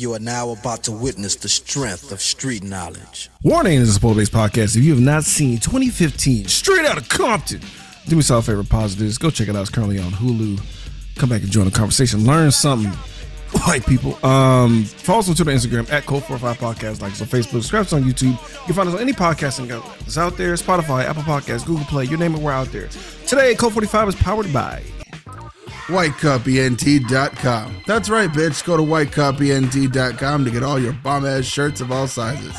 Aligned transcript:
You 0.00 0.14
are 0.14 0.18
now 0.18 0.48
about 0.48 0.84
to 0.84 0.92
witness 0.92 1.36
the 1.36 1.50
strength 1.50 2.10
of 2.10 2.22
street 2.22 2.62
knowledge. 2.62 3.28
Warning 3.42 3.80
this 3.80 3.90
is 3.90 3.96
a 3.96 3.98
spoiler 3.98 4.14
based 4.14 4.32
podcast. 4.32 4.74
If 4.74 4.82
you 4.82 4.94
have 4.94 5.02
not 5.02 5.24
seen 5.24 5.58
2015 5.58 6.46
Straight 6.46 6.86
Out 6.86 6.96
of 6.96 7.06
Compton, 7.10 7.60
do 8.08 8.16
me 8.16 8.22
a 8.26 8.40
favor, 8.40 8.62
this, 8.62 9.18
go 9.18 9.28
check 9.28 9.48
it 9.48 9.56
out. 9.56 9.60
It's 9.60 9.68
currently 9.68 9.98
on 9.98 10.10
Hulu. 10.12 10.58
Come 11.16 11.28
back 11.28 11.42
and 11.42 11.50
join 11.50 11.66
the 11.66 11.70
conversation. 11.70 12.24
Learn 12.24 12.50
something, 12.50 12.90
white 13.66 13.84
people. 13.84 14.14
Um, 14.24 14.84
follow 14.84 15.18
us 15.18 15.28
on 15.28 15.34
Twitter, 15.34 15.50
Instagram 15.50 15.92
at 15.92 16.04
Cult45 16.04 16.54
Podcast. 16.54 17.02
Like 17.02 17.12
us 17.12 17.20
on 17.20 17.26
Facebook. 17.26 17.60
Subscribe 17.60 17.82
us 17.82 17.92
on 17.92 18.04
YouTube. 18.04 18.40
You 18.40 18.64
can 18.64 18.74
find 18.76 18.88
us 18.88 18.94
on 18.94 19.02
any 19.02 19.12
podcasting 19.12 19.70
outlet. 19.70 20.00
It's 20.06 20.16
out 20.16 20.38
there 20.38 20.54
Spotify, 20.54 21.04
Apple 21.04 21.24
Podcasts, 21.24 21.66
Google 21.66 21.84
Play, 21.84 22.06
you 22.06 22.16
name 22.16 22.34
it, 22.34 22.40
we're 22.40 22.52
out 22.52 22.72
there. 22.72 22.88
Today, 23.26 23.54
Cult 23.54 23.74
45 23.74 24.08
is 24.08 24.14
powered 24.14 24.50
by. 24.50 24.82
WhiteCupENT.com. 25.86 27.82
That's 27.86 28.08
right, 28.08 28.30
bitch. 28.30 28.64
Go 28.64 28.76
to 28.76 28.82
WhiteCupENT.com 28.82 30.44
to 30.44 30.50
get 30.50 30.62
all 30.62 30.78
your 30.78 30.92
bomb 30.92 31.26
ass 31.26 31.44
shirts 31.44 31.80
of 31.80 31.90
all 31.90 32.06
sizes. 32.06 32.56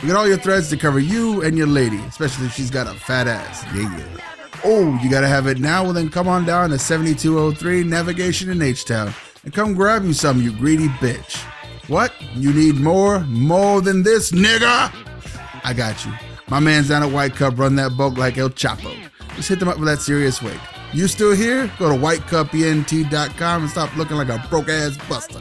You 0.00 0.08
get 0.08 0.16
all 0.16 0.26
your 0.26 0.38
threads 0.38 0.68
to 0.70 0.76
cover 0.76 0.98
you 0.98 1.42
and 1.42 1.56
your 1.56 1.68
lady, 1.68 1.98
especially 1.98 2.46
if 2.46 2.54
she's 2.54 2.70
got 2.70 2.88
a 2.88 2.98
fat 2.98 3.28
ass. 3.28 3.64
Yeah. 3.74 4.04
Oh, 4.64 4.98
you 5.02 5.10
gotta 5.10 5.28
have 5.28 5.46
it 5.46 5.58
now? 5.58 5.84
Well, 5.84 5.92
then 5.92 6.08
come 6.08 6.28
on 6.28 6.44
down 6.44 6.70
to 6.70 6.78
7203 6.78 7.84
Navigation 7.84 8.50
in 8.50 8.62
H 8.62 8.84
Town 8.84 9.12
and 9.44 9.52
come 9.52 9.74
grab 9.74 10.04
you 10.04 10.12
some, 10.12 10.40
you 10.40 10.52
greedy 10.52 10.88
bitch. 10.88 11.36
What? 11.88 12.12
You 12.34 12.52
need 12.52 12.76
more? 12.76 13.20
More 13.20 13.80
than 13.80 14.02
this, 14.02 14.32
nigga? 14.32 14.92
I 15.64 15.72
got 15.72 16.04
you. 16.04 16.12
My 16.48 16.60
man's 16.60 16.88
down 16.88 17.02
at 17.02 17.10
White 17.10 17.34
Cup 17.34 17.58
run 17.58 17.76
that 17.76 17.96
boat 17.96 18.14
like 18.14 18.38
El 18.38 18.50
Chapo. 18.50 18.96
Just 19.36 19.48
hit 19.48 19.58
them 19.58 19.68
up 19.68 19.78
with 19.78 19.88
that 19.88 20.00
serious 20.00 20.42
weight. 20.42 20.60
You 20.92 21.08
still 21.08 21.34
here? 21.34 21.70
Go 21.78 21.88
to 21.90 21.98
whitecupent.com 21.98 23.62
and 23.62 23.70
stop 23.70 23.96
looking 23.96 24.16
like 24.16 24.28
a 24.28 24.44
broke 24.50 24.68
ass 24.68 24.98
buster. 25.08 25.40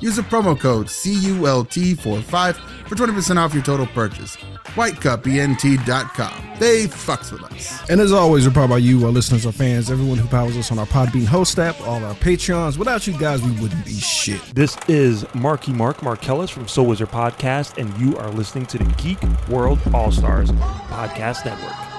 Use 0.00 0.16
the 0.16 0.22
promo 0.22 0.58
code 0.58 0.86
CULT45 0.86 2.54
for 2.88 2.94
20% 2.96 3.36
off 3.36 3.54
your 3.54 3.62
total 3.62 3.86
purchase. 3.86 4.36
Whitecupent.com. 4.74 6.58
They 6.58 6.86
fucks 6.86 7.30
with 7.30 7.44
us. 7.44 7.88
And 7.88 8.00
as 8.00 8.10
always, 8.10 8.46
we're 8.46 8.52
proud 8.52 8.70
by 8.70 8.78
you, 8.78 9.04
our 9.04 9.12
listeners, 9.12 9.46
our 9.46 9.52
fans, 9.52 9.90
everyone 9.90 10.18
who 10.18 10.26
powers 10.26 10.56
us 10.56 10.72
on 10.72 10.78
our 10.78 10.86
Podbean 10.86 11.26
host 11.26 11.58
app, 11.58 11.80
all 11.82 12.02
our 12.04 12.14
Patreons. 12.14 12.76
Without 12.76 13.06
you 13.06 13.12
guys, 13.18 13.42
we 13.42 13.52
wouldn't 13.60 13.84
be 13.84 13.94
shit. 13.94 14.40
This 14.54 14.76
is 14.88 15.24
Marky 15.34 15.72
Mark 15.72 15.98
Markellis 15.98 16.50
from 16.50 16.66
Soul 16.66 16.86
Wizard 16.86 17.10
Podcast, 17.10 17.78
and 17.78 17.96
you 18.00 18.16
are 18.16 18.30
listening 18.30 18.66
to 18.66 18.78
the 18.78 18.84
Geek 18.94 19.18
World 19.48 19.78
All 19.94 20.10
Stars 20.10 20.50
Podcast 20.50 21.44
Network. 21.44 21.89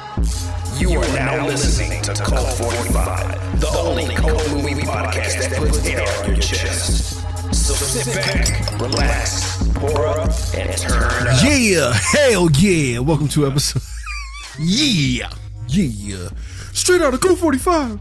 You 0.77 0.99
are 0.99 1.07
now 1.15 1.47
listening 1.47 1.99
to 2.03 2.13
Cult 2.13 2.53
45, 2.53 3.59
the 3.59 3.67
only 3.69 4.05
cult 4.13 4.51
movie 4.51 4.75
podcast 4.83 5.49
that 5.49 5.57
puts 5.57 5.83
air 5.83 6.07
on 6.23 6.29
your 6.29 6.37
chest. 6.37 7.25
So 7.51 7.73
sit 7.73 8.13
back, 8.13 8.79
relax, 8.79 9.67
pour 9.73 10.05
up, 10.05 10.29
and 10.53 10.77
turn 10.77 11.27
up. 11.27 11.43
Yeah, 11.43 11.91
hell 11.93 12.51
yeah. 12.51 12.99
Welcome 12.99 13.29
to 13.29 13.47
episode. 13.47 13.81
yeah, 14.59 15.31
yeah. 15.67 16.29
Straight 16.71 17.01
out 17.01 17.15
of 17.15 17.19
Cult 17.19 17.39
45. 17.39 17.99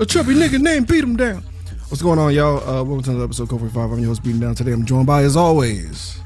A 0.00 0.06
chubby 0.06 0.34
nigga 0.34 0.60
named 0.60 0.88
Beat 0.88 1.04
Him 1.04 1.14
Down. 1.14 1.44
What's 1.90 2.02
going 2.02 2.18
on, 2.18 2.34
y'all? 2.34 2.58
Uh, 2.58 2.82
welcome 2.82 3.04
to 3.04 3.10
another 3.10 3.26
episode 3.26 3.44
of 3.44 3.50
Cult 3.50 3.60
45. 3.60 3.92
I'm 3.92 3.98
your 4.00 4.08
host, 4.08 4.24
Beat 4.24 4.32
Him 4.32 4.40
Down. 4.40 4.56
Today 4.56 4.72
I'm 4.72 4.84
joined 4.84 5.06
by, 5.06 5.22
as 5.22 5.36
always, 5.36 6.18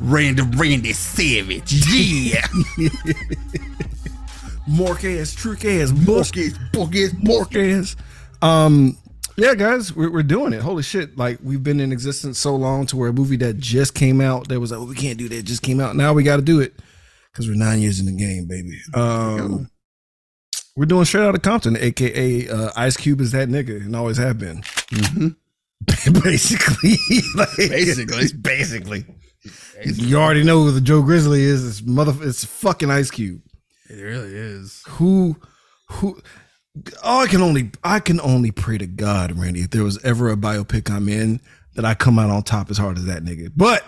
Randy 0.00 0.42
Randy 0.56 0.92
Savage. 0.92 1.72
Yeah. 1.88 2.46
Mork 4.68 5.04
ass, 5.20 5.34
trick 5.34 5.64
ass, 5.64 5.92
bush 5.92 6.32
Borkis, 6.32 7.10
Borkis, 7.22 7.96
Um, 8.42 8.96
yeah, 9.36 9.54
guys, 9.54 9.94
we're, 9.94 10.10
we're 10.10 10.22
doing 10.22 10.52
it. 10.52 10.62
Holy 10.62 10.82
shit! 10.82 11.18
Like 11.18 11.38
we've 11.42 11.62
been 11.62 11.80
in 11.80 11.92
existence 11.92 12.38
so 12.38 12.54
long 12.56 12.86
to 12.86 12.96
where 12.96 13.08
a 13.08 13.12
movie 13.12 13.36
that 13.38 13.58
just 13.58 13.94
came 13.94 14.20
out 14.20 14.48
that 14.48 14.60
was 14.60 14.70
like, 14.70 14.80
oh, 14.80 14.84
we 14.84 14.94
can't 14.94 15.18
do 15.18 15.28
that. 15.28 15.42
Just 15.44 15.62
came 15.62 15.80
out. 15.80 15.96
Now 15.96 16.12
we 16.12 16.22
got 16.22 16.36
to 16.36 16.42
do 16.42 16.60
it 16.60 16.74
because 17.32 17.48
we're 17.48 17.56
nine 17.56 17.80
years 17.80 17.98
in 18.00 18.06
the 18.06 18.12
game, 18.12 18.46
baby. 18.46 18.78
Um, 18.94 19.68
we're 20.76 20.86
doing 20.86 21.04
straight 21.04 21.24
out 21.24 21.34
of 21.34 21.42
Compton, 21.42 21.76
aka 21.76 22.48
uh, 22.48 22.70
Ice 22.76 22.96
Cube 22.96 23.20
is 23.20 23.32
that 23.32 23.48
nigga 23.48 23.84
and 23.84 23.94
always 23.96 24.16
have 24.18 24.38
been. 24.38 24.62
basically, 26.22 26.96
like, 27.36 27.48
Basically. 27.56 28.28
basically. 28.40 29.04
You 29.84 30.16
already 30.16 30.44
know 30.44 30.62
who 30.62 30.70
the 30.70 30.80
Joe 30.80 31.02
Grizzly 31.02 31.42
is. 31.42 31.66
It's 31.66 31.82
mother. 31.86 32.14
It's 32.26 32.44
fucking 32.44 32.90
Ice 32.90 33.10
Cube 33.10 33.42
It 33.88 34.00
really 34.00 34.34
is. 34.34 34.82
who 34.88 35.36
who 35.90 36.20
oh, 37.02 37.20
I 37.20 37.26
can 37.26 37.42
only 37.42 37.70
I 37.82 38.00
can 38.00 38.20
only 38.20 38.50
pray 38.50 38.78
to 38.78 38.86
God, 38.86 39.38
Randy, 39.38 39.60
if 39.60 39.70
there 39.70 39.84
was 39.84 40.02
ever 40.04 40.30
a 40.30 40.36
biopic 40.36 40.90
I'm 40.90 41.08
in 41.08 41.40
that 41.74 41.84
I 41.84 41.94
come 41.94 42.18
out 42.18 42.30
on 42.30 42.42
top 42.42 42.70
as 42.70 42.78
hard 42.78 42.98
as 42.98 43.04
that 43.06 43.24
nigga. 43.24 43.52
But 43.54 43.84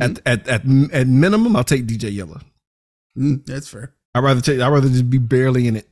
at, 0.00 0.20
at 0.26 0.48
at 0.48 0.62
at 0.92 1.06
minimum, 1.06 1.56
I'll 1.56 1.64
take 1.64 1.86
DJ 1.86 2.14
Yella. 2.14 2.40
Mm, 3.16 3.44
that's 3.46 3.68
fair. 3.68 3.94
I'd 4.14 4.24
rather 4.24 4.40
take 4.40 4.60
I'd 4.60 4.68
rather 4.68 4.88
just 4.88 5.10
be 5.10 5.18
barely 5.18 5.66
in 5.66 5.76
it. 5.76 5.88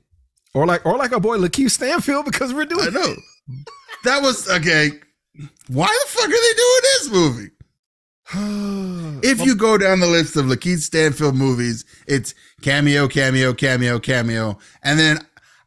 Or 0.54 0.66
like 0.66 0.86
or 0.86 0.96
like 0.96 1.12
our 1.12 1.20
boy 1.20 1.38
LaKeith 1.38 1.72
Stanfield 1.72 2.26
because 2.26 2.54
we're 2.54 2.64
doing 2.64 2.86
I 2.86 2.90
know. 2.90 3.14
That 4.04 4.22
was 4.22 4.48
okay. 4.48 4.90
Why 5.68 5.86
the 5.86 6.10
fuck 6.10 6.26
are 6.26 6.28
they 6.28 6.34
doing 6.36 6.80
this 6.82 7.10
movie? 7.10 7.50
If 8.32 9.44
you 9.44 9.54
go 9.54 9.78
down 9.78 10.00
the 10.00 10.06
list 10.06 10.36
of 10.36 10.46
LaKeith 10.46 10.78
Stanfield 10.80 11.34
movies, 11.34 11.84
it's 12.06 12.34
cameo, 12.62 13.08
cameo, 13.08 13.52
cameo, 13.54 13.98
cameo, 13.98 14.58
and 14.82 14.98
then 14.98 15.18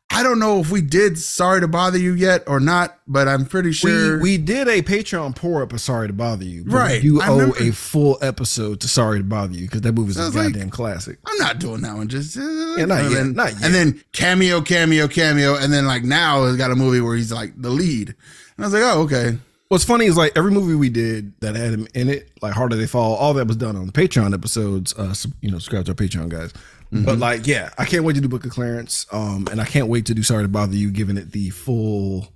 I 0.09 0.23
don't 0.23 0.39
know 0.39 0.59
if 0.59 0.71
we 0.71 0.81
did 0.81 1.17
"Sorry 1.19 1.59
to 1.61 1.67
Bother 1.67 1.97
You" 1.97 2.13
yet 2.13 2.43
or 2.47 2.59
not, 2.59 2.97
but 3.07 3.27
I'm 3.27 3.45
pretty 3.45 3.73
sure 3.73 4.15
we, 4.17 4.21
we 4.21 4.37
did 4.37 4.67
a 4.67 4.81
Patreon 4.81 5.35
pour 5.35 5.61
up 5.61 5.73
of 5.73 5.81
Sorry 5.81 6.07
to 6.07 6.13
Bother 6.13 6.45
You. 6.45 6.63
Right. 6.65 7.03
You 7.03 7.21
I 7.21 7.27
owe 7.29 7.51
a 7.59 7.71
full 7.71 8.17
episode 8.21 8.79
to 8.81 8.87
Sorry 8.87 9.19
to 9.19 9.23
Bother 9.23 9.53
You 9.53 9.65
because 9.65 9.81
that 9.81 9.91
movie's 9.93 10.17
I 10.17 10.23
a 10.23 10.25
was 10.27 10.35
like- 10.35 10.53
goddamn 10.53 10.69
classic. 10.69 11.19
I'm 11.25 11.37
not 11.37 11.59
doing 11.59 11.81
that 11.81 11.95
one. 11.95 12.07
Just 12.07 12.37
uh, 12.37 12.41
not 12.41 12.79
and 12.79 12.89
yet, 12.89 13.09
then, 13.09 13.33
not 13.33 13.51
yet. 13.53 13.63
And 13.65 13.73
then 13.75 14.03
cameo, 14.13 14.61
cameo, 14.61 15.07
cameo, 15.09 15.55
and 15.57 15.73
then 15.73 15.85
like 15.85 16.03
now 16.03 16.45
it's 16.45 16.57
got 16.57 16.71
a 16.71 16.75
movie 16.75 17.01
where 17.01 17.15
he's 17.15 17.31
like 17.31 17.61
the 17.61 17.69
lead, 17.69 18.07
and 18.55 18.65
I 18.65 18.67
was 18.67 18.73
like, 18.73 18.83
oh 18.83 19.01
okay, 19.01 19.37
What's 19.69 19.83
funny 19.83 20.05
is 20.05 20.15
like 20.15 20.31
every 20.37 20.51
movie 20.51 20.75
we 20.75 20.89
did 20.89 21.37
that 21.41 21.55
had 21.55 21.73
him 21.73 21.87
in 21.93 22.09
it, 22.09 22.31
like 22.41 22.53
Harder 22.53 22.77
They 22.77 22.87
Fall, 22.87 23.15
all 23.15 23.33
that 23.33 23.47
was 23.47 23.57
done 23.57 23.75
on 23.75 23.85
the 23.85 23.91
Patreon 23.91 24.33
episodes. 24.33 24.93
Uh, 24.97 25.13
you 25.41 25.51
know, 25.51 25.57
subscribe 25.57 25.85
to 25.85 25.91
our 25.91 25.95
Patreon 25.95 26.29
guys. 26.29 26.53
But 26.89 27.19
like, 27.19 27.45
yeah, 27.45 27.71
I 27.77 27.83
can't 27.83 28.05
wait 28.05 28.13
to 28.15 28.21
do 28.21 28.29
Book 28.29 28.45
of 28.45 28.51
Clarence. 28.51 29.05
Um, 29.11 29.45
and 29.51 29.59
I 29.59 29.65
can't 29.65 29.89
wait 29.89 30.05
to 30.05 30.13
do 30.13 30.23
Sorry 30.23 30.43
to 30.43 30.47
Bother 30.47 30.75
You, 30.75 30.89
giving 30.89 31.17
it 31.17 31.33
the 31.33 31.49
full 31.49 32.31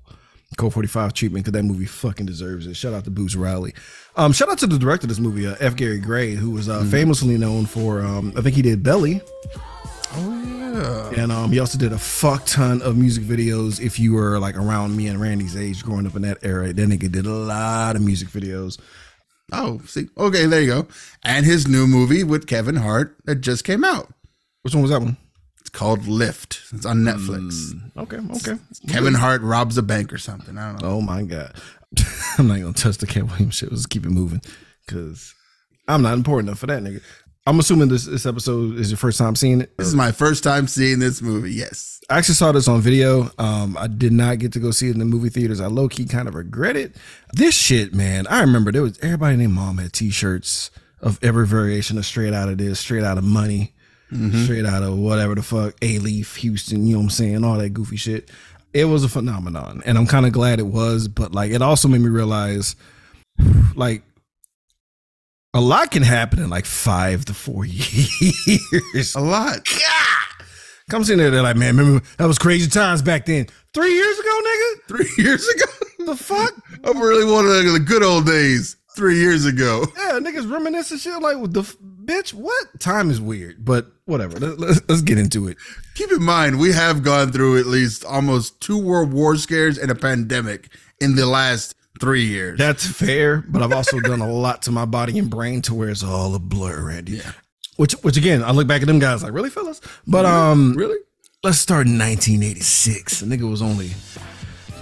Cult 0.57 0.73
45 0.73 1.13
treatment 1.13 1.45
because 1.45 1.57
that 1.57 1.63
movie 1.63 1.85
fucking 1.85 2.25
deserves 2.25 2.67
it. 2.67 2.75
Shout 2.75 2.93
out 2.93 3.05
to 3.05 3.11
Boots 3.11 3.37
Riley. 3.37 3.73
Um, 4.17 4.33
shout 4.33 4.49
out 4.49 4.57
to 4.57 4.67
the 4.67 4.77
director 4.77 5.05
of 5.05 5.09
this 5.09 5.19
movie, 5.19 5.47
uh, 5.47 5.55
F. 5.61 5.77
Gary 5.77 5.99
Gray, 5.99 6.35
who 6.35 6.51
was 6.51 6.67
uh, 6.67 6.83
famously 6.83 7.37
known 7.37 7.65
for, 7.65 8.01
um, 8.01 8.33
I 8.35 8.41
think 8.41 8.57
he 8.57 8.61
did 8.61 8.83
Belly. 8.83 9.21
oh 10.15 10.60
yeah, 10.71 11.09
And 11.23 11.31
um, 11.31 11.51
he 11.51 11.59
also 11.59 11.77
did 11.77 11.91
a 11.93 11.97
fuck 11.97 12.45
ton 12.45 12.81
of 12.81 12.97
music 12.97 13.23
videos. 13.23 13.79
If 13.79 13.99
you 13.99 14.13
were 14.13 14.39
like 14.39 14.55
around 14.55 14.95
me 14.95 15.07
and 15.07 15.19
Randy's 15.19 15.55
age, 15.55 15.83
growing 15.83 16.07
up 16.07 16.15
in 16.15 16.21
that 16.23 16.37
era, 16.43 16.71
that 16.73 16.89
nigga 16.89 17.11
did 17.11 17.25
a 17.25 17.29
lot 17.31 17.95
of 17.95 18.01
music 18.01 18.29
videos. 18.29 18.79
oh 19.51 19.79
see, 19.85 20.07
okay, 20.17 20.45
there 20.45 20.61
you 20.61 20.67
go, 20.67 20.87
and 21.23 21.45
his 21.45 21.67
new 21.67 21.87
movie 21.87 22.23
with 22.23 22.47
Kevin 22.47 22.77
Hart 22.77 23.17
that 23.25 23.35
just 23.41 23.63
came 23.63 23.83
out. 23.83 24.13
Which 24.61 24.73
one 24.73 24.81
was 24.83 24.91
that 24.91 25.01
one? 25.01 25.17
It's 25.59 25.69
called 25.69 26.07
Lift. 26.07 26.61
It's 26.73 26.85
on 26.85 26.99
Netflix. 26.99 27.73
Okay, 27.97 28.17
okay. 28.17 28.61
Kevin 28.87 29.13
Hart 29.13 29.41
robs 29.41 29.77
a 29.77 29.83
bank 29.83 30.13
or 30.13 30.17
something. 30.17 30.57
I 30.57 30.71
don't 30.71 30.81
know. 30.81 30.87
Oh 30.89 31.01
my 31.01 31.23
god, 31.23 31.53
I'm 32.37 32.47
not 32.47 32.59
gonna 32.59 32.73
touch 32.73 32.97
the 32.97 33.07
Katt 33.07 33.27
Williams 33.27 33.55
shit. 33.55 33.71
Let's 33.71 33.85
keep 33.85 34.05
it 34.05 34.09
moving, 34.09 34.41
because 34.85 35.33
I'm 35.87 36.01
not 36.01 36.13
important 36.13 36.49
enough 36.49 36.59
for 36.59 36.67
that 36.67 36.81
nigga. 36.81 37.01
I'm 37.47 37.59
assuming 37.59 37.87
this 37.87 38.05
this 38.05 38.27
episode 38.27 38.75
is 38.77 38.91
your 38.91 38.99
first 38.99 39.17
time 39.17 39.35
seeing 39.35 39.61
it. 39.61 39.75
This 39.77 39.87
is 39.87 39.95
my 39.95 40.11
first 40.11 40.43
time 40.43 40.67
seeing 40.67 40.99
this 40.99 41.23
movie. 41.23 41.51
Yes. 41.51 41.99
I 42.07 42.19
actually 42.19 42.35
saw 42.35 42.51
this 42.51 42.67
on 42.67 42.81
video. 42.81 43.31
Um, 43.39 43.75
I 43.79 43.87
did 43.87 44.11
not 44.11 44.37
get 44.37 44.53
to 44.53 44.59
go 44.59 44.69
see 44.69 44.89
it 44.89 44.91
in 44.91 44.99
the 44.99 45.05
movie 45.05 45.29
theaters. 45.29 45.59
I 45.59 45.65
low 45.65 45.89
key 45.89 46.05
kind 46.05 46.27
of 46.27 46.35
regret 46.35 46.75
it. 46.75 46.95
This 47.33 47.55
shit, 47.55 47.95
man. 47.95 48.27
I 48.27 48.41
remember 48.41 48.71
there 48.71 48.83
was 48.83 48.99
everybody 48.99 49.37
named 49.37 49.53
Mom 49.53 49.79
had 49.79 49.91
T-shirts 49.91 50.69
of 50.99 51.17
every 51.23 51.47
variation 51.47 51.97
of 51.97 52.05
straight 52.05 52.33
out 52.33 52.47
of 52.47 52.59
this, 52.59 52.79
straight 52.79 53.03
out 53.03 53.17
of 53.17 53.23
money, 53.23 53.73
straight 54.43 54.65
out 54.65 54.83
of 54.83 54.99
whatever 54.99 55.33
the 55.33 55.41
fuck, 55.41 55.73
A 55.81 55.97
Leaf, 55.97 56.35
Houston. 56.35 56.85
You 56.85 56.93
know 56.93 56.99
what 56.99 57.03
I'm 57.05 57.09
saying? 57.09 57.43
All 57.43 57.57
that 57.57 57.69
goofy 57.71 57.97
shit. 57.97 58.29
It 58.71 58.85
was 58.85 59.03
a 59.03 59.09
phenomenon, 59.09 59.81
and 59.83 59.97
I'm 59.97 60.05
kind 60.05 60.27
of 60.27 60.31
glad 60.31 60.59
it 60.59 60.67
was. 60.67 61.07
But 61.07 61.31
like, 61.31 61.49
it 61.51 61.63
also 61.63 61.87
made 61.87 62.01
me 62.01 62.09
realize, 62.09 62.75
like. 63.73 64.03
A 65.53 65.59
lot 65.59 65.91
can 65.91 66.01
happen 66.03 66.39
in 66.39 66.49
like 66.49 66.65
five 66.65 67.25
to 67.25 67.33
four 67.33 67.65
years. 67.65 69.15
A 69.15 69.19
lot. 69.19 69.67
Comes 70.89 71.09
in 71.09 71.17
there, 71.19 71.29
they're 71.29 71.41
like, 71.41 71.57
man, 71.57 71.77
remember 71.77 72.05
that 72.17 72.25
was 72.25 72.37
crazy 72.37 72.69
times 72.69 73.01
back 73.01 73.25
then. 73.25 73.47
Three 73.73 73.93
years 73.93 74.19
ago, 74.19 74.41
nigga? 74.45 74.87
Three 74.87 75.09
years 75.23 75.47
ago. 75.47 75.65
The 76.05 76.15
fuck? 76.15 76.53
I'm 76.83 76.99
really 77.01 77.29
wanted 77.29 77.71
the 77.73 77.79
good 77.79 78.03
old 78.03 78.25
days. 78.25 78.77
Three 78.95 79.19
years 79.19 79.45
ago. 79.45 79.85
Yeah, 79.97 80.19
niggas 80.19 80.51
reminiscing 80.51 80.97
shit 80.97 81.21
like, 81.21 81.37
what 81.37 81.53
the 81.53 81.61
f- 81.61 81.77
bitch? 82.03 82.33
What? 82.33 82.79
Time 82.81 83.09
is 83.09 83.21
weird, 83.21 83.63
but 83.63 83.87
whatever. 84.03 84.37
Let, 84.37 84.59
let's, 84.59 84.81
let's 84.89 85.01
get 85.01 85.17
into 85.17 85.47
it. 85.47 85.55
Keep 85.95 86.11
in 86.11 86.21
mind, 86.23 86.59
we 86.59 86.73
have 86.73 87.01
gone 87.01 87.31
through 87.31 87.57
at 87.57 87.67
least 87.67 88.03
almost 88.03 88.59
two 88.59 88.77
world 88.77 89.13
war 89.13 89.37
scares 89.37 89.77
and 89.77 89.89
a 89.91 89.95
pandemic 89.95 90.69
in 90.99 91.15
the 91.15 91.25
last 91.25 91.73
three 91.99 92.25
years. 92.25 92.57
That's 92.57 92.85
fair, 92.85 93.43
but 93.47 93.61
I've 93.61 93.73
also 93.73 93.99
done 93.99 94.21
a 94.21 94.31
lot 94.31 94.61
to 94.63 94.71
my 94.71 94.85
body 94.85 95.17
and 95.19 95.29
brain 95.29 95.61
to 95.63 95.73
where 95.73 95.89
it's 95.89 96.03
all 96.03 96.33
a 96.35 96.39
blur, 96.39 96.87
Randy. 96.87 97.13
Yeah. 97.13 97.31
Which, 97.77 97.93
which 98.03 98.17
again, 98.17 98.43
I 98.43 98.51
look 98.51 98.67
back 98.67 98.81
at 98.81 98.87
them 98.87 98.99
guys 98.99 99.23
like, 99.23 99.33
really, 99.33 99.49
fellas? 99.49 99.81
But 100.05 100.25
um, 100.25 100.73
really? 100.75 100.97
let's 101.43 101.57
start 101.57 101.87
in 101.87 101.97
1986. 101.97 103.21
The 103.21 103.25
nigga 103.25 103.49
was 103.49 103.61
only, 103.61 103.91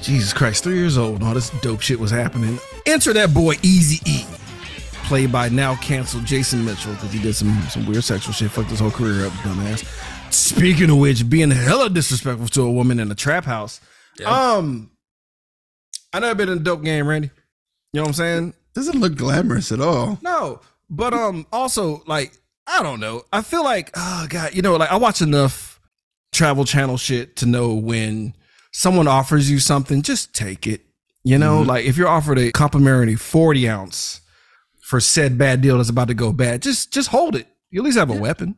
Jesus 0.02 0.34
Christ, 0.34 0.64
three 0.64 0.76
years 0.78 0.98
old. 0.98 1.16
and 1.16 1.24
All 1.24 1.34
this 1.34 1.50
dope 1.62 1.82
shit 1.82 2.00
was 2.00 2.12
happening. 2.12 2.60
Enter 2.86 3.14
that 3.14 3.34
boy 3.34 3.56
Easy 3.64 4.02
E, 4.10 4.26
played 5.06 5.32
by 5.32 5.50
now 5.50 5.76
canceled 5.76 6.26
Jason 6.26 6.66
Mitchell 6.66 6.94
because 6.94 7.12
he 7.14 7.22
did 7.22 7.36
some 7.36 7.62
some 7.70 7.86
weird 7.86 8.04
sexual 8.04 8.34
shit, 8.34 8.52
fucked 8.52 8.70
his 8.70 8.80
whole 8.80 8.92
career 8.92 9.26
up, 9.26 9.34
dumbass. 9.34 9.86
Speaking 10.34 10.90
of 10.90 10.98
which, 10.98 11.28
being 11.30 11.52
hella 11.52 11.90
disrespectful 11.90 12.48
to 12.50 12.62
a 12.64 12.72
woman 12.72 13.00
in 13.00 13.10
a 13.12 13.16
trap 13.16 13.46
house. 13.46 13.82
Um, 14.26 14.92
I 16.14 16.20
never 16.20 16.36
been 16.36 16.50
in 16.50 16.58
a 16.60 16.62
dope 16.62 16.84
game, 16.84 17.08
Randy. 17.08 17.30
You 17.94 18.00
know 18.00 18.04
what 18.04 18.08
I'm 18.10 18.14
saying? 18.14 18.54
Doesn't 18.74 19.00
look 19.00 19.16
glamorous 19.16 19.72
at 19.72 19.82
all. 19.82 20.20
No, 20.22 20.62
but 20.90 21.14
um, 21.14 21.46
also 21.52 22.04
like 22.08 22.34
I 22.68 22.84
don't 22.84 23.00
know. 23.00 23.24
I 23.34 23.42
feel 23.42 23.64
like 23.64 23.92
oh 23.96 24.28
god, 24.30 24.54
you 24.54 24.62
know, 24.62 24.76
like 24.76 24.92
I 24.92 24.98
watch 24.98 25.22
enough 25.22 25.80
Travel 26.32 26.66
Channel 26.66 26.98
shit 26.98 27.36
to 27.38 27.46
know 27.46 27.74
when 27.74 28.34
someone 28.72 29.08
offers 29.08 29.50
you 29.50 29.60
something, 29.60 30.02
just 30.02 30.34
take 30.34 30.68
it. 30.68 30.82
You 31.24 31.38
know, 31.38 31.62
like 31.62 31.86
if 31.86 31.98
you're 31.98 32.08
offered 32.08 32.40
a 32.40 32.52
complimentary 32.52 33.16
40 33.16 33.68
ounce 33.68 34.22
for 34.82 35.00
said 35.00 35.38
bad 35.38 35.62
deal 35.62 35.78
that's 35.78 35.90
about 35.90 36.08
to 36.08 36.14
go 36.14 36.32
bad, 36.32 36.62
just 36.62 36.94
just 36.94 37.10
hold 37.10 37.36
it. 37.36 37.48
You 37.72 37.82
at 37.82 37.86
least 37.86 37.98
have 37.98 38.10
a 38.10 38.16
weapon. 38.16 38.56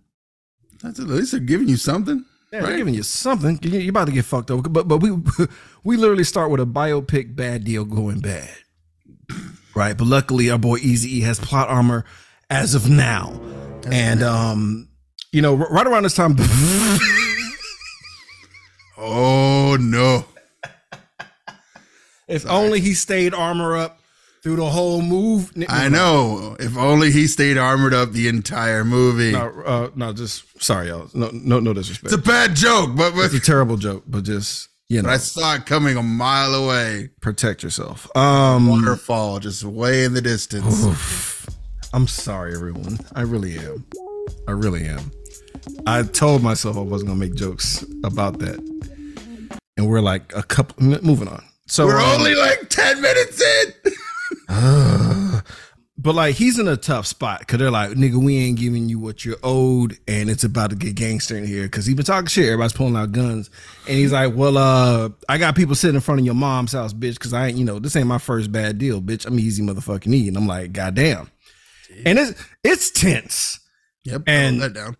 That's 0.81 0.99
at 0.99 1.07
least 1.07 1.31
they're 1.31 1.39
giving 1.39 1.67
you 1.67 1.77
something. 1.77 2.25
Yeah, 2.51 2.61
they're 2.61 2.77
giving 2.77 2.93
you 2.93 3.03
something. 3.03 3.59
You- 3.61 3.79
You're 3.79 3.89
about 3.91 4.05
to 4.07 4.11
get 4.11 4.25
fucked 4.25 4.51
over. 4.51 4.67
But 4.67 4.87
but 4.87 4.97
we 4.97 5.11
we 5.83 5.97
literally 5.97 6.23
start 6.25 6.51
with 6.51 6.59
a 6.59 6.65
biopic 6.65 7.35
bad 7.35 7.63
deal 7.63 7.85
going 7.85 8.19
bad. 8.19 8.49
Right. 9.73 9.97
But 9.97 10.07
luckily 10.07 10.49
our 10.49 10.57
boy 10.57 10.77
Easy 10.77 11.19
E 11.19 11.21
has 11.21 11.39
plot 11.39 11.69
armor 11.69 12.03
as 12.49 12.75
of 12.75 12.89
now. 12.89 13.39
and 13.89 14.21
um, 14.21 14.89
you 15.31 15.41
know, 15.41 15.55
right 15.55 15.87
around 15.87 16.03
this 16.03 16.15
time 16.15 16.35
Oh 18.97 19.77
no. 19.79 20.25
if 22.27 22.45
only 22.45 22.81
he 22.81 22.93
stayed 22.93 23.33
armor 23.33 23.77
up 23.77 24.00
through 24.41 24.55
the 24.55 24.69
whole 24.69 25.01
move. 25.01 25.51
I 25.69 25.89
know. 25.89 26.55
If 26.59 26.77
only 26.77 27.11
he 27.11 27.27
stayed 27.27 27.57
armored 27.57 27.93
up 27.93 28.11
the 28.11 28.27
entire 28.27 28.83
movie. 28.83 29.33
No, 29.33 29.49
uh, 29.65 29.89
no, 29.95 30.13
just 30.13 30.61
sorry, 30.61 30.87
y'all. 30.87 31.09
No, 31.13 31.29
no, 31.31 31.59
no 31.59 31.73
disrespect. 31.73 32.13
It's 32.13 32.13
a 32.13 32.29
bad 32.29 32.55
joke, 32.55 32.95
but, 32.95 33.13
but, 33.13 33.25
It's 33.25 33.35
a 33.35 33.39
terrible 33.39 33.77
joke, 33.77 34.03
but 34.07 34.23
just 34.23 34.69
you 34.89 35.01
know, 35.01 35.07
but 35.07 35.13
I 35.13 35.17
saw 35.17 35.55
it 35.55 35.65
coming 35.65 35.95
a 35.95 36.03
mile 36.03 36.55
away. 36.55 37.09
protect 37.21 37.63
yourself. 37.63 38.13
Um, 38.15 38.67
Waterfall 38.67 39.39
just 39.39 39.63
way 39.63 40.03
in 40.03 40.13
the 40.13 40.21
distance. 40.21 41.45
I'm 41.93 42.07
sorry, 42.07 42.53
everyone. 42.55 42.99
I 43.15 43.21
really 43.21 43.57
am. 43.57 43.85
I 44.47 44.51
really 44.51 44.85
am. 44.85 45.11
I 45.85 46.03
told 46.03 46.41
myself 46.41 46.77
I 46.77 46.81
wasn't 46.81 47.09
gonna 47.09 47.19
make 47.19 47.35
jokes 47.35 47.85
about 48.03 48.39
that, 48.39 48.59
and 49.77 49.87
we're 49.87 50.01
like 50.01 50.33
a 50.35 50.41
couple. 50.41 50.83
Moving 50.83 51.27
on. 51.27 51.43
So 51.71 51.85
We're 51.85 52.01
um, 52.01 52.19
only 52.19 52.35
like 52.35 52.67
10 52.67 52.99
minutes 53.01 53.41
in. 53.41 53.70
but 55.97 56.15
like 56.15 56.35
he's 56.35 56.57
in 56.59 56.67
a 56.67 56.77
tough 56.77 57.05
spot 57.05 57.39
because 57.39 57.59
they're 57.59 57.71
like, 57.71 57.91
nigga, 57.91 58.15
we 58.23 58.37
ain't 58.37 58.57
giving 58.59 58.89
you 58.89 58.99
what 58.99 59.23
you're 59.23 59.37
owed, 59.43 59.97
and 60.07 60.29
it's 60.29 60.43
about 60.43 60.71
to 60.71 60.75
get 60.75 60.95
gangster 60.95 61.37
in 61.37 61.45
here 61.45 61.63
because 61.63 61.85
he 61.85 61.93
been 61.93 62.05
talking 62.05 62.27
shit. 62.27 62.45
Everybody's 62.45 62.73
pulling 62.73 62.95
out 62.95 63.11
guns, 63.11 63.49
and 63.87 63.97
he's 63.97 64.11
like, 64.11 64.33
well, 64.35 64.57
uh, 64.57 65.09
I 65.29 65.37
got 65.37 65.55
people 65.55 65.75
sitting 65.75 65.95
in 65.95 66.01
front 66.01 66.19
of 66.19 66.25
your 66.25 66.35
mom's 66.35 66.71
house, 66.73 66.93
bitch, 66.93 67.13
because 67.13 67.33
I 67.33 67.47
ain't, 67.47 67.57
you 67.57 67.65
know, 67.65 67.79
this 67.79 67.95
ain't 67.95 68.07
my 68.07 68.17
first 68.17 68.51
bad 68.51 68.77
deal, 68.77 69.01
bitch. 69.01 69.25
I'm 69.25 69.39
easy 69.39 69.63
motherfucking 69.63 70.13
E, 70.13 70.27
and 70.27 70.37
I'm 70.37 70.47
like, 70.47 70.71
goddamn, 70.73 71.29
and 72.05 72.17
it's 72.19 72.43
it's 72.63 72.91
tense. 72.91 73.59
Yep. 74.03 74.23
And- 74.27 74.55
And 74.55 74.61
that 74.61 74.73
down. 74.73 74.97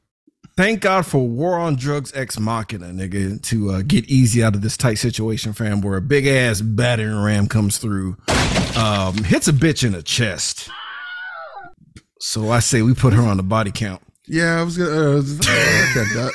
Thank 0.58 0.82
God 0.82 1.06
for 1.06 1.26
War 1.28 1.58
on 1.58 1.76
Drugs 1.78 2.12
Ex 2.14 2.38
Machina, 2.38 2.88
nigga, 2.88 3.42
to 3.44 3.70
uh, 3.72 3.82
get 3.88 4.06
easy 4.10 4.44
out 4.44 4.54
of 4.54 4.62
this 4.62 4.76
tight 4.76 4.96
situation, 4.96 5.54
fam, 5.54 5.80
where 5.82 5.96
a 5.98 6.02
big 6.02 6.28
ass 6.28 6.60
battering 6.62 7.16
ram 7.18 7.48
comes 7.48 7.78
through, 7.78 8.18
um, 8.78 9.24
hits 9.24 9.48
a 9.48 9.54
bitch 9.54 9.84
in 9.84 9.92
the 9.94 10.04
chest. 10.04 10.70
So 12.20 12.52
I 12.52 12.60
say 12.60 12.82
we 12.82 12.94
put 12.94 13.14
her 13.14 13.22
on 13.22 13.38
the 13.38 13.44
body 13.44 13.72
count. 13.72 14.02
Yeah, 14.28 14.60
I 14.60 14.64
was 14.64 14.78
gonna. 14.78 14.92
Uh, 14.92 15.12
I 15.12 15.16
was- 15.16 15.40
at 15.40 15.48
that. 16.14 16.32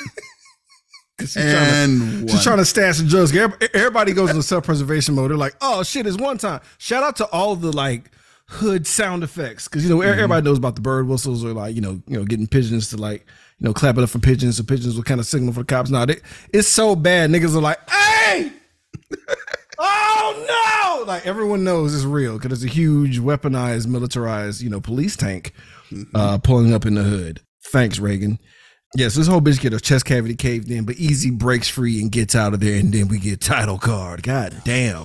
she's 1.21 1.33
trying 1.35 1.44
to- 1.44 1.47
And 1.50 2.31
She's 2.31 2.43
trying 2.43 2.59
to 2.59 2.65
stash 2.65 2.99
the 2.99 3.09
drugs. 3.09 3.35
Everybody 3.75 4.12
goes 4.12 4.31
into 4.31 4.43
self-preservation 4.43 5.15
mode. 5.15 5.31
They're 5.31 5.38
like, 5.38 5.55
"Oh 5.61 5.83
shit, 5.83 6.06
it's 6.06 6.17
one 6.19 6.38
time." 6.38 6.61
Shout 6.79 7.03
out 7.03 7.17
to 7.17 7.27
all 7.27 7.56
the 7.56 7.73
like 7.73 8.11
hood 8.49 8.87
sound 8.87 9.23
effects 9.25 9.67
because 9.69 9.83
you 9.85 9.91
know 9.91 10.03
everybody 10.03 10.44
knows 10.44 10.59
about 10.59 10.75
the 10.77 10.81
bird 10.81 11.09
whistles 11.09 11.44
or 11.44 11.53
like 11.53 11.75
you 11.75 11.81
know 11.81 12.00
you 12.06 12.19
know 12.19 12.25
getting 12.25 12.47
pigeons 12.47 12.91
to 12.91 12.97
like 12.97 13.27
you 13.59 13.67
know 13.67 13.73
clap 13.73 13.97
it 13.99 14.05
up 14.05 14.11
for 14.11 14.19
pigeons 14.21 14.56
so 14.59 14.62
pigeons 14.62 14.94
will 14.97 15.03
kind 15.03 15.19
of 15.21 15.27
signal 15.27 15.53
for 15.53 15.61
the 15.61 15.65
cops. 15.67 15.88
Now 15.91 16.05
they, 16.05 16.17
it's 16.53 16.69
so 16.69 16.94
bad. 16.97 17.31
Niggas 17.31 17.56
are 17.56 17.61
like, 17.61 17.79
"Hey." 17.88 18.53
Oh 19.78 20.99
no! 21.00 21.05
Like 21.05 21.26
everyone 21.26 21.64
knows 21.64 21.94
it's 21.94 22.05
real 22.05 22.38
because 22.38 22.62
it's 22.62 22.70
a 22.70 22.75
huge 22.75 23.20
weaponized, 23.20 23.87
militarized, 23.87 24.62
you 24.62 24.70
know, 24.70 24.81
police 24.81 25.17
tank 25.17 25.52
uh 26.14 26.38
pulling 26.38 26.73
up 26.75 26.87
in 26.87 26.94
the 26.94 27.02
hood. 27.02 27.40
Thanks, 27.64 27.99
Reagan. 27.99 28.38
Yes, 28.96 29.14
this 29.14 29.26
whole 29.26 29.40
bitch 29.40 29.61
get 29.61 29.73
her 29.73 29.78
chest 29.78 30.05
cavity 30.05 30.34
caved 30.37 30.70
in, 30.70 30.84
but 30.84 30.96
Eazy 30.96 31.37
breaks 31.37 31.69
free 31.69 32.00
and 32.00 32.11
gets 32.11 32.34
out 32.34 32.55
of 32.55 32.61
there, 32.61 32.78
and 32.78 32.93
then 32.93 33.08
we 33.08 33.19
get 33.19 33.40
title 33.40 33.78
card. 33.78 34.23
God 34.23 34.62
damn. 34.64 35.05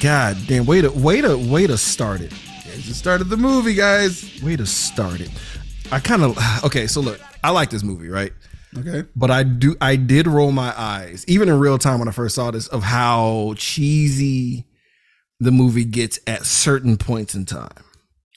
God 0.00 0.36
damn. 0.46 0.64
Way 0.64 0.80
to 0.80 0.90
way 0.90 1.20
to 1.20 1.36
way 1.36 1.66
to 1.66 1.76
start 1.76 2.20
it. 2.20 2.32
It's 2.64 2.88
the 2.88 2.94
start 2.94 3.20
of 3.20 3.28
the 3.28 3.36
movie, 3.36 3.74
guys. 3.74 4.40
Way 4.42 4.56
to 4.56 4.66
start 4.66 5.20
it. 5.20 5.30
I 5.92 6.00
kind 6.00 6.22
of 6.22 6.38
okay. 6.64 6.86
So 6.86 7.00
look, 7.00 7.20
I 7.44 7.50
like 7.50 7.70
this 7.70 7.82
movie, 7.82 8.08
right? 8.08 8.32
Okay. 8.78 9.04
but 9.16 9.30
I 9.32 9.42
do 9.42 9.76
I 9.80 9.96
did 9.96 10.28
roll 10.28 10.52
my 10.52 10.72
eyes 10.78 11.24
even 11.26 11.48
in 11.48 11.58
real 11.58 11.76
time 11.76 11.98
when 11.98 12.06
I 12.06 12.12
first 12.12 12.36
saw 12.36 12.52
this 12.52 12.68
of 12.68 12.84
how 12.84 13.54
cheesy 13.56 14.66
the 15.40 15.50
movie 15.50 15.84
gets 15.84 16.20
at 16.26 16.44
certain 16.44 16.96
points 16.96 17.34
in 17.34 17.46
time. 17.46 17.84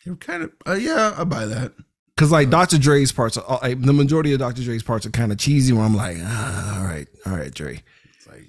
You're 0.05 0.15
kind 0.15 0.43
of. 0.43 0.51
Uh, 0.67 0.73
yeah, 0.73 1.13
I 1.17 1.23
buy 1.23 1.45
that. 1.45 1.73
Cause 2.15 2.31
like 2.31 2.49
Dr. 2.49 2.77
Dre's 2.77 3.11
parts, 3.11 3.37
are, 3.37 3.59
uh, 3.63 3.69
the 3.77 3.93
majority 3.93 4.33
of 4.33 4.39
Dr. 4.39 4.63
Dre's 4.63 4.83
parts 4.83 5.05
are 5.05 5.09
kind 5.11 5.31
of 5.31 5.37
cheesy. 5.39 5.73
Where 5.73 5.83
I'm 5.83 5.95
like, 5.95 6.17
ah, 6.21 6.77
all 6.79 6.85
right, 6.85 7.07
all 7.25 7.33
right, 7.33 7.51
Dre, 7.53 7.81
It's 8.15 8.27
like, 8.27 8.45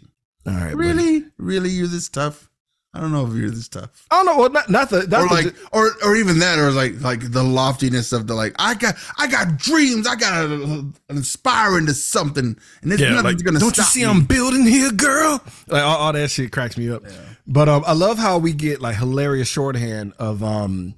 all 0.47 0.53
right, 0.53 0.75
buddy." 0.75 0.77
really, 0.77 1.25
really, 1.39 1.71
you're 1.71 1.87
this 1.87 2.09
tough. 2.09 2.51
I 2.95 3.01
don't 3.01 3.11
know 3.11 3.27
if 3.27 3.35
you're 3.35 3.51
this 3.51 3.67
tough. 3.67 4.07
I 4.11 4.17
don't 4.17 4.27
know. 4.27 4.39
Well, 4.39 4.51
not, 4.51 4.71
not 4.71 4.89
the 4.89 5.07
not 5.09 5.23
or 5.23 5.29
the, 5.29 5.35
like, 5.35 5.55
or 5.73 5.91
or 6.05 6.15
even 6.15 6.39
that, 6.39 6.61
or 6.61 6.71
like 6.71 7.01
like 7.01 7.33
the 7.33 7.43
loftiness 7.43 8.13
of 8.13 8.29
the 8.29 8.35
like. 8.35 8.55
I 8.57 8.75
got 8.75 8.95
I 9.19 9.27
got 9.27 9.57
dreams. 9.57 10.07
I 10.07 10.15
got 10.15 10.47
to 10.47 10.93
inspire 11.11 11.77
into 11.77 11.93
something, 11.93 12.57
and 12.83 12.91
there's 12.91 13.01
yeah, 13.01 13.11
nothing's 13.11 13.43
like, 13.43 13.45
gonna 13.45 13.59
don't 13.59 13.77
you 13.77 13.83
see 13.83 14.01
me. 14.01 14.07
I'm 14.07 14.25
building 14.25 14.65
here, 14.65 14.93
girl? 14.93 15.43
Like 15.67 15.83
all, 15.83 15.97
all 15.97 16.13
that 16.13 16.31
shit 16.31 16.53
cracks 16.53 16.79
me 16.79 16.89
up. 16.89 17.03
But 17.49 17.69
um, 17.69 17.83
I 17.85 17.95
love 17.95 18.17
how 18.19 18.39
we 18.39 18.53
get 18.53 18.81
like 18.81 18.97
hilarious 18.97 19.49
shorthand 19.49 20.13
of 20.21 20.45
um 20.45 20.95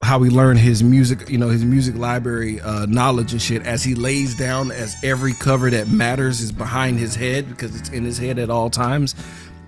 how 0.00 0.18
we 0.18 0.30
learn 0.30 0.56
his 0.56 0.82
music, 0.82 1.28
you 1.28 1.38
know, 1.38 1.48
his 1.48 1.64
music 1.64 1.96
library 1.96 2.60
uh, 2.60 2.86
knowledge 2.86 3.32
and 3.32 3.42
shit 3.42 3.66
as 3.66 3.82
he 3.82 3.94
lays 3.94 4.36
down 4.36 4.70
as 4.70 4.96
every 5.02 5.34
cover 5.34 5.68
that 5.70 5.88
matters 5.88 6.40
is 6.40 6.52
behind 6.52 6.98
his 6.98 7.16
head 7.16 7.48
because 7.48 7.78
it's 7.78 7.90
in 7.90 8.04
his 8.04 8.16
head 8.16 8.38
at 8.38 8.48
all 8.48 8.70
times. 8.70 9.14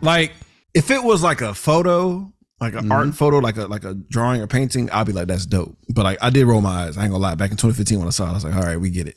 Like 0.01 0.33
if 0.75 0.91
it 0.91 1.03
was 1.03 1.23
like 1.23 1.41
a 1.41 1.55
photo, 1.55 2.33
like 2.61 2.75
an 2.75 2.93
art 2.93 3.15
photo, 3.15 3.39
like 3.39 3.57
a 3.57 3.67
like 3.67 3.85
a 3.85 3.95
drawing 3.95 4.43
or 4.43 4.47
painting, 4.47 4.91
I'd 4.91 5.07
be 5.07 5.13
like, 5.13 5.29
that's 5.29 5.47
dope. 5.47 5.77
But 5.89 6.05
like 6.05 6.19
I 6.21 6.31
did 6.31 6.47
roll 6.47 6.61
my 6.61 6.85
eyes. 6.85 6.99
I 6.99 7.03
ain't 7.03 7.13
gonna 7.13 7.23
lie. 7.23 7.35
Back 7.35 7.51
in 7.51 7.57
2015 7.57 7.99
when 7.99 8.09
I 8.09 8.11
saw 8.11 8.27
it, 8.27 8.31
I 8.31 8.35
was 8.35 8.45
like, 8.45 8.55
all 8.55 8.63
right, 8.63 8.81
we 8.81 8.91
get 8.91 9.09
it. 9.09 9.17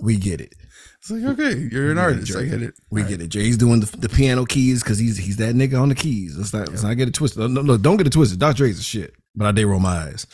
We 0.00 0.16
get 0.16 0.40
it. 0.40 0.54
It's 1.00 1.10
like 1.10 1.24
okay, 1.38 1.68
you're 1.70 1.90
an 1.90 1.98
artist. 1.98 2.34
I 2.34 2.44
get 2.44 2.62
it. 2.62 2.74
We 2.90 3.02
get 3.02 3.20
it. 3.20 3.28
Jay's 3.28 3.58
doing 3.58 3.80
the, 3.80 3.96
the 3.96 4.08
piano 4.08 4.46
keys 4.46 4.82
because 4.82 4.98
he's 4.98 5.18
he's 5.18 5.36
that 5.36 5.54
nigga 5.54 5.80
on 5.80 5.90
the 5.90 5.94
keys. 5.94 6.36
Let's 6.38 6.54
not, 6.54 6.68
let's 6.68 6.82
not 6.82 6.94
get 6.94 7.08
it 7.08 7.14
twisted. 7.14 7.50
No, 7.50 7.60
no, 7.60 7.76
don't 7.76 7.98
get 7.98 8.06
it 8.06 8.12
twisted. 8.12 8.38
Dr. 8.38 8.56
Dre's 8.58 8.78
a 8.78 8.82
shit, 8.82 9.14
but 9.34 9.46
I 9.46 9.52
did 9.52 9.66
roll 9.66 9.80
my 9.80 9.96
eyes. 10.04 10.26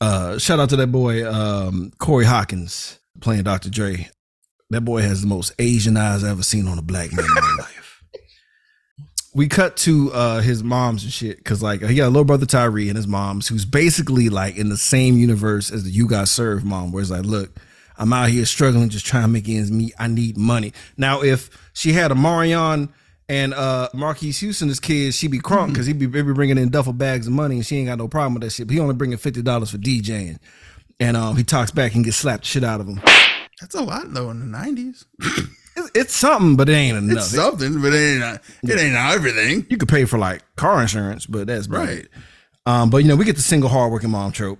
Uh, 0.00 0.36
shout 0.38 0.58
out 0.58 0.68
to 0.70 0.76
that 0.76 0.88
boy 0.88 1.30
um, 1.30 1.92
Corey 1.98 2.24
Hawkins 2.24 2.98
playing 3.20 3.44
Dr. 3.44 3.70
Dre. 3.70 4.10
That 4.70 4.80
boy 4.80 5.02
has 5.02 5.20
the 5.20 5.28
most 5.28 5.52
Asian 5.58 5.96
eyes 5.96 6.24
I've 6.24 6.30
ever 6.32 6.42
seen 6.42 6.66
on 6.66 6.78
a 6.78 6.82
black 6.82 7.12
man 7.12 7.24
in 7.24 7.34
my 7.34 7.56
life. 7.60 7.75
We 9.36 9.48
cut 9.48 9.76
to 9.78 10.10
uh, 10.14 10.40
his 10.40 10.64
moms 10.64 11.04
and 11.04 11.12
shit 11.12 11.36
because 11.36 11.62
like 11.62 11.82
he 11.82 11.96
got 11.96 12.06
a 12.06 12.08
little 12.08 12.24
brother 12.24 12.46
Tyree 12.46 12.88
and 12.88 12.96
his 12.96 13.06
moms 13.06 13.46
who's 13.46 13.66
basically 13.66 14.30
like 14.30 14.56
in 14.56 14.70
the 14.70 14.78
same 14.78 15.18
universe 15.18 15.70
as 15.70 15.84
the 15.84 15.90
You 15.90 16.08
Got 16.08 16.28
Served 16.28 16.64
mom, 16.64 16.90
where 16.90 17.02
it's 17.02 17.10
like, 17.10 17.26
look, 17.26 17.60
I'm 17.98 18.14
out 18.14 18.30
here 18.30 18.46
struggling, 18.46 18.88
just 18.88 19.04
trying 19.04 19.24
to 19.24 19.28
make 19.28 19.46
ends 19.46 19.70
meet. 19.70 19.92
I 19.98 20.06
need 20.06 20.38
money. 20.38 20.72
Now, 20.96 21.22
if 21.22 21.50
she 21.74 21.92
had 21.92 22.10
Omarion 22.12 22.88
and 23.28 23.52
uh 23.52 23.90
Marques 23.92 24.38
Houston 24.40 24.70
as 24.70 24.80
kids, 24.80 25.16
she'd 25.16 25.30
be 25.30 25.40
crunk 25.40 25.68
because 25.68 25.84
he'd 25.84 25.98
be, 25.98 26.06
be 26.06 26.22
bringing 26.22 26.56
in 26.56 26.70
duffel 26.70 26.94
bags 26.94 27.26
of 27.26 27.34
money 27.34 27.56
and 27.56 27.66
she 27.66 27.76
ain't 27.76 27.88
got 27.88 27.98
no 27.98 28.08
problem 28.08 28.32
with 28.32 28.42
that 28.42 28.52
shit. 28.52 28.68
But 28.68 28.72
he 28.72 28.80
only 28.80 28.94
bringing 28.94 29.18
fifty 29.18 29.42
dollars 29.42 29.70
for 29.70 29.76
DJing, 29.76 30.38
and 30.98 31.14
um 31.14 31.36
he 31.36 31.44
talks 31.44 31.70
back 31.70 31.94
and 31.94 32.06
gets 32.06 32.16
slapped 32.16 32.46
shit 32.46 32.64
out 32.64 32.80
of 32.80 32.88
him. 32.88 33.02
That's 33.60 33.74
a 33.74 33.82
lot 33.82 34.14
though 34.14 34.30
in 34.30 34.50
the 34.50 34.58
'90s. 34.58 35.04
It's, 35.76 35.90
it's 35.94 36.14
something, 36.14 36.56
but 36.56 36.68
it 36.68 36.72
ain't 36.74 36.96
enough. 36.96 37.18
It's 37.18 37.26
something, 37.34 37.80
but 37.80 37.92
it 37.92 38.22
ain't 38.22 38.40
it 38.62 38.80
ain't 38.80 38.96
everything. 38.96 39.66
you 39.68 39.76
could 39.76 39.88
pay 39.88 40.04
for 40.04 40.18
like 40.18 40.42
car 40.56 40.80
insurance, 40.82 41.26
but 41.26 41.46
that's 41.46 41.68
Right. 41.68 42.08
Um, 42.64 42.90
but 42.90 42.98
you 42.98 43.08
know, 43.08 43.16
we 43.16 43.24
get 43.24 43.36
the 43.36 43.42
single 43.42 43.68
hardworking 43.68 44.10
mom 44.10 44.32
trope. 44.32 44.58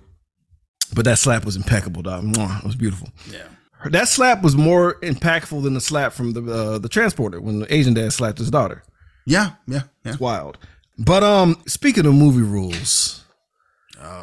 But 0.95 1.03
that 1.05 1.17
slap 1.19 1.43
was 1.43 1.57
impeccable, 1.57 2.01
dog. 2.01 2.23
Mwah, 2.23 2.59
It 2.59 2.65
was 2.65 2.75
beautiful. 2.75 3.09
Yeah. 3.29 3.43
That 3.89 4.07
slap 4.07 4.41
was 4.41 4.55
more 4.55 4.99
impactful 5.01 5.61
than 5.63 5.73
the 5.73 5.81
slap 5.81 6.13
from 6.13 6.31
the 6.33 6.41
uh, 6.51 6.77
the 6.79 6.89
transporter 6.89 7.39
when 7.41 7.59
the 7.59 7.73
Asian 7.73 7.93
dad 7.93 8.11
slapped 8.13 8.37
his 8.39 8.49
daughter. 8.49 8.83
Yeah, 9.25 9.51
yeah, 9.67 9.81
yeah. 10.03 10.11
It's 10.11 10.19
wild. 10.19 10.57
But 10.97 11.23
um, 11.23 11.61
speaking 11.67 12.05
of 12.05 12.13
movie 12.15 12.41
rules, 12.41 13.23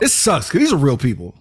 it 0.00 0.08
sucks 0.08 0.48
because 0.48 0.60
these 0.60 0.72
are 0.72 0.76
real 0.78 0.96
people. 0.96 1.34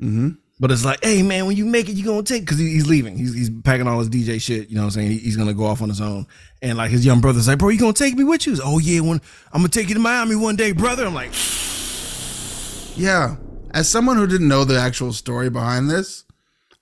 Mm-hmm. 0.00 0.30
But 0.60 0.72
it's 0.72 0.84
like, 0.84 1.04
hey 1.04 1.22
man, 1.22 1.46
when 1.46 1.56
you 1.56 1.64
make 1.64 1.88
it, 1.88 1.92
you 1.92 2.04
gonna 2.04 2.22
take 2.24 2.42
because 2.42 2.58
he, 2.58 2.68
he's 2.70 2.86
leaving. 2.88 3.16
He's, 3.16 3.32
he's 3.34 3.50
packing 3.50 3.86
all 3.86 3.98
his 4.00 4.08
DJ 4.08 4.40
shit. 4.40 4.68
You 4.68 4.74
know 4.74 4.80
what 4.82 4.86
I'm 4.86 4.90
saying? 4.90 5.10
He- 5.12 5.18
he's 5.18 5.36
gonna 5.36 5.54
go 5.54 5.66
off 5.66 5.80
on 5.82 5.88
his 5.88 6.00
own. 6.00 6.26
And 6.62 6.76
like 6.76 6.90
his 6.90 7.06
young 7.06 7.20
brother's 7.20 7.46
like, 7.46 7.58
bro, 7.58 7.68
you 7.68 7.78
gonna 7.78 7.92
take 7.92 8.16
me 8.16 8.24
with 8.24 8.44
you? 8.46 8.52
He's, 8.52 8.60
oh 8.64 8.78
yeah, 8.78 9.00
when 9.00 9.20
I'm 9.52 9.60
gonna 9.60 9.68
take 9.68 9.88
you 9.88 9.94
to 9.94 10.00
Miami 10.00 10.34
one 10.34 10.56
day, 10.56 10.72
brother. 10.72 11.06
I'm 11.06 11.14
like, 11.14 11.30
Yeah. 12.96 13.36
As 13.72 13.88
someone 13.88 14.16
who 14.16 14.26
didn't 14.26 14.48
know 14.48 14.64
the 14.64 14.78
actual 14.78 15.12
story 15.12 15.50
behind 15.50 15.88
this, 15.90 16.24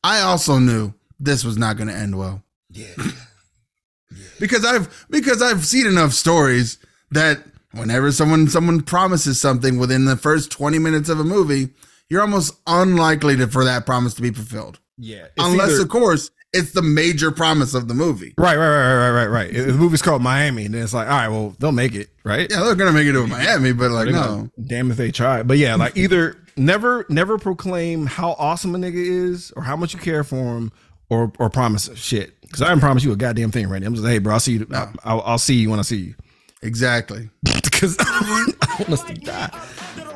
I 0.04 0.21
also 0.21 0.59
knew 0.59 0.95
this 1.18 1.45
was 1.45 1.59
not 1.59 1.76
to 1.78 1.88
end 1.88 2.16
well. 2.16 2.42
yeah, 2.71 2.87
Because 4.40 4.64
I've 4.64 5.06
because 5.11 5.42
I've 5.42 5.66
seen 5.66 5.87
enough 5.87 6.12
stories 6.12 6.78
that 7.11 7.42
whenever 7.73 8.12
someone 8.12 8.49
someone 8.49 8.80
promises 8.83 9.40
something 9.40 9.78
within 9.78 10.04
the 10.04 10.16
first 10.16 10.50
20 10.50 10.78
minutes 10.78 11.09
of 11.09 11.18
a 11.21 11.25
movie, 11.25 11.71
you're 12.10 12.20
almost 12.22 12.54
unlikely 12.66 13.36
to, 13.36 13.46
for 13.48 13.64
that 13.64 13.86
promise 13.86 14.14
to 14.14 14.22
be 14.22 14.30
fulfilled. 14.30 14.78
yeah. 14.98 15.26
Unless 15.38 15.78
of 15.78 15.88
course 15.88 16.30
it's 16.52 16.72
the 16.72 16.82
major 16.82 17.30
promise 17.30 17.75
of 17.75 17.86
the 17.88 17.94
movie. 17.94 18.32
right, 18.38 18.56
right, 18.56 18.68
right, 18.68 18.94
right, 18.96 19.10
right, 19.10 19.26
right. 19.26 19.52
The 19.52 19.72
movie's 19.75 20.00
called 20.00 20.22
Miami, 20.22 20.64
and 20.66 20.75
it's 20.75 20.94
like, 20.94 21.06
all 21.08 21.12
right, 21.16 21.28
well, 21.28 21.54
they'll 21.58 21.72
make 21.72 21.94
it, 21.94 22.08
right? 22.25 22.46
Yeah, 22.50 22.62
they're 22.62 22.75
going 22.76 22.90
to 22.90 22.96
make 22.98 23.06
it 23.06 23.12
to 23.12 23.26
Miami, 23.26 23.72
but 23.72 23.90
like 23.90 24.06
no. 24.08 24.12
gonna- 24.12 24.50
Damn 24.66 24.90
if 24.90 24.96
they 24.96 25.10
try. 25.10 25.42
But 25.42 25.58
yeah, 25.58 25.75
like 25.75 25.96
either 25.96 26.36
never 26.56 27.04
never 27.10 27.36
proclaim 27.36 28.06
how 28.06 28.30
awesome 28.38 28.75
a 28.75 28.78
nigga 28.78 28.94
is 28.94 29.52
or 29.56 29.62
how 29.64 29.76
much 29.76 29.92
you 29.92 30.00
care 30.00 30.25
for 30.25 30.56
him 30.56 30.72
or 31.10 31.30
or 31.38 31.50
promise 31.50 31.90
shit. 31.96 32.40
Because 32.40 32.62
I 32.62 32.68
didn't 32.68 32.80
promise 32.80 33.02
you 33.04 33.12
a 33.12 33.16
goddamn 33.16 33.50
thing 33.50 33.68
right 33.68 33.80
now. 33.82 33.88
I'm 33.88 33.94
just 33.94 34.04
like, 34.04 34.12
hey, 34.12 34.18
bro, 34.20 34.34
I'll 34.34 34.40
see 34.40 34.52
you. 34.52 34.66
I'll, 34.72 34.92
I'll, 35.04 35.20
I'll 35.22 35.38
see 35.38 35.56
you 35.56 35.68
when 35.68 35.78
I 35.80 35.82
see 35.82 35.96
you. 35.98 36.14
Exactly. 36.62 37.28
Because 37.76 37.96
I 38.00 38.54
want 38.78 38.90
us 38.90 39.02
to 39.08 39.14
die. 39.14 39.50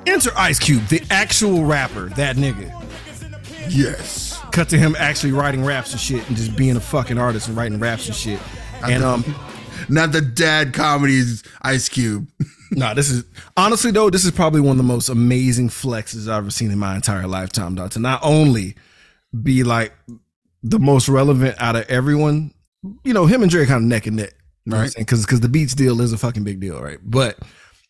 Enter 0.06 0.30
Ice 0.36 0.58
Cube, 0.58 0.86
the 0.88 1.02
actual 1.10 1.64
rapper, 1.64 2.08
that 2.10 2.36
nigga. 2.36 2.72
Yes. 3.68 4.40
Cut 4.52 4.68
to 4.70 4.78
him 4.78 4.96
actually 4.98 5.32
writing 5.32 5.64
raps 5.64 5.92
and 5.92 6.00
shit 6.00 6.26
and 6.28 6.36
just 6.36 6.56
being 6.56 6.76
a 6.76 6.80
fucking 6.80 7.18
artist 7.18 7.48
and 7.48 7.56
writing 7.56 7.78
raps 7.78 8.06
and 8.06 8.16
shit. 8.16 8.40
And 8.82 9.04
um 9.04 9.24
Not 9.88 10.12
the 10.12 10.20
dad 10.20 10.74
comedies 10.74 11.42
Ice 11.62 11.88
Cube. 11.88 12.28
No, 12.72 12.94
this 12.94 13.10
is 13.10 13.24
honestly 13.56 13.90
though, 13.90 14.10
this 14.10 14.24
is 14.24 14.30
probably 14.30 14.60
one 14.60 14.70
of 14.70 14.76
the 14.76 14.84
most 14.84 15.08
amazing 15.08 15.70
flexes 15.70 16.28
I've 16.28 16.38
ever 16.38 16.50
seen 16.52 16.70
in 16.70 16.78
my 16.78 16.94
entire 16.94 17.26
lifetime, 17.26 17.74
dog. 17.74 17.90
To 17.90 17.98
not 17.98 18.20
only 18.22 18.76
be 19.42 19.64
like 19.64 19.92
the 20.62 20.78
most 20.78 21.08
relevant 21.08 21.56
out 21.60 21.74
of 21.74 21.90
everyone, 21.90 22.54
you 23.02 23.12
know, 23.12 23.26
him 23.26 23.42
and 23.42 23.50
Dre 23.50 23.66
kind 23.66 23.78
of 23.78 23.88
neck 23.88 24.06
and 24.06 24.18
neck, 24.18 24.34
Right. 24.66 24.94
Because 24.96 25.24
because 25.24 25.40
the 25.40 25.48
Beats 25.48 25.74
deal 25.74 26.00
is 26.00 26.12
a 26.12 26.18
fucking 26.18 26.44
big 26.44 26.60
deal, 26.60 26.80
right? 26.80 26.98
But 27.02 27.38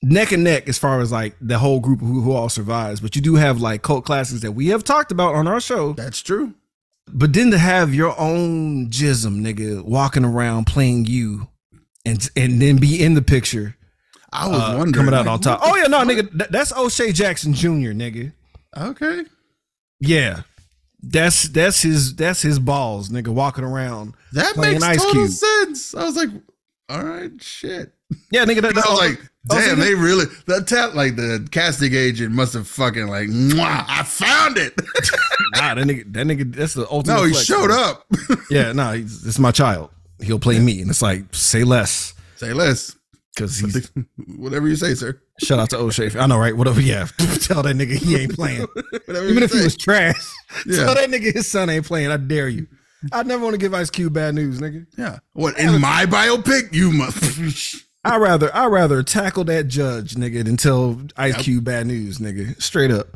neck 0.02 0.32
and 0.32 0.44
neck 0.44 0.68
as 0.68 0.78
far 0.78 1.00
as 1.00 1.12
like 1.12 1.34
the 1.40 1.58
whole 1.58 1.80
group 1.80 2.00
who, 2.00 2.20
who 2.20 2.32
all 2.32 2.48
survives. 2.48 3.00
But 3.00 3.16
you 3.16 3.22
do 3.22 3.34
have 3.36 3.60
like 3.60 3.82
cult 3.82 4.04
classics 4.04 4.40
that 4.42 4.52
we 4.52 4.68
have 4.68 4.84
talked 4.84 5.12
about 5.12 5.34
on 5.34 5.46
our 5.46 5.60
show. 5.60 5.92
That's 5.92 6.20
true. 6.20 6.54
But 7.12 7.32
then 7.32 7.50
to 7.50 7.58
have 7.58 7.94
your 7.94 8.18
own 8.18 8.88
jism, 8.90 9.40
nigga, 9.40 9.82
walking 9.84 10.24
around 10.24 10.66
playing 10.66 11.06
you, 11.06 11.48
and 12.04 12.28
and 12.36 12.62
then 12.62 12.76
be 12.76 13.02
in 13.02 13.14
the 13.14 13.22
picture 13.22 13.76
I 14.32 14.48
was 14.48 14.60
uh, 14.60 14.74
wondering 14.76 14.92
coming 14.92 15.14
out 15.14 15.26
like, 15.26 15.34
on 15.34 15.40
top. 15.40 15.60
Oh 15.62 15.76
yeah, 15.76 15.86
no, 15.86 15.98
nigga, 16.04 16.30
that, 16.38 16.52
that's 16.52 16.72
O'Shea 16.72 17.12
Jackson 17.12 17.52
Jr. 17.52 17.92
Nigga. 17.92 18.32
Okay. 18.76 19.24
Yeah, 19.98 20.42
that's 21.02 21.44
that's 21.44 21.82
his 21.82 22.14
that's 22.14 22.42
his 22.42 22.58
balls, 22.58 23.10
nigga, 23.10 23.28
walking 23.28 23.64
around 23.64 24.14
That 24.32 24.56
makes 24.56 24.82
Ice 24.82 24.98
total 24.98 25.12
Cube. 25.12 25.30
sense. 25.30 25.94
I 25.94 26.04
was 26.04 26.16
like, 26.16 26.30
all 26.88 27.04
right, 27.04 27.30
shit. 27.42 27.92
Yeah, 28.30 28.44
nigga. 28.44 28.62
That, 28.62 28.74
that, 28.76 28.86
I 28.86 28.90
was 28.90 29.00
like, 29.00 29.29
Oh, 29.48 29.58
damn, 29.58 29.76
see, 29.76 29.82
they 29.84 29.94
really 29.94 30.26
the 30.46 30.60
tat 30.62 30.94
like 30.94 31.16
the 31.16 31.48
casting 31.50 31.94
agent 31.94 32.32
must 32.32 32.52
have 32.52 32.68
fucking 32.68 33.06
like, 33.08 33.28
Mwah, 33.28 33.84
I 33.88 34.02
found 34.02 34.58
it. 34.58 34.74
nah, 35.54 35.74
that 35.74 35.86
nigga, 35.86 36.12
that 36.12 36.26
nigga, 36.26 36.54
that's 36.54 36.74
the 36.74 36.86
ultimate. 36.90 37.14
no, 37.16 37.24
he 37.24 37.30
flex, 37.32 37.46
showed 37.46 37.70
up. 37.70 38.06
Yeah, 38.50 38.72
no, 38.72 38.92
he's, 38.92 39.26
it's 39.26 39.38
my 39.38 39.50
child. 39.50 39.90
He'll 40.22 40.38
play 40.38 40.58
me, 40.58 40.82
and 40.82 40.90
it's 40.90 41.00
like 41.00 41.34
say 41.34 41.64
less 41.64 42.12
Say 42.36 42.52
less. 42.52 42.94
because 43.34 43.58
he's. 43.58 43.90
Whatever 44.36 44.68
you 44.68 44.76
say, 44.76 44.94
sir. 44.94 45.18
Shout 45.42 45.58
out 45.58 45.70
to 45.70 45.78
O'Shea. 45.78 46.10
I 46.18 46.26
know, 46.26 46.36
right? 46.38 46.54
Whatever. 46.54 46.82
Yeah, 46.82 47.06
tell 47.40 47.62
that 47.62 47.76
nigga 47.76 47.94
he 47.96 48.16
ain't 48.16 48.34
playing. 48.34 48.66
Whatever 49.06 49.26
Even 49.26 49.42
if 49.42 49.52
he 49.52 49.62
was 49.64 49.74
trash, 49.76 50.16
Yeah. 50.66 50.84
tell 50.84 50.94
that 50.96 51.08
nigga 51.08 51.32
his 51.32 51.46
son 51.50 51.70
ain't 51.70 51.86
playing. 51.86 52.10
I 52.10 52.18
dare 52.18 52.48
you. 52.48 52.66
I 53.12 53.22
never 53.22 53.42
want 53.42 53.54
to 53.54 53.58
give 53.58 53.72
Ice 53.72 53.88
Cube 53.88 54.12
bad 54.12 54.34
news, 54.34 54.60
nigga. 54.60 54.84
Yeah. 54.98 55.20
What 55.32 55.58
in 55.58 55.80
my 55.80 56.04
biopic? 56.04 56.74
You 56.74 56.92
must. 56.92 57.84
I 58.04 58.16
rather 58.16 58.54
I 58.54 58.66
rather 58.66 59.02
tackle 59.02 59.44
that 59.44 59.68
judge, 59.68 60.14
nigga, 60.14 60.44
than 60.44 60.56
tell 60.56 61.00
Ice 61.16 61.36
Cube 61.36 61.64
bad 61.64 61.86
news, 61.86 62.18
nigga. 62.18 62.60
Straight 62.60 62.90
up. 62.90 63.08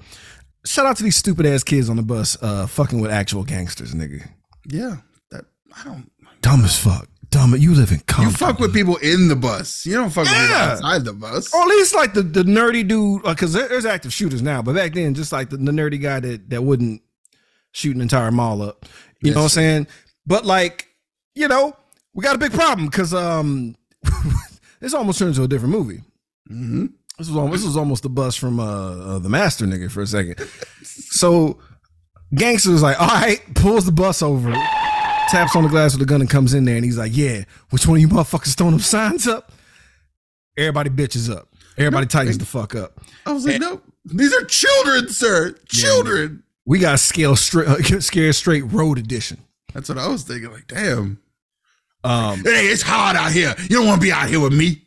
Shout 0.67 0.87
out 0.87 0.97
to 0.99 1.03
these 1.03 1.17
stupid 1.17 1.47
ass 1.47 1.63
kids 1.65 1.89
on 1.91 1.97
the 1.97 2.03
bus, 2.03 2.37
uh, 2.43 2.67
fucking 2.67 3.01
with 3.01 3.11
actual 3.11 3.45
gangsters, 3.45 3.95
nigga. 3.95 4.29
yeah. 4.67 4.97
That 5.31 5.45
I 5.79 5.85
don't. 5.85 6.11
Dumb 6.43 6.65
as 6.65 6.79
fuck. 6.79 7.09
Dumb. 7.31 7.55
You 7.57 7.75
live 7.75 7.91
in 7.91 8.01
Compton. 8.01 8.31
You 8.31 8.37
fuck 8.37 8.59
with 8.61 8.73
people 8.75 8.97
in 8.99 9.29
the 9.29 9.37
bus. 9.37 9.85
You 9.87 9.95
don't 9.95 10.11
fuck 10.11 10.25
with 10.25 10.33
people 10.35 10.49
Yeah. 10.51 10.73
outside 10.73 11.05
the 11.05 11.13
bus. 11.15 11.53
or 11.55 11.63
at 11.63 11.69
least 11.69 11.95
like 11.95 12.13
the, 12.15 12.23
the 12.23 12.43
nerdy 12.43 12.87
dude, 12.87 13.23
because 13.25 13.53
there's 13.55 13.87
active 13.87 14.13
shooters 14.13 14.43
now, 14.43 14.61
but 14.63 14.75
back 14.75 14.93
then, 14.93 15.15
just 15.15 15.33
like 15.33 15.49
the, 15.51 15.57
the 15.57 15.73
nerdy 15.73 16.01
guy 16.01 16.21
that 16.21 16.51
that 16.51 16.63
wouldn't 16.63 17.01
shoot 17.73 17.97
an 17.97 18.03
entire 18.03 18.31
mall 18.31 18.63
up. 18.63 18.85
You 19.21 19.31
know 19.33 19.39
what 19.39 19.43
I'm 19.45 19.49
saying? 19.49 19.87
But 20.27 20.45
like, 20.45 20.87
you 21.35 21.49
know, 21.49 21.75
we 22.15 22.23
got 22.23 22.37
a 22.37 22.39
big 22.39 22.53
problem 22.53 22.87
because 22.89 23.13
um, 23.15 23.75
this 24.85 24.95
almost 24.95 25.19
turned 25.19 25.31
into 25.31 25.43
a 25.43 25.49
different 25.49 25.75
movie. 25.75 26.03
Mhm. 26.51 26.93
This 27.19 27.29
was 27.29 27.37
almost, 27.37 27.53
this 27.53 27.67
was 27.67 27.77
almost 27.77 28.03
the 28.03 28.09
bus 28.11 28.37
from 28.37 28.61
uh, 28.61 28.65
uh 28.65 29.19
the 29.19 29.29
master 29.29 29.65
nigga 29.65 29.91
for 29.91 30.03
a 30.03 30.07
second. 30.07 30.39
So 30.83 31.59
gangster 32.35 32.71
was 32.71 32.83
like, 32.83 33.01
all 33.01 33.09
right, 33.09 33.41
pulls 33.55 33.87
the 33.87 33.93
bus 33.93 34.21
over, 34.21 34.53
taps 35.31 35.57
on 35.57 35.63
the 35.63 35.69
glass 35.71 35.95
with 35.95 36.03
a 36.03 36.07
gun 36.07 36.21
and 36.21 36.29
comes 36.29 36.53
in 36.53 36.65
there 36.65 36.77
and 36.77 36.85
he's 36.85 36.99
like, 36.99 37.17
yeah, 37.17 37.45
which 37.71 37.87
one 37.87 37.97
of 37.97 38.03
you 38.03 38.09
motherfuckers 38.09 38.57
throwing 38.57 38.73
them 38.73 38.81
signs 38.81 39.27
up? 39.27 39.53
Everybody 40.57 40.91
bitches 40.91 41.35
up. 41.35 41.49
Everybody 41.79 42.07
tightens 42.07 42.39
the 42.39 42.45
fuck 42.45 42.75
up. 42.75 43.01
I 43.27 43.33
was 43.33 43.47
like, 43.47 43.61
no, 43.61 43.81
these 44.05 44.33
are 44.35 44.45
children, 44.45 45.09
sir. 45.09 45.55
Children. 45.69 46.43
We 46.67 46.79
got 46.79 47.01
scale 47.01 47.37
straight, 47.37 47.69
uh, 47.93 48.01
scared 48.01 48.35
straight 48.35 48.63
road 48.65 48.99
edition. 48.99 49.39
That's 49.73 49.89
what 49.89 49.99
I 49.99 50.09
was 50.09 50.23
thinking. 50.23 50.53
Like, 50.53 50.67
damn. 50.69 51.21
Um, 52.05 52.41
Hey, 52.45 52.67
it's 52.67 52.83
hard 52.83 53.17
out 53.17 53.33
here. 53.33 53.55
You 53.63 53.79
don't 53.79 53.87
want 53.87 54.01
to 54.01 54.05
be 54.07 54.13
out 54.13 54.29
here 54.29 54.41
with 54.41 54.53
me. 54.53 54.83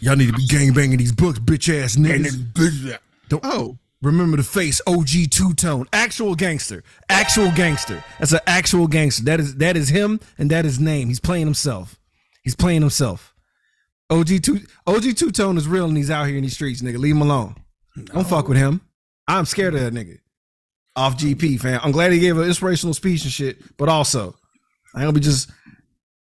y'all 0.00 0.16
need 0.16 0.28
to 0.28 0.32
be 0.32 0.46
gang 0.46 0.72
banging 0.72 0.98
these 0.98 1.12
books, 1.12 1.38
bitch 1.38 1.68
ass 1.82 1.96
And 1.96 2.06
niggas. 2.06 2.98
Don't- 3.28 3.44
oh, 3.44 3.78
Remember 4.02 4.38
the 4.38 4.42
face, 4.42 4.80
OG 4.86 5.26
two 5.30 5.52
tone, 5.52 5.86
actual 5.92 6.34
gangster, 6.34 6.82
actual 7.10 7.50
gangster. 7.50 8.02
That's 8.18 8.32
an 8.32 8.40
actual 8.46 8.86
gangster. 8.88 9.24
That 9.24 9.40
is 9.40 9.56
that 9.56 9.76
is 9.76 9.90
him, 9.90 10.20
and 10.38 10.50
that 10.52 10.64
is 10.64 10.80
name. 10.80 11.08
He's 11.08 11.20
playing 11.20 11.44
himself. 11.44 11.98
He's 12.42 12.54
playing 12.54 12.80
himself. 12.80 13.34
OG 14.08 14.40
two 14.42 14.60
OG 14.86 15.16
two 15.16 15.30
tone 15.30 15.58
is 15.58 15.68
real, 15.68 15.84
and 15.84 15.98
he's 15.98 16.10
out 16.10 16.26
here 16.28 16.36
in 16.38 16.42
these 16.44 16.54
streets, 16.54 16.80
nigga. 16.80 16.96
Leave 16.96 17.14
him 17.14 17.20
alone. 17.20 17.56
Don't 18.06 18.26
fuck 18.26 18.48
with 18.48 18.56
him. 18.56 18.80
I'm 19.28 19.44
scared 19.44 19.74
of 19.74 19.80
that 19.82 19.92
nigga. 19.92 20.16
Off 20.96 21.18
GP, 21.18 21.60
fam. 21.60 21.78
I'm 21.84 21.92
glad 21.92 22.10
he 22.10 22.20
gave 22.20 22.38
an 22.38 22.44
inspirational 22.44 22.94
speech 22.94 23.24
and 23.24 23.30
shit, 23.32 23.58
but 23.76 23.90
also 23.90 24.34
I 24.94 25.00
ain't 25.00 25.08
gonna 25.08 25.12
be 25.12 25.20
just. 25.20 25.50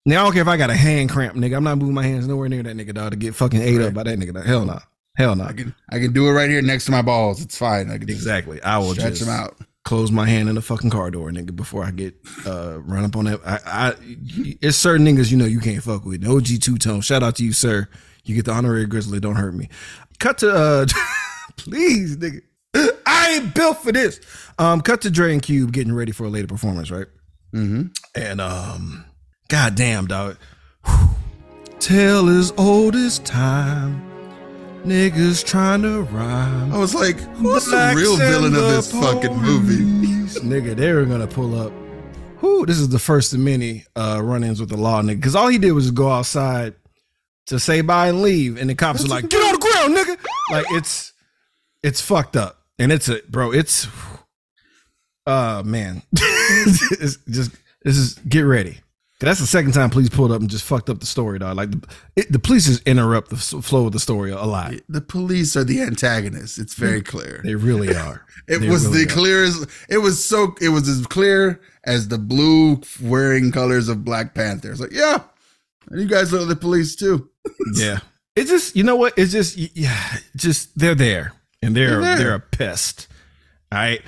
Now 0.08 0.22
I 0.22 0.24
don't 0.24 0.32
care 0.32 0.40
if 0.42 0.48
I 0.48 0.56
got 0.56 0.70
a 0.70 0.74
hand 0.74 1.10
cramp, 1.10 1.34
nigga. 1.36 1.54
I'm 1.54 1.64
not 1.64 1.76
moving 1.76 1.92
my 1.94 2.02
hands 2.02 2.26
nowhere 2.26 2.48
near 2.48 2.62
that 2.62 2.74
nigga, 2.74 2.94
dog, 2.94 3.10
to 3.10 3.16
get 3.18 3.34
fucking 3.34 3.60
ate 3.60 3.78
up 3.82 3.92
by 3.92 4.04
that 4.04 4.18
nigga. 4.18 4.32
Dog. 4.32 4.46
Hell 4.46 4.64
no. 4.64 4.78
Hell 5.18 5.36
no. 5.36 5.44
I 5.44 5.52
can 5.52 5.74
I 5.90 5.98
can 5.98 6.14
do 6.14 6.26
it 6.28 6.32
right 6.32 6.48
here 6.48 6.62
next 6.62 6.86
to 6.86 6.92
my 6.92 7.02
balls. 7.02 7.42
It's 7.42 7.58
fine. 7.58 7.90
I 7.90 7.98
can 7.98 8.08
Exactly. 8.08 8.62
I 8.62 8.78
will 8.78 8.94
stretch 8.94 9.18
just 9.18 9.26
them 9.26 9.30
out. 9.38 9.58
close 9.84 10.10
my 10.10 10.26
hand 10.26 10.48
in 10.48 10.54
the 10.54 10.62
fucking 10.62 10.88
car 10.88 11.10
door, 11.10 11.30
nigga, 11.30 11.54
before 11.54 11.84
I 11.84 11.90
get 11.90 12.14
uh 12.46 12.78
run 12.80 13.04
up 13.04 13.16
on 13.16 13.26
that. 13.26 13.40
I, 13.44 13.58
I 13.66 13.94
it's 14.62 14.78
certain 14.78 15.04
niggas 15.04 15.30
you 15.30 15.36
know 15.36 15.44
you 15.44 15.60
can't 15.60 15.82
fuck 15.82 16.06
with. 16.06 16.26
OG 16.26 16.62
two 16.62 16.78
tone. 16.78 17.02
Shout 17.02 17.22
out 17.22 17.36
to 17.36 17.44
you, 17.44 17.52
sir. 17.52 17.86
You 18.24 18.34
get 18.34 18.46
the 18.46 18.52
honorary 18.52 18.86
grizzly. 18.86 19.20
Don't 19.20 19.36
hurt 19.36 19.54
me. 19.54 19.68
Cut 20.20 20.38
to 20.38 20.50
uh, 20.50 20.86
please, 21.58 22.16
nigga. 22.16 22.40
I 23.06 23.32
ain't 23.42 23.54
built 23.54 23.82
for 23.82 23.92
this. 23.92 24.20
Um, 24.58 24.80
cut 24.80 25.02
to 25.02 25.10
Dre 25.10 25.34
and 25.34 25.42
Cube 25.42 25.72
getting 25.72 25.92
ready 25.92 26.12
for 26.12 26.24
a 26.24 26.28
later 26.30 26.46
performance, 26.46 26.90
right? 26.90 27.06
Mm-hmm. 27.54 27.88
And 28.14 28.40
um, 28.40 29.04
goddamn, 29.48 30.06
dog. 30.06 30.36
Whew. 30.86 31.08
Tale 31.80 32.28
as 32.28 32.52
old 32.56 32.94
as 32.94 33.18
time. 33.20 34.04
Niggas 34.84 35.44
trying 35.44 35.82
to 35.82 36.02
rhyme. 36.02 36.72
I 36.72 36.78
was 36.78 36.94
like, 36.94 37.18
who's 37.18 37.66
the 37.66 37.92
real 37.96 38.16
villain 38.16 38.54
of 38.54 38.62
this 38.62 38.92
fucking 38.92 39.36
movie? 39.36 39.84
Nigga, 40.40 40.76
they 40.76 40.92
were 40.92 41.04
gonna 41.04 41.26
pull 41.26 41.58
up 41.58 41.72
whoo, 42.40 42.66
this 42.66 42.78
is 42.78 42.88
the 42.88 42.98
first 42.98 43.32
of 43.32 43.40
many 43.40 43.84
uh, 43.96 44.20
run-ins 44.22 44.60
with 44.60 44.70
the 44.70 44.76
law, 44.76 45.02
nigga. 45.02 45.16
Because 45.16 45.36
all 45.36 45.48
he 45.48 45.58
did 45.58 45.72
was 45.72 45.90
go 45.90 46.10
outside 46.10 46.74
to 47.46 47.58
say 47.58 47.80
bye 47.80 48.08
and 48.08 48.22
leave, 48.22 48.58
and 48.58 48.68
the 48.68 48.74
cops 48.74 49.04
are 49.04 49.08
like, 49.08 49.28
"Get 49.28 49.42
on 49.42 49.52
the 49.52 49.58
ground, 49.58 49.96
nigga!" 49.96 50.26
Like 50.50 50.66
it's 50.70 51.12
it's 51.82 52.00
fucked 52.00 52.36
up, 52.36 52.62
and 52.78 52.92
it's 52.92 53.08
a 53.08 53.20
bro. 53.28 53.52
It's 53.52 53.86
uh 55.26 55.62
man, 55.64 56.02
it's 56.12 57.16
just 57.26 57.50
this 57.82 57.96
is 57.96 58.14
get 58.28 58.42
ready. 58.42 58.78
That's 59.20 59.40
the 59.40 59.46
second 59.46 59.72
time 59.72 59.90
police 59.90 60.08
pulled 60.08 60.30
up 60.30 60.40
and 60.40 60.48
just 60.48 60.64
fucked 60.64 60.88
up 60.88 61.00
the 61.00 61.06
story, 61.06 61.40
dog. 61.40 61.56
Like 61.56 61.72
the, 61.72 61.88
it, 62.14 62.30
the 62.32 62.38
police 62.38 62.66
just 62.66 62.86
interrupt 62.86 63.30
the 63.30 63.36
flow 63.36 63.86
of 63.86 63.92
the 63.92 63.98
story 63.98 64.30
a 64.30 64.44
lot. 64.44 64.74
The 64.88 65.00
police 65.00 65.56
are 65.56 65.64
the 65.64 65.80
antagonists. 65.82 66.56
It's 66.56 66.74
very 66.74 67.02
clear. 67.02 67.40
They 67.44 67.56
really 67.56 67.94
are. 67.96 68.24
It 68.46 68.60
They 68.60 68.68
was 68.70 68.86
really 68.86 69.04
the 69.04 69.10
are. 69.10 69.14
clearest. 69.14 69.66
It 69.88 69.98
was 69.98 70.24
so. 70.24 70.54
It 70.60 70.68
was 70.68 70.88
as 70.88 71.04
clear 71.08 71.60
as 71.84 72.06
the 72.08 72.18
blue 72.18 72.80
wearing 73.02 73.50
colors 73.50 73.88
of 73.88 74.04
Black 74.04 74.34
Panther. 74.34 74.70
It's 74.70 74.80
like, 74.80 74.92
yeah, 74.92 75.22
and 75.90 76.00
you 76.00 76.06
guys 76.06 76.32
are 76.32 76.44
the 76.44 76.56
police 76.56 76.94
too. 76.94 77.28
Yeah. 77.74 78.00
It's 78.36 78.50
just 78.50 78.76
you 78.76 78.84
know 78.84 78.94
what? 78.94 79.14
It's 79.18 79.32
just 79.32 79.56
yeah, 79.58 80.00
just 80.36 80.78
they're 80.78 80.94
there 80.94 81.32
and 81.60 81.74
they're 81.76 82.00
They're 82.00 82.16
they're, 82.18 82.34
a 82.34 82.40
pest. 82.40 83.08
All 83.72 83.78
right. 83.78 84.00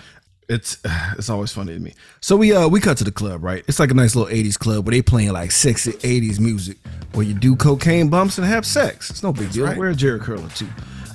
It's 0.51 0.79
it's 1.17 1.31
always 1.31 1.53
funny 1.53 1.75
to 1.75 1.81
me. 1.81 1.95
So 2.21 2.37
we 2.37 2.53
uh 2.53 2.69
we 2.69 2.81
cut 2.81 2.99
to 2.99 3.05
the 3.05 3.13
club, 3.13 3.43
right? 3.43 3.65
It's 3.69 3.79
like 3.79 3.91
a 3.91 3.95
nice 3.95 4.15
little 4.17 4.31
80s 4.33 4.59
club 4.59 4.85
where 4.85 4.91
they 4.91 5.01
playing 5.01 5.33
like 5.33 5.53
sexy 5.53 5.93
80s 5.93 6.41
music 6.41 6.77
where 7.15 7.25
you 7.25 7.35
do 7.35 7.57
cocaine 7.57 8.09
bumps 8.09 8.37
and 8.37 8.47
have 8.47 8.67
sex. 8.67 9.11
It's 9.11 9.23
no 9.23 9.33
big 9.33 9.53
deal. 9.53 9.65
right. 9.65 9.79
Wear 9.79 9.91
a 9.91 9.95
Jheri 9.95 10.21
curler 10.21 10.49
too. 10.51 10.69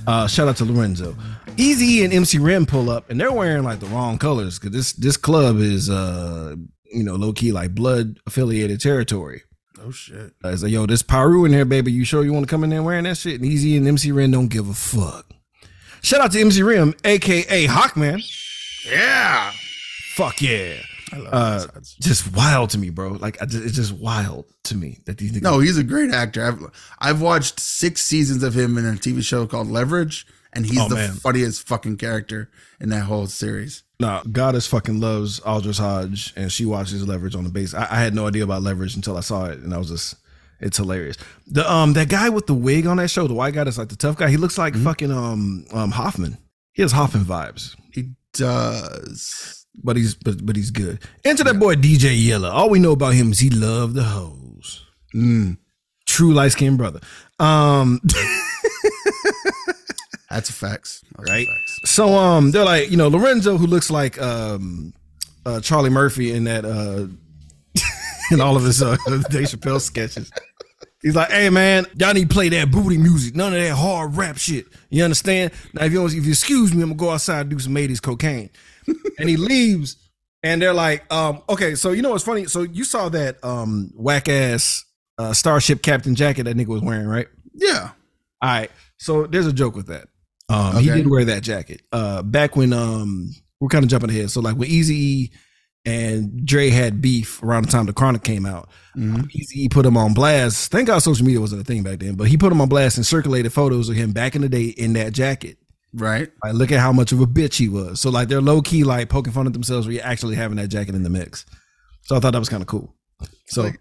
Uh 0.07 0.25
shout 0.27 0.47
out 0.47 0.55
to 0.57 0.65
Lorenzo. 0.65 1.15
Eazy 1.57 2.03
and 2.03 2.13
MC 2.13 2.37
Ren 2.37 2.65
pull 2.65 2.89
up 2.89 3.09
and 3.09 3.19
they're 3.19 3.31
wearing 3.31 3.63
like 3.63 3.79
the 3.79 3.87
wrong 3.87 4.17
colors 4.17 4.57
because 4.57 4.71
this 4.75 4.93
this 4.93 5.17
club 5.17 5.57
is 5.57 5.89
uh 5.89 6.55
you 6.91 7.03
know 7.03 7.15
low 7.15 7.33
key 7.33 7.51
like 7.51 7.75
blood 7.75 8.19
affiliated 8.25 8.79
territory. 8.79 9.43
Oh 9.83 9.91
shit! 9.91 10.31
I 10.43 10.51
was 10.51 10.63
like, 10.63 10.71
yo, 10.71 10.85
this 10.85 11.03
Piru 11.03 11.43
in 11.45 11.51
here, 11.51 11.65
baby. 11.65 11.91
You 11.91 12.05
sure 12.05 12.23
you 12.23 12.31
want 12.31 12.47
to 12.47 12.49
come 12.49 12.63
in 12.63 12.69
there 12.69 12.81
wearing 12.81 13.03
that 13.03 13.17
shit? 13.17 13.41
And 13.41 13.51
Eazy 13.51 13.77
and 13.77 13.85
MC 13.85 14.11
Ren 14.11 14.31
don't 14.31 14.47
give 14.47 14.69
a 14.69 14.73
fuck. 14.73 15.29
Shout 16.01 16.21
out 16.21 16.31
to 16.31 16.39
MC 16.39 16.63
Ren, 16.63 16.93
aka 17.03 17.67
Hawkman. 17.67 18.23
Yeah, 18.89 19.51
Fuck 20.13 20.41
yeah. 20.41 20.75
I 21.13 21.17
love 21.17 21.33
Uh, 21.33 21.65
those 21.75 21.93
just 21.99 22.33
wild 22.33 22.71
to 22.71 22.77
me, 22.77 22.89
bro. 22.89 23.11
Like 23.13 23.41
I 23.41 23.45
just, 23.45 23.63
it's 23.63 23.75
just 23.75 23.91
wild 23.93 24.45
to 24.65 24.75
me 24.75 24.99
that 25.05 25.17
these 25.17 25.31
niggas. 25.31 25.41
No, 25.43 25.59
he's 25.59 25.77
a 25.77 25.83
great 25.83 26.11
actor. 26.11 26.43
I've 26.45 26.59
I've 26.99 27.21
watched 27.21 27.59
six 27.59 28.01
seasons 28.01 28.43
of 28.43 28.53
him 28.55 28.77
in 28.77 28.85
a 28.85 28.91
TV 28.93 29.23
show 29.23 29.45
called 29.45 29.67
Leverage, 29.67 30.25
and 30.53 30.65
he's 30.65 30.79
Oh, 30.79 30.89
the 30.89 30.95
man. 30.95 31.11
funniest 31.13 31.67
fucking 31.67 31.97
character 31.97 32.49
in 32.79 32.89
that 32.89 33.03
whole 33.03 33.27
series. 33.27 33.83
no, 33.99 34.21
Goddess 34.31 34.67
fucking 34.67 34.99
loves 34.99 35.39
Aldis 35.41 35.77
Hodge, 35.77 36.33
and 36.35 36.51
she 36.51 36.65
watches 36.65 37.07
Leverage 37.07 37.35
on 37.35 37.43
the 37.43 37.49
base. 37.51 37.73
I, 37.73 37.83
I 37.89 37.99
had 37.99 38.13
no 38.15 38.27
idea 38.27 38.43
about 38.43 38.63
Leverage 38.63 38.95
until 38.95 39.15
I 39.15 39.21
saw 39.21 39.45
it, 39.45 39.59
and 39.59 39.73
I 39.73 39.77
was 39.77 39.89
just, 39.89 40.15
it's 40.59 40.77
hilarious. 40.77 41.17
The 41.47 41.71
um 41.71 41.93
that 41.93 42.09
guy 42.09 42.29
with 42.29 42.47
the 42.47 42.55
wig 42.55 42.87
on 42.87 42.97
that 42.97 43.09
show, 43.09 43.27
the 43.27 43.33
white 43.35 43.53
guy 43.53 43.63
that's 43.63 43.77
like 43.77 43.89
the 43.89 43.95
tough 43.95 44.17
guy, 44.17 44.29
he 44.29 44.37
looks 44.37 44.57
like 44.57 44.73
Mm-hmm. 44.73 44.83
fucking 44.85 45.11
um 45.11 45.65
um 45.71 45.91
Hoffman. 45.91 46.37
He 46.73 46.81
has 46.81 46.91
Hoffman 46.93 47.23
vibes. 47.25 47.75
He 47.93 48.09
does. 48.35 49.65
but 49.83 49.95
he's 49.97 50.15
but 50.15 50.45
but 50.45 50.55
he's 50.55 50.71
good. 50.71 50.99
Enter 51.23 51.43
that 51.45 51.59
boy 51.59 51.75
DJ 51.75 52.13
Yella. 52.15 52.49
All 52.51 52.69
we 52.69 52.79
know 52.79 52.91
about 52.91 53.13
him 53.15 53.31
is 53.31 53.39
he 53.39 53.49
loved 53.49 53.95
the 53.95 54.03
hoes. 54.03 54.85
Mm, 55.15 55.57
True 56.05 56.33
light 56.33 56.51
skinned 56.51 56.77
brother. 56.77 56.99
Um, 57.39 57.99
that's 60.29 60.49
a 60.49 60.53
facts. 60.53 61.03
That's 61.17 61.29
a 61.29 61.31
Right. 61.33 61.47
facts. 61.47 61.79
so 61.91 62.15
um, 62.15 62.51
they're 62.51 62.65
like 62.65 62.89
you 62.91 62.97
know 62.97 63.07
Lorenzo, 63.07 63.57
who 63.57 63.67
looks 63.67 63.89
like 63.89 64.21
um, 64.21 64.93
uh, 65.45 65.59
Charlie 65.61 65.89
Murphy 65.89 66.31
in 66.31 66.43
that 66.45 66.65
uh, 66.65 67.07
in 68.31 68.41
all 68.41 68.55
of 68.55 68.63
his 68.63 68.81
uh, 68.81 68.97
Dave 69.29 69.47
Chappelle 69.47 69.81
sketches. 69.81 70.31
He's 71.05 71.15
like, 71.15 71.29
hey 71.29 71.51
man, 71.51 71.85
y'all 71.99 72.15
need 72.15 72.29
to 72.29 72.33
play 72.33 72.49
that 72.49 72.71
booty 72.71 72.97
music, 72.97 73.35
none 73.35 73.53
of 73.53 73.59
that 73.59 73.75
hard 73.75 74.17
rap 74.17 74.37
shit. 74.39 74.65
You 74.89 75.03
understand? 75.03 75.51
Now, 75.73 75.85
if 75.85 75.93
you 75.93 76.03
if 76.03 76.13
you 76.15 76.31
excuse 76.31 76.73
me, 76.73 76.81
I'm 76.81 76.89
gonna 76.89 76.97
go 76.97 77.09
outside 77.11 77.41
and 77.41 77.51
do 77.51 77.59
some 77.59 77.75
80s 77.75 78.01
cocaine. 78.01 78.49
and 79.19 79.29
he 79.29 79.37
leaves, 79.37 79.97
and 80.41 80.59
they're 80.59 80.73
like, 80.73 81.11
um, 81.13 81.43
okay, 81.47 81.75
so 81.75 81.91
you 81.91 82.01
know 82.01 82.09
what's 82.09 82.23
funny? 82.23 82.45
So 82.45 82.63
you 82.63 82.83
saw 82.83 83.09
that 83.09 83.37
um 83.45 83.91
whack 83.95 84.27
ass 84.27 84.83
uh, 85.19 85.31
Starship 85.31 85.83
Captain 85.83 86.15
jacket 86.15 86.43
that 86.45 86.57
nigga 86.57 86.69
was 86.69 86.81
wearing, 86.81 87.05
right? 87.07 87.27
Yeah. 87.53 87.91
All 88.41 88.49
right. 88.49 88.71
So 88.97 89.27
there's 89.27 89.45
a 89.45 89.53
joke 89.53 89.75
with 89.75 89.85
that. 89.87 90.07
Um, 90.49 90.77
he 90.77 90.89
Okay. 90.89 91.03
did 91.03 91.07
wear 91.07 91.23
that 91.25 91.43
jacket. 91.43 91.83
Uh, 91.91 92.23
back 92.23 92.55
when 92.55 92.73
um, 92.73 93.29
we're 93.59 93.69
kind 93.69 93.83
of 93.83 93.91
jumping 93.91 94.09
ahead. 94.09 94.31
So 94.31 94.41
like 94.41 94.57
when 94.57 94.69
Eazy 94.69 95.29
and 95.85 96.45
Dre 96.45 96.69
had 96.69 97.01
beef 97.01 97.41
around 97.43 97.65
the 97.65 97.71
time 97.71 97.85
the 97.85 97.93
Chronic 97.93 98.23
came 98.23 98.45
out, 98.45 98.69
Mhm. 98.97 99.29
Eazy 99.31 99.69
put 99.69 99.85
him 99.85 99.97
on 99.97 100.13
blast. 100.13 100.71
Thank 100.71 100.87
God 100.87 100.99
social 100.99 101.25
media 101.25 101.39
wasn't 101.41 101.61
a 101.61 101.65
thing 101.65 101.83
back 101.83 101.99
then, 101.99 102.15
but 102.15 102.27
he 102.27 102.37
put 102.37 102.51
him 102.51 102.61
on 102.61 102.69
blast 102.69 102.97
and 102.97 103.05
circulated 103.05 103.53
photos 103.53 103.89
of 103.89 103.95
him 103.95 104.11
back 104.11 104.35
in 104.35 104.41
the 104.41 104.49
day 104.49 104.65
in 104.65 104.93
that 104.93 105.13
jacket. 105.13 105.57
Right. 105.93 106.29
Like, 106.43 106.53
look 106.55 106.71
at 106.71 106.79
how 106.79 106.91
much 106.91 107.11
of 107.11 107.21
a 107.21 107.27
bitch 107.27 107.55
he 107.55 107.69
was. 107.69 108.01
So 108.01 108.09
like 108.09 108.27
they're 108.27 108.41
low 108.41 108.61
key 108.61 108.83
like 108.83 109.09
poking 109.09 109.31
fun 109.31 109.47
at 109.47 109.53
themselves 109.53 109.87
for 109.87 109.93
actually 110.03 110.35
having 110.35 110.57
that 110.57 110.67
jacket 110.67 110.95
in 110.95 111.03
the 111.03 111.09
mix. 111.09 111.45
So 112.03 112.15
I 112.15 112.19
thought 112.19 112.31
that 112.33 112.39
was 112.39 112.49
kind 112.49 112.61
of 112.61 112.67
cool. 112.67 112.93
So 113.47 113.63
Like, 113.63 113.79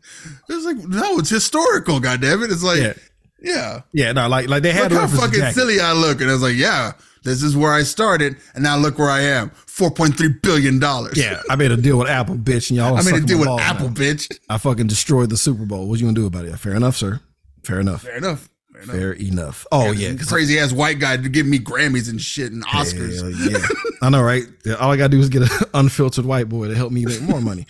It's 0.49 0.65
like 0.65 0.77
no, 0.77 1.19
it's 1.19 1.31
historical. 1.31 1.99
goddamn 2.01 2.43
it! 2.43 2.51
It's 2.53 2.63
like 2.63 2.79
yeah, 2.81 2.93
yeah. 3.43 3.81
yeah, 3.93 4.13
no, 4.13 4.29
like 4.29 4.49
like 4.49 4.63
they 4.63 4.73
had 4.73 4.93
Look 4.93 5.01
how 5.01 5.07
fucking 5.09 5.41
jacket. 5.41 5.55
silly 5.55 5.81
I 5.81 5.93
look, 5.93 6.21
and 6.21 6.31
I 6.31 6.35
was 6.35 6.43
like, 6.43 6.55
yeah, 6.57 6.93
this 7.25 7.43
is 7.43 7.57
where 7.57 7.73
I 7.73 7.83
started, 7.83 8.37
and 8.55 8.63
now 8.63 8.77
look 8.77 8.99
where 8.99 9.11
I 9.11 9.23
am, 9.23 9.51
four 9.67 9.91
point 9.91 10.17
three 10.17 10.29
billion 10.43 10.79
dollars. 10.79 11.17
Yeah, 11.17 11.43
I 11.51 11.57
made 11.57 11.73
a 11.73 11.77
deal 11.77 11.99
with 11.99 12.09
Apple, 12.09 12.37
bitch, 12.37 12.71
and 12.71 12.77
y'all. 12.77 12.97
I 12.97 13.03
made 13.03 13.15
a 13.15 13.21
deal 13.21 13.41
with 13.41 13.49
Apple, 13.61 13.89
now. 13.89 13.95
bitch. 13.95 14.39
I 14.49 14.59
fucking 14.59 14.87
destroyed 14.87 15.31
the 15.31 15.37
Super 15.37 15.65
Bowl. 15.67 15.89
What 15.89 15.99
you 15.99 16.07
gonna 16.07 16.15
do 16.15 16.27
about 16.27 16.45
it? 16.45 16.57
Fair 16.59 16.75
enough, 16.75 16.97
sir. 16.97 17.21
Fair 17.65 17.81
enough. 17.81 18.03
Fair 18.03 18.17
enough. 18.17 18.49
Fair 18.73 18.83
enough. 18.83 18.95
Fair 18.97 19.13
enough. 19.13 19.67
Oh 19.73 19.93
yeah, 19.93 20.13
'cause- 20.15 20.29
crazy 20.29 20.59
ass 20.59 20.73
white 20.73 20.99
guy 20.99 21.17
to 21.17 21.29
give 21.29 21.47
me 21.47 21.59
Grammys 21.59 22.09
and 22.11 22.21
shit 22.21 22.53
and 22.53 22.65
Oscars. 22.67 23.21
Yeah. 23.51 23.59
I 24.03 24.11
know, 24.11 24.23
right? 24.23 24.45
All 24.79 24.91
I 24.93 24.97
gotta 24.97 25.09
do 25.11 25.21
is 25.21 25.29
get 25.29 25.43
an 25.43 25.67
unfiltered 25.75 26.27
white 26.27 26.49
boy 26.49 26.69
to 26.69 26.75
help 26.75 26.93
me 26.93 27.05
make 27.07 27.23
more 27.23 27.41
money. 27.41 27.67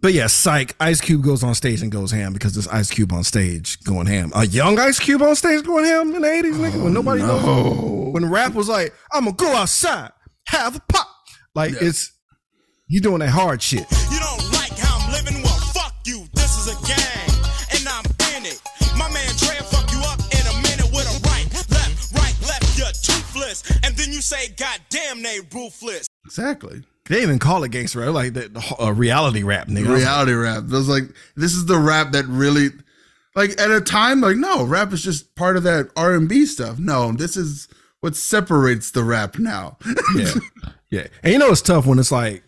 But 0.00 0.12
yeah, 0.12 0.28
psych. 0.28 0.76
Ice 0.78 1.00
Cube 1.00 1.24
goes 1.24 1.42
on 1.42 1.56
stage 1.56 1.82
and 1.82 1.90
goes 1.90 2.12
ham 2.12 2.32
because 2.32 2.54
there's 2.54 2.68
Ice 2.68 2.88
Cube 2.88 3.12
on 3.12 3.24
stage 3.24 3.82
going 3.82 4.06
ham. 4.06 4.30
A 4.34 4.46
young 4.46 4.78
Ice 4.78 5.00
Cube 5.00 5.22
on 5.22 5.34
stage 5.34 5.64
going 5.64 5.84
ham 5.84 6.14
in 6.14 6.22
the 6.22 6.28
80s, 6.28 6.54
nigga, 6.54 6.82
when 6.82 6.96
oh, 6.96 7.02
nobody 7.02 7.22
knows. 7.22 8.14
When 8.14 8.30
rap 8.30 8.54
was 8.54 8.68
like, 8.68 8.94
I'm 9.12 9.24
gonna 9.24 9.36
go 9.36 9.52
outside, 9.56 10.12
have 10.46 10.76
a 10.76 10.80
pop. 10.88 11.08
Like 11.56 11.72
it's 11.80 12.12
you 12.86 13.00
doing 13.00 13.18
that 13.18 13.30
hard 13.30 13.60
shit. 13.60 13.90
You 14.08 14.20
don't 14.20 14.52
like 14.52 14.70
how 14.78 14.98
I'm 15.02 15.10
living? 15.10 15.42
Well, 15.42 15.58
fuck 15.74 15.94
you. 16.06 16.26
This 16.32 16.56
is 16.58 16.72
a 16.72 16.86
gang, 16.86 17.28
and 17.74 17.88
I'm 17.88 18.04
in 18.36 18.46
it. 18.46 18.62
My 18.96 19.10
man 19.10 19.26
Dre 19.36 19.56
will 19.58 19.66
fuck 19.66 19.90
you 19.90 19.98
up 20.06 20.20
in 20.30 20.46
a 20.46 20.54
minute 20.62 20.94
with 20.94 21.10
a 21.10 21.18
right, 21.26 21.50
left, 21.74 22.14
right, 22.14 22.36
left. 22.46 22.78
You're 22.78 22.86
toothless, 22.86 23.64
and 23.82 23.96
then 23.96 24.12
you 24.12 24.20
say, 24.20 24.54
"God 24.56 24.78
damn, 24.90 25.22
they 25.22 25.40
ruthless." 25.52 26.06
Exactly. 26.24 26.84
They 27.08 27.14
didn't 27.16 27.30
even 27.30 27.38
call 27.38 27.64
it 27.64 27.70
gangster 27.70 28.00
rap, 28.00 28.10
like 28.12 28.34
the, 28.34 28.48
the 28.48 28.76
uh, 28.78 28.90
reality 28.92 29.42
rap, 29.42 29.68
nigga. 29.68 29.88
I 29.88 29.96
Reality 29.96 30.32
rap. 30.32 30.64
It 30.64 30.70
was 30.70 30.88
like 30.88 31.04
this 31.36 31.54
is 31.54 31.66
the 31.66 31.78
rap 31.78 32.12
that 32.12 32.26
really, 32.26 32.68
like 33.34 33.58
at 33.60 33.70
a 33.70 33.80
time, 33.80 34.20
like 34.20 34.36
no, 34.36 34.64
rap 34.64 34.92
is 34.92 35.02
just 35.02 35.34
part 35.34 35.56
of 35.56 35.62
that 35.62 35.90
R 35.96 36.14
and 36.14 36.28
B 36.28 36.44
stuff. 36.46 36.78
No, 36.78 37.12
this 37.12 37.36
is 37.36 37.68
what 38.00 38.14
separates 38.14 38.90
the 38.90 39.02
rap 39.04 39.38
now. 39.38 39.78
yeah, 40.14 40.32
yeah. 40.90 41.06
And 41.22 41.32
you 41.32 41.38
know 41.38 41.50
it's 41.50 41.62
tough 41.62 41.86
when 41.86 41.98
it's 41.98 42.12
like, 42.12 42.42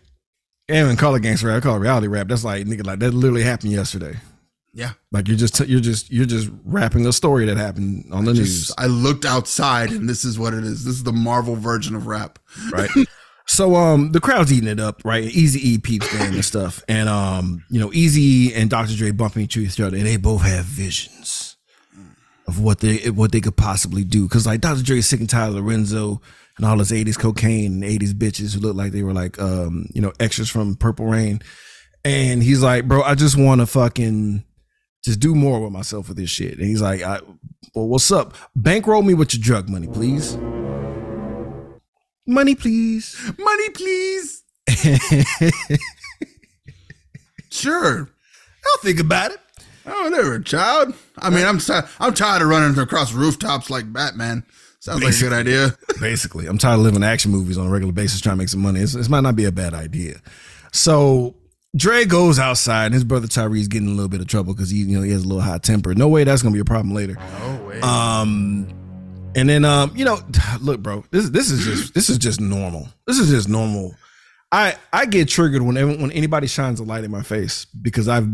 I 0.69 0.79
even 0.79 0.95
call 0.95 1.15
it 1.15 1.21
gangster 1.23 1.47
rap. 1.47 1.57
I 1.57 1.59
call 1.61 1.75
it 1.75 1.79
reality 1.79 2.07
rap. 2.07 2.27
That's 2.27 2.43
like 2.43 2.65
nigga, 2.65 2.85
like 2.85 2.99
that 2.99 3.13
literally 3.13 3.43
happened 3.43 3.71
yesterday. 3.73 4.15
yeah. 4.73 4.91
Like 5.11 5.27
you're 5.27 5.37
just 5.37 5.59
you're 5.67 5.81
just 5.81 6.11
you're 6.11 6.25
just 6.25 6.49
rapping 6.63 7.05
a 7.07 7.11
story 7.13 7.45
that 7.45 7.57
happened 7.57 8.05
on 8.13 8.25
the 8.25 8.33
news, 8.33 8.67
Just, 8.67 8.79
I 8.79 8.85
looked 8.85 9.25
outside 9.25 9.89
and 9.91 10.07
this 10.07 10.23
is 10.23 10.37
what 10.39 10.53
it 10.53 10.63
is. 10.63 10.85
This 10.85 10.95
is 10.95 11.03
the 11.03 11.11
Marvel 11.11 11.55
version 11.55 11.95
of 11.95 12.05
rap. 12.07 12.37
right? 12.71 12.89
so 13.51 13.75
um, 13.75 14.13
the 14.13 14.21
crowd's 14.21 14.53
eating 14.53 14.69
it 14.69 14.79
up, 14.79 15.03
right? 15.03 15.25
Easy 15.25 15.71
E 15.71 15.77
peeps 15.77 16.09
there 16.13 16.25
and 16.25 16.45
stuff, 16.45 16.81
and 16.87 17.09
um, 17.09 17.65
you 17.69 17.81
know, 17.81 17.89
Eazy 17.89 18.55
and 18.55 18.69
Dr. 18.69 18.95
Dre 18.95 19.11
bumping 19.11 19.41
into 19.41 19.59
each 19.59 19.77
other, 19.81 19.97
and 19.97 20.05
they 20.05 20.15
both 20.15 20.41
have 20.43 20.63
visions 20.63 21.57
of 22.47 22.61
what 22.61 22.79
they 22.79 23.09
what 23.09 23.33
they 23.33 23.41
could 23.41 23.57
possibly 23.57 24.05
do. 24.05 24.25
Cause 24.29 24.47
like 24.47 24.61
Dr. 24.61 24.83
Dre 24.83 24.99
is 24.99 25.07
sick 25.07 25.19
and 25.19 25.29
tired 25.29 25.49
of 25.49 25.55
Lorenzo 25.55 26.21
and 26.55 26.65
all 26.65 26.79
his 26.79 26.91
80s 26.91 27.19
cocaine 27.19 27.83
and 27.83 27.83
80s 27.83 28.13
bitches 28.13 28.53
who 28.53 28.61
look 28.61 28.77
like 28.77 28.93
they 28.93 29.03
were 29.03 29.13
like 29.13 29.37
um, 29.37 29.85
you 29.93 30.01
know, 30.01 30.13
extras 30.21 30.49
from 30.49 30.75
Purple 30.75 31.07
Rain. 31.07 31.41
And 32.05 32.41
he's 32.41 32.63
like, 32.63 32.87
bro, 32.87 33.03
I 33.03 33.15
just 33.15 33.37
want 33.37 33.59
to 33.59 33.67
fucking 33.67 34.45
just 35.03 35.19
do 35.19 35.35
more 35.35 35.59
with 35.61 35.73
myself 35.73 36.07
with 36.07 36.15
this 36.15 36.29
shit. 36.29 36.57
And 36.57 36.65
he's 36.65 36.81
like, 36.81 37.01
I, 37.01 37.19
well, 37.75 37.89
what's 37.89 38.11
up? 38.13 38.33
Bankroll 38.55 39.01
me 39.01 39.13
with 39.13 39.33
your 39.33 39.43
drug 39.43 39.67
money, 39.67 39.87
please. 39.87 40.37
Money, 42.27 42.55
please. 42.55 43.15
Money, 43.37 43.69
please. 43.69 44.43
Sure. 47.51 48.09
I'll 48.65 48.81
think 48.81 48.99
about 48.99 49.31
it. 49.31 49.39
Oh, 49.85 50.09
whatever, 50.09 50.39
child. 50.39 50.93
I 51.17 51.29
mean, 51.29 51.45
I'm 51.45 51.59
I'm 51.99 52.13
tired 52.13 52.41
of 52.41 52.47
running 52.47 52.77
across 52.79 53.13
rooftops 53.13 53.69
like 53.69 53.91
Batman. 53.91 54.43
Sounds 54.79 55.03
like 55.03 55.15
a 55.15 55.19
good 55.19 55.33
idea. 55.33 55.75
Basically, 55.99 56.47
I'm 56.47 56.57
tired 56.57 56.75
of 56.75 56.81
living 56.81 57.03
action 57.03 57.29
movies 57.31 57.57
on 57.57 57.67
a 57.67 57.69
regular 57.69 57.93
basis 57.93 58.21
trying 58.21 58.35
to 58.35 58.37
make 58.39 58.49
some 58.49 58.61
money. 58.61 58.79
It's, 58.79 58.93
this 58.93 59.09
might 59.09 59.21
not 59.21 59.35
be 59.35 59.45
a 59.45 59.51
bad 59.51 59.73
idea. 59.73 60.21
So 60.71 61.35
Dre 61.75 62.05
goes 62.05 62.39
outside, 62.39 62.85
and 62.85 62.93
his 62.93 63.03
brother 63.03 63.27
Tyree's 63.27 63.67
getting 63.67 63.87
in 63.87 63.93
a 63.93 63.95
little 63.95 64.09
bit 64.09 64.21
of 64.21 64.27
trouble 64.27 64.53
because 64.53 64.69
he, 64.69 64.77
you 64.79 64.97
know, 64.97 65.03
he 65.03 65.11
has 65.11 65.23
a 65.23 65.27
little 65.27 65.41
hot 65.41 65.61
temper. 65.61 65.93
No 65.93 66.07
way 66.07 66.23
that's 66.23 66.41
gonna 66.41 66.53
be 66.53 66.59
a 66.59 66.65
problem 66.65 66.95
later. 66.95 67.17
Oh 67.19 67.65
wait. 67.67 67.83
Um, 67.83 68.67
and 69.35 69.49
then 69.49 69.65
um, 69.65 69.91
you 69.95 70.05
know, 70.05 70.19
look, 70.61 70.81
bro, 70.81 71.03
this 71.11 71.29
this 71.29 71.51
is 71.51 71.65
just 71.65 71.93
this 71.93 72.09
is 72.09 72.17
just 72.17 72.39
normal. 72.41 72.87
This 73.07 73.19
is 73.19 73.29
just 73.29 73.49
normal. 73.49 73.95
I 74.51 74.75
I 74.91 75.05
get 75.05 75.29
triggered 75.29 75.61
whenever 75.61 75.91
when 75.91 76.11
anybody 76.11 76.47
shines 76.47 76.79
a 76.79 76.83
light 76.83 77.03
in 77.03 77.11
my 77.11 77.23
face 77.23 77.65
because 77.65 78.07
I've 78.07 78.27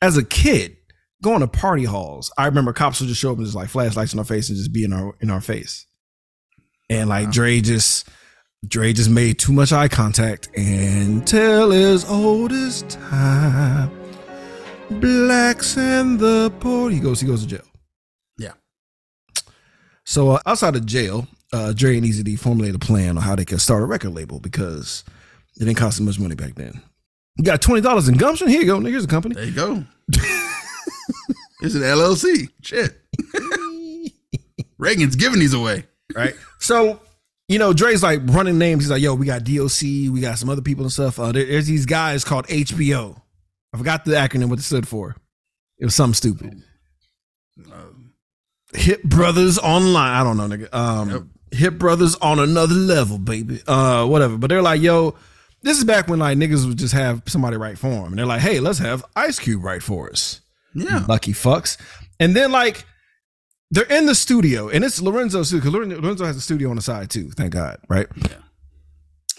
as 0.00 0.16
a 0.16 0.24
kid 0.24 0.76
going 1.22 1.40
to 1.40 1.46
party 1.46 1.84
halls. 1.84 2.32
I 2.36 2.46
remember 2.46 2.72
cops 2.72 3.00
would 3.00 3.08
just 3.08 3.20
show 3.20 3.30
up 3.30 3.38
and 3.38 3.46
just 3.46 3.56
like 3.56 3.68
flashlights 3.68 4.12
in 4.12 4.18
our 4.18 4.24
face 4.24 4.48
and 4.48 4.58
just 4.58 4.72
be 4.72 4.84
in 4.84 4.92
our 4.92 5.14
in 5.20 5.30
our 5.30 5.40
face. 5.40 5.86
And 6.90 7.08
like 7.08 7.30
Dre 7.30 7.60
just 7.60 8.08
Dre 8.66 8.92
just 8.92 9.10
made 9.10 9.38
too 9.38 9.52
much 9.52 9.72
eye 9.72 9.88
contact 9.88 10.48
and 10.56 11.26
tell 11.26 11.72
as 11.72 12.04
old 12.04 12.52
as 12.52 12.82
time. 12.82 13.90
Blacks 14.90 15.76
and 15.78 16.18
the 16.18 16.52
poor. 16.60 16.90
He 16.90 17.00
goes, 17.00 17.20
he 17.20 17.26
goes 17.26 17.42
to 17.42 17.48
jail. 17.48 17.71
So 20.12 20.32
uh, 20.32 20.40
outside 20.44 20.76
of 20.76 20.84
jail, 20.84 21.26
uh, 21.54 21.72
Dre 21.72 21.96
and 21.96 22.04
Easy 22.04 22.22
D 22.22 22.36
formulated 22.36 22.76
a 22.76 22.78
plan 22.78 23.16
on 23.16 23.22
how 23.22 23.34
they 23.34 23.46
could 23.46 23.62
start 23.62 23.82
a 23.82 23.86
record 23.86 24.10
label 24.14 24.40
because 24.40 25.04
it 25.56 25.60
didn't 25.64 25.78
cost 25.78 25.96
them 25.96 26.04
much 26.04 26.18
money 26.20 26.34
back 26.34 26.54
then. 26.54 26.82
You 27.38 27.44
got 27.44 27.62
twenty 27.62 27.80
dollars 27.80 28.08
in 28.08 28.18
gumption? 28.18 28.48
Here 28.48 28.60
you 28.60 28.66
go. 28.66 28.78
Nigga, 28.78 28.90
Here's 28.90 29.04
a 29.04 29.08
company. 29.08 29.36
there 29.36 29.44
you 29.46 29.52
go. 29.52 29.82
it's 31.62 31.74
an 31.74 31.80
LLC. 31.80 32.50
Shit. 32.60 33.00
Reagan's 34.78 35.16
giving 35.16 35.38
these 35.40 35.54
away. 35.54 35.84
right? 36.14 36.34
So, 36.58 37.00
you 37.48 37.58
know, 37.58 37.72
Dre's 37.72 38.02
like 38.02 38.20
running 38.24 38.58
names. 38.58 38.82
He's 38.84 38.90
like, 38.90 39.00
yo, 39.00 39.14
we 39.14 39.24
got 39.24 39.44
DOC, 39.44 39.80
we 40.12 40.20
got 40.20 40.36
some 40.38 40.50
other 40.50 40.60
people 40.60 40.84
and 40.84 40.92
stuff. 40.92 41.18
Uh, 41.18 41.32
there- 41.32 41.46
there's 41.46 41.66
these 41.66 41.86
guys 41.86 42.22
called 42.22 42.46
HBO. 42.48 43.18
I 43.72 43.78
forgot 43.78 44.04
the 44.04 44.12
acronym, 44.12 44.50
what 44.50 44.58
it 44.58 44.62
stood 44.62 44.86
for. 44.86 45.16
It 45.78 45.86
was 45.86 45.94
something 45.94 46.12
stupid. 46.14 46.62
Hit 48.74 49.02
Brothers 49.04 49.58
Online. 49.58 50.10
I 50.12 50.24
don't 50.24 50.36
know, 50.36 50.48
nigga. 50.48 50.72
Um, 50.74 51.30
Hit 51.50 51.78
Brothers 51.78 52.14
on 52.16 52.38
another 52.38 52.74
level, 52.74 53.18
baby. 53.18 53.60
Uh, 53.66 54.06
whatever. 54.06 54.38
But 54.38 54.48
they're 54.48 54.62
like, 54.62 54.80
yo, 54.80 55.14
this 55.62 55.78
is 55.78 55.84
back 55.84 56.08
when 56.08 56.18
like 56.18 56.38
niggas 56.38 56.66
would 56.66 56.78
just 56.78 56.94
have 56.94 57.22
somebody 57.26 57.56
write 57.56 57.78
for 57.78 57.88
them. 57.90 58.06
And 58.06 58.18
they're 58.18 58.26
like, 58.26 58.40
hey, 58.40 58.58
let's 58.60 58.78
have 58.78 59.04
Ice 59.14 59.38
Cube 59.38 59.62
write 59.62 59.82
for 59.82 60.10
us 60.10 60.40
Yeah. 60.74 61.04
lucky 61.08 61.32
fucks. 61.32 61.76
And 62.18 62.34
then 62.34 62.50
like 62.52 62.84
they're 63.70 63.84
in 63.84 64.06
the 64.06 64.14
studio, 64.14 64.68
and 64.68 64.84
it's 64.84 65.00
Lorenzo's 65.00 65.50
too, 65.50 65.56
because 65.60 65.72
Lorenzo 65.72 66.24
has 66.24 66.36
a 66.36 66.40
studio 66.40 66.70
on 66.70 66.76
the 66.76 66.82
side 66.82 67.10
too. 67.10 67.30
Thank 67.30 67.52
God, 67.52 67.78
right? 67.88 68.06
Yeah. 68.16 68.28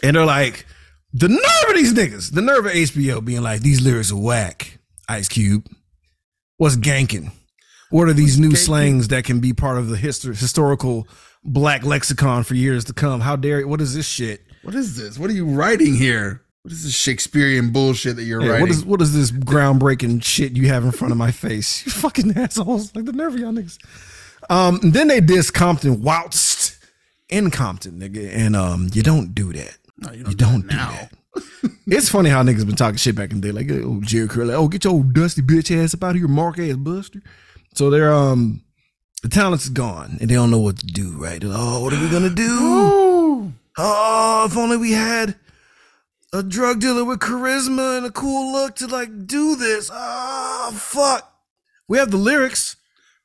And 0.04 0.16
they're 0.16 0.26
like, 0.26 0.66
the 1.14 1.30
nerve 1.30 1.40
of 1.70 1.76
these 1.76 1.94
niggas, 1.94 2.32
the 2.34 2.42
nerve 2.42 2.66
of 2.66 2.72
HBO 2.72 3.24
being 3.24 3.42
like, 3.44 3.62
these 3.62 3.82
lyrics 3.82 4.12
are 4.12 4.18
whack. 4.18 4.80
Ice 5.08 5.28
Cube, 5.30 5.68
what's 6.58 6.76
ganking? 6.78 7.32
What 7.94 8.08
are 8.10 8.14
these 8.14 8.40
new 8.40 8.56
slangs 8.56 9.10
that 9.10 9.24
can 9.24 9.40
be 9.40 9.54
part 9.54 9.78
of 9.78 9.88
the 9.88 9.98
histor- 9.98 10.36
historical 10.36 11.08
black 11.44 11.84
lexicon 11.86 12.44
for 12.44 12.56
years 12.56 12.86
to 12.86 12.94
come? 12.94 13.22
How 13.22 13.36
dare? 13.36 13.68
What 13.68 13.82
is 13.82 13.94
this 13.94 14.08
shit? 14.08 14.42
What 14.64 14.74
is 14.74 14.98
this? 14.98 15.20
What 15.20 15.30
are 15.30 15.34
you 15.34 15.46
writing 15.46 15.94
here? 15.94 16.42
What 16.64 16.72
is 16.72 16.84
this 16.86 16.96
Shakespearean 16.96 17.72
bullshit 17.72 18.16
that 18.16 18.24
you're 18.24 18.42
Yeah, 18.42 18.48
writing? 18.54 18.62
what 18.62 18.70
is 18.72 18.84
what 18.84 19.02
is 19.04 19.14
this 19.14 19.30
groundbreaking 19.32 20.24
shit 20.24 20.54
you 20.58 20.70
have 20.70 20.84
in 20.84 20.92
front 20.92 21.12
of 21.12 21.20
my 21.20 21.30
face? 21.30 21.84
You 21.86 21.92
fucking 21.92 22.36
assholes! 22.36 22.96
Like 22.96 23.06
the 23.06 23.14
nerve 23.14 23.36
of 23.36 23.40
y'all 23.40 23.52
niggas. 23.54 23.78
Um, 24.50 24.80
then 24.82 25.08
they 25.08 25.22
diss 25.22 25.52
Compton 25.52 26.02
whilst 26.02 26.78
in 27.30 27.52
Compton, 27.52 28.00
nigga, 28.00 28.28
and 28.34 28.56
um, 28.56 28.90
you 28.94 29.04
don't 29.04 29.36
do 29.36 29.54
that. 29.54 29.78
No, 30.00 30.12
you 30.14 30.18
You 30.20 30.24
don't, 30.34 30.38
don't 30.38 30.62
do 30.62 30.68
do 30.70 30.76
that. 30.78 31.12
It's 31.86 32.10
funny 32.10 32.32
how 32.32 32.42
niggas 32.42 32.66
been 32.66 32.76
talking 32.76 32.98
shit 32.98 33.16
back 33.16 33.32
in 33.32 33.42
the 33.42 33.50
day, 33.50 33.52
like 33.52 33.70
oh 33.70 34.02
Jerry 34.02 34.28
Curley, 34.28 34.56
oh 34.56 34.68
get 34.68 34.84
your 34.84 34.94
old 34.94 35.14
dusty 35.14 35.44
bitch 35.44 35.70
ass 35.78 35.94
up 35.94 36.04
out 36.04 36.12
of 36.12 36.16
here, 36.16 36.28
mark 36.28 36.58
ass 36.58 36.76
buster. 36.76 37.22
So 37.74 37.90
they're 37.90 38.14
um, 38.14 38.62
the 39.22 39.30
talent's 39.30 39.70
gone 39.70 40.18
and 40.22 40.30
they 40.30 40.36
don't 40.36 40.52
know 40.52 40.60
what 40.60 40.78
to 40.80 40.86
do. 40.86 41.12
Right? 41.18 41.44
Like, 41.44 41.58
oh, 41.58 41.82
what 41.84 41.94
are 41.94 42.02
we 42.02 42.10
gonna 42.10 42.30
do? 42.30 43.54
Oh, 43.78 44.46
if 44.46 44.56
only 44.58 44.78
we 44.78 44.92
had 44.92 45.36
a 46.32 46.44
drug 46.44 46.80
dealer 46.80 47.04
with 47.06 47.20
charisma 47.20 47.98
and 47.98 48.06
a 48.06 48.12
cool 48.12 48.52
look 48.52 48.76
to 48.78 48.88
like 48.88 49.28
do 49.28 49.56
this. 49.56 49.90
Ah, 49.92 50.72
fuck. 50.74 51.32
We 51.88 51.98
have 51.98 52.12
the 52.12 52.18
lyrics. 52.18 52.76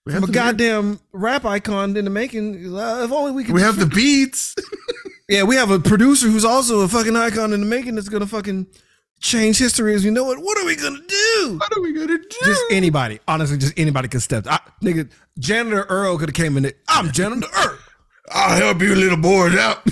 We 0.05 0.15
have 0.15 0.23
a 0.25 0.33
goddamn 0.33 1.01
rap 1.13 1.45
icon 1.45 1.95
in 1.97 2.05
the 2.07 2.11
making. 2.11 2.75
Uh, 2.75 3.03
if 3.05 3.13
only 3.13 3.33
we 3.33 3.45
could. 3.45 3.55
We 3.55 3.61
have 3.61 3.79
the 3.79 3.87
beats. 3.95 4.55
yeah, 5.29 5.43
we 5.43 5.57
have 5.57 5.71
a 5.71 5.79
producer 5.79 6.29
who's 6.29 6.47
also 6.47 6.81
a 6.81 6.89
fucking 6.89 7.15
icon 7.15 7.53
in 7.53 7.61
the 7.61 7.67
making 7.67 7.95
that's 7.97 8.09
gonna 8.09 8.27
fucking 8.27 8.67
change 9.21 9.59
history 9.59 9.95
as 9.95 10.05
we 10.05 10.11
know 10.11 10.31
it. 10.33 10.39
What 10.39 10.59
are 10.59 10.65
we 10.65 10.77
gonna 10.77 11.01
do? 11.07 11.59
what 11.59 11.77
are 11.77 11.81
we 11.81 11.93
gonna 11.93 12.19
do? 12.19 12.39
Just 12.45 12.63
anybody, 12.71 13.21
honestly, 13.27 13.59
just 13.59 13.75
anybody 13.79 14.09
could 14.09 14.23
step. 14.23 14.47
I, 14.49 14.61
nigga, 14.83 15.11
janitor 15.39 15.85
Earl 15.85 16.19
could 16.19 16.29
have 16.31 16.35
came 16.35 16.57
in. 16.57 16.65
There. 16.65 16.73
I'm 16.89 17.13
janitor 17.19 17.49
Earl. 17.57 17.79
I'll 18.31 18.57
help 18.57 18.83
you, 18.83 18.95
little 18.95 19.17
boys 19.17 19.55
out. 19.57 19.79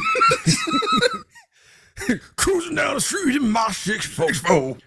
Cruising 2.37 2.75
down 2.75 2.95
the 2.95 3.01
street 3.01 3.37
in 3.37 3.51
my 3.51 3.69
six 3.71 4.07
four. 4.07 4.33
Four. 4.35 4.77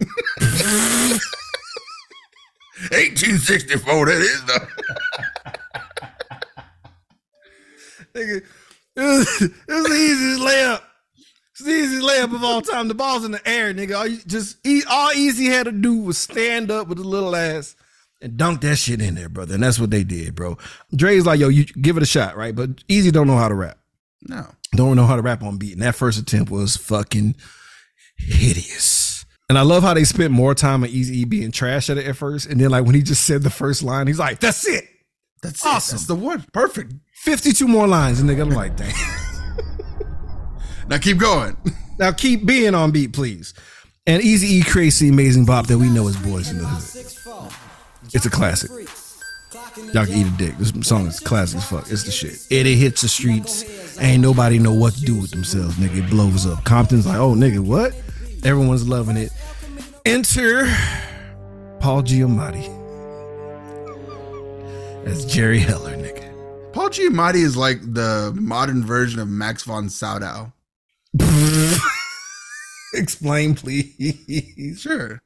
1864, 2.88 4.06
that 4.06 4.14
is 4.22 4.44
the. 4.46 4.68
Nigga, 8.14 8.42
it 8.96 9.00
was, 9.00 9.42
it 9.42 9.52
was 9.68 9.84
the 9.86 9.94
easiest 9.94 10.40
layup. 10.40 10.80
It's 11.60 11.68
the 11.68 11.74
easiest 11.74 12.06
layup 12.06 12.34
of 12.34 12.42
all 12.42 12.62
time. 12.62 12.88
The 12.88 12.94
ball's 12.94 13.24
in 13.24 13.32
the 13.32 13.46
air, 13.48 13.74
nigga. 13.74 13.98
All 13.98 14.06
you 14.06 14.18
just 14.26 14.56
all 14.88 15.10
Eazy 15.10 15.46
had 15.50 15.64
to 15.64 15.72
do 15.72 15.98
was 15.98 16.16
stand 16.16 16.70
up 16.70 16.88
with 16.88 16.98
a 16.98 17.02
little 17.04 17.36
ass 17.36 17.76
and 18.22 18.38
dunk 18.38 18.62
that 18.62 18.76
shit 18.76 19.02
in 19.02 19.14
there, 19.14 19.28
brother. 19.28 19.54
And 19.54 19.62
that's 19.62 19.78
what 19.78 19.90
they 19.90 20.02
did, 20.02 20.34
bro. 20.34 20.56
Dre's 20.94 21.26
like, 21.26 21.38
yo, 21.38 21.48
you 21.48 21.64
give 21.64 21.98
it 21.98 22.02
a 22.02 22.06
shot, 22.06 22.34
right? 22.36 22.54
But 22.54 22.76
Eazy 22.86 23.12
don't 23.12 23.26
know 23.26 23.36
how 23.36 23.48
to 23.48 23.54
rap. 23.54 23.78
No. 24.22 24.46
Don't 24.74 24.96
know 24.96 25.04
how 25.04 25.16
to 25.16 25.22
rap 25.22 25.42
on 25.42 25.58
beat. 25.58 25.74
And 25.74 25.82
that 25.82 25.94
first 25.94 26.18
attempt 26.18 26.50
was 26.50 26.76
fucking 26.78 27.34
hideous. 28.16 29.24
And 29.48 29.58
I 29.58 29.62
love 29.62 29.82
how 29.82 29.94
they 29.94 30.04
spent 30.04 30.30
more 30.32 30.54
time 30.54 30.82
on 30.84 30.88
Eazy 30.90 31.28
being 31.28 31.50
trash 31.50 31.90
at 31.90 31.98
it 31.98 32.06
at 32.06 32.16
first. 32.16 32.46
And 32.46 32.60
then 32.60 32.70
like 32.70 32.84
when 32.86 32.94
he 32.94 33.02
just 33.02 33.24
said 33.24 33.42
the 33.42 33.50
first 33.50 33.82
line, 33.82 34.06
he's 34.06 34.18
like, 34.18 34.40
that's 34.40 34.66
it. 34.66 34.84
That's 35.42 35.64
Awesome. 35.66 35.96
it. 35.96 35.98
That's 35.98 36.06
the 36.06 36.14
one. 36.14 36.44
Perfect. 36.52 36.92
52 37.16 37.66
52 37.66 37.68
more 37.68 37.86
lines. 37.88 38.20
And 38.20 38.30
nigga, 38.30 38.42
I'm 38.42 38.50
like, 38.50 38.76
dang. 38.76 38.94
Now 40.90 40.98
keep 40.98 41.18
going. 41.18 41.56
Now 41.98 42.12
keep 42.12 42.46
being 42.46 42.74
on 42.74 42.92
beat, 42.92 43.12
please. 43.12 43.52
And 44.06 44.22
Easy 44.22 44.54
E 44.54 44.62
creates 44.62 45.00
the 45.00 45.10
amazing 45.10 45.44
bop 45.44 45.66
that 45.66 45.76
we 45.76 45.90
know 45.90 46.08
as 46.08 46.16
boys 46.16 46.50
in 46.50 46.56
the 46.56 46.64
hood. 46.64 47.52
It's 48.14 48.24
a 48.24 48.30
classic. 48.30 48.70
Y'all 49.92 50.06
can 50.06 50.14
eat 50.14 50.26
a 50.26 50.30
dick. 50.38 50.56
This 50.56 50.72
song 50.88 51.06
is 51.06 51.20
classic 51.20 51.58
as 51.58 51.64
fuck. 51.66 51.90
It's 51.90 52.04
the 52.04 52.10
shit. 52.10 52.38
It, 52.48 52.66
it 52.66 52.76
hits 52.76 53.02
the 53.02 53.08
streets. 53.08 54.00
Ain't 54.00 54.22
nobody 54.22 54.58
know 54.58 54.72
what 54.72 54.94
to 54.94 55.02
do 55.02 55.20
with 55.20 55.30
themselves, 55.30 55.74
nigga. 55.74 56.06
It 56.06 56.08
blows 56.08 56.46
up. 56.46 56.64
Compton's 56.64 57.06
like, 57.06 57.18
oh 57.18 57.34
nigga, 57.34 57.58
what? 57.58 57.94
Everyone's 58.44 58.88
loving 58.88 59.18
it. 59.18 59.30
Enter 60.06 60.64
Paul 61.80 62.02
Giamatti 62.02 62.66
as 65.04 65.26
Jerry 65.26 65.58
Heller, 65.58 65.98
nigga. 65.98 66.72
Paul 66.72 66.88
Giamatti 66.88 67.44
is 67.44 67.58
like 67.58 67.82
the 67.82 68.32
modern 68.40 68.82
version 68.82 69.20
of 69.20 69.28
Max 69.28 69.64
von 69.64 69.90
Sydow. 69.90 70.50
Explain, 72.94 73.54
please. 73.54 74.80
Sure. 74.80 75.20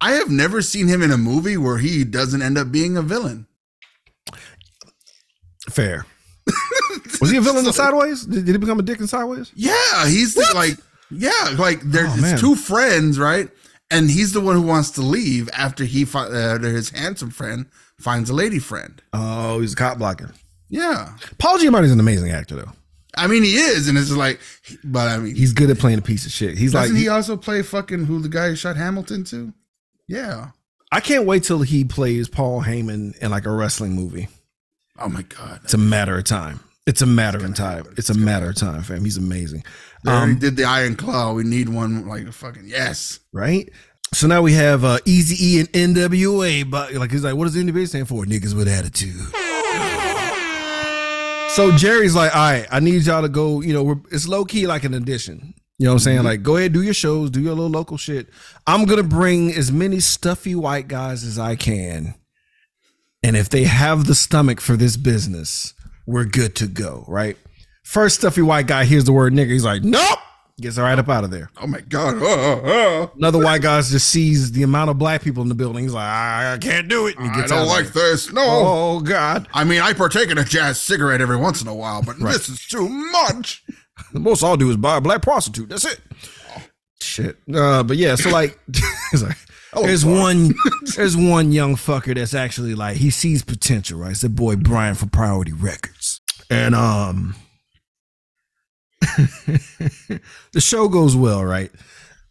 I 0.00 0.12
have 0.12 0.30
never 0.30 0.62
seen 0.62 0.88
him 0.88 1.02
in 1.02 1.10
a 1.10 1.16
movie 1.16 1.56
where 1.56 1.78
he 1.78 2.04
doesn't 2.04 2.42
end 2.42 2.58
up 2.58 2.70
being 2.72 2.96
a 2.96 3.02
villain. 3.02 3.46
Fair. 5.70 6.06
Was 7.20 7.30
he 7.30 7.36
a 7.38 7.40
villain 7.40 7.64
in 7.66 7.72
Sideways? 7.72 8.24
Did, 8.26 8.44
did 8.44 8.52
he 8.52 8.58
become 8.58 8.78
a 8.78 8.82
dick 8.82 9.00
in 9.00 9.06
Sideways? 9.06 9.50
Yeah, 9.54 10.06
he's 10.08 10.34
the, 10.34 10.50
like, 10.54 10.76
yeah, 11.10 11.54
like 11.58 11.80
there's 11.80 12.10
Oh, 12.22 12.36
two 12.36 12.54
friends, 12.56 13.18
right? 13.18 13.48
And 13.90 14.10
he's 14.10 14.32
the 14.32 14.40
one 14.40 14.56
who 14.56 14.62
wants 14.62 14.90
to 14.92 15.02
leave 15.02 15.48
after 15.56 15.84
he 15.84 16.04
fi- 16.04 16.26
uh, 16.26 16.58
his 16.58 16.90
handsome 16.90 17.30
friend 17.30 17.66
finds 18.00 18.28
a 18.28 18.34
lady 18.34 18.58
friend. 18.58 19.00
Oh, 19.12 19.60
he's 19.60 19.72
a 19.74 19.76
cop 19.76 19.98
blocker. 19.98 20.32
Yeah, 20.68 21.16
Paul 21.38 21.58
Giamatti's 21.58 21.92
an 21.92 22.00
amazing 22.00 22.30
actor, 22.30 22.56
though. 22.56 22.72
I 23.16 23.26
mean 23.26 23.42
he 23.42 23.56
is, 23.56 23.88
and 23.88 23.96
it's 23.96 24.10
like, 24.10 24.40
but 24.82 25.08
I 25.08 25.18
mean, 25.18 25.34
He's 25.34 25.52
good 25.52 25.70
at 25.70 25.78
playing 25.78 25.98
a 25.98 26.02
piece 26.02 26.26
of 26.26 26.32
shit. 26.32 26.56
He's 26.56 26.74
like, 26.74 26.84
doesn't 26.84 26.96
he 26.96 27.08
also 27.08 27.36
play 27.36 27.62
fucking 27.62 28.06
who 28.06 28.20
the 28.20 28.28
guy 28.28 28.48
who 28.48 28.56
shot 28.56 28.76
Hamilton 28.76 29.24
too? 29.24 29.52
Yeah. 30.08 30.50
I 30.92 31.00
can't 31.00 31.26
wait 31.26 31.42
till 31.42 31.62
he 31.62 31.84
plays 31.84 32.28
Paul 32.28 32.62
Heyman 32.62 33.18
in 33.18 33.30
like 33.30 33.46
a 33.46 33.50
wrestling 33.50 33.92
movie. 33.92 34.28
Oh 34.98 35.08
my 35.08 35.22
god, 35.22 35.60
It's 35.64 35.74
a 35.74 35.78
matter 35.78 36.16
of 36.16 36.24
time. 36.24 36.60
It's 36.86 37.02
a 37.02 37.06
matter 37.06 37.44
of 37.44 37.54
time. 37.54 37.86
It's 37.96 38.10
a 38.10 38.14
matter 38.14 38.50
of 38.50 38.56
time, 38.56 38.82
fam. 38.82 39.04
He's 39.04 39.16
amazing, 39.16 39.64
they 40.04 40.10
already 40.10 40.32
um, 40.32 40.38
did 40.38 40.56
the 40.56 40.64
Iron 40.64 40.96
Claw. 40.96 41.32
We 41.32 41.44
need 41.44 41.68
one 41.68 42.06
like 42.06 42.26
a 42.26 42.32
fucking 42.32 42.66
yes. 42.66 43.20
right? 43.32 43.68
So 44.12 44.28
now 44.28 44.42
we 44.42 44.52
have 44.52 44.84
uh, 44.84 44.98
Easy 45.06 45.56
E 45.56 45.60
and 45.60 45.72
NWA, 45.72 46.70
but 46.70 46.92
like 46.94 47.10
he's 47.10 47.24
like, 47.24 47.34
what 47.34 47.44
does 47.44 47.56
NWA 47.56 47.88
stand 47.88 48.06
for? 48.06 48.24
Niggas 48.24 48.54
with 48.54 48.68
attitude. 48.68 49.16
So 51.50 51.76
Jerry's 51.76 52.14
like, 52.14 52.34
all 52.34 52.50
right, 52.50 52.66
I 52.70 52.80
need 52.80 53.02
y'all 53.06 53.22
to 53.22 53.28
go. 53.28 53.60
You 53.60 53.72
know, 53.72 53.82
we're, 53.84 54.00
it's 54.10 54.26
low 54.26 54.44
key 54.44 54.66
like 54.66 54.84
an 54.84 54.94
addition. 54.94 55.54
You 55.78 55.86
know 55.86 55.92
what 55.92 55.94
I'm 55.94 55.98
saying? 56.00 56.18
Mm-hmm. 56.18 56.26
Like, 56.26 56.42
go 56.42 56.56
ahead, 56.56 56.72
do 56.72 56.82
your 56.82 56.94
shows, 56.94 57.30
do 57.30 57.40
your 57.40 57.54
little 57.54 57.70
local 57.70 57.96
shit. 57.96 58.28
I'm 58.66 58.84
gonna 58.84 59.02
bring 59.02 59.52
as 59.52 59.72
many 59.72 60.00
stuffy 60.00 60.54
white 60.54 60.88
guys 60.88 61.24
as 61.24 61.38
I 61.38 61.56
can, 61.56 62.14
and 63.22 63.36
if 63.36 63.48
they 63.48 63.64
have 63.64 64.06
the 64.06 64.14
stomach 64.14 64.60
for 64.60 64.76
this 64.76 64.96
business, 64.96 65.74
we're 66.06 66.26
good 66.26 66.54
to 66.56 66.68
go. 66.68 67.04
Right? 67.08 67.36
First 67.82 68.16
stuffy 68.16 68.42
white 68.42 68.66
guy 68.66 68.84
hears 68.84 69.04
the 69.04 69.12
word 69.12 69.32
nigga, 69.32 69.50
he's 69.50 69.64
like, 69.64 69.82
nope, 69.82 70.18
gets 70.60 70.78
right 70.78 70.98
up 70.98 71.08
out 71.08 71.24
of 71.24 71.30
there. 71.30 71.50
Oh 71.60 71.66
my 71.66 71.80
god. 71.80 72.22
Uh, 72.22 72.62
uh, 72.62 73.06
Another 73.16 73.38
white 73.38 73.62
guy 73.62 73.80
just 73.82 74.08
sees 74.08 74.52
the 74.52 74.62
amount 74.62 74.90
of 74.90 74.98
black 74.98 75.22
people 75.22 75.42
in 75.42 75.48
the 75.48 75.54
building. 75.54 75.82
He's 75.84 75.92
like, 75.92 76.06
I, 76.06 76.54
I 76.54 76.58
can't 76.58 76.88
do 76.88 77.06
it. 77.06 77.16
I 77.18 77.46
don't 77.46 77.66
like 77.66 77.88
this. 77.92 78.32
No. 78.32 78.42
Oh 78.44 79.00
God! 79.00 79.48
I 79.52 79.64
mean, 79.64 79.80
I 79.80 79.92
partake 79.92 80.30
in 80.30 80.38
a 80.38 80.44
jazz 80.44 80.80
cigarette 80.80 81.20
every 81.20 81.36
once 81.36 81.60
in 81.60 81.68
a 81.68 81.74
while, 81.74 82.02
but 82.02 82.18
this 82.18 82.48
is 82.48 82.66
too 82.66 82.88
much. 82.88 83.64
The 84.12 84.18
most 84.18 84.42
I'll 84.42 84.56
do 84.56 84.70
is 84.70 84.76
buy 84.76 84.96
a 84.96 85.00
black 85.00 85.22
prostitute. 85.22 85.68
That's 85.68 85.84
it. 85.84 86.00
Shit. 87.00 87.36
Uh, 87.52 87.84
but 87.84 87.96
yeah, 87.96 88.16
so 88.16 88.28
like, 88.30 88.58
like 89.22 89.36
there's 89.72 90.04
one, 90.04 90.52
there's 90.96 91.16
one 91.16 91.52
young 91.52 91.76
fucker 91.76 92.12
that's 92.14 92.34
actually 92.34 92.74
like 92.74 92.96
he 92.96 93.10
sees 93.10 93.44
potential, 93.44 94.00
right? 94.00 94.10
It's 94.10 94.22
the 94.22 94.28
boy 94.28 94.56
Brian 94.56 94.96
for 94.96 95.06
Priority 95.06 95.52
Records, 95.52 96.20
and 96.50 96.74
um, 96.74 97.36
the 100.52 100.60
show 100.60 100.88
goes 100.88 101.16
well, 101.16 101.44
right? 101.44 101.70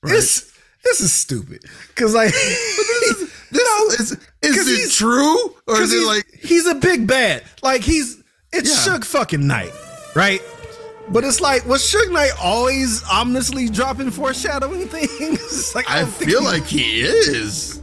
This 0.03 0.51
this 0.83 0.99
is 1.01 1.13
stupid 1.13 1.63
because 1.89 2.13
like, 2.13 2.31
This 2.33 3.21
is, 3.99 4.11
is 4.41 4.55
'cause 4.55 4.67
it 4.67 4.91
true 4.91 5.55
or 5.67 5.81
is 5.81 5.93
it 5.93 5.97
he's, 5.97 6.07
like 6.07 6.25
he's 6.41 6.67
a 6.67 6.75
big 6.75 7.07
bad. 7.07 7.43
Like 7.61 7.81
he's 7.81 8.21
it's 8.51 8.85
Yeah. 8.87 8.95
Suge 8.97 9.05
fucking 9.05 9.47
Knight, 9.47 9.71
right? 10.15 10.41
But 11.09 11.23
it's 11.23 11.39
like 11.41 11.65
was 11.65 11.81
Suge 11.83 12.11
Knight 12.11 12.31
always 12.41 13.03
ominously 13.09 13.69
dropping 13.69 14.11
foreshadowing 14.11 14.87
things? 14.89 15.73
Like 15.75 15.89
I 15.89 16.01
don't 16.01 16.11
feel 16.13 16.41
he- 16.41 16.45
like 16.45 16.63
he 16.65 17.01
is. 17.01 17.81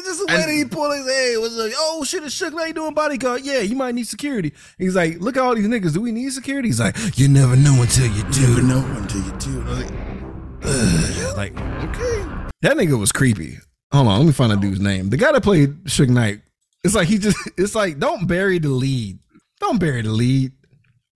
It's 0.00 0.08
just 0.08 0.18
the 0.20 0.26
way 0.26 0.34
and- 0.40 0.50
that 0.50 0.54
he 0.54 0.64
pulled 0.64 0.94
his 0.96 1.06
hey, 1.06 1.36
was 1.36 1.56
like, 1.56 1.72
oh 1.76 2.04
shit, 2.04 2.22
is 2.24 2.34
Suge 2.34 2.52
Knight 2.52 2.74
doing 2.74 2.94
bodyguard? 2.94 3.42
Yeah, 3.44 3.60
you 3.60 3.76
might 3.76 3.94
need 3.94 4.06
security. 4.08 4.52
He's 4.78 4.96
like, 4.96 5.20
look 5.20 5.36
at 5.36 5.42
all 5.42 5.54
these 5.54 5.66
niggas. 5.68 5.92
Do 5.94 6.00
we 6.00 6.12
need 6.12 6.32
security? 6.32 6.68
He's 6.68 6.80
like, 6.80 6.96
you 7.18 7.28
never 7.28 7.56
know 7.56 7.80
until 7.82 8.06
you 8.06 8.22
do. 8.30 8.40
You 8.40 8.62
Never 8.62 8.62
know 8.62 9.00
until 9.00 9.22
you 9.22 9.32
do. 9.38 9.62
I 9.62 9.68
was 9.70 11.36
like, 11.36 11.36
Like, 11.36 11.52
okay. 11.84 12.50
That 12.62 12.76
nigga 12.76 12.98
was 12.98 13.12
creepy. 13.12 13.58
Hold 13.92 14.06
on, 14.08 14.18
let 14.18 14.26
me 14.26 14.32
find 14.32 14.52
a 14.52 14.56
dude's 14.56 14.80
name. 14.80 15.10
The 15.10 15.16
guy 15.16 15.32
that 15.32 15.42
played 15.42 15.84
Suge 15.84 16.10
Knight, 16.10 16.42
it's 16.84 16.94
like 16.94 17.08
he 17.08 17.18
just 17.18 17.36
it's 17.56 17.74
like 17.74 17.98
don't 17.98 18.26
bury 18.26 18.58
the 18.58 18.68
lead. 18.68 19.18
Don't 19.60 19.78
bury 19.78 20.02
the 20.02 20.10
lead. 20.10 20.52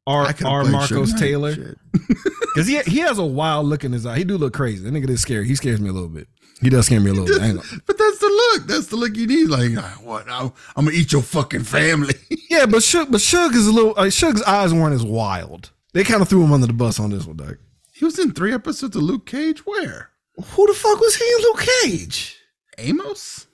R 0.07 0.35
R 0.45 0.65
Marcos 0.65 1.13
Suge 1.13 1.19
Taylor. 1.19 1.77
Because 1.93 2.67
he 2.67 2.81
he 2.81 2.99
has 2.99 3.19
a 3.19 3.25
wild 3.25 3.67
look 3.67 3.85
in 3.85 3.93
his 3.93 4.05
eye. 4.07 4.19
He 4.19 4.25
do 4.25 4.37
look 4.37 4.53
crazy. 4.55 4.85
That 4.85 4.93
nigga 4.93 5.09
is 5.11 5.23
scary. 5.23 5.47
He 5.47 5.55
scares 5.55 5.81
me 5.81 5.89
a 5.89 5.93
little 5.93 6.09
bit. 6.09 6.29
He 6.61 6.71
does 6.71 6.87
scare 6.87 7.01
me 7.01 7.11
a 7.11 7.15
little 7.15 7.27
bit. 7.39 7.57
But 7.87 7.99
that's 7.99 8.19
the 8.19 8.27
look. 8.55 8.67
That's 8.69 8.87
the 8.87 8.97
look 8.97 9.17
you 9.17 9.27
need. 9.27 9.49
Like, 9.49 9.73
what? 10.03 10.27
I'm, 10.31 10.53
I'm 10.77 10.85
gonna 10.87 10.97
eat 10.97 11.13
your 11.13 11.23
fucking 11.23 11.65
family. 11.65 12.15
Yeah, 12.51 12.67
but 12.67 12.83
Suge, 12.83 13.11
but 13.11 13.21
Suge 13.21 13.55
is 13.55 13.67
a 13.67 13.73
little. 13.73 13.95
Like, 13.97 14.13
Suge's 14.13 14.43
eyes 14.43 14.73
weren't 14.73 14.95
as 14.95 15.03
wild. 15.05 15.71
They 15.93 16.05
kind 16.05 16.23
of 16.23 16.29
threw 16.29 16.45
him 16.45 16.53
under 16.53 16.69
the 16.69 16.73
bus 16.73 17.01
on 17.01 17.11
this 17.11 17.27
one, 17.27 17.37
Doug. 17.37 17.57
he 17.93 18.05
was 18.05 18.17
in 18.19 18.33
three 18.33 18.53
episodes 18.55 18.95
of 18.95 19.03
Luke 19.03 19.27
Cage. 19.27 19.67
Where? 19.67 20.11
Who 20.37 20.67
the 20.69 20.75
fuck 20.75 21.01
was 21.01 21.17
he 21.17 21.25
in 21.25 21.43
Luke 21.43 21.67
Cage? 21.83 22.37
Amos? 22.79 23.47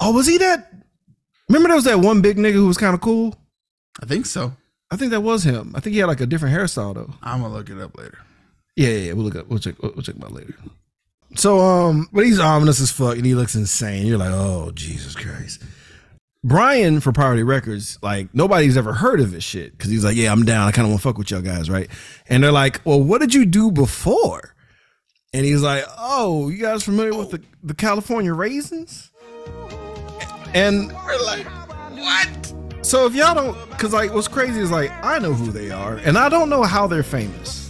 Oh, 0.00 0.12
was 0.12 0.26
he 0.26 0.38
that? 0.38 0.72
Remember 1.48 1.68
there 1.68 1.76
was 1.76 1.84
that 1.84 2.00
one 2.00 2.20
big 2.20 2.36
nigga 2.36 2.54
who 2.54 2.66
was 2.66 2.78
kind 2.78 2.94
of 2.94 3.00
cool. 3.00 3.36
I 4.02 4.06
think 4.06 4.26
so. 4.26 4.52
I 4.90 4.96
think 4.96 5.12
that 5.12 5.20
was 5.20 5.44
him. 5.44 5.72
I 5.76 5.80
think 5.80 5.94
he 5.94 6.00
had 6.00 6.06
like 6.06 6.20
a 6.20 6.26
different 6.26 6.54
hairstyle 6.56 6.94
though. 6.94 7.14
I'm 7.22 7.42
gonna 7.42 7.54
look 7.54 7.70
it 7.70 7.78
up 7.80 7.96
later. 7.96 8.18
Yeah, 8.74 8.88
yeah, 8.88 8.96
yeah. 9.06 9.12
We'll 9.12 9.24
look 9.26 9.36
up. 9.36 9.46
We'll 9.48 9.58
check. 9.60 9.80
We'll 9.80 10.02
check 10.02 10.16
about 10.16 10.32
later. 10.32 10.54
So, 11.34 11.58
um, 11.60 12.08
but 12.12 12.24
he's 12.24 12.38
ominous 12.38 12.80
as 12.80 12.90
fuck, 12.90 13.16
and 13.16 13.24
he 13.24 13.34
looks 13.34 13.54
insane. 13.54 14.06
You're 14.06 14.18
like, 14.18 14.32
oh 14.32 14.70
Jesus 14.74 15.14
Christ. 15.14 15.62
Brian 16.44 17.00
for 17.00 17.12
Priority 17.12 17.44
Records, 17.44 17.98
like 18.02 18.34
nobody's 18.34 18.76
ever 18.76 18.92
heard 18.92 19.20
of 19.20 19.30
this 19.30 19.44
shit 19.44 19.72
because 19.72 19.90
he's 19.90 20.04
like, 20.04 20.16
yeah, 20.16 20.32
I'm 20.32 20.44
down. 20.44 20.66
I 20.66 20.72
kind 20.72 20.86
of 20.86 20.90
want 20.90 21.02
to 21.02 21.08
fuck 21.08 21.18
with 21.18 21.30
y'all 21.30 21.40
guys, 21.40 21.70
right? 21.70 21.88
And 22.28 22.42
they're 22.42 22.50
like, 22.52 22.80
well, 22.84 23.00
what 23.00 23.20
did 23.20 23.32
you 23.32 23.46
do 23.46 23.70
before? 23.70 24.54
And 25.32 25.46
he's 25.46 25.62
like, 25.62 25.84
oh, 25.98 26.48
you 26.48 26.58
guys 26.58 26.82
familiar 26.82 27.16
with 27.16 27.30
the 27.30 27.42
the 27.62 27.74
California 27.74 28.34
Raisins? 28.34 29.10
And 30.54 30.92
We're 30.92 31.24
like, 31.24 31.46
what? 31.96 32.54
so 32.82 33.06
if 33.06 33.14
y'all 33.14 33.34
don't, 33.34 33.70
because 33.70 33.92
like 33.92 34.12
what's 34.12 34.28
crazy 34.28 34.60
is 34.60 34.70
like 34.70 34.90
I 35.02 35.20
know 35.20 35.32
who 35.32 35.52
they 35.52 35.70
are, 35.70 35.94
and 35.96 36.18
I 36.18 36.28
don't 36.28 36.50
know 36.50 36.64
how 36.64 36.86
they're 36.88 37.04
famous. 37.04 37.61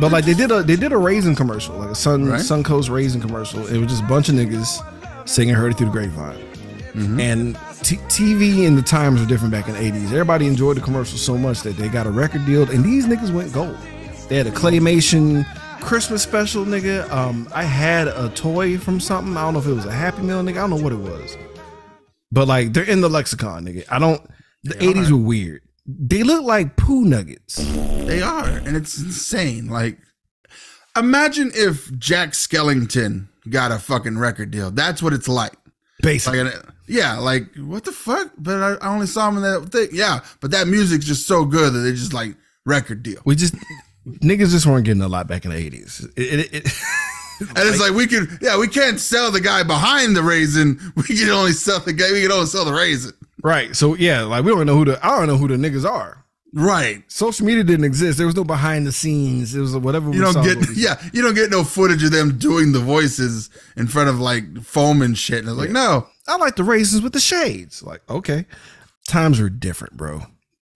But 0.00 0.10
like 0.12 0.24
they 0.24 0.34
did 0.34 0.50
a 0.50 0.62
they 0.62 0.76
did 0.76 0.92
a 0.92 0.96
raisin 0.98 1.34
commercial, 1.36 1.76
like 1.76 1.90
a 1.90 1.94
Sun 1.94 2.26
Right. 2.28 2.40
Suncoast 2.40 2.90
raisin 2.90 3.20
commercial. 3.20 3.66
It 3.66 3.78
was 3.78 3.88
just 3.88 4.02
a 4.02 4.06
bunch 4.06 4.28
of 4.28 4.34
niggas 4.34 4.82
singing 5.28 5.54
"Heard 5.54 5.72
It 5.72 5.78
Through 5.78 5.86
the 5.86 5.92
Grapevine." 5.92 6.40
And 7.20 7.56
t- 7.82 7.96
TV 8.08 8.66
and 8.68 8.78
the 8.78 8.82
times 8.82 9.20
were 9.20 9.26
different 9.26 9.52
back 9.52 9.66
in 9.68 9.74
the 9.74 9.80
'80s. 9.80 10.06
Everybody 10.12 10.46
enjoyed 10.46 10.76
the 10.76 10.80
commercial 10.80 11.18
so 11.18 11.36
much 11.36 11.62
that 11.62 11.76
they 11.76 11.88
got 11.88 12.06
a 12.06 12.10
record 12.10 12.46
deal, 12.46 12.68
and 12.70 12.84
these 12.84 13.06
niggas 13.06 13.32
went 13.32 13.52
gold. 13.52 13.76
They 14.28 14.36
had 14.36 14.46
a 14.46 14.52
claymation 14.52 15.44
Christmas 15.80 16.22
special, 16.22 16.64
nigga. 16.64 17.10
Um, 17.12 17.48
I 17.52 17.64
had 17.64 18.06
a 18.08 18.28
toy 18.30 18.78
from 18.78 19.00
something. 19.00 19.36
I 19.36 19.42
don't 19.42 19.54
know 19.54 19.60
if 19.60 19.66
it 19.66 19.72
was 19.72 19.86
a 19.86 19.92
Happy 19.92 20.22
Meal, 20.22 20.42
nigga. 20.42 20.52
I 20.52 20.66
don't 20.68 20.70
know 20.70 20.76
what 20.82 20.92
it 20.92 20.98
was. 20.98 21.36
But 22.32 22.46
like 22.48 22.72
they're 22.72 22.84
in 22.88 23.00
the 23.00 23.08
lexicon, 23.10 23.64
nigga. 23.66 23.84
I 23.90 23.98
don't. 23.98 24.20
The 24.62 24.74
'80s 24.74 25.10
were 25.10 25.18
weird. 25.18 25.62
They 25.86 26.22
look 26.22 26.42
like 26.44 26.76
poo 26.76 27.04
nuggets. 27.04 27.56
They 27.56 28.22
are, 28.22 28.48
and 28.48 28.76
it's 28.76 28.98
insane. 28.98 29.68
Like, 29.68 29.98
imagine 30.96 31.50
if 31.54 31.92
Jack 31.98 32.30
Skellington 32.30 33.28
got 33.50 33.70
a 33.70 33.78
fucking 33.78 34.18
record 34.18 34.50
deal. 34.50 34.70
That's 34.70 35.02
what 35.02 35.12
it's 35.12 35.28
like. 35.28 35.52
Basically, 36.02 36.42
Like, 36.44 36.54
yeah, 36.86 37.18
like 37.18 37.54
what 37.56 37.84
the 37.84 37.92
fuck? 37.92 38.32
But 38.36 38.62
I, 38.82 38.86
I 38.86 38.92
only 38.92 39.06
saw 39.06 39.28
him 39.28 39.36
in 39.36 39.42
that 39.42 39.68
thing. 39.70 39.88
Yeah, 39.92 40.20
but 40.40 40.50
that 40.50 40.66
music's 40.68 41.06
just 41.06 41.26
so 41.26 41.44
good 41.44 41.72
that 41.72 41.78
they 41.78 41.92
just 41.92 42.12
like 42.12 42.34
record 42.66 43.02
deal. 43.02 43.20
we 43.24 43.36
just 43.36 43.54
niggas 44.06 44.50
just 44.50 44.66
weren't 44.66 44.84
getting 44.84 45.02
a 45.02 45.08
lot 45.08 45.26
back 45.26 45.44
in 45.44 45.50
the 45.50 45.56
'80s. 45.56 46.04
It, 46.16 46.40
it, 46.40 46.54
it, 46.54 46.72
And 47.40 47.58
it's 47.68 47.80
like 47.80 47.92
we 47.92 48.06
could, 48.06 48.38
yeah, 48.40 48.56
we 48.56 48.68
can't 48.68 49.00
sell 49.00 49.30
the 49.32 49.40
guy 49.40 49.64
behind 49.64 50.16
the 50.16 50.22
raisin. 50.22 50.78
We 50.96 51.02
can 51.02 51.28
only 51.30 51.50
sell 51.52 51.80
the 51.80 51.92
guy. 51.92 52.12
We 52.12 52.22
can 52.22 52.30
only 52.30 52.46
sell 52.46 52.64
the 52.64 52.72
raisin. 52.72 53.12
Right. 53.44 53.76
So 53.76 53.94
yeah, 53.94 54.22
like 54.22 54.44
we 54.44 54.50
don't 54.50 54.66
know 54.66 54.76
who 54.76 54.86
the 54.86 55.06
I 55.06 55.16
don't 55.18 55.28
know 55.28 55.36
who 55.36 55.46
the 55.46 55.54
niggas 55.56 55.88
are. 55.88 56.24
Right. 56.56 57.02
Social 57.10 57.44
media 57.44 57.64
didn't 57.64 57.84
exist. 57.84 58.16
There 58.16 58.26
was 58.28 58.36
no 58.36 58.44
behind 58.44 58.86
the 58.86 58.92
scenes. 58.92 59.56
It 59.56 59.60
was 59.60 59.76
whatever. 59.76 60.08
we 60.10 60.16
You 60.18 60.26
saw 60.32 60.40
don't 60.40 60.60
get, 60.60 60.68
yeah, 60.76 61.02
you 61.12 61.20
don't 61.20 61.34
get 61.34 61.50
no 61.50 61.64
footage 61.64 62.04
of 62.04 62.12
them 62.12 62.38
doing 62.38 62.70
the 62.70 62.78
voices 62.78 63.50
in 63.76 63.88
front 63.88 64.08
of 64.08 64.20
like 64.20 64.62
foam 64.62 65.02
and 65.02 65.18
shit. 65.18 65.40
And 65.40 65.48
it's 65.48 65.58
like, 65.58 65.70
no, 65.70 66.06
I 66.28 66.36
like 66.36 66.54
the 66.54 66.62
raisins 66.62 67.02
with 67.02 67.12
the 67.12 67.18
shades. 67.18 67.82
Like, 67.82 68.08
okay. 68.08 68.46
Times 69.08 69.40
were 69.40 69.50
different, 69.50 69.96
bro. 69.96 70.20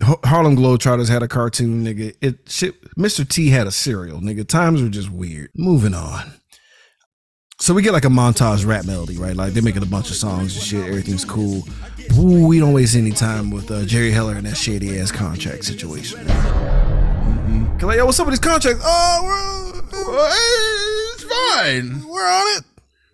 Har- 0.03 0.19
Harlem 0.25 0.57
Globetrotters 0.57 1.09
had 1.09 1.23
a 1.23 1.29
cartoon, 1.29 1.85
nigga. 1.85 2.13
It 2.21 2.51
shit 2.51 2.75
Mr. 2.97 3.27
T 3.27 3.51
had 3.51 3.69
a 3.69 3.73
cereal, 3.73 4.21
nigga. 4.21 4.47
Times 4.47 4.83
were 4.83 4.89
just 4.89 5.11
weird. 5.11 5.51
Moving 5.55 5.95
on. 5.95 6.33
So 7.61 7.73
we 7.73 7.83
get 7.83 7.93
like 7.93 8.05
a 8.05 8.09
montage 8.09 8.67
rap 8.67 8.85
melody, 8.85 9.17
right? 9.17 9.35
Like 9.37 9.53
they're 9.53 9.63
making 9.63 9.83
a 9.85 9.87
bunch 9.87 10.11
of 10.11 10.17
songs 10.17 10.57
and 10.57 10.65
shit. 10.65 10.87
Everything's 10.87 11.25
cool. 11.25 11.63
Ooh, 12.17 12.47
we 12.47 12.59
don't 12.59 12.73
waste 12.73 12.97
any 12.97 13.11
time 13.13 13.51
with 13.51 13.71
uh, 13.71 13.85
Jerry 13.85 14.11
Heller 14.11 14.35
and 14.35 14.47
that 14.47 14.57
shady 14.57 14.99
ass 14.99 15.11
contract 15.13 15.65
situation. 15.65 16.25
Cause 16.27 17.83
like, 17.85 17.97
yo, 17.99 18.07
what's 18.07 18.19
up 18.19 18.27
with 18.27 18.33
these 18.35 18.41
contracts? 18.49 18.83
Oh, 18.85 19.83
Well, 19.93 20.31
hey, 20.31 21.15
it's 21.15 21.25
fine. 21.25 22.03
we're, 22.09 22.13
we're 22.15 22.27
on 22.27 22.59
it. 22.59 22.65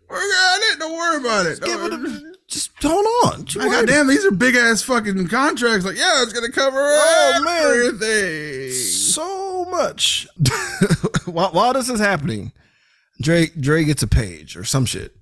We're 0.09 0.17
on 0.17 0.61
it. 0.73 0.79
Don't 0.79 0.97
worry 0.97 1.17
about 1.21 1.47
it. 1.47 1.61
Give 1.61 1.81
it 1.83 1.91
Don't- 1.91 2.07
a, 2.07 2.35
just 2.47 2.71
hold 2.83 3.05
on. 3.25 3.47
Oh, 3.57 3.59
worried 3.59 3.71
goddamn, 3.89 4.07
these 4.07 4.25
are 4.25 4.31
big 4.31 4.55
ass 4.55 4.83
fucking 4.83 5.29
contracts. 5.29 5.85
Like, 5.85 5.97
yeah, 5.97 6.23
it's 6.23 6.33
gonna 6.33 6.53
cover 6.53 6.79
Oh, 6.79 7.43
man. 7.45 7.65
everything. 7.65 8.71
so 8.73 9.65
much. 9.67 10.29
while, 11.27 11.51
while 11.51 11.73
this 11.73 11.89
is 11.89 11.99
happening, 12.01 12.53
Dre 13.21 13.47
Dre 13.59 13.85
gets 13.85 14.03
a 14.03 14.07
page 14.07 14.57
or 14.57 14.65
some 14.65 14.85
shit. 14.87 15.17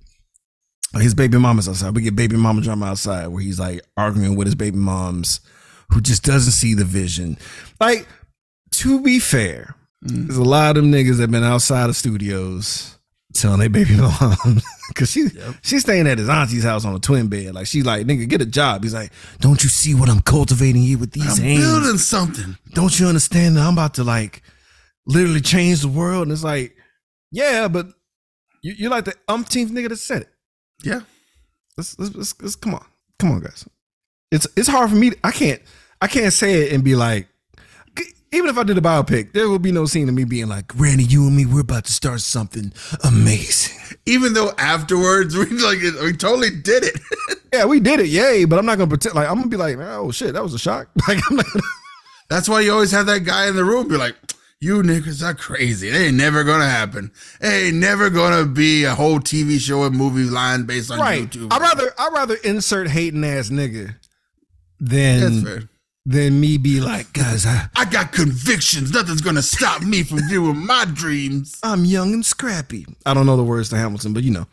His 0.93 1.15
baby 1.15 1.37
mama's 1.37 1.67
outside. 1.67 1.95
We 1.95 2.03
get 2.03 2.15
baby 2.15 2.37
mama 2.37 2.61
drama 2.61 2.87
outside 2.87 3.27
where 3.27 3.41
he's 3.41 3.59
like 3.59 3.81
arguing 3.97 4.35
with 4.35 4.47
his 4.47 4.55
baby 4.55 4.77
moms 4.77 5.39
who 5.91 6.01
just 6.01 6.23
doesn't 6.23 6.51
see 6.51 6.73
the 6.73 6.85
vision. 6.85 7.37
Like, 7.79 8.07
to 8.73 9.01
be 9.01 9.19
fair, 9.19 9.75
mm. 10.05 10.27
there's 10.27 10.37
a 10.37 10.43
lot 10.43 10.77
of 10.77 10.83
them 10.83 10.91
niggas 10.91 11.17
that 11.17 11.31
been 11.31 11.43
outside 11.43 11.89
of 11.89 11.95
studios 11.95 12.97
telling 13.33 13.59
their 13.59 13.69
baby 13.69 13.95
mom 13.97 14.61
because 14.89 15.11
she 15.11 15.27
she's 15.61 15.81
staying 15.81 16.07
at 16.07 16.17
his 16.17 16.29
auntie's 16.29 16.63
house 16.63 16.85
on 16.85 16.95
a 16.95 16.99
twin 16.99 17.27
bed. 17.27 17.55
Like 17.55 17.67
she's 17.67 17.85
like, 17.85 18.05
nigga, 18.05 18.27
get 18.27 18.41
a 18.41 18.45
job. 18.45 18.83
He's 18.83 18.93
like, 18.93 19.11
don't 19.39 19.63
you 19.63 19.69
see 19.69 19.93
what 19.95 20.09
I'm 20.09 20.21
cultivating 20.21 20.83
here 20.83 20.97
with 20.97 21.11
these 21.11 21.39
I'm 21.39 21.45
hands? 21.45 21.59
building 21.59 21.97
something. 21.97 22.57
don't 22.73 22.97
you 22.99 23.07
understand 23.07 23.57
that 23.57 23.65
I'm 23.65 23.73
about 23.73 23.95
to 23.95 24.03
like 24.03 24.41
literally 25.05 25.41
change 25.41 25.81
the 25.81 25.87
world? 25.87 26.23
And 26.23 26.31
it's 26.31 26.43
like, 26.43 26.75
yeah, 27.31 27.67
but 27.67 27.87
you, 28.61 28.73
you're 28.77 28.91
like 28.91 29.05
the 29.05 29.15
umpteenth 29.27 29.71
nigga 29.71 29.89
that 29.89 29.97
said 29.97 30.23
it. 30.23 30.29
Yeah. 30.83 31.01
Let's, 31.77 31.97
let's, 31.99 32.15
let's, 32.15 32.41
let's- 32.41 32.55
come 32.55 32.75
on, 32.75 32.85
come 33.19 33.31
on, 33.31 33.39
guys. 33.41 33.65
It's 34.31 34.47
it's 34.55 34.67
hard 34.67 34.89
for 34.89 34.95
me. 34.95 35.11
To, 35.11 35.17
I 35.23 35.31
can't 35.31 35.61
I 36.01 36.07
can't 36.07 36.33
say 36.33 36.63
it 36.63 36.73
and 36.73 36.83
be 36.83 36.95
like, 36.95 37.27
even 38.31 38.49
if 38.49 38.57
I 38.57 38.63
did 38.63 38.77
a 38.79 38.81
biopic, 38.81 39.33
there 39.33 39.47
would 39.47 39.61
be 39.61 39.71
no 39.71 39.85
scene 39.85 40.09
of 40.09 40.15
me 40.15 40.23
being 40.23 40.47
like, 40.47 40.71
Randy, 40.75 41.03
you 41.03 41.27
and 41.27 41.37
me, 41.37 41.45
we're 41.45 41.61
about 41.61 41.85
to 41.85 41.91
start 41.93 42.19
something 42.21 42.73
amazing. 43.03 43.97
Even 44.07 44.33
though 44.33 44.51
afterwards 44.57 45.37
we 45.37 45.45
like 45.45 45.79
we 46.01 46.13
totally 46.13 46.49
did 46.49 46.83
it. 46.83 46.99
Yeah, 47.53 47.65
we 47.65 47.79
did 47.79 47.99
it, 47.99 48.07
yay! 48.07 48.45
But 48.45 48.57
I'm 48.57 48.65
not 48.65 48.79
gonna 48.79 48.89
pretend 48.89 49.13
like 49.13 49.29
I'm 49.29 49.35
gonna 49.35 49.47
be 49.47 49.57
like, 49.57 49.77
oh 49.77 50.09
shit, 50.09 50.33
that 50.33 50.41
was 50.41 50.55
a 50.55 50.59
shock. 50.59 50.87
Like 51.07 51.19
I'm 51.29 51.35
not 51.37 51.45
That's 52.27 52.49
why 52.49 52.61
you 52.61 52.73
always 52.73 52.89
have 52.93 53.05
that 53.05 53.19
guy 53.25 53.47
in 53.47 53.55
the 53.55 53.63
room 53.63 53.87
be 53.87 53.95
like, 53.95 54.15
you 54.63 54.81
niggas 54.81 55.21
are 55.21 55.33
crazy. 55.33 55.89
It 55.89 55.95
ain't 55.95 56.15
never 56.15 56.43
gonna 56.45 56.69
happen. 56.69 57.11
It 57.41 57.47
ain't 57.47 57.75
never 57.75 58.09
gonna 58.09 58.45
be 58.45 58.85
a 58.85 58.95
whole 58.95 59.19
TV 59.19 59.59
show 59.59 59.83
and 59.83 59.95
movie 59.95 60.23
line 60.23 60.63
based 60.63 60.89
on 60.89 60.99
right. 60.99 61.29
YouTube. 61.29 61.51
I'd 61.51 61.61
rather 61.61 61.91
I'd 61.99 62.13
rather 62.13 62.35
insert 62.45 62.87
hating 62.87 63.25
ass 63.25 63.49
nigga 63.49 63.95
than 64.79 65.67
than 66.05 66.39
me 66.39 66.57
be 66.57 66.79
like, 66.79 67.11
guys, 67.13 67.45
I, 67.45 67.67
I 67.75 67.85
got 67.85 68.11
convictions. 68.13 68.91
Nothing's 68.91 69.21
gonna 69.21 69.41
stop 69.41 69.81
me 69.81 70.03
from 70.03 70.25
doing 70.29 70.65
my 70.65 70.85
dreams. 70.85 71.59
I'm 71.61 71.83
young 71.83 72.13
and 72.13 72.25
scrappy. 72.25 72.85
I 73.05 73.13
don't 73.13 73.25
know 73.25 73.35
the 73.37 73.43
words 73.43 73.69
to 73.69 73.77
Hamilton, 73.77 74.13
but 74.13 74.23
you 74.23 74.31
know. 74.31 74.47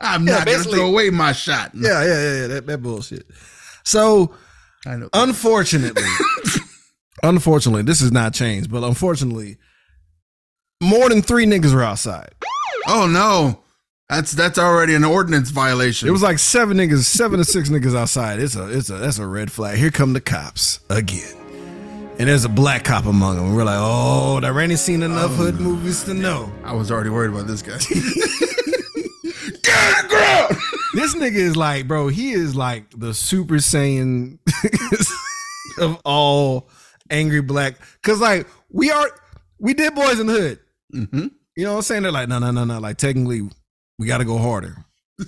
I'm 0.00 0.26
Yeah, 0.26 0.38
not 0.38 0.46
gonna 0.46 0.64
throw 0.64 0.86
away 0.88 1.10
my 1.10 1.32
shot. 1.32 1.72
Yeah, 1.74 2.02
yeah, 2.04 2.06
yeah, 2.06 2.40
yeah. 2.40 2.46
That, 2.48 2.66
that 2.66 2.78
bullshit. 2.82 3.26
So 3.84 4.34
I 4.88 4.96
know. 4.96 5.08
unfortunately, 5.12 6.02
unfortunately, 7.22 7.82
this 7.82 8.00
has 8.00 8.10
not 8.10 8.32
changed, 8.32 8.70
but 8.70 8.82
unfortunately, 8.82 9.58
more 10.82 11.10
than 11.10 11.20
three 11.20 11.44
niggas 11.44 11.74
were 11.74 11.82
outside. 11.82 12.30
oh 12.88 13.06
no, 13.06 13.62
that's 14.08 14.32
that's 14.32 14.58
already 14.58 14.94
an 14.94 15.04
ordinance 15.04 15.50
violation. 15.50 16.08
It 16.08 16.12
was 16.12 16.22
like 16.22 16.38
seven 16.38 16.78
niggas, 16.78 17.04
seven 17.04 17.38
to 17.38 17.44
six 17.44 17.68
niggas 17.68 17.94
outside. 17.94 18.38
It's 18.38 18.56
a, 18.56 18.66
it's 18.74 18.88
a, 18.88 18.94
that's 18.94 19.18
a 19.18 19.26
red 19.26 19.52
flag. 19.52 19.76
Here 19.76 19.90
come 19.90 20.14
the 20.14 20.22
cops 20.22 20.80
again, 20.88 21.36
and 22.18 22.26
there's 22.26 22.46
a 22.46 22.48
black 22.48 22.84
cop 22.84 23.04
among 23.04 23.36
them. 23.36 23.44
And 23.48 23.56
we're 23.56 23.64
like, 23.64 23.78
oh, 23.78 24.40
that 24.40 24.54
Randy 24.54 24.76
seen 24.76 25.02
enough 25.02 25.34
hood 25.34 25.56
oh, 25.58 25.62
movies 25.62 26.04
to 26.04 26.14
know. 26.14 26.50
I 26.64 26.72
was 26.72 26.90
already 26.90 27.10
worried 27.10 27.32
about 27.32 27.46
this 27.46 27.60
guy. 27.60 27.76
Get 29.62 30.08
girl. 30.08 30.48
This 30.94 31.14
nigga 31.14 31.34
is 31.36 31.56
like, 31.56 31.86
bro, 31.86 32.08
he 32.08 32.32
is 32.32 32.56
like 32.56 32.84
the 32.98 33.12
Super 33.14 33.56
Saiyan 33.56 34.38
of 35.78 36.00
all 36.04 36.70
angry 37.10 37.42
black. 37.42 37.76
Cause 38.02 38.20
like 38.20 38.46
we 38.70 38.90
are, 38.90 39.08
we 39.58 39.74
did 39.74 39.94
Boys 39.94 40.18
in 40.20 40.26
the 40.26 40.32
Hood. 40.32 40.58
hmm 40.90 41.26
You 41.56 41.64
know 41.64 41.72
what 41.72 41.76
I'm 41.78 41.82
saying? 41.82 42.02
They're 42.04 42.12
like, 42.12 42.28
no, 42.28 42.38
no, 42.38 42.50
no, 42.50 42.64
no. 42.64 42.78
Like 42.78 42.96
technically, 42.96 43.48
we 43.98 44.06
got 44.06 44.18
to 44.18 44.24
go 44.24 44.38
harder. 44.38 44.76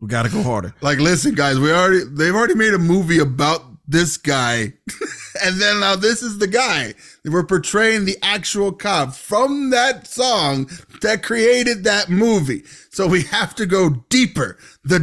We 0.00 0.08
got 0.08 0.24
to 0.24 0.30
go 0.30 0.42
harder. 0.42 0.74
Like, 0.80 0.98
listen, 0.98 1.36
guys, 1.36 1.60
we 1.60 1.70
already 1.70 2.00
they've 2.04 2.34
already 2.34 2.56
made 2.56 2.74
a 2.74 2.78
movie 2.78 3.20
about 3.20 3.62
this 3.86 4.16
guy, 4.16 4.72
and 5.44 5.60
then 5.60 5.80
now 5.80 5.96
this 5.96 6.22
is 6.22 6.38
the 6.38 6.46
guy. 6.46 6.94
Were 7.24 7.44
portraying 7.44 8.04
the 8.04 8.16
actual 8.22 8.72
cop 8.72 9.14
from 9.14 9.70
that 9.70 10.06
song 10.06 10.68
that 11.02 11.22
created 11.22 11.84
that 11.84 12.08
movie. 12.10 12.64
So 12.90 13.06
we 13.06 13.22
have 13.24 13.54
to 13.56 13.66
go 13.66 13.90
deeper. 14.08 14.58
The 14.84 14.98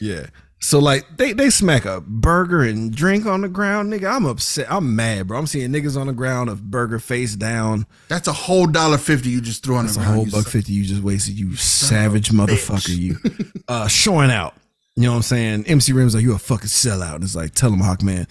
Yeah. 0.00 0.26
So 0.58 0.78
like 0.80 1.04
they 1.16 1.32
they 1.32 1.50
smack 1.50 1.84
a 1.84 2.00
burger 2.00 2.62
and 2.62 2.94
drink 2.94 3.24
on 3.26 3.42
the 3.42 3.48
ground, 3.48 3.92
nigga. 3.92 4.10
I'm 4.10 4.24
upset. 4.24 4.66
I'm 4.68 4.96
mad, 4.96 5.28
bro. 5.28 5.38
I'm 5.38 5.46
seeing 5.46 5.70
niggas 5.70 6.00
on 6.00 6.08
the 6.08 6.12
ground 6.12 6.50
of 6.50 6.70
burger 6.70 6.98
face 6.98 7.36
down. 7.36 7.86
that's 8.08 8.26
a 8.26 8.32
whole 8.32 8.66
dollar 8.66 8.98
fifty 8.98 9.30
you 9.30 9.40
just 9.40 9.62
threw 9.62 9.76
on 9.76 9.84
That's 9.84 9.96
the 9.96 10.02
a 10.02 10.06
whole 10.06 10.26
buck 10.26 10.46
fifty 10.46 10.72
you 10.72 10.84
just 10.84 11.02
wasted, 11.02 11.38
you 11.38 11.54
savage 11.56 12.30
motherfucker. 12.30 12.96
You 12.96 13.16
uh 13.68 13.86
showing 13.86 14.30
out. 14.32 14.54
You 14.96 15.02
know 15.04 15.10
what 15.10 15.16
I'm 15.16 15.22
saying? 15.22 15.64
MC 15.66 15.92
Ren's 15.92 16.14
like, 16.14 16.22
you 16.24 16.34
a 16.34 16.38
fucking 16.38 16.68
sellout. 16.68 17.16
And 17.16 17.24
it's 17.24 17.36
like, 17.36 17.54
tell 17.54 17.70
him 17.72 17.80
Hawk 17.80 18.02
man. 18.02 18.26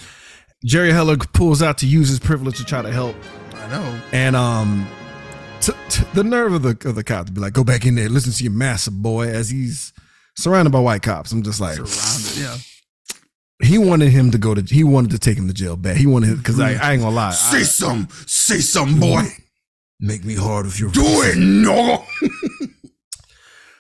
Jerry 0.65 0.91
Heller 0.91 1.15
pulls 1.17 1.61
out 1.61 1.77
to 1.79 1.85
use 1.87 2.09
his 2.09 2.19
privilege 2.19 2.57
to 2.57 2.65
try 2.65 2.81
to 2.81 2.91
help. 2.91 3.15
I 3.53 3.67
know. 3.69 4.01
And 4.11 4.35
um 4.35 4.87
t- 5.61 5.73
t- 5.89 6.03
the 6.15 6.23
nerve 6.23 6.53
of 6.53 6.63
the 6.63 6.89
of 6.89 6.95
the 6.95 7.03
cop 7.03 7.27
to 7.27 7.31
be 7.31 7.39
like, 7.39 7.53
go 7.53 7.63
back 7.63 7.85
in 7.85 7.93
there, 7.95 8.09
listen 8.09 8.31
to 8.33 8.43
your 8.43 8.51
master 8.53 8.89
boy, 8.91 9.27
as 9.27 9.49
he's 9.49 9.93
surrounded 10.37 10.71
by 10.71 10.79
white 10.79 11.03
cops. 11.03 11.31
I'm 11.31 11.43
just 11.43 11.61
like 11.61 11.75
Surrounded, 11.75 12.37
yeah. 12.41 12.57
he 13.67 13.77
wanted 13.77 14.09
him 14.09 14.31
to 14.31 14.39
go 14.39 14.55
to 14.55 14.61
he 14.61 14.83
wanted 14.83 15.11
to 15.11 15.19
take 15.19 15.37
him 15.37 15.47
to 15.47 15.53
jail 15.53 15.75
bad. 15.77 15.97
He 15.97 16.07
wanted 16.07 16.35
because 16.37 16.59
I, 16.59 16.73
I 16.73 16.93
ain't 16.93 17.01
gonna 17.03 17.15
lie. 17.15 17.31
Say 17.31 17.59
I- 17.59 17.63
some, 17.63 18.07
say 18.25 18.57
some, 18.57 18.99
boy. 18.99 19.21
make 19.99 20.25
me 20.25 20.33
hard 20.33 20.65
with 20.65 20.79
your 20.79 20.89
Do 20.89 21.03
it, 21.05 21.37
no. 21.37 22.03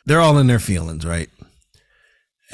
They're 0.05 0.21
all 0.21 0.37
in 0.37 0.45
their 0.45 0.59
feelings, 0.59 1.03
right? 1.03 1.29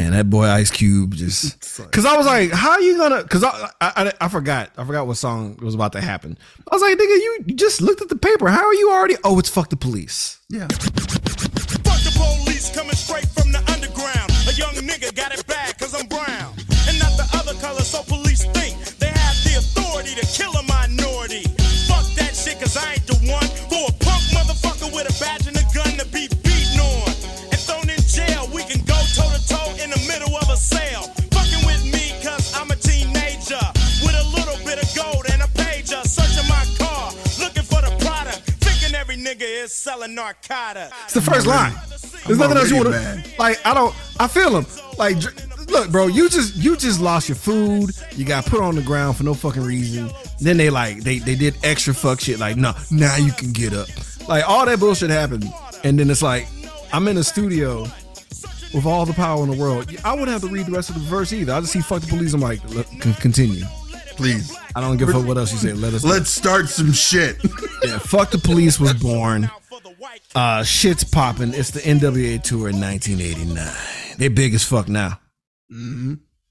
And 0.05 0.13
that 0.15 0.29
boy 0.29 0.45
Ice 0.45 0.71
Cube 0.71 1.15
just 1.15 1.59
because 1.77 2.05
I 2.05 2.17
was 2.17 2.25
like, 2.25 2.51
how 2.51 2.71
are 2.71 2.81
you 2.81 2.97
gonna? 2.97 3.23
Because 3.23 3.43
I, 3.43 3.69
I 3.79 3.91
I 3.95 4.13
I 4.21 4.27
forgot 4.27 4.71
I 4.77 4.85
forgot 4.85 5.07
what 5.07 5.17
song 5.17 5.57
was 5.61 5.75
about 5.75 5.93
to 5.93 6.01
happen. 6.01 6.37
I 6.69 6.75
was 6.75 6.81
like, 6.81 6.97
nigga, 6.97 7.15
you 7.15 7.43
you 7.47 7.55
just 7.55 7.81
looked 7.81 8.01
at 8.01 8.09
the 8.09 8.15
paper. 8.15 8.49
How 8.49 8.65
are 8.65 8.73
you 8.73 8.91
already? 8.91 9.15
Oh, 9.23 9.37
it's 9.39 9.49
fuck 9.49 9.69
the 9.69 9.77
police. 9.77 10.39
Yeah. 10.49 10.67
Fuck 10.67 12.01
the 12.03 12.13
police 12.15 12.73
coming 12.75 12.95
straight 12.95 13.27
from 13.27 13.51
the 13.51 13.59
underground. 13.71 14.31
A 14.47 14.53
young 14.53 14.75
nigga 14.87 15.13
got 15.15 15.33
it 15.33 15.45
bad 15.47 15.77
cause 15.77 15.93
I'm 15.93 16.07
brown. 16.07 16.53
And 16.87 16.97
not 16.99 17.13
the 17.17 17.27
other 17.33 17.53
color, 17.61 17.81
so 17.81 18.03
police 18.03 18.43
think 18.45 18.75
they 18.97 19.07
have 19.07 19.37
the 19.45 19.57
authority 19.59 20.15
to 20.15 20.25
kill 20.27 20.51
a 20.53 20.60
nigga 39.41 39.63
is 39.63 39.73
selling 39.73 40.15
narcotics. 40.15 40.95
It's 41.05 41.13
the 41.13 41.21
first 41.21 41.47
line. 41.47 41.73
There's 42.25 42.37
nothing 42.37 42.57
else 42.57 42.69
you 42.69 42.77
want 42.77 42.87
to 42.87 42.91
mad. 42.91 43.33
like. 43.39 43.65
I 43.65 43.73
don't. 43.73 43.95
I 44.19 44.27
feel 44.27 44.57
him. 44.57 44.65
Like, 44.97 45.17
look, 45.69 45.91
bro, 45.91 46.07
you 46.07 46.29
just 46.29 46.55
you 46.55 46.77
just 46.77 47.01
lost 47.01 47.29
your 47.29 47.35
food. 47.35 47.91
You 48.15 48.25
got 48.25 48.45
put 48.45 48.61
on 48.61 48.75
the 48.75 48.81
ground 48.81 49.17
for 49.17 49.23
no 49.23 49.33
fucking 49.33 49.63
reason. 49.63 50.09
Then 50.39 50.57
they 50.57 50.69
like 50.69 51.03
they 51.03 51.19
they 51.19 51.35
did 51.35 51.55
extra 51.63 51.93
fuck 51.93 52.21
shit. 52.21 52.39
Like, 52.39 52.57
no, 52.57 52.73
now 52.91 53.15
you 53.17 53.31
can 53.31 53.51
get 53.51 53.73
up. 53.73 53.87
Like 54.27 54.47
all 54.47 54.65
that 54.65 54.79
bullshit 54.79 55.09
happened, 55.09 55.45
and 55.83 55.99
then 55.99 56.09
it's 56.09 56.21
like 56.21 56.47
I'm 56.93 57.07
in 57.07 57.17
a 57.17 57.23
studio 57.23 57.87
with 58.73 58.85
all 58.85 59.05
the 59.05 59.13
power 59.13 59.43
in 59.43 59.49
the 59.49 59.57
world. 59.57 59.93
I 60.05 60.11
wouldn't 60.13 60.29
have 60.29 60.41
to 60.41 60.47
read 60.47 60.67
the 60.67 60.71
rest 60.71 60.89
of 60.89 60.95
the 60.95 61.01
verse 61.01 61.33
either. 61.33 61.53
I 61.53 61.59
just 61.61 61.73
see 61.73 61.81
fuck 61.81 62.01
the 62.01 62.07
police. 62.07 62.33
I'm 62.33 62.41
like, 62.41 62.63
"Look, 62.69 62.87
continue. 63.19 63.65
Please. 64.15 64.55
I 64.75 64.81
don't 64.81 64.97
give 64.97 65.09
a 65.09 65.13
fuck 65.13 65.25
what 65.25 65.37
else 65.37 65.51
you 65.51 65.57
say. 65.57 65.73
Let 65.73 65.93
us. 65.93 66.03
Let's 66.03 66.29
start 66.29 66.69
some 66.69 66.91
shit. 66.91 67.37
yeah, 67.83 67.97
fuck 67.99 68.31
the 68.31 68.37
police 68.37 68.79
was 68.79 68.93
born. 68.93 69.49
Uh, 70.35 70.63
shit's 70.63 71.03
popping. 71.03 71.53
It's 71.53 71.71
the 71.71 71.79
NWA 71.79 72.41
tour 72.41 72.69
in 72.69 72.79
1989. 72.79 74.17
They 74.17 74.27
big 74.27 74.53
as 74.53 74.63
fuck 74.63 74.87
now. 74.87 75.19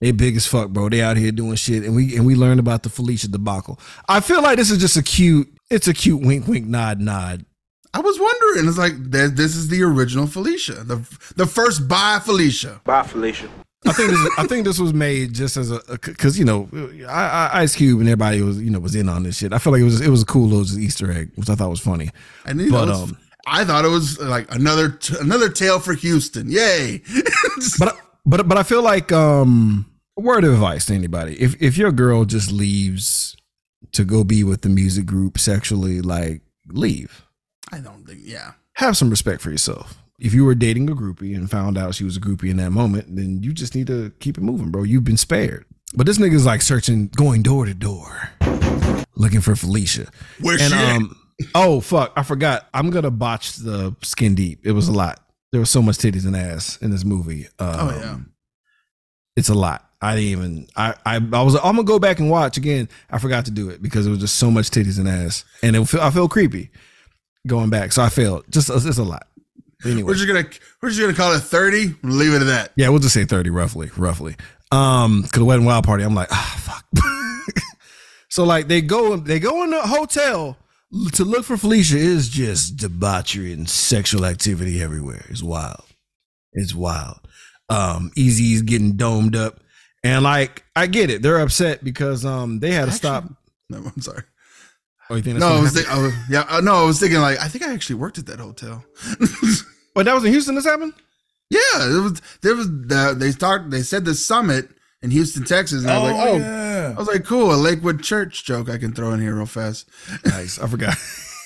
They 0.00 0.12
big 0.12 0.36
as 0.36 0.46
fuck, 0.46 0.70
bro. 0.70 0.88
They 0.88 1.02
out 1.02 1.16
here 1.16 1.30
doing 1.30 1.56
shit, 1.56 1.84
and 1.84 1.94
we 1.94 2.16
and 2.16 2.24
we 2.26 2.34
learned 2.34 2.60
about 2.60 2.82
the 2.82 2.88
Felicia 2.88 3.28
debacle. 3.28 3.78
I 4.08 4.20
feel 4.20 4.42
like 4.42 4.56
this 4.56 4.70
is 4.70 4.78
just 4.78 4.96
a 4.96 5.02
cute. 5.02 5.48
It's 5.70 5.88
a 5.88 5.94
cute 5.94 6.24
wink, 6.24 6.46
wink, 6.46 6.66
nod, 6.66 7.00
nod. 7.00 7.44
I 7.92 8.00
was 8.00 8.18
wondering. 8.18 8.68
It's 8.68 8.78
like 8.78 8.94
this 8.96 9.56
is 9.56 9.68
the 9.68 9.82
original 9.82 10.26
Felicia, 10.26 10.84
the 10.84 10.96
the 11.36 11.46
first 11.46 11.86
by 11.86 12.18
Felicia. 12.22 12.80
By 12.84 13.02
Felicia. 13.02 13.48
I 13.86 13.92
think 13.92 14.10
this, 14.10 14.30
I 14.38 14.46
think 14.46 14.64
this 14.66 14.78
was 14.78 14.92
made 14.92 15.32
just 15.32 15.56
as 15.56 15.70
a 15.70 15.80
because 16.02 16.38
you 16.38 16.44
know 16.44 16.68
I, 17.08 17.50
I, 17.52 17.60
Ice 17.62 17.74
Cube 17.74 18.00
and 18.00 18.08
everybody 18.08 18.42
was 18.42 18.60
you 18.60 18.70
know 18.70 18.78
was 18.78 18.94
in 18.94 19.08
on 19.08 19.22
this 19.22 19.38
shit. 19.38 19.52
I 19.52 19.58
feel 19.58 19.72
like 19.72 19.80
it 19.80 19.84
was 19.84 20.00
it 20.00 20.10
was 20.10 20.22
a 20.22 20.26
cool 20.26 20.48
little 20.48 20.78
Easter 20.78 21.10
egg, 21.10 21.30
which 21.36 21.48
I 21.48 21.54
thought 21.54 21.70
was 21.70 21.80
funny. 21.80 22.10
And 22.44 22.70
But, 22.70 22.90
um, 22.90 23.16
I 23.46 23.64
thought 23.64 23.84
it 23.86 23.88
was 23.88 24.20
like 24.20 24.54
another 24.54 24.90
t- 24.90 25.16
another 25.18 25.48
tale 25.48 25.80
for 25.80 25.94
Houston. 25.94 26.50
Yay! 26.50 27.02
but 27.78 27.96
but 28.26 28.46
but 28.46 28.58
I 28.58 28.62
feel 28.62 28.82
like 28.82 29.12
um 29.12 29.86
word 30.16 30.44
of 30.44 30.52
advice 30.52 30.86
to 30.86 30.94
anybody 30.94 31.40
if 31.40 31.60
if 31.62 31.78
your 31.78 31.90
girl 31.90 32.26
just 32.26 32.52
leaves 32.52 33.36
to 33.92 34.04
go 34.04 34.22
be 34.22 34.44
with 34.44 34.60
the 34.60 34.68
music 34.68 35.06
group 35.06 35.38
sexually 35.38 36.02
like 36.02 36.42
leave 36.68 37.26
I 37.72 37.78
don't 37.78 38.06
think. 38.06 38.20
Yeah. 38.22 38.52
have 38.74 38.98
some 38.98 39.08
respect 39.08 39.40
for 39.40 39.50
yourself 39.50 39.96
if 40.20 40.35
you 40.35 40.44
were 40.44 40.54
dating 40.54 40.88
a 40.90 40.94
groupie 40.94 41.35
and 41.35 41.50
found 41.50 41.76
out 41.78 41.94
she 41.94 42.04
was 42.04 42.16
a 42.16 42.20
groupie 42.20 42.50
in 42.50 42.56
that 42.59 42.70
moment 42.70 43.16
then 43.16 43.42
you 43.42 43.53
just 43.53 43.74
need 43.74 43.86
to 43.86 44.11
keep 44.20 44.36
it 44.38 44.42
moving 44.42 44.70
bro 44.70 44.82
you've 44.82 45.05
been 45.05 45.16
spared 45.16 45.64
but 45.94 46.07
this 46.07 46.18
nigga's 46.18 46.47
like 46.47 46.62
searching 46.62 47.09
going 47.09 47.42
door 47.42 47.64
to 47.64 47.74
door 47.74 48.30
looking 49.16 49.40
for 49.40 49.57
Felicia 49.57 50.07
Where's 50.40 50.62
and 50.62 50.72
she 50.72 50.78
um 50.78 51.16
oh 51.55 51.80
fuck 51.80 52.12
I 52.16 52.22
forgot 52.22 52.68
I'm 52.74 52.90
gonna 52.90 53.11
botch 53.11 53.57
the 53.57 53.97
skin 54.03 54.34
deep 54.34 54.61
it 54.64 54.72
was 54.72 54.88
a 54.88 54.92
lot 54.92 55.20
there 55.53 55.61
was 55.61 55.70
so 55.70 55.82
much 55.82 55.97
titties 55.97 56.26
and 56.26 56.36
ass 56.36 56.76
in 56.78 56.90
this 56.90 57.05
movie 57.05 57.47
um, 57.59 57.76
Oh 57.80 57.90
yeah. 57.90 58.18
it's 59.36 59.49
a 59.49 59.55
lot. 59.55 59.86
I 60.03 60.14
didn't 60.14 60.30
even. 60.30 60.66
I 60.76 60.94
I, 61.05 61.16
I 61.16 61.42
was. 61.42 61.57
I'm 61.57 61.76
gonna 61.76 61.84
go 61.84 61.99
back 61.99 62.20
and 62.20 62.30
watch 62.30 62.57
again. 62.57 62.88
I 63.11 63.18
forgot 63.18 63.44
to 63.47 63.51
do 63.51 63.68
it 63.68 63.82
because 63.82 64.07
it 64.07 64.11
was 64.11 64.18
just 64.18 64.36
so 64.36 64.51
much 64.51 64.70
titties 64.70 64.99
and 64.99 65.07
ass, 65.07 65.44
and 65.62 65.76
it 65.76 65.94
I 65.94 66.11
feel 66.11 66.26
creepy 66.28 66.70
going 67.47 67.68
back. 67.68 67.92
So 67.92 68.03
I 68.03 68.09
failed. 68.09 68.44
Just 68.49 68.70
it's 68.70 68.97
a 68.97 69.03
lot. 69.03 69.26
Anyway, 69.85 70.03
We're 70.03 70.14
just 70.14 70.26
gonna 70.26 70.45
we're 70.83 70.91
just 70.91 71.01
gonna 71.01 71.14
call 71.14 71.33
it 71.35 71.41
thirty. 71.41 71.95
Leave 72.03 72.33
it 72.35 72.43
at 72.43 72.47
that. 72.47 72.72
yeah, 72.76 72.89
we'll 72.91 72.99
just 72.99 73.14
say 73.14 73.24
thirty 73.24 73.51
roughly. 73.51 73.91
Roughly. 73.97 74.37
Um, 74.72 75.22
cause 75.22 75.33
the 75.33 75.45
wedding 75.45 75.64
Wild 75.64 75.85
Party, 75.85 76.05
I'm 76.05 76.14
like, 76.14 76.28
ah, 76.31 76.57
fuck. 76.62 77.05
so 78.28 78.45
like 78.45 78.68
they 78.68 78.81
go, 78.81 79.16
they 79.16 79.39
go 79.41 79.64
in 79.64 79.70
the 79.70 79.81
hotel 79.83 80.57
to 81.12 81.24
look 81.24 81.45
for 81.45 81.57
Felicia. 81.57 81.97
Is 81.97 82.28
just 82.28 82.76
debauchery 82.76 83.53
and 83.53 83.68
sexual 83.68 84.24
activity 84.24 84.83
everywhere. 84.83 85.24
It's 85.28 85.43
wild. 85.43 85.85
It's 86.53 86.74
wild. 86.74 87.18
Um, 87.68 88.11
Eazy's 88.16 88.62
getting 88.62 88.97
domed 88.97 89.35
up, 89.37 89.61
and 90.05 90.24
like 90.24 90.64
I 90.76 90.87
get 90.89 91.11
it, 91.11 91.22
they're 91.22 91.41
upset 91.41 91.83
because 91.83 92.24
um 92.24 92.61
they 92.61 92.72
had 92.72 92.87
to 92.87 92.93
stop. 92.93 93.24
No, 93.70 93.78
I'm 93.78 94.03
sorry. 94.03 94.24
Oh, 95.11 95.16
you 95.16 95.22
think 95.22 95.38
that's 95.38 95.50
No, 95.50 95.56
I 95.56 95.61
was, 95.61 95.74
happened? 95.74 95.86
think, 95.86 95.96
I 95.98 96.02
was 96.02 96.14
yeah. 96.30 96.56
uh, 96.56 96.61
No, 96.61 96.74
I 96.76 96.84
was 96.84 96.98
thinking 97.00 97.20
like 97.20 97.38
I 97.40 97.48
think 97.48 97.64
I 97.64 97.72
actually 97.74 97.96
worked 97.96 98.18
at 98.18 98.26
that 98.26 98.38
hotel. 98.38 98.84
But 99.94 100.06
that 100.06 100.14
was 100.14 100.24
in 100.24 100.30
Houston. 100.30 100.54
This 100.54 100.64
happened. 100.64 100.92
yeah, 101.50 101.61
it 101.74 102.00
was. 102.00 102.22
There 102.42 102.54
was 102.54 102.68
the, 102.68 103.14
they 103.18 103.32
start. 103.32 103.70
They 103.72 103.82
said 103.82 104.04
the 104.04 104.14
summit 104.14 104.68
in 105.02 105.11
Houston, 105.11 105.44
Texas, 105.44 105.82
and 105.82 105.90
I 105.90 105.98
was 105.98 106.12
like, 106.12 106.28
oh, 106.28 106.36
yeah. 106.36 106.94
I 106.94 106.98
was 106.98 107.08
like, 107.08 107.24
cool, 107.24 107.52
a 107.52 107.56
Lakewood 107.56 108.02
Church 108.02 108.44
joke 108.44 108.68
I 108.70 108.78
can 108.78 108.92
throw 108.92 109.11
in 109.12 109.20
here 109.20 109.34
real 109.34 109.46
fast. 109.46 109.88
Nice. 110.24 110.61
I 110.61 110.68
forgot. 110.68 110.94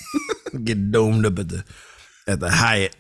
Get 0.65 0.91
domed 0.93 1.25
up 1.27 1.39
at 1.39 1.49
the 1.49 1.65
at 2.27 2.41
the 2.41 2.51
Hyatt. 2.51 2.95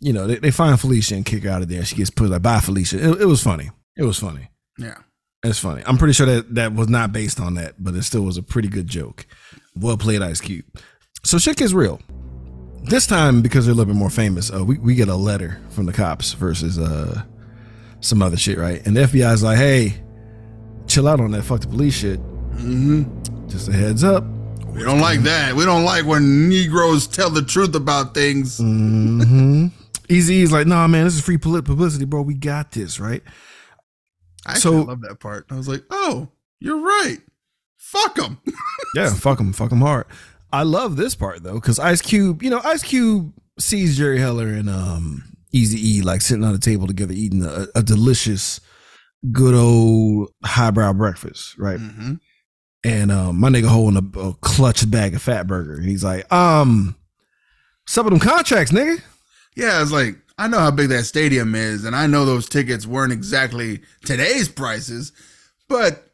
You 0.00 0.12
know, 0.12 0.26
they, 0.26 0.36
they 0.36 0.50
find 0.50 0.78
Felicia 0.78 1.14
and 1.14 1.24
kick 1.24 1.44
her 1.44 1.50
out 1.50 1.62
of 1.62 1.68
there. 1.68 1.84
She 1.84 1.96
gets 1.96 2.10
put 2.10 2.28
like, 2.30 2.42
bye, 2.42 2.60
Felicia. 2.60 2.96
It, 2.98 3.22
it 3.22 3.26
was 3.26 3.42
funny. 3.42 3.70
It 3.96 4.04
was 4.04 4.18
funny. 4.18 4.50
Yeah. 4.78 4.98
It's 5.42 5.58
funny. 5.58 5.82
I'm 5.86 5.96
pretty 5.96 6.12
sure 6.12 6.26
that 6.26 6.54
that 6.54 6.74
was 6.74 6.88
not 6.88 7.12
based 7.12 7.40
on 7.40 7.54
that, 7.54 7.74
but 7.82 7.94
it 7.94 8.02
still 8.02 8.22
was 8.22 8.36
a 8.36 8.42
pretty 8.42 8.68
good 8.68 8.86
joke. 8.86 9.26
Well 9.76 9.96
played, 9.96 10.22
Ice 10.22 10.40
Cube. 10.40 10.64
So 11.24 11.38
shit 11.38 11.56
gets 11.56 11.72
real. 11.72 12.00
This 12.84 13.06
time, 13.06 13.42
because 13.42 13.66
they're 13.66 13.72
a 13.72 13.76
little 13.76 13.92
bit 13.92 13.98
more 13.98 14.10
famous, 14.10 14.52
uh, 14.52 14.64
we, 14.64 14.78
we 14.78 14.94
get 14.94 15.08
a 15.08 15.14
letter 15.14 15.60
from 15.70 15.86
the 15.86 15.92
cops 15.92 16.32
versus 16.32 16.78
uh, 16.78 17.22
some 18.00 18.22
other 18.22 18.36
shit, 18.38 18.56
right? 18.58 18.84
And 18.86 18.96
the 18.96 19.02
FBI's 19.02 19.42
like, 19.42 19.58
hey, 19.58 20.02
chill 20.86 21.06
out 21.06 21.20
on 21.20 21.30
that 21.32 21.42
fuck 21.42 21.60
the 21.60 21.66
police 21.68 21.94
shit. 21.94 22.20
Mm-hmm. 22.54 23.48
Just 23.48 23.68
a 23.68 23.72
heads 23.72 24.02
up. 24.02 24.24
We 24.68 24.82
don't 24.82 25.00
like 25.00 25.20
that. 25.20 25.54
We 25.54 25.64
don't 25.64 25.84
like 25.84 26.06
when 26.06 26.48
Negroes 26.48 27.06
tell 27.06 27.28
the 27.28 27.42
truth 27.42 27.74
about 27.74 28.14
things. 28.14 28.58
Eazy 28.60 29.70
is 30.42 30.52
like, 30.52 30.66
nah, 30.66 30.86
man, 30.86 31.04
this 31.04 31.14
is 31.14 31.20
free 31.20 31.38
publicity, 31.38 32.04
bro. 32.04 32.22
We 32.22 32.34
got 32.34 32.72
this, 32.72 32.98
right? 32.98 33.22
Actually, 34.46 34.60
So- 34.60 34.82
love 34.82 35.02
that 35.02 35.20
part. 35.20 35.46
I 35.50 35.56
was 35.56 35.68
like, 35.68 35.82
oh, 35.90 36.28
you're 36.60 36.80
right. 36.80 37.18
Fuck 37.90 38.14
them. 38.16 38.38
Yeah, 38.96 39.14
fuck 39.14 39.38
them, 39.38 39.52
fuck 39.52 39.70
them 39.70 39.82
hard. 39.82 40.06
I 40.52 40.64
love 40.64 40.96
this 40.96 41.14
part 41.14 41.44
though, 41.44 41.54
because 41.54 41.78
Ice 41.78 42.02
Cube, 42.02 42.42
you 42.42 42.50
know, 42.50 42.60
Ice 42.64 42.82
Cube 42.82 43.32
sees 43.56 43.96
Jerry 43.96 44.18
Heller 44.18 44.48
and 44.48 44.68
um 44.68 45.22
Easy 45.52 45.98
E 45.98 46.02
like 46.02 46.20
sitting 46.22 46.42
on 46.42 46.52
the 46.52 46.58
table 46.58 46.88
together 46.88 47.12
eating 47.12 47.44
a, 47.44 47.66
a 47.76 47.84
delicious, 47.84 48.60
good 49.30 49.54
old 49.54 50.30
highbrow 50.44 50.92
breakfast, 50.92 51.56
right? 51.56 51.78
mm-hmm. 51.78 52.14
And 52.82 53.12
um, 53.12 53.38
my 53.38 53.48
nigga 53.48 53.66
holding 53.66 54.10
a, 54.16 54.18
a 54.18 54.34
clutch 54.34 54.90
bag 54.90 55.14
of 55.14 55.22
Fatburger. 55.22 55.76
And 55.76 55.84
he's 55.84 56.02
like, 56.02 56.32
um, 56.32 56.96
some 57.86 58.06
of 58.06 58.10
them 58.10 58.20
contracts, 58.20 58.72
nigga. 58.72 59.02
Yeah, 59.56 59.82
it's 59.82 59.92
like 59.92 60.16
I 60.38 60.48
know 60.48 60.58
how 60.58 60.70
big 60.70 60.88
that 60.88 61.04
stadium 61.04 61.54
is, 61.54 61.84
and 61.84 61.94
I 61.94 62.06
know 62.06 62.24
those 62.24 62.48
tickets 62.48 62.86
weren't 62.86 63.12
exactly 63.12 63.82
today's 64.04 64.48
prices, 64.48 65.12
but 65.68 66.10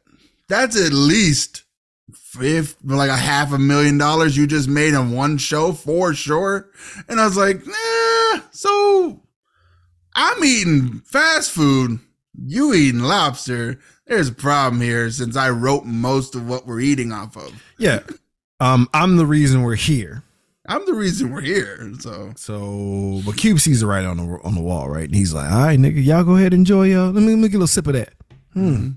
that's 0.49 0.75
at 0.75 0.91
least 0.91 1.63
if 2.39 2.75
like 2.83 3.09
a 3.09 3.17
half 3.17 3.51
a 3.51 3.57
million 3.57 3.97
dollars 3.97 4.37
you 4.37 4.47
just 4.47 4.69
made 4.69 4.93
on 4.93 5.11
one 5.11 5.37
show 5.37 5.73
for 5.73 6.13
sure. 6.13 6.69
And 7.07 7.19
I 7.19 7.25
was 7.25 7.37
like, 7.37 7.65
nah. 7.65 8.41
So 8.51 9.21
I'm 10.15 10.43
eating 10.43 11.01
fast 11.05 11.51
food, 11.51 11.99
you 12.45 12.73
eating 12.73 13.01
lobster. 13.01 13.79
There's 14.05 14.29
a 14.29 14.33
problem 14.33 14.81
here 14.81 15.09
since 15.09 15.35
I 15.35 15.49
wrote 15.49 15.85
most 15.85 16.33
of 16.35 16.47
what 16.47 16.65
we're 16.65 16.79
eating 16.79 17.11
off 17.11 17.35
of. 17.35 17.61
Yeah. 17.77 17.99
Um, 18.59 18.89
I'm 18.93 19.17
the 19.17 19.25
reason 19.25 19.63
we're 19.63 19.75
here. 19.75 20.23
I'm 20.69 20.85
the 20.85 20.93
reason 20.93 21.31
we're 21.31 21.41
here. 21.41 21.93
So 21.99 22.33
So, 22.35 23.21
but 23.25 23.37
Cube 23.37 23.59
sees 23.59 23.83
it 23.83 23.85
right 23.85 24.03
on 24.05 24.17
the 24.17 24.39
on 24.43 24.55
the 24.55 24.61
wall, 24.61 24.89
right? 24.89 25.05
And 25.05 25.15
he's 25.15 25.33
like, 25.33 25.49
"All 25.49 25.63
right, 25.65 25.79
nigga, 25.79 26.03
y'all 26.03 26.23
go 26.23 26.35
ahead 26.35 26.53
and 26.53 26.61
enjoy 26.61 26.87
y'all. 26.87 27.11
Let 27.11 27.23
me 27.23 27.29
let 27.29 27.37
me 27.37 27.47
get 27.47 27.55
a 27.55 27.59
little 27.59 27.67
sip 27.67 27.87
of 27.87 27.93
that. 27.93 28.13
Hmm, 28.53 28.91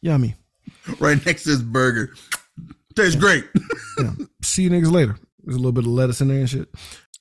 yummy. 0.00 0.34
right 0.98 1.24
next 1.24 1.44
to 1.44 1.50
this 1.50 1.62
burger. 1.62 2.14
Tastes 2.96 3.16
great. 3.16 3.44
Yeah. 3.96 4.10
See 4.42 4.64
you 4.64 4.70
niggas 4.70 4.90
later. 4.90 5.16
There's 5.44 5.54
a 5.54 5.58
little 5.58 5.70
bit 5.70 5.84
of 5.84 5.90
lettuce 5.92 6.20
in 6.20 6.26
there 6.26 6.38
and 6.40 6.50
shit. 6.50 6.68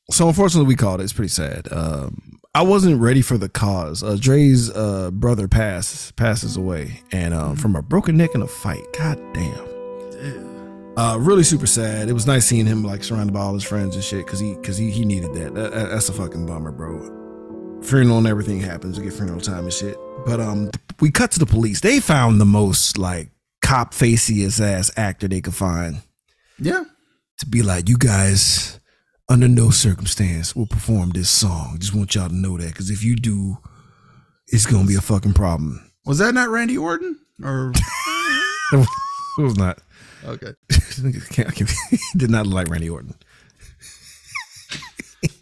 So 0.09 0.28
unfortunately, 0.28 0.67
we 0.67 0.76
called 0.76 1.01
it. 1.01 1.03
It's 1.03 1.13
pretty 1.13 1.30
sad. 1.30 1.67
Um, 1.71 2.39
I 2.55 2.63
wasn't 2.63 2.99
ready 2.99 3.21
for 3.21 3.38
the 3.38 3.47
cause. 3.47 4.01
Uh, 4.01 4.17
Dre's 4.19 4.71
uh, 4.71 5.11
brother 5.11 5.47
passes 5.47 6.11
passes 6.13 6.57
away, 6.57 7.01
and 7.11 7.32
um, 7.36 7.55
from 7.57 7.76
a 7.76 7.84
broken 7.84 8.17
neck 8.17 8.32
in 8.34 8.41
a 8.41 8.47
fight. 8.47 8.82
God 8.97 9.19
damn. 9.36 10.93
Uh, 10.97 11.17
really 11.19 11.43
super 11.43 11.67
sad. 11.67 12.09
It 12.09 12.13
was 12.13 12.26
nice 12.28 12.45
seeing 12.45 12.65
him 12.65 12.84
like 12.84 13.03
surrounded 13.03 13.34
by 13.34 13.41
all 13.41 13.53
his 13.53 13.63
friends 13.63 13.93
and 13.95 14.03
shit 14.03 14.26
because 14.26 14.39
he 14.39 14.53
because 14.55 14.78
he, 14.78 14.89
he 14.91 15.05
needed 15.05 15.34
that. 15.36 15.53
That- 15.53 15.74
that- 15.74 15.89
That's 15.91 16.09
a 16.09 16.13
fucking 16.13 16.45
bummer, 16.47 16.71
bro. 16.71 17.80
Funeral 17.84 18.17
and 18.19 18.28
everything 18.28 18.59
happens. 18.61 18.97
We 18.97 19.05
get 19.05 19.13
funeral 19.13 19.41
time 19.41 19.65
and 19.65 19.74
shit. 19.74 19.97
But 20.26 20.39
um, 20.39 20.71
we 21.01 21.11
cut 21.11 21.32
to 21.32 21.39
the 21.39 21.45
police. 21.45 21.82
They 21.82 21.99
found 21.99 22.39
the 22.41 22.45
most 22.45 22.97
like 22.97 23.30
cop 23.64 23.93
faciest 23.93 24.59
ass 24.61 24.91
actor 24.95 25.28
they 25.28 25.41
could 25.41 25.55
find 25.55 26.01
Yeah. 26.59 26.84
to 27.39 27.45
be 27.47 27.64
like, 27.64 27.89
you 27.89 27.97
guys, 27.97 28.80
under 29.30 29.47
no 29.47 29.70
circumstance 29.72 30.55
will 30.55 30.68
perform 30.68 31.09
this 31.11 31.30
song. 31.30 31.78
Just 31.80 31.95
want 31.95 32.14
y'all 32.14 32.30
to 32.30 32.36
know 32.36 32.57
that 32.57 32.68
because 32.68 32.91
if 32.91 33.03
you 33.03 33.16
do, 33.16 33.57
it's 34.47 34.66
gonna 34.68 34.86
be 34.88 34.95
a 34.95 35.01
fucking 35.01 35.34
problem. 35.34 35.89
Was 36.05 36.20
that 36.20 36.34
not 36.36 36.49
Randy 36.49 36.78
Orton? 36.78 37.18
Or 37.43 37.72
It 38.74 39.41
was 39.41 39.57
not. 39.57 39.80
okay. 40.26 40.53
Can't- 41.32 41.47
I 41.49 41.51
can't- 41.51 41.72
Did 42.18 42.30
not 42.30 42.45
like 42.45 42.68
Randy 42.70 42.89
Orton. 42.89 43.16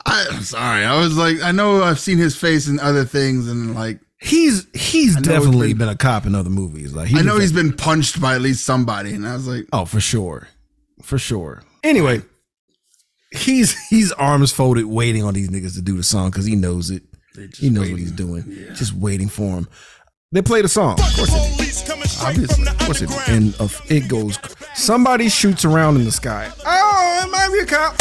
I, 0.06 0.28
I'm 0.32 0.42
sorry. 0.44 0.86
I 0.86 1.00
was 1.00 1.18
like, 1.18 1.42
I 1.42 1.52
know 1.52 1.82
I've 1.84 2.00
seen 2.00 2.18
his 2.18 2.36
face 2.36 2.68
in 2.68 2.80
other 2.80 3.04
things, 3.06 3.48
and 3.50 3.74
like, 3.74 4.00
He's 4.24 4.68
he's 4.74 5.16
know 5.16 5.22
definitely 5.22 5.70
been, 5.70 5.80
been- 5.80 5.90
a 5.90 5.96
cop 5.98 6.26
in 6.28 6.36
other 6.36 6.50
movies. 6.52 6.94
Like 6.94 7.14
I 7.14 7.22
know 7.22 7.34
was 7.34 7.44
he's 7.44 7.54
like- 7.54 7.64
been 7.66 7.74
punched 7.76 8.22
by 8.22 8.36
at 8.36 8.42
least 8.42 8.64
somebody, 8.64 9.14
and 9.14 9.28
I 9.28 9.34
was 9.34 9.48
like, 9.48 9.66
oh 9.74 9.86
for 9.86 10.00
sure, 10.00 10.48
for 11.02 11.18
sure. 11.18 11.64
Anyway, 11.84 12.22
he's 13.32 13.78
he's 13.88 14.12
arms 14.14 14.52
folded, 14.52 14.86
waiting 14.86 15.24
on 15.24 15.34
these 15.34 15.50
niggas 15.50 15.74
to 15.76 15.82
do 15.82 15.98
the 15.98 16.04
song 16.04 16.30
because 16.30 16.46
he 16.46 16.56
knows 16.56 16.92
it. 16.92 17.04
He 17.58 17.70
knows 17.70 17.90
what 17.90 18.00
he's 18.00 18.12
doing. 18.12 18.44
Just 18.76 18.94
waiting 18.94 19.30
for 19.30 19.58
him. 19.58 19.68
They 20.34 20.42
play 20.42 20.62
the 20.62 20.68
song. 20.70 20.94
Of 21.00 21.16
course 21.16 21.30
they 21.32 21.50
do. 21.50 21.56
Police 21.56 21.88
coming 21.88 22.06
straight 22.08 22.28
Obviously, 22.30 22.68
of 22.68 22.78
course 22.80 23.02
it 23.02 23.10
do. 23.10 23.16
And 23.28 23.56
of 23.60 23.82
it 23.90 24.08
goes. 24.08 24.38
Somebody 24.76 25.30
shoots 25.30 25.66
around 25.66 25.96
in 25.98 26.04
the 26.06 26.12
sky. 26.12 26.50
Oh, 26.66 27.22
it 27.26 27.32
might 27.32 27.50
be 27.52 27.60
a 27.60 27.66
cop. 27.66 27.96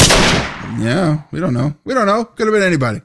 yeah, 0.81 1.23
we 1.33 1.41
don't 1.41 1.55
know. 1.55 1.75
We 1.85 1.95
don't 1.95 2.07
know. 2.07 2.25
Could 2.25 2.47
have 2.47 2.55
been 2.55 2.63
anybody. 2.63 3.01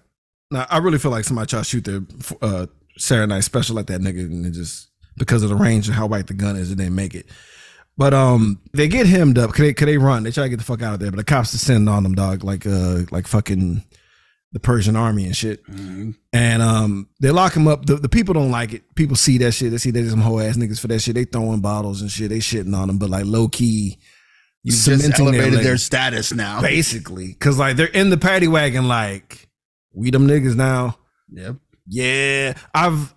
Now, 0.51 0.65
I 0.69 0.77
really 0.79 0.99
feel 0.99 1.11
like 1.11 1.23
somebody 1.25 1.47
tried 1.47 1.59
to 1.59 1.65
shoot 1.65 1.83
their 1.85 2.01
uh, 2.41 2.67
Saturday 2.97 3.27
Night 3.27 3.43
Special 3.43 3.75
like 3.75 3.87
that 3.87 4.01
nigga, 4.01 4.19
and 4.21 4.45
it 4.45 4.51
just 4.51 4.89
because 5.17 5.43
of 5.43 5.49
the 5.49 5.55
range 5.55 5.87
and 5.87 5.95
how 5.95 6.07
white 6.07 6.27
the 6.27 6.33
gun 6.33 6.55
is, 6.55 6.71
it 6.71 6.77
didn't 6.77 6.95
make 6.95 7.15
it. 7.15 7.25
But 7.97 8.13
um, 8.13 8.59
they 8.73 8.87
get 8.87 9.07
hemmed 9.07 9.37
up. 9.37 9.53
Could 9.53 9.63
they? 9.65 9.73
Could 9.73 9.87
they 9.87 9.97
run? 9.97 10.23
They 10.23 10.31
try 10.31 10.43
to 10.43 10.49
get 10.49 10.57
the 10.57 10.65
fuck 10.65 10.81
out 10.81 10.95
of 10.95 10.99
there, 10.99 11.11
but 11.11 11.17
the 11.17 11.23
cops 11.23 11.51
descend 11.51 11.87
on 11.87 12.03
them, 12.03 12.13
dog, 12.13 12.43
like 12.43 12.65
uh, 12.67 13.01
like 13.11 13.25
fucking 13.27 13.83
the 14.51 14.59
Persian 14.59 14.95
army 14.95 15.25
and 15.25 15.35
shit. 15.35 15.63
And 16.33 16.61
um, 16.61 17.09
they 17.21 17.31
lock 17.31 17.55
him 17.55 17.67
up. 17.67 17.85
The, 17.85 17.95
the 17.95 18.09
people 18.09 18.33
don't 18.33 18.51
like 18.51 18.73
it. 18.73 18.95
People 18.95 19.15
see 19.15 19.37
that 19.39 19.53
shit. 19.53 19.71
They 19.71 19.77
see 19.77 19.91
there's 19.91 20.09
some 20.11 20.21
whole 20.21 20.39
ass 20.41 20.55
niggas 20.57 20.79
for 20.79 20.87
that 20.87 20.99
shit. 20.99 21.15
They 21.15 21.25
throwing 21.25 21.59
bottles 21.61 22.01
and 22.01 22.09
shit. 22.11 22.29
They 22.29 22.39
shitting 22.39 22.75
on 22.75 22.87
them, 22.87 22.97
but 22.97 23.09
like 23.09 23.25
low 23.25 23.47
key, 23.47 23.97
You 24.63 24.71
just 24.71 24.83
cementing 24.85 25.31
their 25.31 25.41
elevated 25.43 25.65
their 25.65 25.77
status 25.77 26.33
now. 26.33 26.61
basically, 26.61 27.27
because 27.27 27.57
like 27.57 27.75
they're 27.77 27.87
in 27.87 28.09
the 28.09 28.17
paddy 28.17 28.47
wagon, 28.47 28.87
like 28.87 29.47
we 29.93 30.09
them 30.11 30.27
niggas 30.27 30.55
now. 30.55 30.97
Yep. 31.31 31.55
Yeah, 31.87 32.53
I've. 32.73 33.13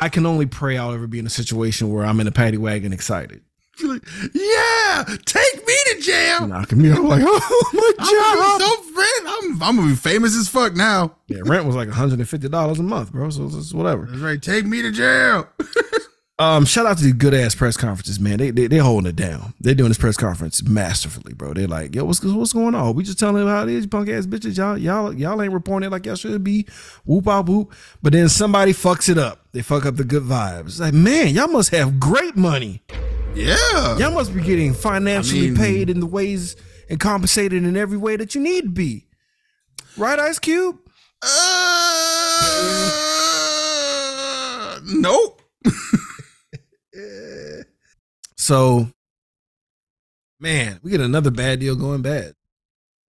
I 0.00 0.08
can 0.08 0.26
only 0.26 0.46
pray 0.46 0.76
I'll 0.78 0.92
ever 0.92 1.06
be 1.08 1.18
in 1.18 1.26
a 1.26 1.30
situation 1.30 1.92
where 1.92 2.04
I'm 2.06 2.20
in 2.20 2.26
a 2.28 2.30
paddy 2.32 2.56
wagon 2.56 2.92
excited. 2.92 3.42
Like, 3.82 4.02
yeah, 4.34 5.04
take 5.24 5.66
me 5.66 5.74
to 5.92 6.00
jail. 6.00 6.46
Knocking 6.48 6.82
me 6.82 6.90
out 6.90 7.02
like, 7.04 7.22
oh 7.24 7.70
my 7.74 7.92
I'm 7.98 8.06
job. 8.06 8.38
gonna 8.38 8.58
be 8.58 8.64
so 8.64 8.82
friend. 8.94 9.28
I'm, 9.28 9.62
I'm 9.62 9.76
gonna 9.76 9.88
be 9.90 9.96
famous 9.96 10.36
as 10.36 10.48
fuck 10.48 10.74
now. 10.74 11.16
Yeah, 11.28 11.38
rent 11.44 11.64
was 11.64 11.76
like 11.76 11.88
$150 11.88 12.78
a 12.78 12.82
month, 12.82 13.12
bro. 13.12 13.30
So 13.30 13.46
it's 13.46 13.54
it's 13.54 13.72
whatever. 13.74 14.06
That's 14.06 14.20
right. 14.20 14.40
Take 14.42 14.66
me 14.66 14.82
to 14.82 14.90
jail. 14.90 15.48
Um, 16.40 16.64
shout 16.66 16.86
out 16.86 16.96
to 16.98 17.02
these 17.02 17.14
good 17.14 17.34
ass 17.34 17.56
press 17.56 17.76
conferences, 17.76 18.20
man. 18.20 18.38
They 18.38 18.52
they 18.52 18.68
they 18.68 18.76
holding 18.76 19.08
it 19.10 19.16
down. 19.16 19.54
They're 19.60 19.74
doing 19.74 19.88
this 19.88 19.98
press 19.98 20.16
conference 20.16 20.62
masterfully, 20.62 21.34
bro. 21.34 21.52
They're 21.52 21.66
like, 21.66 21.96
yo, 21.96 22.04
what's 22.04 22.22
what's 22.22 22.52
going 22.52 22.76
on? 22.76 22.94
We 22.94 23.02
just 23.02 23.18
telling 23.18 23.44
them 23.44 23.48
how 23.48 23.64
it 23.64 23.68
is, 23.70 23.88
punk 23.88 24.08
ass 24.08 24.24
bitches. 24.26 24.56
Y'all 24.56 24.78
y'all 24.78 25.12
y'all 25.12 25.42
ain't 25.42 25.52
reporting 25.52 25.88
it 25.88 25.90
like 25.90 26.06
y'all 26.06 26.14
should 26.14 26.44
be. 26.44 26.64
Whoop 27.04 27.26
out 27.26 27.46
whoop. 27.48 27.72
But 28.02 28.12
then 28.12 28.28
somebody 28.28 28.72
fucks 28.72 29.08
it 29.08 29.18
up. 29.18 29.46
They 29.50 29.62
fuck 29.62 29.84
up 29.84 29.96
the 29.96 30.04
good 30.04 30.22
vibes. 30.22 30.66
It's 30.66 30.78
like, 30.80 30.94
man, 30.94 31.34
y'all 31.34 31.48
must 31.48 31.70
have 31.70 31.98
great 31.98 32.36
money. 32.36 32.82
Yeah. 33.34 33.98
Y'all 33.98 34.12
must 34.12 34.32
be 34.32 34.40
getting 34.40 34.74
financially 34.74 35.46
I 35.48 35.50
mean- 35.50 35.56
paid 35.56 35.90
in 35.90 35.98
the 35.98 36.06
ways 36.06 36.54
and 36.88 37.00
compensated 37.00 37.64
in 37.64 37.76
every 37.76 37.98
way 37.98 38.14
that 38.16 38.36
you 38.36 38.40
need 38.40 38.62
to 38.62 38.70
be. 38.70 39.06
Right, 39.96 40.18
Ice 40.20 40.38
Cube? 40.38 40.78
Uh, 41.20 41.28
nope. 44.84 45.42
so, 48.36 48.88
man, 50.40 50.80
we 50.82 50.90
get 50.90 51.00
another 51.00 51.30
bad 51.30 51.60
deal 51.60 51.76
going 51.76 52.02
bad 52.02 52.34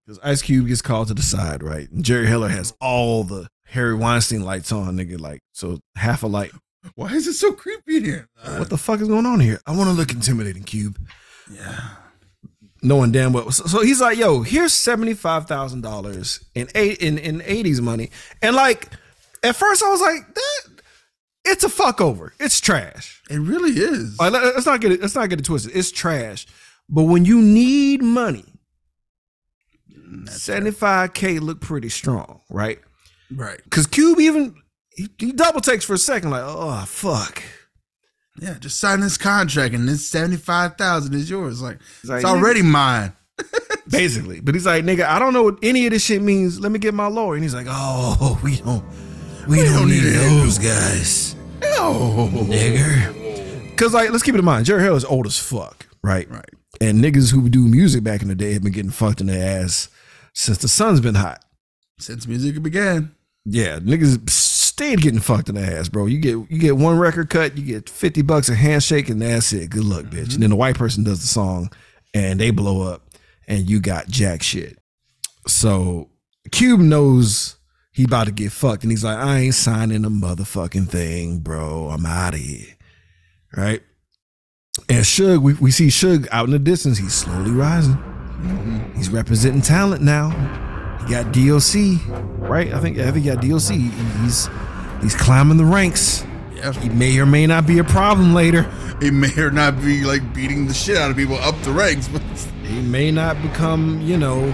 because 0.06 0.20
Ice 0.24 0.42
Cube 0.42 0.68
gets 0.68 0.82
called 0.82 1.08
to 1.10 1.14
the 1.14 1.22
side, 1.22 1.62
right? 1.64 1.90
And 1.92 2.04
Jerry 2.04 2.28
Heller 2.28 2.50
has 2.50 2.74
all 2.82 3.24
the 3.24 3.48
Harvey 3.72 3.96
Weinstein 3.96 4.42
lights 4.44 4.72
on, 4.72 4.98
nigga. 4.98 5.20
Like, 5.20 5.42
so 5.54 5.80
half 5.96 6.24
a 6.24 6.28
light. 6.28 6.52
Why 6.96 7.12
is 7.14 7.28
it 7.28 7.34
so 7.34 7.52
creepy 7.52 7.98
in 7.98 8.06
here? 8.06 8.28
What 8.58 8.70
the 8.70 8.78
fuck 8.78 9.02
is 9.02 9.08
going 9.08 9.26
on 9.26 9.40
here? 9.40 9.60
I 9.68 9.76
want 9.76 9.90
to 9.90 9.94
look 9.94 10.12
intimidating, 10.12 10.64
Cube. 10.64 10.98
Yeah. 11.52 11.80
knowing 12.82 13.12
damn 13.12 13.34
well. 13.34 13.52
So, 13.52 13.66
so 13.66 13.82
he's 13.82 14.00
like, 14.00 14.18
"Yo, 14.18 14.42
here's 14.44 14.72
seventy 14.72 15.14
five 15.14 15.48
thousand 15.48 15.82
dollars 15.82 16.40
in 16.56 16.68
eight 16.76 17.00
in 17.00 17.18
in 17.18 17.42
eighties 17.46 17.82
money," 17.82 18.12
and 18.42 18.56
like 18.56 18.88
at 19.44 19.56
first 19.56 19.84
I 19.84 19.90
was 19.90 20.00
like, 20.00 20.34
"That 20.34 20.79
it's 21.46 21.64
a 21.64 21.70
fuck 21.70 22.02
over. 22.02 22.34
It's 22.40 22.60
trash." 22.60 23.22
It 23.30 23.40
really 23.40 23.72
is. 23.72 24.20
Like, 24.20 24.34
let- 24.34 24.44
let's 24.56 24.66
not 24.66 24.82
get 24.82 24.92
it. 24.92 25.02
Let's 25.02 25.16
not 25.16 25.30
get 25.30 25.40
it 25.40 25.46
twisted. 25.46 25.76
It's 25.76 25.92
trash. 25.92 26.48
But 26.88 27.04
when 27.04 27.26
you 27.26 27.42
need 27.42 28.02
money, 28.02 28.46
seventy 30.26 30.72
five 30.72 31.14
k 31.14 31.40
look 31.40 31.62
pretty 31.62 31.90
strong, 31.90 32.42
right? 32.50 32.80
right. 33.36 33.60
Because 33.64 33.88
Cube 33.88 34.20
even 34.20 34.56
he, 34.96 35.10
he 35.18 35.32
double 35.32 35.62
takes 35.62 35.86
for 35.86 35.94
a 35.94 35.98
second, 36.00 36.32
like, 36.32 36.44
"Oh 36.46 36.84
fuck." 36.86 37.44
Yeah, 38.42 38.56
just 38.58 38.80
sign 38.80 39.02
this 39.02 39.18
contract 39.18 39.74
and 39.74 39.88
this 39.88 40.08
seventy 40.08 40.38
five 40.38 40.78
thousand 40.78 41.14
is 41.14 41.30
yours. 41.30 41.62
Like 41.62 41.80
like, 42.06 42.18
it's 42.18 42.26
already 42.26 42.62
mine. 42.62 43.14
basically. 43.90 44.40
But 44.40 44.56
he's 44.56 44.66
like, 44.66 44.84
nigga, 44.84 45.06
I 45.06 45.20
don't 45.20 45.34
know 45.34 45.44
what 45.44 45.60
any 45.64 45.86
of 45.86 45.92
this 45.92 46.06
shit 46.06 46.22
means. 46.22 46.60
Let 46.60 46.72
me 46.72 46.80
get 46.80 46.94
my 46.94 47.08
lawyer. 47.08 47.36
And 47.36 47.44
he's 47.44 47.54
like, 47.54 47.68
oh, 47.70 48.40
we 48.44 48.58
don't, 48.58 48.84
we, 49.48 49.64
don't, 49.64 49.90
need, 49.90 50.02
those 50.02 50.58
guys, 50.58 51.36
No. 51.62 52.30
nigger. 52.34 53.78
Cause 53.78 53.94
like, 53.94 54.10
let's 54.12 54.24
keep 54.24 54.36
it 54.36 54.40
in 54.40 54.46
mind, 54.46 54.66
Jerry 54.66 54.84
Heller 54.84 54.98
is 54.98 55.06
old 55.06 55.26
as 55.26 55.40
fuck, 55.40 55.88
right? 56.04 56.30
Right. 56.30 56.50
And 56.82 57.04
niggas 57.04 57.32
who 57.32 57.50
do 57.50 57.62
music 57.66 58.04
back 58.04 58.22
in 58.22 58.28
the 58.28 58.36
day 58.36 58.54
have 58.54 58.64
been 58.64 58.72
getting 58.74 58.92
fucked 58.92 59.22
in 59.22 59.28
their 59.28 59.62
ass 59.64 59.90
since 60.34 60.58
the 60.60 60.68
sun's 60.68 61.00
been 61.00 61.16
hot. 61.16 61.44
Since 62.00 62.28
music 62.28 62.62
began. 62.62 63.14
Yeah, 63.46 63.80
niggas 63.80 64.30
stayed 64.30 65.02
getting 65.02 65.20
fucked 65.20 65.50
in 65.50 65.56
the 65.56 65.62
ass, 65.62 65.90
bro. 65.90 66.06
You 66.06 66.20
get 66.20 66.38
you 66.50 66.60
get 66.60 66.78
one 66.78 66.98
record 67.00 67.30
cut, 67.30 67.58
you 67.58 67.66
get 67.66 67.90
fifty 67.90 68.22
bucks 68.22 68.48
a 68.50 68.56
handshake, 68.56 69.10
and 69.10 69.22
that's 69.22 69.52
it. 69.54 69.70
Good 69.70 69.84
luck, 69.86 70.06
bitch. 70.06 70.12
Mm-hmm. 70.12 70.34
And 70.36 70.44
then 70.44 70.50
the 70.52 70.56
white 70.56 70.78
person 70.78 71.04
does 71.04 71.22
the 71.22 71.28
song, 71.28 71.72
and 72.14 72.40
they 72.40 72.52
blow 72.52 72.82
up, 72.82 73.10
and 73.48 73.70
you 73.70 73.80
got 73.80 74.08
jack 74.08 74.44
shit. 74.44 74.78
So 75.48 76.10
Cube 76.52 76.80
knows 76.80 77.56
he 78.00 78.06
about 78.06 78.28
to 78.28 78.32
get 78.32 78.54
fucked, 78.54 78.84
and 78.84 78.92
he's 78.94 79.04
like, 79.04 79.18
I 79.18 79.40
ain't 79.40 79.54
signing 79.54 80.06
a 80.06 80.10
motherfucking 80.10 80.88
thing, 80.88 81.40
bro. 81.40 81.90
I'm 81.90 82.06
out 82.06 82.34
of 82.34 82.40
here, 82.40 82.78
right? 83.58 83.84
And 84.88 85.04
Suge, 85.04 85.42
we, 85.42 85.56
we 85.56 85.70
see 85.70 85.88
Suge 85.88 86.26
out 86.32 86.46
in 86.46 86.52
the 86.52 86.60
distance. 86.60 86.98
He's 86.98 87.14
slowly 87.14 87.52
rising. 87.52 87.96
Mm-hmm. 87.96 88.96
He's 88.96 89.10
representing 89.10 89.62
talent 89.62 90.02
now. 90.02 90.30
He 91.00 91.14
got 91.14 91.34
DOC, 91.34 92.50
right? 92.50 92.74
I 92.74 92.80
think 92.80 93.00
I 93.00 93.12
think 93.12 93.26
he 93.26 93.32
got 93.32 93.42
DOC. 93.42 93.74
He's 94.22 94.50
he's 95.02 95.16
climbing 95.16 95.58
the 95.58 95.66
ranks. 95.66 96.24
Yeah. 96.56 96.72
He 96.72 96.88
may 96.88 97.20
or 97.20 97.26
may 97.26 97.48
not 97.48 97.68
be 97.68 97.80
a 97.80 97.84
problem 97.84 98.34
later. 98.34 98.64
He 99.02 99.12
may 99.12 99.38
or 99.38 99.52
not 99.52 99.76
be 99.82 100.06
like 100.06 100.34
beating 100.34 100.68
the 100.68 100.74
shit 100.74 100.96
out 100.96 101.12
of 101.12 101.18
people 101.18 101.36
up 101.40 101.62
the 101.64 101.72
ranks, 101.72 102.08
but 102.08 102.22
He 102.64 102.80
may 102.80 103.12
not 103.12 103.42
become, 103.42 104.00
you 104.00 104.16
know, 104.16 104.50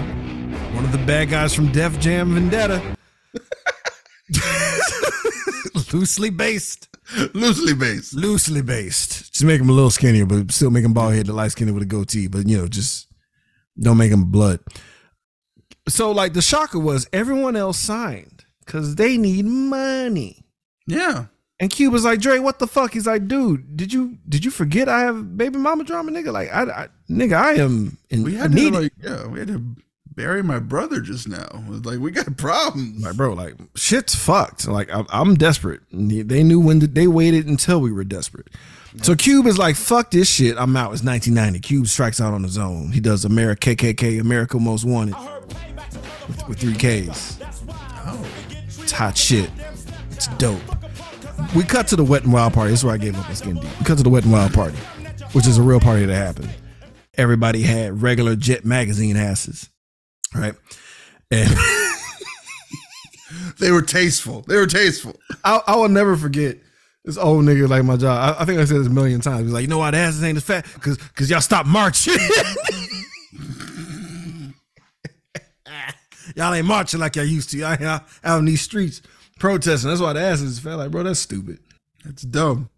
one 0.74 0.84
of 0.84 0.90
the 0.90 0.98
bad 1.06 1.30
guys 1.30 1.54
from 1.54 1.70
Def 1.70 2.00
Jam 2.00 2.34
Vendetta. 2.34 2.96
Loosely 5.92 6.30
based. 6.30 6.88
loosely 7.34 7.74
based. 7.74 8.14
Loosely 8.14 8.62
based. 8.62 9.32
Just 9.32 9.44
make 9.44 9.60
him 9.60 9.68
a 9.68 9.72
little 9.72 9.90
skinnier, 9.90 10.26
but 10.26 10.50
still 10.50 10.70
make 10.70 10.84
him 10.84 10.92
bald 10.92 11.14
headed, 11.14 11.32
light 11.32 11.52
skinned 11.52 11.72
with 11.72 11.82
a 11.82 11.86
goatee. 11.86 12.26
But 12.26 12.48
you 12.48 12.58
know, 12.58 12.68
just 12.68 13.06
don't 13.78 13.98
make 13.98 14.10
him 14.10 14.24
blood. 14.24 14.60
So 15.88 16.10
like 16.10 16.32
the 16.32 16.42
shocker 16.42 16.80
was 16.80 17.08
everyone 17.12 17.54
else 17.54 17.78
signed 17.78 18.44
because 18.64 18.96
they 18.96 19.16
need 19.16 19.44
money. 19.44 20.44
Yeah. 20.86 21.26
And 21.58 21.70
Cube 21.70 21.92
was 21.92 22.04
like, 22.04 22.20
Dre, 22.20 22.38
what 22.38 22.58
the 22.58 22.66
fuck? 22.66 22.92
He's 22.92 23.06
like, 23.06 23.28
dude, 23.28 23.76
did 23.76 23.92
you 23.92 24.18
did 24.28 24.44
you 24.44 24.50
forget 24.50 24.88
I 24.88 25.00
have 25.00 25.38
baby 25.38 25.58
mama 25.58 25.84
drama, 25.84 26.10
nigga? 26.10 26.32
Like, 26.32 26.52
I, 26.52 26.62
I 26.64 26.88
nigga, 27.08 27.34
I 27.34 27.52
am 27.54 27.96
in 28.10 28.24
We 28.24 28.34
had 28.34 28.50
to 28.50 28.56
need 28.56 28.72
like 28.74 28.92
yeah, 29.00 29.26
we 29.26 29.38
had 29.38 29.48
to 29.48 29.76
bury 30.16 30.42
my 30.42 30.58
brother 30.58 31.00
just 31.00 31.28
now. 31.28 31.46
Like 31.68 31.98
we 32.00 32.10
got 32.10 32.36
problems. 32.38 33.04
Like, 33.04 33.16
bro, 33.16 33.34
like 33.34 33.54
shit's 33.76 34.14
fucked. 34.14 34.66
Like, 34.66 34.90
I, 34.90 35.04
I'm 35.10 35.34
desperate. 35.36 35.80
They- 35.92 36.42
knew 36.42 36.58
when 36.60 36.80
to, 36.80 36.86
they 36.86 37.06
waited 37.06 37.46
until 37.46 37.80
we 37.80 37.92
were 37.92 38.04
desperate. 38.04 38.48
So 39.02 39.14
Cube 39.14 39.46
is 39.46 39.58
like, 39.58 39.76
fuck 39.76 40.10
this 40.10 40.28
shit. 40.28 40.56
I'm 40.56 40.74
out. 40.74 40.92
It's 40.94 41.02
1990. 41.04 41.60
Cube 41.60 41.86
strikes 41.86 42.18
out 42.20 42.32
on 42.32 42.42
his 42.42 42.56
own. 42.56 42.92
He 42.92 43.00
does 43.00 43.24
America 43.26 43.76
KKK, 43.76 44.20
America 44.20 44.58
Most 44.58 44.84
Wanted 44.86 45.14
with, 46.28 46.48
with 46.48 46.58
three 46.58 46.74
Ks. 46.74 47.38
Oh. 47.68 48.26
It's 48.50 48.92
hot 48.92 49.18
shit. 49.18 49.50
It's 50.12 50.28
dope. 50.38 50.60
We 51.54 51.62
cut 51.62 51.88
to 51.88 51.96
the 51.96 52.04
Wet 52.04 52.24
and 52.24 52.32
Wild 52.32 52.54
party. 52.54 52.70
This 52.70 52.80
is 52.80 52.84
where 52.86 52.94
I 52.94 52.98
gave 52.98 53.18
up 53.18 53.28
on 53.28 53.34
Skin 53.36 53.56
Deep. 53.56 53.78
We 53.78 53.84
cut 53.84 53.98
to 53.98 54.02
the 54.02 54.08
Wet 54.08 54.22
and 54.24 54.32
Wild 54.32 54.54
party, 54.54 54.76
which 55.32 55.46
is 55.46 55.58
a 55.58 55.62
real 55.62 55.80
party 55.80 56.06
that 56.06 56.14
happened. 56.14 56.48
Everybody 57.18 57.62
had 57.62 58.00
regular 58.00 58.34
Jet 58.36 58.64
magazine 58.64 59.16
asses, 59.16 59.68
right? 60.34 60.54
And 61.30 61.50
They 63.58 63.70
were 63.70 63.82
tasteful. 63.82 64.42
They 64.42 64.56
were 64.56 64.66
tasteful. 64.66 65.14
I, 65.44 65.60
I 65.66 65.76
will 65.76 65.88
never 65.88 66.16
forget 66.16 66.58
this 67.04 67.16
old 67.16 67.44
nigga 67.44 67.68
like 67.68 67.84
my 67.84 67.96
job. 67.96 68.36
I, 68.36 68.42
I 68.42 68.44
think 68.44 68.60
I 68.60 68.64
said 68.64 68.78
this 68.78 68.86
a 68.86 68.90
million 68.90 69.20
times. 69.20 69.44
He's 69.44 69.52
like, 69.52 69.62
you 69.62 69.68
know 69.68 69.78
why 69.78 69.90
the 69.90 69.98
asses 69.98 70.22
ain't 70.22 70.36
as 70.36 70.44
fat? 70.44 70.64
Cause 70.80 70.96
cause 71.14 71.30
y'all 71.30 71.40
stop 71.40 71.66
marching. 71.66 72.14
y'all 76.36 76.52
ain't 76.52 76.66
marching 76.66 77.00
like 77.00 77.16
y'all 77.16 77.24
used 77.24 77.50
to. 77.50 77.58
Y'all 77.58 77.82
out 77.84 78.04
out 78.24 78.38
in 78.38 78.44
these 78.44 78.60
streets 78.60 79.02
protesting. 79.38 79.90
That's 79.90 80.00
why 80.02 80.12
the 80.12 80.20
asses 80.20 80.52
is 80.52 80.58
fat. 80.58 80.74
Like, 80.74 80.90
bro, 80.90 81.02
that's 81.02 81.20
stupid. 81.20 81.58
That's 82.04 82.22
dumb. 82.22 82.70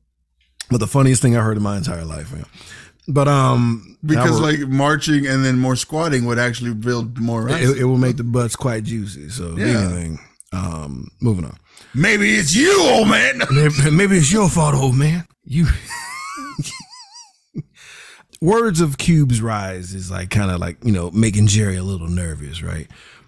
But 0.71 0.79
the 0.79 0.87
funniest 0.87 1.23
thing 1.23 1.37
I 1.37 1.41
heard 1.41 1.57
in 1.57 1.63
my 1.63 1.79
entire 1.79 2.05
life, 2.05 2.33
man. 2.33 2.45
But 3.11 3.27
um, 3.27 3.97
Because 4.05 4.33
will- 4.33 4.43
like 4.43 4.61
marching 4.69 5.27
and 5.27 5.45
then 5.45 5.59
more 5.59 5.77
squatting 5.77 6.27
would 6.27 6.39
actually 6.39 6.75
build 6.75 7.19
more 7.19 7.43
rice. 7.45 7.67
it, 7.69 7.79
it 7.79 7.85
will 7.85 7.97
make 7.97 8.19
the 8.19 8.25
butts 8.25 8.55
quite 8.55 8.85
juicy. 8.85 9.31
So 9.31 9.57
Yeah. 9.57 9.67
anything, 9.67 10.19
um, 10.53 11.09
moving 11.21 11.47
on. 11.47 11.57
Maybe 11.95 12.35
it's 12.35 12.55
you, 12.55 12.79
old 12.83 13.09
man. 13.09 13.41
Maybe, 13.51 13.91
maybe 13.91 14.17
it's 14.19 14.31
your 14.31 14.49
fault, 14.51 14.75
old 14.75 14.95
man. 14.95 15.27
You. 15.45 15.67
Words 18.41 18.81
of 18.81 18.99
Cube's 18.99 19.43
rise 19.43 19.95
is 19.95 20.11
like 20.13 20.31
kind 20.31 20.51
of 20.51 20.61
like 20.61 20.77
you 20.85 20.93
know 20.93 21.11
making 21.11 21.49
Jerry 21.49 21.77
a 21.77 21.83
little 21.83 22.07
nervous, 22.09 22.63
right? 22.63 22.87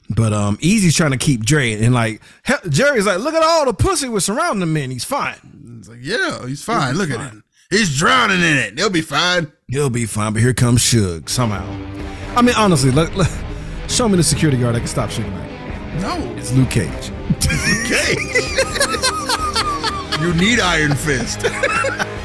But 0.09 0.33
um, 0.33 0.57
Eazy's 0.61 0.95
trying 0.95 1.11
to 1.13 1.17
keep 1.17 1.45
Dre 1.45 1.73
and 1.73 1.95
like 1.95 2.21
hell, 2.45 2.61
Jerry's 2.69 3.07
like, 3.07 3.19
look 3.19 3.35
at 3.35 3.43
all 3.43 3.65
the 3.65 3.75
pussy 3.75 4.09
we're 4.09 4.21
surrounding 4.21 4.63
him 4.63 4.77
in. 4.77 4.91
He's 4.91 5.05
fine. 5.05 5.77
It's 5.79 5.89
like, 5.89 5.99
yeah, 6.03 6.47
he's 6.47 6.63
fine. 6.63 6.97
Look 6.97 7.11
at 7.11 7.35
it. 7.35 7.43
He's 7.71 7.97
drowning 7.97 8.39
in 8.41 8.57
it. 8.57 8.79
He'll 8.79 8.91
be 8.91 9.01
fine. 9.01 9.51
He'll 9.71 9.91
be 9.91 10.07
fine. 10.07 10.33
But 10.33 10.43
here 10.43 10.55
comes 10.55 10.83
Suge 10.83 11.29
somehow. 11.29 11.67
I 12.37 12.43
mean, 12.43 12.55
honestly, 12.57 12.91
look, 12.91 13.15
look, 13.15 13.29
show 13.89 14.09
me 14.09 14.17
the 14.17 14.23
security 14.23 14.59
guard 14.59 14.75
that 14.75 14.81
can 14.81 14.89
stop 14.89 15.11
Suge 15.11 15.31
Knight. 15.31 16.01
No. 16.01 16.35
It's 16.37 16.53
Luke 16.53 16.71
Cage. 16.71 17.11
Okay. 17.87 18.17
you 20.21 20.35
need 20.35 20.61
Iron 20.61 20.95
Fist. 20.95 21.47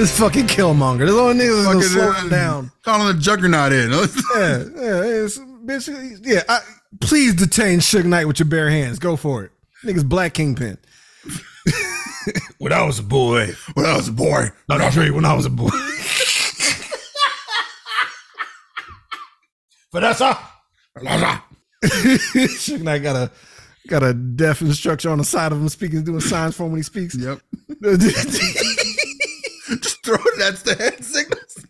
This 0.00 0.16
fucking 0.18 0.46
Killmonger. 0.46 1.00
This 1.00 1.10
only 1.10 1.44
niggas 1.44 1.58
is 1.58 1.66
gonna 1.66 1.82
slow 1.82 2.10
uh, 2.10 2.22
him 2.22 2.28
down. 2.30 2.72
Calling 2.84 3.08
the 3.08 3.20
Juggernaut 3.20 3.72
in. 3.72 3.90
yeah, 3.90 3.98
yeah, 4.36 5.24
it's, 5.24 5.36
bitch, 5.38 6.20
yeah. 6.22 6.42
I, 6.48 6.60
please 7.00 7.34
detain 7.34 7.80
Suge 7.80 8.04
Knight 8.04 8.26
with 8.26 8.38
your 8.38 8.46
bare 8.48 8.70
hands. 8.70 8.98
Go 8.98 9.16
for 9.16 9.44
it, 9.44 9.50
niggas. 9.84 10.08
Black 10.08 10.32
Kingpin. 10.32 10.78
when 12.58 12.72
I 12.72 12.82
was 12.84 12.98
a 12.98 13.02
boy, 13.02 13.54
when 13.74 13.86
I 13.86 13.96
was 13.96 14.08
a 14.08 14.12
boy. 14.12 14.48
No, 14.68 14.76
not 14.78 14.92
Dre. 14.92 15.10
When 15.10 15.24
I 15.24 15.34
was 15.34 15.46
a 15.46 15.50
boy. 15.50 15.68
Vanessa. 19.92 20.38
Suge 21.84 22.82
Knight 22.82 23.02
got 23.02 23.16
a 23.16 23.30
got 23.88 24.02
a 24.02 24.12
deaf 24.14 24.60
instructor 24.60 25.10
on 25.10 25.18
the 25.18 25.24
side 25.24 25.52
of 25.52 25.60
him 25.60 25.68
speaking, 25.68 26.04
doing 26.04 26.20
signs 26.20 26.56
for 26.56 26.64
him 26.64 26.72
when 26.72 26.78
he 26.78 26.82
speaks. 26.82 27.14
Yep. 27.16 27.40
Just 29.80 30.04
throw 30.04 30.16
it. 30.16 30.38
That's 30.38 30.62
the 30.62 30.76
hand 30.78 31.04
signals. 31.04 31.64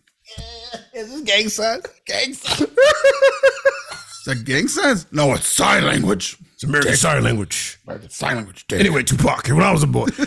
Is 0.93 1.09
this 1.09 1.21
gang 1.21 1.49
sign? 1.49 1.81
Gang 2.05 2.33
sign. 2.33 2.67
Is 2.67 4.25
that 4.25 4.43
gang 4.45 4.67
signs? 4.67 5.11
No, 5.11 5.33
it's 5.33 5.47
sign 5.47 5.85
language. 5.85 6.37
It's 6.61 6.69
American 6.69 6.95
Sign 6.95 7.23
Language. 7.23 7.79
It's 7.87 8.15
sign 8.15 8.35
language. 8.35 8.65
Anyway, 8.71 9.01
Tupac, 9.01 9.47
when 9.47 9.63
I 9.63 9.71
was 9.71 9.81
a 9.81 9.87
boy. 9.87 10.07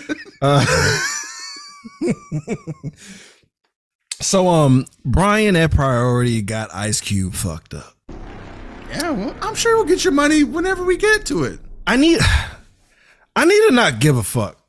Uh, 0.42 0.62
so 4.20 4.48
um 4.48 4.84
Brian 5.06 5.56
at 5.56 5.70
Priority 5.70 6.42
got 6.42 6.74
Ice 6.74 7.00
Cube 7.00 7.32
fucked 7.32 7.72
up. 7.72 7.94
Yeah, 8.90 9.10
well, 9.12 9.34
I'm 9.40 9.54
sure 9.54 9.76
we'll 9.76 9.86
get 9.86 10.04
your 10.04 10.12
money 10.12 10.44
whenever 10.44 10.84
we 10.84 10.98
get 10.98 11.24
to 11.26 11.44
it. 11.44 11.60
I 11.86 11.96
need 11.96 12.20
I 13.36 13.44
need 13.46 13.68
to 13.68 13.70
not 13.70 14.00
give 14.00 14.18
a 14.18 14.22
fuck. 14.22 14.60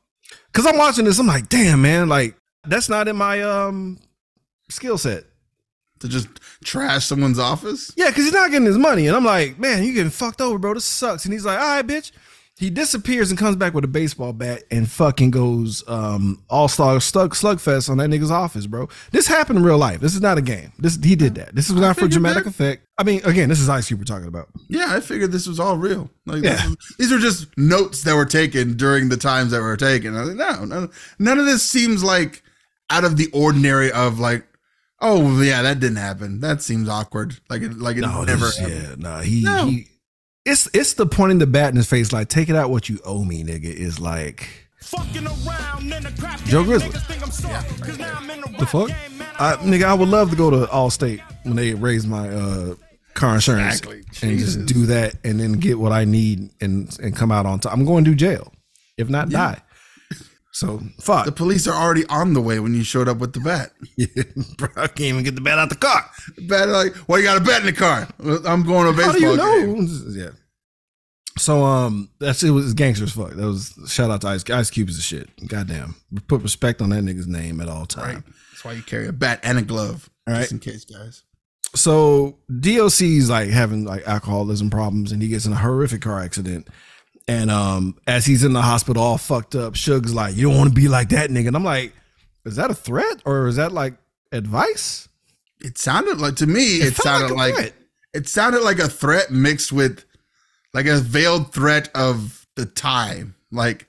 Cause 0.54 0.64
I'm 0.64 0.78
watching 0.78 1.04
this, 1.04 1.18
I'm 1.18 1.26
like, 1.26 1.50
damn, 1.50 1.82
man, 1.82 2.08
like 2.08 2.36
that's 2.66 2.88
not 2.88 3.06
in 3.06 3.16
my 3.16 3.42
um 3.42 3.98
skill 4.70 4.96
set. 4.96 5.24
To 6.00 6.08
just 6.08 6.28
trash 6.64 7.06
someone's 7.06 7.38
office? 7.38 7.90
Yeah, 7.96 8.08
because 8.08 8.24
he's 8.24 8.32
not 8.34 8.50
getting 8.50 8.66
his 8.66 8.76
money. 8.78 9.06
And 9.06 9.16
I'm 9.16 9.24
like, 9.24 9.58
man, 9.58 9.82
you 9.82 9.94
getting 9.94 10.10
fucked 10.10 10.40
over, 10.42 10.58
bro. 10.58 10.74
This 10.74 10.84
sucks. 10.84 11.24
And 11.24 11.32
he's 11.32 11.44
like, 11.46 11.58
all 11.58 11.66
right, 11.76 11.86
bitch. 11.86 12.12
He 12.58 12.70
disappears 12.70 13.28
and 13.30 13.38
comes 13.38 13.54
back 13.56 13.74
with 13.74 13.84
a 13.84 13.88
baseball 13.88 14.32
bat 14.32 14.62
and 14.70 14.90
fucking 14.90 15.30
goes 15.30 15.86
um 15.86 16.42
all 16.48 16.68
star 16.68 16.98
slug 17.00 17.34
slugfest 17.34 17.90
on 17.90 17.98
that 17.98 18.08
nigga's 18.08 18.30
office, 18.30 18.66
bro. 18.66 18.88
This 19.10 19.26
happened 19.26 19.58
in 19.58 19.64
real 19.64 19.76
life. 19.76 20.00
This 20.00 20.14
is 20.14 20.22
not 20.22 20.38
a 20.38 20.40
game. 20.42 20.72
This 20.78 20.96
he 21.02 21.16
did 21.16 21.34
that. 21.34 21.54
This 21.54 21.68
is 21.68 21.74
not 21.76 21.98
for 21.98 22.08
dramatic 22.08 22.44
that. 22.44 22.50
effect. 22.50 22.86
I 22.96 23.02
mean, 23.04 23.20
again, 23.26 23.50
this 23.50 23.60
is 23.60 23.68
Ice 23.68 23.88
Cube 23.88 24.00
we're 24.00 24.04
talking 24.04 24.26
about. 24.28 24.48
Yeah, 24.68 24.86
I 24.88 25.00
figured 25.00 25.32
this 25.32 25.46
was 25.46 25.60
all 25.60 25.76
real. 25.76 26.08
Like 26.24 26.42
Yeah. 26.44 26.66
was- 26.66 26.94
these 26.98 27.12
are 27.12 27.18
just 27.18 27.46
notes 27.58 28.04
that 28.04 28.14
were 28.16 28.24
taken 28.24 28.74
during 28.78 29.10
the 29.10 29.18
times 29.18 29.50
that 29.50 29.60
were 29.60 29.76
taken. 29.76 30.16
I 30.16 30.20
was 30.22 30.34
like, 30.34 30.38
no, 30.38 30.64
no, 30.64 30.88
none 31.18 31.38
of 31.38 31.44
this 31.44 31.62
seems 31.62 32.02
like 32.02 32.42
out 32.88 33.04
of 33.04 33.18
the 33.18 33.28
ordinary 33.34 33.92
of 33.92 34.18
like, 34.18 34.46
oh 35.00 35.40
yeah, 35.42 35.62
that 35.62 35.80
didn't 35.80 35.96
happen. 35.98 36.40
That 36.40 36.62
seems 36.62 36.88
awkward. 36.88 37.38
Like 37.48 37.62
it, 37.62 37.78
like 37.78 37.96
it 37.96 38.00
No, 38.02 38.24
never. 38.24 38.46
this, 38.46 38.56
happened. 38.58 38.82
yeah, 38.82 38.94
no, 38.98 39.20
he, 39.20 39.42
No. 39.42 39.66
he 39.66 39.88
it's 40.44 40.68
it's 40.72 40.94
the 40.94 41.06
pointing 41.06 41.38
the 41.38 41.46
bat 41.46 41.70
in 41.70 41.76
his 41.76 41.88
face, 41.88 42.12
like 42.12 42.28
take 42.28 42.48
it 42.48 42.56
out 42.56 42.70
what 42.70 42.88
you 42.88 42.98
owe 43.04 43.24
me, 43.24 43.42
nigga, 43.44 43.64
is 43.64 43.98
like 44.00 44.48
Fucking 44.80 45.26
around 45.26 45.92
in 45.92 46.02
the 46.04 46.14
crap 46.20 46.40
Joe 46.44 46.60
game, 46.62 46.66
Grizzly. 46.78 46.88
niggas 46.90 47.06
think 47.06 47.22
I'm 47.22 47.30
soft, 47.32 47.82
'cause 47.82 47.98
now 47.98 48.14
I'm 48.16 48.30
in 48.30 48.40
the 48.42 48.58
the 48.60 48.66
fuck? 48.66 48.88
game, 48.88 49.18
man. 49.18 49.28
I, 49.38 49.56
nigga, 49.56 49.82
I 49.84 49.94
would 49.94 50.08
love 50.08 50.30
to 50.30 50.36
go 50.36 50.50
to 50.50 50.66
Allstate 50.66 51.20
when 51.42 51.56
they 51.56 51.74
raise 51.74 52.06
my 52.06 52.28
uh 52.28 52.74
car 53.14 53.34
insurance 53.34 53.78
Exactly. 53.80 53.98
and 54.22 54.38
Jesus. 54.38 54.54
just 54.54 54.66
do 54.66 54.86
that 54.86 55.14
and 55.24 55.40
then 55.40 55.54
get 55.54 55.78
what 55.78 55.90
I 55.90 56.04
need 56.04 56.50
and 56.60 56.96
and 57.02 57.16
come 57.16 57.32
out 57.32 57.44
on 57.46 57.58
top. 57.60 57.72
I'm 57.72 57.84
going 57.84 58.04
to 58.04 58.14
jail, 58.14 58.52
if 58.96 59.08
not 59.08 59.28
die. 59.30 59.60
So 60.56 60.80
fuck, 60.98 61.26
The 61.26 61.32
police 61.32 61.66
are 61.66 61.74
already 61.74 62.06
on 62.06 62.32
the 62.32 62.40
way 62.40 62.60
when 62.60 62.72
you 62.72 62.82
showed 62.82 63.08
up 63.08 63.18
with 63.18 63.34
the 63.34 63.40
bat. 63.40 63.72
bro, 64.56 64.70
I 64.82 64.86
can't 64.86 65.00
even 65.00 65.22
get 65.22 65.34
the 65.34 65.42
bat 65.42 65.58
out 65.58 65.68
the 65.68 65.74
car. 65.74 66.08
Bat 66.48 66.68
like, 66.70 66.94
well, 67.06 67.18
you 67.18 67.26
got 67.26 67.36
a 67.36 67.44
bat 67.44 67.60
in 67.60 67.66
the 67.66 67.74
car. 67.74 68.08
I'm 68.18 68.62
going 68.62 68.90
to 68.90 68.98
a 68.98 69.04
How 69.04 69.12
do 69.12 69.18
baseball 69.20 69.32
you 69.32 69.36
know? 69.36 69.74
game. 69.74 70.16
Yeah. 70.18 70.30
So 71.36 71.62
um, 71.62 72.08
that's 72.20 72.42
it 72.42 72.52
was 72.52 72.72
gangster 72.72 73.04
as 73.04 73.12
fuck. 73.12 73.32
That 73.32 73.44
was 73.44 73.78
shout 73.86 74.10
out 74.10 74.22
to 74.22 74.28
Ice 74.28 74.48
Ice 74.48 74.70
Cube 74.70 74.88
is 74.88 74.98
a 74.98 75.02
shit. 75.02 75.28
Goddamn, 75.46 75.94
put 76.26 76.40
respect 76.40 76.80
on 76.80 76.88
that 76.88 77.04
nigga's 77.04 77.26
name 77.26 77.60
at 77.60 77.68
all 77.68 77.84
time. 77.84 78.14
Right. 78.14 78.24
That's 78.52 78.64
why 78.64 78.72
you 78.72 78.82
carry 78.82 79.08
a 79.08 79.12
bat 79.12 79.40
and 79.42 79.58
a 79.58 79.62
glove, 79.62 80.08
All 80.26 80.32
right. 80.32 80.40
just 80.40 80.52
in 80.52 80.58
case, 80.60 80.86
guys. 80.86 81.22
So 81.74 82.38
DOC's 82.60 83.28
like 83.28 83.50
having 83.50 83.84
like 83.84 84.08
alcoholism 84.08 84.70
problems, 84.70 85.12
and 85.12 85.20
he 85.20 85.28
gets 85.28 85.44
in 85.44 85.52
a 85.52 85.56
horrific 85.56 86.00
car 86.00 86.22
accident. 86.22 86.68
And 87.28 87.50
um, 87.50 87.98
as 88.06 88.24
he's 88.24 88.44
in 88.44 88.52
the 88.52 88.62
hospital, 88.62 89.02
all 89.02 89.18
fucked 89.18 89.54
up, 89.54 89.76
Suge's 89.76 90.14
like, 90.14 90.36
"You 90.36 90.48
don't 90.48 90.56
want 90.56 90.68
to 90.70 90.74
be 90.74 90.88
like 90.88 91.08
that 91.08 91.30
nigga." 91.30 91.48
And 91.48 91.56
I'm 91.56 91.64
like, 91.64 91.92
"Is 92.44 92.56
that 92.56 92.70
a 92.70 92.74
threat 92.74 93.22
or 93.24 93.48
is 93.48 93.56
that 93.56 93.72
like 93.72 93.94
advice?" 94.30 95.08
It 95.60 95.78
sounded 95.78 96.20
like 96.20 96.36
to 96.36 96.46
me. 96.46 96.76
It, 96.76 96.94
felt 96.94 97.04
sounded 97.04 97.30
a 97.32 97.34
like, 97.34 97.74
it 98.14 98.28
sounded 98.28 98.62
like 98.62 98.78
a 98.78 98.88
threat 98.88 99.30
mixed 99.30 99.72
with 99.72 100.04
like 100.72 100.86
a 100.86 100.98
veiled 100.98 101.52
threat 101.52 101.88
of 101.94 102.46
the 102.54 102.66
time. 102.66 103.34
Like 103.50 103.88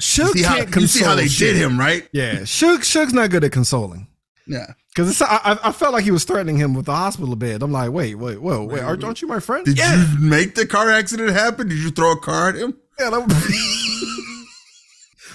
Suge 0.00 0.32
see 0.32 0.42
how, 0.42 0.56
can't 0.56 0.76
you 0.76 0.86
see 0.86 1.04
how 1.04 1.14
they 1.14 1.28
shit. 1.28 1.54
did 1.54 1.62
him, 1.62 1.78
right? 1.78 2.08
Yeah, 2.12 2.40
Suge, 2.40 2.84
Suge's 2.84 3.12
not 3.12 3.30
good 3.30 3.44
at 3.44 3.52
consoling. 3.52 4.08
Yeah. 4.46 4.72
Because 4.96 5.20
I, 5.20 5.26
I 5.44 5.58
I 5.64 5.72
felt 5.72 5.92
like 5.92 6.04
he 6.04 6.10
was 6.10 6.24
threatening 6.24 6.56
him 6.56 6.72
with 6.72 6.86
the 6.86 6.94
hospital 6.94 7.36
bed. 7.36 7.62
I'm 7.62 7.70
like, 7.70 7.90
wait, 7.90 8.14
wait, 8.14 8.40
whoa, 8.40 8.64
wait, 8.64 8.82
aren't, 8.82 9.04
aren't 9.04 9.20
you 9.20 9.28
my 9.28 9.40
friend? 9.40 9.66
Did 9.66 9.76
yeah, 9.76 9.94
you 9.94 10.18
make 10.18 10.54
the 10.54 10.66
car 10.66 10.90
accident 10.90 11.32
happen? 11.32 11.68
Did 11.68 11.76
you 11.76 11.90
throw 11.90 12.12
a 12.12 12.18
car 12.18 12.48
at 12.48 12.54
him? 12.54 12.74
yeah, 12.98 13.10
that- 13.10 14.22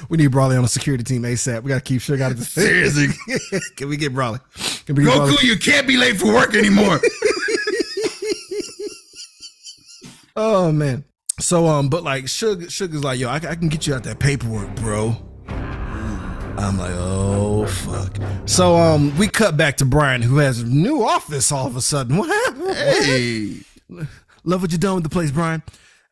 we 0.09 0.17
need 0.17 0.31
Broly 0.31 0.55
on 0.55 0.63
the 0.63 0.67
security 0.67 1.03
team 1.03 1.21
ASAP. 1.21 1.61
We 1.61 1.69
got 1.69 1.75
to 1.75 1.81
keep 1.81 2.01
Suge 2.01 2.21
out 2.21 2.31
of 2.31 2.39
this. 2.39 2.49
Seriously, 2.49 3.09
Can 3.75 3.87
we 3.87 3.97
get 3.97 4.15
Broly? 4.15 4.39
Can 4.87 4.95
we 4.95 5.03
get 5.03 5.13
Broly? 5.13 5.35
Goku, 5.35 5.43
you 5.43 5.59
can't 5.59 5.85
be 5.87 5.95
late 5.95 6.17
for 6.17 6.33
work 6.33 6.55
anymore. 6.55 6.99
Oh 10.33 10.71
man. 10.71 11.03
So 11.39 11.67
um, 11.67 11.89
but 11.89 12.03
like 12.03 12.23
Suge, 12.23 12.71
Sugar's 12.71 13.03
like, 13.03 13.19
yo, 13.19 13.27
I, 13.29 13.35
I 13.35 13.55
can 13.55 13.67
get 13.67 13.85
you 13.85 13.93
out 13.93 14.03
that 14.05 14.19
paperwork, 14.19 14.73
bro. 14.75 15.17
I'm 16.57 16.77
like, 16.77 16.91
oh 16.93 17.65
fuck. 17.65 18.17
So 18.45 18.75
um, 18.75 19.17
we 19.17 19.27
cut 19.27 19.57
back 19.57 19.77
to 19.77 19.85
Brian, 19.85 20.21
who 20.21 20.37
has 20.37 20.59
a 20.61 20.65
new 20.65 21.03
office 21.03 21.51
all 21.51 21.67
of 21.67 21.75
a 21.75 21.81
sudden. 21.81 22.17
What 22.21 22.29
happened? 22.29 22.75
hey, 22.75 23.57
Love 24.43 24.61
what 24.61 24.71
you 24.71 24.77
done 24.77 24.95
with 24.95 25.03
the 25.03 25.09
place, 25.09 25.31
Brian. 25.31 25.61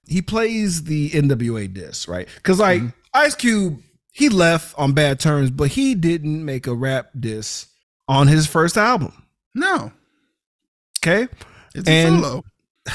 He 0.08 0.22
plays 0.22 0.84
the 0.84 1.10
NWA 1.12 1.72
disc, 1.74 2.08
right? 2.08 2.28
Because 2.36 2.60
like 2.60 2.82
Ice 3.14 3.36
Cube, 3.36 3.82
he 4.12 4.30
left 4.30 4.78
on 4.78 4.94
bad 4.94 5.20
terms, 5.20 5.52
but 5.52 5.70
he 5.70 5.94
didn't 5.96 6.44
make 6.44 6.68
a 6.68 6.74
rap 6.74 7.10
disc 7.20 7.70
on 8.08 8.28
his 8.28 8.48
first 8.48 8.78
album. 8.78 9.14
no, 9.56 9.92
Okay, 11.02 11.28
it's 11.76 11.88
a 11.88 11.92
And- 11.92 12.24
solo. 12.24 12.44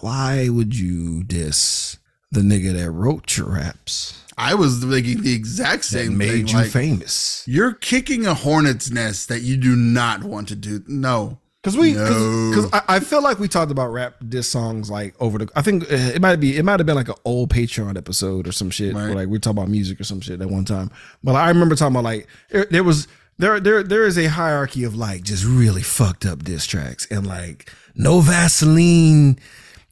why 0.00 0.48
would 0.48 0.76
you 0.78 1.22
diss 1.24 1.96
the 2.30 2.40
nigga 2.40 2.72
that 2.74 2.90
wrote 2.90 3.36
your 3.36 3.50
raps? 3.54 4.20
I 4.36 4.54
was 4.54 4.84
thinking 4.84 5.22
the 5.22 5.32
exact 5.34 5.84
same 5.84 6.00
that 6.00 6.08
same 6.08 6.18
made 6.18 6.30
thing. 6.30 6.46
you 6.48 6.54
like, 6.56 6.70
famous. 6.70 7.44
You're 7.46 7.72
kicking 7.74 8.26
a 8.26 8.34
hornet's 8.34 8.90
nest 8.90 9.28
that 9.28 9.40
you 9.42 9.56
do 9.56 9.76
not 9.76 10.24
want 10.24 10.48
to 10.48 10.56
do. 10.56 10.82
No, 10.88 11.38
Because 11.62 11.76
we, 11.76 11.92
No. 11.94 12.50
because 12.50 12.68
I, 12.72 12.96
I 12.96 13.00
feel 13.00 13.22
like 13.22 13.38
we 13.38 13.46
talked 13.48 13.70
about 13.70 13.88
rap 13.92 14.16
diss 14.28 14.48
songs 14.48 14.90
like 14.90 15.14
over 15.20 15.38
the. 15.38 15.48
I 15.54 15.62
think 15.62 15.84
uh, 15.84 15.96
it 15.96 16.20
might 16.20 16.36
be, 16.36 16.56
it 16.56 16.64
might 16.64 16.80
have 16.80 16.86
been 16.86 16.96
like 16.96 17.08
an 17.08 17.14
old 17.24 17.50
Patreon 17.50 17.96
episode 17.96 18.48
or 18.48 18.52
some 18.52 18.70
shit. 18.70 18.94
Right. 18.94 19.04
Where 19.04 19.14
like 19.14 19.28
we 19.28 19.38
talk 19.38 19.52
about 19.52 19.68
music 19.68 20.00
or 20.00 20.04
some 20.04 20.20
shit 20.20 20.40
at 20.40 20.50
one 20.50 20.64
time. 20.64 20.90
But 21.22 21.36
I 21.36 21.48
remember 21.48 21.76
talking 21.76 21.94
about 21.94 22.04
like 22.04 22.26
there, 22.50 22.64
there 22.66 22.84
was 22.84 23.06
there 23.38 23.60
there 23.60 23.82
there 23.82 24.04
is 24.04 24.18
a 24.18 24.26
hierarchy 24.26 24.84
of 24.84 24.94
like 24.96 25.22
just 25.22 25.44
really 25.44 25.82
fucked 25.82 26.26
up 26.26 26.42
diss 26.44 26.66
tracks 26.66 27.06
and 27.10 27.26
like 27.26 27.70
no 27.94 28.20
Vaseline 28.20 29.38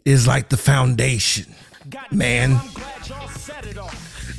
is 0.04 0.26
like 0.26 0.48
the 0.48 0.56
foundation. 0.56 1.54
Man. 2.10 2.60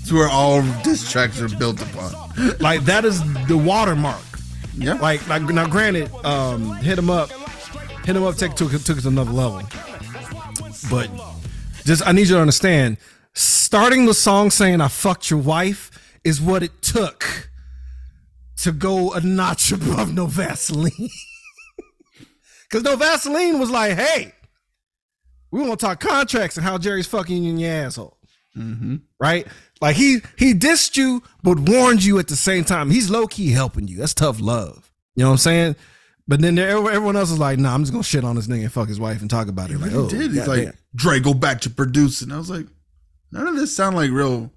I'm 0.04 0.12
glad 0.12 0.12
y'all 0.12 0.12
set 0.12 0.12
it 0.12 0.12
off. 0.12 0.12
it's 0.12 0.12
where 0.12 0.30
all 0.30 0.62
diss 0.84 1.12
tracks 1.12 1.42
are 1.42 1.50
built 1.58 1.82
upon. 1.82 2.14
Like 2.60 2.82
that 2.86 3.06
is 3.06 3.22
the 3.48 3.58
watermark. 3.58 4.22
Yeah, 4.76 4.94
Like, 4.94 5.28
like 5.28 5.44
now, 5.44 5.68
granted, 5.68 6.12
um, 6.26 6.76
hit 6.78 6.98
him 6.98 7.10
up, 7.10 7.30
hit 8.06 8.16
him 8.16 8.24
up, 8.24 8.36
take 8.38 8.56
took 8.56 8.74
it 8.74 8.80
took 8.80 8.98
it 8.98 9.02
to 9.02 9.08
another 9.10 9.32
level. 9.32 9.62
But 10.90 11.10
just, 11.86 12.06
I 12.08 12.12
need 12.12 12.28
you 12.28 12.36
to 12.36 12.42
understand, 12.42 12.98
starting 13.34 14.06
the 14.06 14.14
song 14.14 14.50
saying 14.52 14.82
"I 14.82 14.88
fucked 14.88 15.30
your 15.30 15.40
wife" 15.40 15.92
is 16.24 16.42
what 16.42 16.64
it 16.64 16.82
took 16.82 17.50
to 18.58 18.72
go 18.72 19.14
a 19.14 19.22
notch 19.22 19.72
above 19.72 20.14
No 20.14 20.26
Vaseline. 20.28 20.92
Because 22.70 22.84
No 22.84 22.96
Vaseline 22.96 23.60
was 23.60 23.70
like, 23.70 23.96
"Hey, 23.96 24.34
we 25.52 25.62
want 25.62 25.80
to 25.80 25.86
talk 25.86 26.00
contracts 26.00 26.58
and 26.58 26.66
how 26.66 26.80
Jerry's 26.80 27.06
fucking 27.06 27.44
you 27.44 27.52
in 27.52 27.60
your 27.60 27.72
asshole." 27.72 28.18
right? 29.20 29.46
Like 29.84 29.98
he 29.98 30.20
he 30.38 30.54
dissed 30.54 30.96
you, 30.96 31.22
but 31.44 31.60
warned 31.60 32.06
you 32.06 32.18
at 32.18 32.30
the 32.30 32.38
same 32.38 32.64
time. 32.64 32.90
He's 32.90 33.10
low 33.10 33.28
key 33.28 33.52
helping 33.52 33.90
you. 33.90 33.98
That's 33.98 34.14
tough 34.14 34.40
love. 34.40 34.90
You 35.18 35.24
know 35.24 35.28
what 35.28 35.34
I'm 35.34 35.38
saying? 35.40 35.76
But 36.26 36.40
then 36.40 36.56
there, 36.56 36.70
everyone 36.70 37.18
else 37.18 37.32
is 37.32 37.38
like, 37.38 37.60
"Nah, 37.60 37.74
I'm 37.74 37.82
just 37.82 37.92
gonna 37.92 38.02
shit 38.02 38.24
on 38.24 38.38
this 38.38 38.48
nigga 38.48 38.62
and 38.62 38.72
fuck 38.72 38.88
his 38.88 38.98
wife 38.98 39.20
and 39.20 39.30
talk 39.30 39.50
about 39.50 39.72
it." 39.72 39.82
Like, 39.82 39.92
he 39.92 39.98
oh, 39.98 40.08
did. 40.08 40.32
He's 40.32 40.48
like, 40.48 40.74
Dre, 40.96 41.20
go 41.20 41.34
back 41.34 41.60
to 41.62 41.70
producing. 41.70 42.32
I 42.32 42.38
was 42.38 42.50
like, 42.50 42.66
none 43.34 43.46
of 43.46 43.58
this 43.58 43.76
sound 43.76 43.98
like 43.98 44.10
real. 44.10 44.54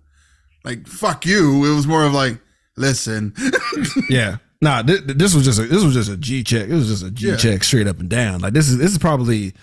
Like 0.65 0.87
fuck 0.87 1.27
you. 1.27 1.65
It 1.65 1.75
was 1.75 1.89
more 1.89 2.05
of 2.05 2.13
like, 2.13 2.39
listen, 2.77 3.35
yeah. 4.09 4.37
Nah, 4.63 4.83
this, 4.83 5.01
this 5.07 5.35
was 5.35 5.45
just 5.45 5.59
a 5.59 5.63
this 5.65 5.83
was 5.83 5.95
just 5.95 6.09
a 6.09 6.17
G 6.17 6.45
check. 6.45 6.69
It 6.69 6.75
was 6.75 6.87
just 6.87 7.03
a 7.03 7.11
G 7.11 7.31
Yeah. 7.31 7.37
check 7.37 7.65
straight 7.65 7.89
up 7.89 7.99
and 7.99 8.09
down. 8.09 8.43
Like 8.43 8.53
this 8.53 8.69
is 8.69 8.79
this 8.79 8.93
is 8.93 8.99
probably 8.99 9.55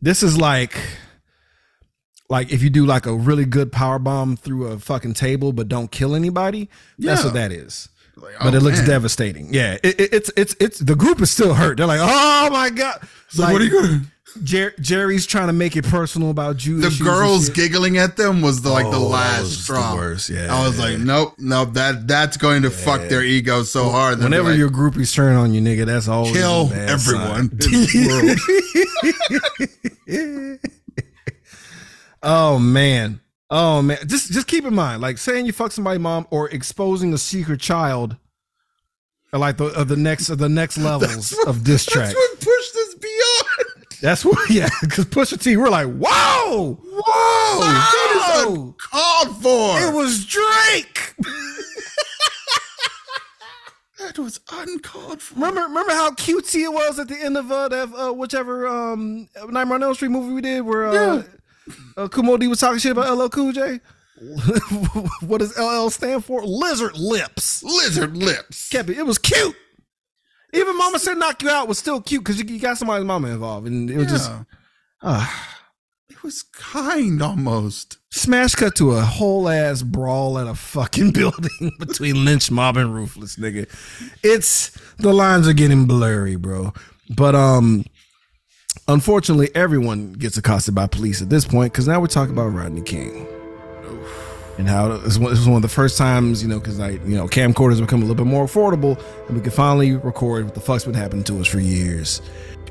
this 0.00 0.22
is 0.22 0.38
like 0.38 0.76
like 2.28 2.52
if 2.52 2.62
you 2.62 2.70
do 2.70 2.84
like 2.86 3.06
a 3.06 3.14
really 3.14 3.44
good 3.44 3.72
power 3.72 3.98
bomb 3.98 4.36
through 4.36 4.66
a 4.68 4.78
fucking 4.78 5.14
table 5.14 5.52
but 5.52 5.68
don't 5.68 5.90
kill 5.90 6.14
anybody. 6.14 6.68
That's 6.98 7.24
what 7.24 7.34
that 7.34 7.52
is. 7.52 7.88
Like, 8.16 8.34
but 8.40 8.52
oh, 8.54 8.56
it 8.56 8.62
looks 8.62 8.78
man. 8.78 8.88
devastating. 8.88 9.54
Yeah, 9.54 9.78
it, 9.82 10.00
it- 10.00 10.12
it's 10.12 10.30
it's 10.36 10.56
it's 10.58 10.78
the 10.80 10.96
group 10.96 11.20
is 11.20 11.30
still 11.30 11.54
hurt. 11.54 11.76
They're 11.76 11.86
like, 11.86 12.00
oh 12.02 12.48
my 12.50 12.68
god. 12.70 13.00
So 13.28 13.44
what 13.44 13.60
are 13.60 13.64
you 13.64 13.70
gonna? 13.70 14.00
Jer- 14.44 14.74
Jerry's 14.78 15.24
trying 15.26 15.46
to 15.46 15.52
make 15.54 15.74
it 15.74 15.84
personal 15.84 16.30
about 16.30 16.58
Jew. 16.58 16.80
The 16.80 16.96
girls 17.02 17.48
giggling 17.48 17.96
at 17.96 18.16
them 18.16 18.42
was 18.42 18.60
the 18.60 18.68
like 18.70 18.84
the 18.90 18.96
Oh, 18.96 19.04
that 19.08 19.42
last 19.42 19.62
straw. 19.64 19.94
yeah. 20.28 20.54
I 20.54 20.66
was 20.66 20.78
like, 20.78 20.98
nope, 20.98 21.34
nope. 21.38 21.72
That 21.72 22.06
that's 22.06 22.36
going 22.36 22.62
to 22.62 22.70
fuck 22.70 23.08
their 23.08 23.22
ego 23.24 23.62
so 23.62 23.88
hard. 23.88 24.18
Whenever 24.18 24.50
like, 24.50 24.58
your 24.58 24.68
groupies 24.68 25.14
turn 25.14 25.34
on 25.36 25.54
you, 25.54 25.62
nigga, 25.62 25.86
that's 25.86 26.08
all. 26.08 26.30
kill 26.30 26.66
a 26.66 26.70
bad 26.70 26.90
everyone 26.90 27.60
sign. 27.60 27.70
in 27.70 27.86
this 27.86 27.94
world. 30.06 30.58
Oh 32.22 32.58
man. 32.58 33.20
Oh 33.50 33.82
man. 33.82 33.98
Just 34.06 34.32
just 34.32 34.46
keep 34.46 34.64
in 34.64 34.74
mind, 34.74 35.00
like 35.02 35.18
saying 35.18 35.46
you 35.46 35.52
fuck 35.52 35.72
somebody 35.72 35.98
mom 35.98 36.26
or 36.30 36.48
exposing 36.50 37.12
a 37.12 37.18
secret 37.18 37.60
child 37.60 38.16
are 39.32 39.38
like 39.38 39.56
the 39.56 39.66
of 39.66 39.88
the 39.88 39.96
next 39.96 40.28
of 40.30 40.38
the 40.38 40.48
next 40.48 40.78
levels 40.78 41.36
of 41.46 41.64
diss 41.64 41.86
track. 41.86 42.06
That's 42.06 42.14
what 42.14 42.40
pushed 42.40 42.74
this 42.74 42.94
beyond. 42.94 43.68
That's 44.00 44.24
what 44.24 44.50
yeah, 44.50 44.68
because 44.80 45.06
Pusha 45.06 45.42
T, 45.42 45.56
we're 45.56 45.70
like, 45.70 45.88
whoa! 45.88 46.74
Whoa, 46.74 47.60
that 47.60 48.12
is 48.14 48.46
Whoa! 48.46 48.74
uncalled 48.92 49.42
for. 49.42 49.80
It 49.80 49.94
was 49.94 50.24
Drake. 50.24 51.14
That 53.98 54.16
was 54.16 54.38
uncalled 54.52 55.20
for. 55.20 55.34
Remember, 55.34 55.62
remember 55.62 55.92
how 55.92 56.12
cutesy 56.12 56.62
it 56.62 56.72
was 56.72 57.00
at 57.00 57.08
the 57.08 57.16
end 57.20 57.36
of 57.36 57.50
uh, 57.50 57.68
that 57.68 57.92
uh, 57.92 58.12
whichever 58.12 58.68
um, 58.68 59.28
Nightmare 59.48 59.74
on 59.74 59.82
Elm 59.82 59.94
Street 59.94 60.12
movie 60.12 60.32
we 60.32 60.40
did, 60.40 60.60
where 60.60 60.86
uh, 60.86 61.24
uh, 61.96 62.08
Kool 62.08 62.24
Moe 62.24 62.36
Dee 62.36 62.48
was 62.48 62.60
talking 62.60 62.78
shit 62.78 62.92
about 62.92 63.16
LL 63.16 63.28
Cool 63.28 63.52
J. 63.52 63.80
what 65.26 65.38
does 65.38 65.56
LL 65.58 65.90
stand 65.90 66.24
for? 66.24 66.42
Lizard 66.44 66.96
lips. 66.96 67.62
Lizard 67.62 68.16
lips. 68.16 68.68
Kept 68.68 68.90
it. 68.90 68.98
It 68.98 69.06
was 69.06 69.18
cute. 69.18 69.54
Even 70.52 70.76
Mama 70.78 70.98
said 70.98 71.18
knock 71.18 71.42
you 71.42 71.50
out 71.50 71.68
was 71.68 71.78
still 71.78 72.00
cute 72.00 72.24
because 72.24 72.38
you, 72.40 72.44
you 72.46 72.58
got 72.60 72.78
somebody's 72.78 73.04
mama 73.04 73.28
involved, 73.28 73.66
and 73.66 73.90
it 73.90 73.98
was 73.98 74.06
just 74.08 74.30
Yeah. 74.30 74.42
uh, 75.02 75.26
It 76.08 76.22
was 76.22 76.42
kind 76.42 77.20
almost. 77.22 77.98
smash 78.10 78.54
cut 78.54 78.74
to 78.76 78.92
a 78.92 79.02
whole 79.02 79.48
ass 79.48 79.82
brawl 79.82 80.38
at 80.38 80.46
a 80.46 80.54
fucking 80.54 81.10
building 81.12 81.72
between 81.78 82.24
Lynch 82.24 82.50
Mob 82.50 82.76
and 82.78 82.94
Ruthless, 82.94 83.36
nigga. 83.36 83.68
It's 84.24 84.70
the 84.96 85.12
lines 85.12 85.46
are 85.46 85.52
getting 85.52 85.84
blurry, 85.84 86.36
bro. 86.36 86.72
But 87.14 87.34
um, 87.34 87.84
unfortunately, 88.86 89.50
everyone 89.54 90.12
gets 90.12 90.36
accosted 90.36 90.74
by 90.74 90.86
police 90.86 91.22
at 91.22 91.30
this 91.30 91.44
point 91.44 91.72
because 91.72 91.88
now 91.88 92.00
we're 92.00 92.06
talking 92.06 92.32
about 92.32 92.48
Rodney 92.48 92.82
King. 92.82 93.26
And 94.58 94.68
how 94.68 94.96
this 94.98 95.18
was 95.18 95.46
one 95.46 95.56
of 95.56 95.62
the 95.62 95.68
first 95.68 95.96
times, 95.96 96.42
you 96.42 96.48
know, 96.48 96.58
because 96.58 96.80
like 96.80 97.00
you 97.06 97.16
know, 97.16 97.28
camcorders 97.28 97.80
become 97.80 98.00
a 98.00 98.04
little 98.04 98.16
bit 98.16 98.26
more 98.26 98.44
affordable, 98.44 99.00
and 99.28 99.36
we 99.36 99.42
can 99.42 99.52
finally 99.52 99.92
record 99.92 100.46
what 100.46 100.54
the 100.54 100.60
fuck's 100.60 100.84
been 100.84 100.94
happening 100.94 101.22
to 101.24 101.38
us 101.40 101.46
for 101.46 101.60
years. 101.60 102.20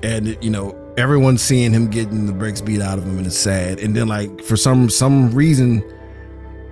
And 0.04 0.38
you 0.44 0.50
know, 0.50 0.76
everyone's 0.98 1.42
seeing 1.42 1.72
him 1.72 1.90
getting 1.90 2.26
the 2.26 2.34
brakes 2.34 2.60
beat 2.60 2.82
out 2.82 2.98
of 2.98 3.06
him, 3.06 3.18
and 3.18 3.26
it's 3.26 3.38
sad. 3.38 3.80
And 3.80 3.96
then 3.96 4.10
like 4.10 4.44
for 4.44 4.58
some 4.58 4.90
some 4.90 5.34
reason, 5.34 5.82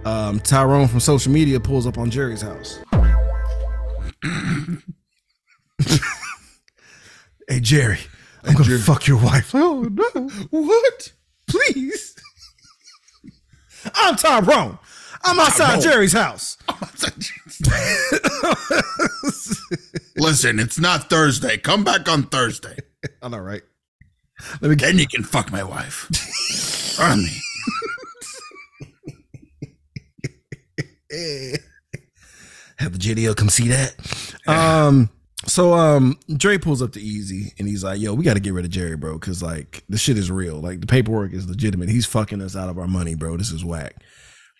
um, 0.04 0.42
Tyrone 0.42 0.90
from 0.90 1.00
social 1.00 1.32
media 1.32 1.62
pulls 1.62 1.88
up 1.88 1.98
on 1.98 2.10
Jerry's 2.10 2.42
house. 2.42 2.80
hey 7.48 7.60
Jerry, 7.62 8.00
I'm 8.48 8.54
gonna 8.56 8.78
fuck 8.78 9.08
your 9.08 9.18
wife. 9.18 9.54
Oh 9.54 9.82
no! 9.84 10.30
What? 10.50 11.14
Please. 11.48 12.16
I'm 13.93 14.16
Tyrone. 14.16 14.80
I'm 15.24 15.39
outside 15.39 15.82
Jerry's 15.82 16.14
house. 16.14 16.58
Listen, 20.18 20.60
it's 20.60 20.80
not 20.80 21.10
Thursday. 21.10 21.58
Come 21.58 21.84
back 21.84 22.08
on 22.08 22.24
Thursday. 22.24 22.78
I 23.24 23.30
know, 23.30 23.39
right? 23.39 23.64
Let 24.62 24.70
me 24.70 24.76
get. 24.76 24.88
Then 24.88 25.00
you 25.00 25.08
can 25.08 25.24
fuck 25.24 25.52
my 25.52 25.64
wife. 25.64 26.10
On 27.00 27.18
me. 27.18 27.41
have 32.78 32.93
the 32.93 33.00
JDL 33.00 33.36
come 33.36 33.50
see 33.50 33.70
that. 33.70 33.96
Um, 34.48 35.10
so 35.46 35.74
um, 35.74 36.18
Dre 36.36 36.58
pulls 36.58 36.82
up 36.82 36.91
to 36.93 37.00
Eazy 37.00 37.54
and 37.60 37.68
he's 37.68 37.84
like, 37.84 38.00
"Yo, 38.00 38.14
we 38.14 38.24
got 38.24 38.36
to 38.36 38.39
get 38.39 38.54
rid 38.54 38.66
of 38.66 38.72
Jerry, 38.72 38.96
bro, 38.96 39.18
because 39.18 39.41
like 39.41 39.84
the 39.89 39.98
shit 39.98 40.18
is 40.18 40.32
real. 40.32 40.60
Like 40.60 40.82
the 40.82 40.88
paperwork 40.88 41.34
is 41.34 41.48
legitimate. 41.48 41.89
He's 41.89 42.06
fucking 42.06 42.41
us 42.41 42.56
out 42.56 42.70
of 42.70 42.78
our 42.78 42.88
money, 42.88 43.16
bro. 43.16 43.38
This 43.38 43.52
is 43.52 43.64
whack." 43.64 43.96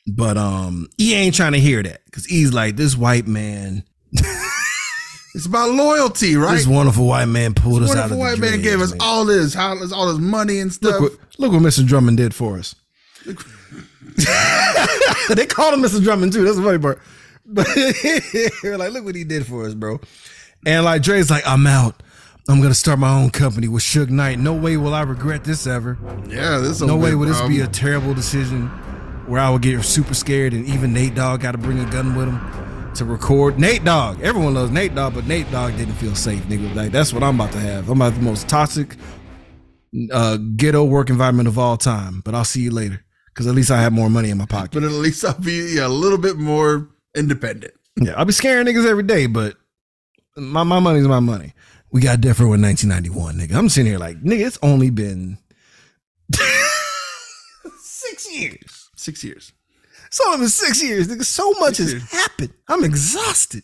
But 0.08 0.38
um, 0.38 0.88
he 0.98 1.16
ain't 1.16 1.34
trying 1.34 1.54
to 1.54 1.60
hear 1.60 1.82
that 1.82 2.06
because 2.06 2.26
he's 2.26 2.54
like, 2.54 2.76
"This 2.76 2.96
white 2.96 3.28
man, 3.28 3.84
It's 5.36 5.46
about 5.46 5.72
loyalty, 5.72 6.38
right? 6.38 6.56
this 6.56 6.66
wonderful 6.66 7.06
white 7.08 7.26
man 7.26 7.54
pulled 7.54 7.84
us 7.84 7.94
out 7.94 8.06
of 8.06 8.12
the 8.12 8.16
white 8.16 8.40
man 8.40 8.62
gave 8.62 8.80
us 8.80 8.92
man. 8.92 9.00
all 9.02 9.26
this, 9.26 9.54
how, 9.54 9.76
all 9.94 10.08
this 10.08 10.18
money 10.18 10.60
and 10.60 10.72
stuff. 10.72 11.02
Look 11.02 11.12
what, 11.12 11.40
look 11.40 11.52
what 11.52 11.62
Mr. 11.62 11.86
Drummond 11.86 12.16
did 12.16 12.34
for 12.34 12.58
us. 12.58 12.74
they 13.26 13.36
called 15.46 15.74
him 15.74 15.82
Mr. 15.82 16.02
Drummond 16.02 16.32
too. 16.32 16.46
That's 16.46 16.56
the 16.56 16.64
funny 16.64 16.80
part. 16.80 17.02
But 17.46 17.68
like, 18.80 18.94
look 18.94 19.04
what 19.04 19.16
he 19.16 19.26
did 19.26 19.46
for 19.46 19.66
us, 19.66 19.74
bro. 19.74 20.00
And 20.66 20.86
like 20.86 21.02
Dre's 21.02 21.30
like, 21.30 21.48
I'm 21.48 21.68
out. 21.68 22.02
I'm 22.48 22.62
gonna 22.62 22.76
start 22.76 23.00
my 23.00 23.12
own 23.12 23.32
company 23.32 23.68
with 23.68 23.84
Suge 23.84 24.10
Knight. 24.10 24.38
No 24.38 24.54
way 24.54 24.78
will 24.78 24.94
I 24.94 25.02
regret 25.02 25.44
this 25.44 25.66
ever. 25.66 25.98
yeah, 26.28 26.58
this. 26.60 26.82
No 26.82 26.96
way 26.96 27.16
will 27.16 27.28
this 27.28 27.42
be 27.42 27.62
a 27.62 27.68
terrible 27.68 28.14
decision 28.14 28.68
where 29.28 29.42
I 29.42 29.50
would 29.50 29.64
get 29.64 29.84
super 29.84 30.14
scared 30.14 30.54
and 30.54 30.66
even 30.68 30.94
Nate 30.94 31.16
Dogg 31.16 31.42
got 31.42 31.54
to 31.54 31.58
bring 31.58 31.80
a 31.80 31.90
gun 31.90 32.16
with 32.16 32.28
him 32.28 32.94
to 32.94 33.06
record. 33.06 33.60
Nate 33.60 33.84
Dogg, 33.84 34.22
everyone 34.22 34.54
loves 34.54 34.72
Nate 34.72 34.94
Dogg, 34.94 35.16
but 35.16 35.26
Nate 35.26 35.50
Dogg 35.52 35.76
didn't 35.76 35.96
feel 35.96 36.14
safe, 36.14 36.44
nigga. 36.44 36.76
Like 36.76 36.92
that's 36.92 37.14
what 37.14 37.24
I'm 37.24 37.36
about 37.36 37.52
to 37.54 37.60
have. 37.60 37.90
I'm 37.90 38.00
about 38.00 38.14
the 38.14 38.22
most 38.22 38.48
toxic 38.48 38.96
uh, 40.12 40.38
ghetto 40.56 40.84
work 40.84 41.10
environment 41.10 41.48
of 41.48 41.58
all 41.58 41.78
time. 41.78 42.22
But 42.24 42.36
I'll 42.36 42.46
see 42.46 42.62
you 42.62 42.72
later 42.72 43.04
because 43.34 43.48
at 43.48 43.56
least 43.56 43.72
I 43.72 43.82
have 43.82 43.94
more 43.94 44.10
money 44.10 44.30
in 44.30 44.38
my 44.38 44.46
pocket. 44.46 44.72
But 44.72 44.84
at 44.84 44.92
least 44.92 45.26
I'll 45.26 45.40
be 45.40 45.76
yeah, 45.76 45.88
a 45.88 45.90
little 45.90 46.18
bit 46.18 46.38
more 46.38 46.90
independent. 47.16 47.74
Yeah, 48.00 48.14
I'll 48.18 48.26
be 48.26 48.34
scaring 48.34 48.68
niggas 48.68 48.86
every 48.86 49.04
day, 49.04 49.26
but 49.26 49.56
my 50.38 50.64
my 50.64 50.80
money's 50.80 51.08
my 51.08 51.20
money. 51.20 51.54
We 51.92 52.02
got 52.02 52.20
different 52.22 52.52
with 52.52 52.62
1991, 52.62 53.36
nigga. 53.38 53.58
I'm 53.58 53.70
sitting 53.70 53.90
here 53.92 54.00
like, 54.00 54.22
nigga, 54.22 54.46
it's 54.46 54.60
only 54.62 54.90
been 54.90 55.38
six 57.80 58.32
years. 58.34 58.90
Six 58.96 59.24
years. 59.24 59.54
It's 60.08 60.20
only 60.26 60.40
been 60.40 60.50
six 60.50 60.82
years, 60.84 61.08
nigga. 61.08 61.24
So 61.24 61.52
much 61.60 61.78
has 61.78 61.92
years. 61.94 62.12
happened. 62.12 62.54
I'm 62.68 62.84
exhausted. 62.84 63.64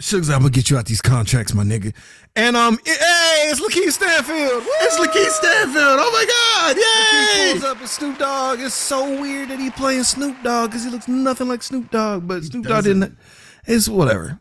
Sugar's, 0.00 0.28
I'm 0.28 0.40
gonna 0.40 0.50
get 0.50 0.70
you 0.70 0.76
out 0.76 0.86
these 0.86 1.00
contracts, 1.00 1.54
my 1.54 1.62
nigga. 1.62 1.94
And 2.34 2.56
um, 2.56 2.78
hey, 2.84 3.46
it's 3.48 3.60
LaKeith 3.60 3.92
Stanfield. 3.92 4.64
It's 4.82 4.96
LaKeith 4.96 5.30
Stanfield. 5.30 5.98
Oh 6.00 6.10
my 6.12 6.26
God! 6.26 6.76
He 6.76 7.44
Yay! 7.46 7.52
pulls 7.52 7.64
up 7.64 7.80
with 7.80 7.90
Snoop 7.90 8.18
Dogg. 8.18 8.58
It's 8.60 8.74
so 8.74 9.20
weird 9.20 9.50
that 9.50 9.60
he 9.60 9.70
playing 9.70 10.02
Snoop 10.02 10.36
Dogg 10.42 10.70
because 10.70 10.84
he 10.84 10.90
looks 10.90 11.06
nothing 11.06 11.46
like 11.48 11.62
Snoop 11.62 11.90
Dogg. 11.92 12.26
But 12.26 12.42
Snoop 12.42 12.64
Dogg 12.64 12.84
doesn't. 12.84 13.00
didn't. 13.00 13.18
It's 13.66 13.88
whatever. 13.88 14.40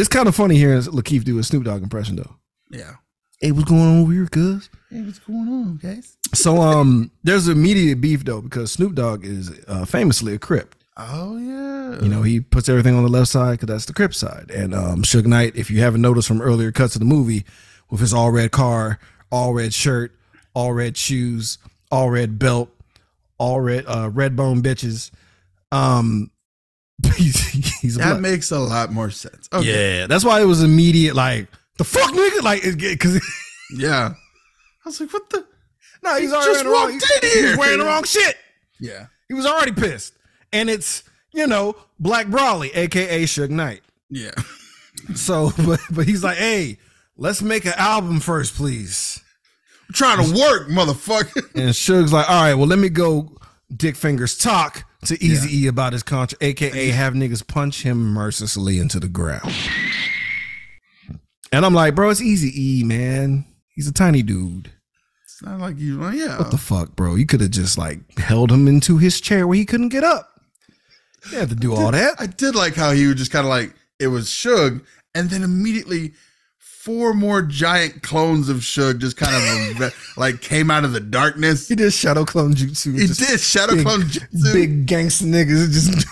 It's 0.00 0.08
kind 0.08 0.26
of 0.28 0.34
funny 0.34 0.56
hearing 0.56 0.80
LaKeith 0.80 1.24
do 1.24 1.38
a 1.38 1.42
Snoop 1.42 1.64
Dogg 1.64 1.82
impression 1.82 2.16
though. 2.16 2.36
Yeah. 2.70 2.94
Hey, 3.38 3.52
what's 3.52 3.68
going 3.68 3.82
on 3.82 4.02
over 4.02 4.12
here, 4.12 4.26
cuz? 4.26 4.70
Hey, 4.90 5.02
what's 5.02 5.18
going 5.18 5.48
on, 5.48 5.76
guys? 5.76 6.16
So 6.32 6.56
um, 6.62 7.10
there's 7.22 7.48
immediate 7.48 8.00
beef 8.00 8.24
though 8.24 8.40
because 8.40 8.72
Snoop 8.72 8.94
Dogg 8.94 9.26
is 9.26 9.50
uh, 9.68 9.84
famously 9.84 10.32
a 10.32 10.38
Crip. 10.38 10.74
Oh 10.96 11.36
yeah. 11.36 12.02
You 12.02 12.08
know, 12.08 12.22
he 12.22 12.40
puts 12.40 12.70
everything 12.70 12.94
on 12.94 13.02
the 13.02 13.10
left 13.10 13.28
side 13.28 13.52
because 13.52 13.66
that's 13.66 13.84
the 13.84 13.92
Crip 13.92 14.14
side. 14.14 14.50
And 14.50 14.74
um, 14.74 15.02
Suge 15.02 15.26
Knight, 15.26 15.54
if 15.54 15.70
you 15.70 15.80
haven't 15.80 16.00
noticed 16.00 16.28
from 16.28 16.40
earlier 16.40 16.72
cuts 16.72 16.96
of 16.96 17.00
the 17.00 17.06
movie, 17.06 17.44
with 17.90 18.00
his 18.00 18.14
all 18.14 18.30
red 18.30 18.52
car, 18.52 18.98
all 19.30 19.52
red 19.52 19.74
shirt, 19.74 20.16
all 20.54 20.72
red 20.72 20.96
shoes, 20.96 21.58
all 21.90 22.08
red 22.08 22.38
belt, 22.38 22.70
all 23.36 23.60
red 23.60 23.84
uh, 23.86 24.08
red 24.10 24.34
bone 24.34 24.62
bitches, 24.62 25.10
um, 25.72 26.30
he's, 27.16 27.40
he's 27.80 27.94
that 27.96 28.20
makes 28.20 28.50
a 28.50 28.58
lot 28.58 28.92
more 28.92 29.10
sense. 29.10 29.48
Okay. 29.52 29.98
yeah. 30.00 30.06
That's 30.06 30.24
why 30.24 30.40
it 30.40 30.44
was 30.46 30.62
immediate. 30.62 31.14
Like 31.14 31.48
the 31.78 31.84
fuck, 31.84 32.10
nigga, 32.12 32.42
like 32.42 32.62
because 32.62 33.20
Yeah. 33.76 34.14
I 34.14 34.88
was 34.88 35.00
like, 35.00 35.12
what 35.12 35.28
the? 35.30 35.46
no, 36.02 36.16
he's 36.18 36.30
He 36.30 36.36
already 36.36 36.52
just 36.52 36.64
wearing 36.64 36.66
the 36.66 36.70
wrong, 36.72 36.92
walked 36.92 37.10
in 37.22 37.28
he- 37.30 37.36
he 37.36 37.42
was 37.42 37.50
here. 37.50 37.58
wearing 37.58 37.78
the 37.78 37.84
wrong 37.84 38.04
shit. 38.04 38.36
Yeah. 38.80 39.06
He 39.28 39.34
was 39.34 39.46
already 39.46 39.72
pissed, 39.72 40.14
and 40.52 40.68
it's 40.68 41.04
you 41.32 41.46
know 41.46 41.76
Black 42.00 42.26
Broly, 42.26 42.70
aka 42.74 43.22
Suge 43.24 43.50
Knight. 43.50 43.82
Yeah. 44.10 44.32
So, 45.14 45.50
but 45.66 45.80
but 45.90 46.06
he's 46.06 46.22
like, 46.22 46.36
hey, 46.36 46.78
let's 47.16 47.40
make 47.42 47.64
an 47.64 47.72
album 47.76 48.20
first, 48.20 48.54
please. 48.54 49.20
I'm 49.88 49.94
trying 49.94 50.22
to 50.24 50.38
work, 50.38 50.68
motherfucker. 50.68 51.54
And 51.54 51.74
Suge's 51.74 52.12
like, 52.12 52.28
all 52.28 52.42
right, 52.42 52.54
well, 52.54 52.66
let 52.66 52.78
me 52.78 52.90
go 52.90 53.34
Dick 53.74 53.96
Fingers 53.96 54.36
talk 54.36 54.84
to 55.06 55.22
Easy 55.24 55.64
E 55.64 55.66
about 55.66 55.92
his 55.92 56.02
contract, 56.02 56.42
aka 56.42 56.88
have 56.88 57.14
niggas 57.14 57.46
punch 57.46 57.82
him 57.82 58.12
mercilessly 58.12 58.78
into 58.78 59.00
the 59.00 59.08
ground. 59.08 59.52
And 61.52 61.66
I'm 61.66 61.74
like, 61.74 61.94
bro, 61.94 62.10
it's 62.10 62.20
Easy 62.22 62.52
E, 62.54 62.84
man. 62.84 63.44
He's 63.74 63.88
a 63.88 63.92
tiny 63.92 64.22
dude. 64.22 64.70
It's 65.24 65.42
not 65.42 65.58
like 65.58 65.78
you. 65.78 66.00
well, 66.00 66.14
yeah. 66.14 66.38
What 66.38 66.50
the 66.50 66.58
fuck, 66.58 66.94
bro? 66.94 67.14
You 67.14 67.26
could 67.26 67.40
have 67.40 67.50
just 67.50 67.78
like 67.78 68.18
held 68.18 68.52
him 68.52 68.68
into 68.68 68.98
his 68.98 69.20
chair 69.20 69.46
where 69.46 69.56
he 69.56 69.64
couldn't 69.64 69.88
get 69.88 70.04
up. 70.04 70.28
You 71.30 71.38
had 71.38 71.48
to 71.48 71.54
do 71.54 71.74
all 71.74 71.90
that. 71.90 72.14
I 72.18 72.26
did 72.26 72.54
like 72.54 72.74
how 72.74 72.92
he 72.92 73.06
was 73.06 73.16
just 73.16 73.30
kind 73.30 73.44
of 73.46 73.50
like 73.50 73.74
it 73.98 74.08
was 74.08 74.26
Suge, 74.26 74.82
and 75.14 75.28
then 75.28 75.42
immediately 75.42 76.12
four 76.90 77.14
more 77.14 77.40
giant 77.40 78.02
clones 78.02 78.48
of 78.48 78.58
Suge 78.58 78.98
just 78.98 79.16
kind 79.16 79.80
of 79.80 79.94
like 80.16 80.40
came 80.40 80.70
out 80.70 80.84
of 80.84 80.92
the 80.92 80.98
darkness. 81.00 81.68
He 81.68 81.76
did 81.76 81.92
shadow 81.92 82.24
clone 82.24 82.52
jutsu. 82.54 82.98
He 82.98 83.06
did 83.06 83.40
Shadow 83.40 83.76
big, 83.76 83.86
Clone 83.86 84.00
Jutsu. 84.02 84.52
Big 84.52 84.86
gangster 84.86 85.26
niggas 85.26 85.70
just 85.72 86.06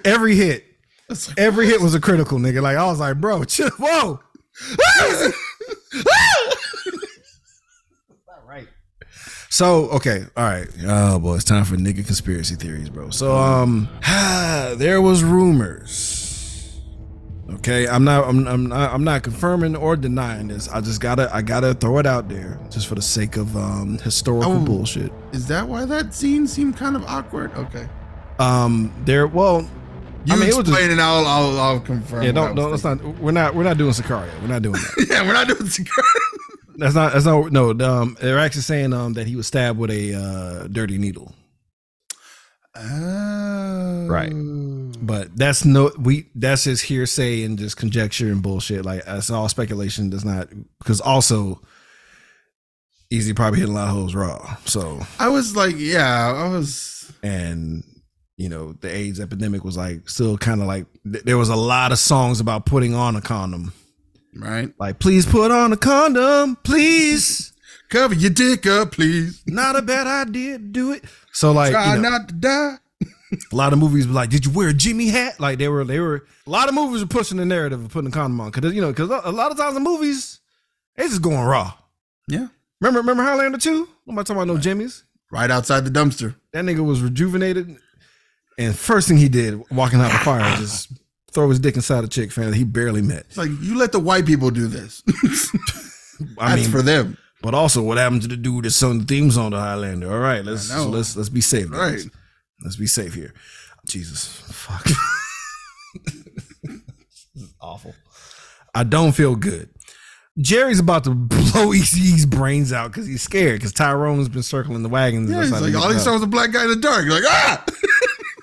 every 0.06 0.34
hit. 0.36 0.64
Like, 1.08 1.18
Every 1.38 1.66
hit 1.66 1.80
was 1.80 1.94
a 1.94 2.00
critical 2.00 2.38
nigga. 2.38 2.60
Like 2.62 2.76
I 2.76 2.84
was 2.86 3.00
like, 3.00 3.20
bro, 3.20 3.44
chill. 3.44 3.70
Whoa. 3.78 4.20
right. 8.46 8.68
So 9.48 9.88
okay, 9.90 10.24
all 10.36 10.44
right. 10.44 10.68
Oh 10.86 11.18
boy, 11.18 11.36
it's 11.36 11.44
time 11.44 11.64
for 11.64 11.76
nigga 11.76 12.04
conspiracy 12.04 12.54
theories, 12.54 12.90
bro. 12.90 13.10
So 13.10 13.34
um, 13.34 13.88
there 14.76 15.00
was 15.00 15.24
rumors. 15.24 16.23
Okay, 17.50 17.86
I'm 17.86 18.04
not, 18.04 18.26
I'm, 18.26 18.46
I'm 18.48 18.66
not, 18.66 18.92
I'm 18.92 19.04
not 19.04 19.22
confirming 19.22 19.76
or 19.76 19.96
denying 19.96 20.48
this. 20.48 20.68
I 20.68 20.80
just 20.80 21.00
gotta, 21.00 21.28
I 21.34 21.42
gotta 21.42 21.74
throw 21.74 21.98
it 21.98 22.06
out 22.06 22.28
there 22.28 22.58
just 22.70 22.86
for 22.86 22.94
the 22.94 23.02
sake 23.02 23.36
of 23.36 23.54
um 23.56 23.98
historical 23.98 24.52
Oh. 24.52 24.64
bullshit. 24.64 25.12
is 25.32 25.46
that 25.48 25.68
why 25.68 25.84
that 25.84 26.14
scene 26.14 26.46
seemed 26.46 26.76
kind 26.76 26.96
of 26.96 27.04
awkward? 27.04 27.52
Okay. 27.54 27.86
Um, 28.38 28.92
there, 29.04 29.26
well, 29.26 29.60
You 30.24 30.32
I 30.32 30.36
mean, 30.36 30.44
it 30.48 30.56
was 30.56 30.60
explain 30.60 30.84
just- 30.88 30.92
and 30.92 31.00
I'll, 31.02 31.26
I'll, 31.26 31.60
I'll 31.60 31.80
confirm. 31.80 32.22
Yeah, 32.22 32.32
don't, 32.32 32.54
don't. 32.56 32.70
Let's 32.70 32.82
not. 32.84 33.02
We're 33.20 33.30
not. 33.30 33.54
We're 33.54 33.62
not 33.62 33.76
doing 33.76 33.92
Sicario. 33.92 34.30
We're 34.40 34.48
not 34.48 34.62
doing 34.62 34.74
that. 34.80 35.06
Yeah, 35.10 35.22
we're 35.26 35.34
not 35.34 35.46
doing 35.46 35.66
cigar. 35.68 36.02
That's 36.76 36.94
not. 36.94 37.12
That's 37.12 37.26
not. 37.26 37.52
No. 37.52 37.70
Um, 37.70 38.16
they're 38.22 38.38
actually 38.38 38.62
saying 38.62 38.92
um 38.94 39.12
that 39.12 39.26
he 39.26 39.36
was 39.36 39.46
stabbed 39.46 39.78
with 39.78 39.90
a 39.90 40.14
uh, 40.14 40.66
dirty 40.68 40.96
needle. 40.98 41.34
Oh. 42.76 44.06
Right. 44.08 44.32
But 45.00 45.36
that's 45.36 45.64
no. 45.64 45.92
We. 45.98 46.28
That's 46.34 46.64
just 46.64 46.84
hearsay 46.84 47.42
and 47.44 47.58
just 47.58 47.76
conjecture 47.76 48.26
and 48.28 48.42
bullshit. 48.42 48.84
Like 48.84 49.04
that's 49.04 49.30
all 49.30 49.48
speculation. 49.48 50.10
Does 50.10 50.24
not 50.24 50.48
because 50.78 51.00
also. 51.00 51.60
Eazy 53.12 53.36
probably 53.36 53.60
hit 53.60 53.68
a 53.68 53.72
lot 53.72 53.86
of 53.88 53.94
holes 53.94 54.14
raw. 54.14 54.56
So 54.64 55.00
I 55.20 55.28
was 55.28 55.54
like, 55.54 55.74
yeah, 55.76 56.32
I 56.34 56.48
was. 56.48 57.12
and 57.22 57.84
you 58.36 58.48
know 58.48 58.72
the 58.72 58.90
AIDS 58.92 59.20
epidemic 59.20 59.62
was 59.62 59.76
like 59.76 60.08
still 60.08 60.36
kind 60.36 60.60
of 60.60 60.66
like 60.66 60.86
th- 61.04 61.22
there 61.22 61.38
was 61.38 61.48
a 61.50 61.54
lot 61.54 61.92
of 61.92 61.98
songs 61.98 62.40
about 62.40 62.66
putting 62.66 62.94
on 62.94 63.14
a 63.14 63.20
condom. 63.20 63.72
Right. 64.34 64.72
Like 64.80 64.98
please 64.98 65.26
put 65.26 65.52
on 65.52 65.72
a 65.72 65.76
condom, 65.76 66.56
please. 66.64 67.52
Cover 67.94 68.14
your 68.14 68.30
dick 68.30 68.66
up, 68.66 68.90
please. 68.90 69.40
Not 69.46 69.76
a 69.76 69.82
bad 69.82 70.08
idea. 70.08 70.58
Do 70.58 70.90
it. 70.90 71.04
So 71.30 71.52
like 71.52 71.70
Try 71.70 71.94
you 71.94 72.02
know, 72.02 72.10
not 72.10 72.28
to 72.28 72.34
die. 72.34 72.78
a 73.52 73.54
lot 73.54 73.72
of 73.72 73.78
movies 73.78 74.08
were 74.08 74.14
like, 74.14 74.30
"Did 74.30 74.44
you 74.44 74.50
wear 74.50 74.70
a 74.70 74.74
Jimmy 74.74 75.10
hat?" 75.10 75.38
Like 75.38 75.58
they 75.58 75.68
were, 75.68 75.84
they 75.84 76.00
were. 76.00 76.26
A 76.44 76.50
lot 76.50 76.68
of 76.68 76.74
movies 76.74 77.02
were 77.02 77.06
pushing 77.06 77.36
the 77.36 77.44
narrative 77.44 77.84
of 77.84 77.92
putting 77.92 78.08
a 78.08 78.10
condom 78.10 78.40
on 78.40 78.50
because 78.50 78.74
you 78.74 78.80
know 78.80 78.88
because 78.90 79.10
a 79.10 79.30
lot 79.30 79.52
of 79.52 79.58
times 79.58 79.74
the 79.74 79.80
movies 79.80 80.40
they 80.96 81.04
just 81.04 81.22
going 81.22 81.38
raw. 81.38 81.72
Yeah. 82.26 82.48
Remember, 82.80 82.98
remember 82.98 83.22
Highlander 83.22 83.58
two? 83.58 83.88
Nobody 84.06 84.26
talking 84.26 84.42
about 84.42 84.52
no 84.52 84.60
Jimmys. 84.60 85.04
Right 85.30 85.48
outside 85.48 85.84
the 85.84 85.90
dumpster. 85.90 86.34
That 86.52 86.64
nigga 86.64 86.84
was 86.84 87.00
rejuvenated, 87.00 87.76
and 88.58 88.76
first 88.76 89.06
thing 89.06 89.18
he 89.18 89.28
did 89.28 89.70
walking 89.70 90.00
out 90.00 90.10
the 90.10 90.18
fire 90.18 90.56
just 90.56 90.90
throw 91.30 91.48
his 91.48 91.60
dick 91.60 91.76
inside 91.76 92.02
a 92.02 92.08
chick 92.08 92.32
fan 92.32 92.50
that 92.50 92.56
he 92.56 92.64
barely 92.64 93.02
met. 93.02 93.26
It's 93.28 93.36
like 93.36 93.50
you 93.60 93.78
let 93.78 93.92
the 93.92 94.00
white 94.00 94.26
people 94.26 94.50
do 94.50 94.66
this. 94.66 95.04
I 96.40 96.56
That's 96.56 96.62
mean, 96.62 96.70
for 96.72 96.82
them. 96.82 97.18
But 97.44 97.52
also 97.52 97.82
what 97.82 97.98
happened 97.98 98.22
to 98.22 98.28
the 98.28 98.38
dude 98.38 98.64
that 98.64 98.70
sung 98.70 99.00
the 99.00 99.04
themes 99.04 99.36
on 99.36 99.52
the 99.52 99.60
Highlander? 99.60 100.10
All 100.10 100.18
right, 100.18 100.42
let's 100.42 100.74
let's 100.74 101.14
let's 101.14 101.28
be 101.28 101.42
safe. 101.42 101.70
Right. 101.70 101.90
guys. 101.90 102.08
Let's 102.62 102.76
be 102.76 102.86
safe 102.86 103.12
here. 103.12 103.34
Jesus, 103.84 104.26
fuck. 104.50 104.82
This 106.04 106.14
is 107.36 107.54
awful. 107.60 107.94
I 108.74 108.84
don't 108.84 109.12
feel 109.12 109.36
good. 109.36 109.68
Jerry's 110.38 110.78
about 110.78 111.04
to 111.04 111.10
blow 111.14 111.74
Eazy's 111.74 112.24
brains 112.24 112.72
out 112.72 112.92
because 112.92 113.06
he's 113.06 113.20
scared 113.20 113.60
because 113.60 113.74
Tyrone's 113.74 114.30
been 114.30 114.42
circling 114.42 114.82
the 114.82 114.88
wagons. 114.88 115.30
Yeah, 115.30 115.42
he's 115.42 115.52
like, 115.52 115.74
all 115.74 115.92
he 115.92 115.98
saw 115.98 116.14
was 116.14 116.22
a 116.22 116.26
black 116.26 116.50
guy 116.50 116.64
in 116.64 116.70
the 116.70 116.76
dark. 116.76 117.06
Like, 117.06 117.24
ah! 117.26 117.62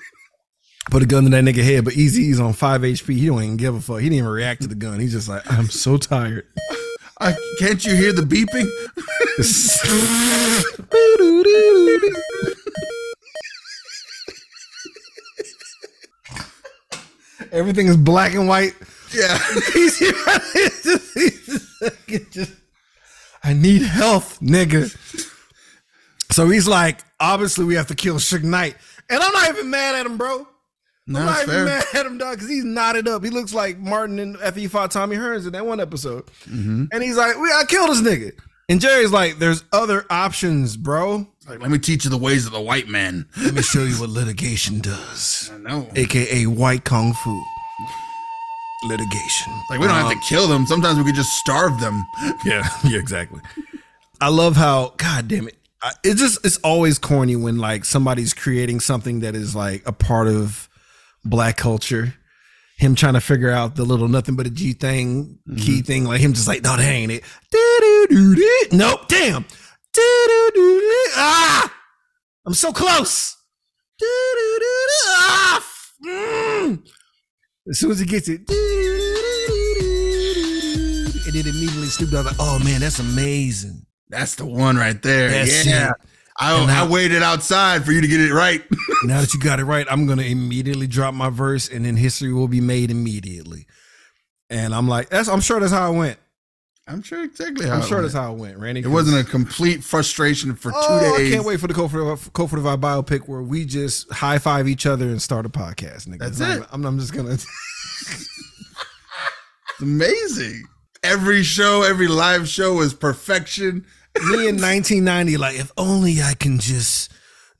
Put 0.92 1.02
a 1.02 1.06
gun 1.06 1.24
to 1.24 1.30
that 1.30 1.42
nigga 1.42 1.64
head, 1.64 1.84
but 1.84 1.94
Eazy's 1.94 2.38
on 2.38 2.52
five 2.52 2.82
HP. 2.82 3.16
He 3.16 3.26
don't 3.26 3.42
even 3.42 3.56
give 3.56 3.74
a 3.74 3.80
fuck. 3.80 3.98
He 3.98 4.04
didn't 4.04 4.18
even 4.18 4.30
react 4.30 4.62
to 4.62 4.68
the 4.68 4.76
gun. 4.76 5.00
He's 5.00 5.12
just 5.12 5.28
like, 5.28 5.42
I'm 5.50 5.68
so 5.70 5.96
tired. 5.96 6.46
I, 7.22 7.36
can't 7.58 7.84
you 7.84 7.94
hear 7.94 8.12
the 8.12 8.22
beeping? 8.22 8.68
Everything 17.52 17.86
is 17.88 17.96
black 17.96 18.34
and 18.34 18.48
white. 18.48 18.74
Yeah. 19.14 19.38
He's 19.74 19.98
just- 19.98 20.52
he's 20.52 20.82
just- 20.82 22.32
just- 22.32 22.52
I 23.44 23.52
need 23.52 23.82
health, 23.82 24.38
nigga. 24.40 24.88
So 26.30 26.48
he's 26.48 26.68
like, 26.68 27.00
obviously 27.18 27.64
we 27.64 27.74
have 27.74 27.88
to 27.88 27.94
kill 27.96 28.14
Suge 28.16 28.44
Knight. 28.44 28.76
And 29.10 29.20
I'm 29.22 29.32
not 29.32 29.48
even 29.50 29.68
mad 29.68 29.96
at 29.96 30.06
him, 30.06 30.16
bro. 30.16 30.46
No, 31.06 31.20
I'm 31.20 31.26
not 31.26 31.42
even 31.42 31.64
mad 31.64 31.84
at 31.94 32.06
him, 32.06 32.18
dog, 32.18 32.34
because 32.36 32.48
he's 32.48 32.64
knotted 32.64 33.08
up. 33.08 33.24
He 33.24 33.30
looks 33.30 33.52
like 33.52 33.78
Martin 33.78 34.18
and 34.18 34.56
he 34.56 34.68
fought 34.68 34.90
Tommy 34.90 35.16
Hearns 35.16 35.46
in 35.46 35.52
that 35.52 35.66
one 35.66 35.80
episode. 35.80 36.26
Mm-hmm. 36.44 36.84
And 36.92 37.02
he's 37.02 37.16
like, 37.16 37.36
we 37.38 37.48
gotta 37.48 37.66
kill 37.66 37.88
this 37.88 38.00
nigga. 38.00 38.32
And 38.68 38.80
Jerry's 38.80 39.10
like, 39.10 39.38
there's 39.38 39.64
other 39.72 40.06
options, 40.08 40.76
bro. 40.76 41.26
Like, 41.48 41.60
let 41.60 41.70
me 41.70 41.78
teach 41.78 42.04
you 42.04 42.10
the 42.10 42.16
ways 42.16 42.46
of 42.46 42.52
the 42.52 42.60
white 42.60 42.88
man. 42.88 43.26
Let 43.36 43.54
me 43.54 43.62
show 43.62 43.82
you 43.82 43.96
what 43.96 44.10
litigation 44.10 44.80
does. 44.80 45.50
I 45.52 45.58
know. 45.58 45.88
AKA 45.96 46.46
white 46.46 46.84
kung 46.84 47.12
fu. 47.12 47.42
Litigation. 48.84 49.52
Like, 49.70 49.80
we 49.80 49.86
don't 49.86 49.96
have 49.96 50.10
to 50.10 50.18
kill 50.28 50.46
them. 50.46 50.66
Sometimes 50.66 50.98
we 50.98 51.04
could 51.04 51.14
just 51.14 51.32
starve 51.34 51.78
them. 51.80 52.04
Yeah, 52.44 52.66
yeah, 52.84 52.98
exactly. 52.98 53.40
I 54.20 54.28
love 54.28 54.56
how, 54.56 54.94
god 54.96 55.28
damn 55.28 55.48
it, 55.48 55.56
I, 55.82 55.92
it 56.04 56.14
just 56.14 56.44
it's 56.44 56.56
always 56.58 56.98
corny 56.98 57.36
when 57.36 57.58
like 57.58 57.84
somebody's 57.84 58.32
creating 58.34 58.80
something 58.80 59.20
that 59.20 59.34
is 59.34 59.54
like 59.54 59.82
a 59.86 59.92
part 59.92 60.28
of 60.28 60.68
black 61.24 61.56
culture. 61.56 62.14
Him 62.78 62.94
trying 62.94 63.14
to 63.14 63.20
figure 63.20 63.50
out 63.50 63.76
the 63.76 63.84
little 63.84 64.08
nothing 64.08 64.34
but 64.34 64.46
a 64.46 64.50
G 64.50 64.72
thing, 64.72 65.38
key 65.56 65.82
thing, 65.82 66.04
like 66.04 66.20
him 66.20 66.32
just 66.32 66.48
like, 66.48 66.62
no, 66.62 66.76
that 66.76 66.84
ain't 66.84 67.12
it. 67.12 67.22
Do-do-do-do. 67.50 68.76
Nope, 68.76 69.06
damn. 69.08 69.42
Do-do-do-do. 69.92 71.10
Ah, 71.14 71.72
I'm 72.44 72.54
so 72.54 72.72
close. 72.72 73.36
Do-do-do-do. 73.98 75.12
Ah, 75.18 75.64
mm. 76.04 76.82
As 77.70 77.78
soon 77.78 77.92
as 77.92 78.00
he 78.00 78.06
gets 78.06 78.28
it, 78.28 78.40
and 81.24 81.34
then 81.34 81.46
immediately 81.46 81.86
Snoop 81.86 82.10
Dogg 82.10 82.26
like, 82.26 82.36
oh 82.40 82.58
man, 82.64 82.80
that's 82.80 82.98
amazing. 82.98 83.86
That's 84.08 84.34
the 84.34 84.46
one 84.46 84.76
right 84.76 85.00
there. 85.00 85.30
That's 85.30 85.64
yeah. 85.64 85.90
it. 85.90 85.96
I, 86.42 86.60
And 86.62 86.70
I 86.70 86.84
now- 86.84 86.90
waited 86.90 87.22
outside 87.22 87.84
for 87.84 87.92
you 87.92 88.00
to 88.00 88.08
get 88.08 88.20
it 88.20 88.32
right. 88.32 88.62
now 89.04 89.20
that 89.20 89.32
you 89.34 89.40
got 89.40 89.60
it 89.60 89.64
right, 89.64 89.86
I'm 89.90 90.06
gonna 90.06 90.22
immediately 90.22 90.86
drop 90.86 91.14
my 91.14 91.30
verse, 91.30 91.68
and 91.68 91.84
then 91.84 91.96
history 91.96 92.32
will 92.32 92.48
be 92.48 92.60
made 92.60 92.90
immediately. 92.90 93.66
And 94.50 94.74
I'm 94.74 94.88
like, 94.88 95.08
that's 95.08 95.28
I'm 95.28 95.40
sure 95.40 95.60
that's 95.60 95.72
how 95.72 95.92
it 95.92 95.96
went. 95.96 96.18
I'm 96.88 97.00
sure 97.02 97.22
exactly 97.22 97.66
how 97.66 97.76
I'm 97.76 97.82
sure 97.82 97.98
went. 97.98 98.12
that's 98.12 98.14
how 98.14 98.32
it 98.34 98.38
went, 98.38 98.58
Randy. 98.58 98.80
It 98.80 98.88
wasn't 98.88 99.24
a 99.24 99.30
complete 99.30 99.84
frustration 99.84 100.56
for 100.56 100.72
two 100.72 100.76
Oh, 100.80 101.16
days. 101.16 101.32
I 101.32 101.36
can't 101.36 101.46
wait 101.46 101.60
for 101.60 101.68
the 101.68 101.74
Code 101.74 101.90
for 101.92 102.16
Code 102.32 102.50
for 102.50 102.58
the 102.60 102.68
Vibe 102.68 102.80
biopic 102.80 103.28
where 103.28 103.40
we 103.40 103.64
just 103.64 104.12
high 104.12 104.38
five 104.38 104.66
each 104.68 104.84
other 104.84 105.06
and 105.06 105.22
start 105.22 105.46
a 105.46 105.48
podcast. 105.48 106.08
Nigga. 106.08 106.18
That's 106.18 106.40
not 106.40 106.58
it. 106.58 106.66
I'm, 106.72 106.84
I'm 106.84 106.98
just 106.98 107.14
gonna. 107.14 107.38
It's 109.74 109.80
amazing. 109.80 110.64
Every 111.02 111.42
show, 111.42 111.82
every 111.82 112.08
live 112.08 112.48
show 112.48 112.80
is 112.80 112.94
perfection. 112.94 113.86
Me 114.20 114.48
in 114.48 114.56
1990, 114.60 115.36
like 115.36 115.58
if 115.58 115.72
only 115.76 116.22
I 116.22 116.34
can 116.34 116.58
just 116.58 117.12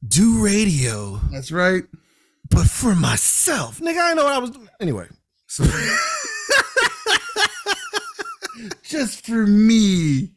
do 0.07 0.43
radio, 0.45 1.21
That's 1.31 1.51
right. 1.53 1.85
but 2.51 2.67
for 2.67 2.95
myself, 2.95 3.79
nigga. 3.81 4.01
I 4.01 4.15
know 4.15 4.25
what 4.25 4.33
I 4.35 4.39
was 4.39 4.51
doing 4.51 4.69
anyway. 4.81 5.07
So. 5.47 5.65
Just 8.85 9.25
for 9.27 9.47
me. 9.47 10.33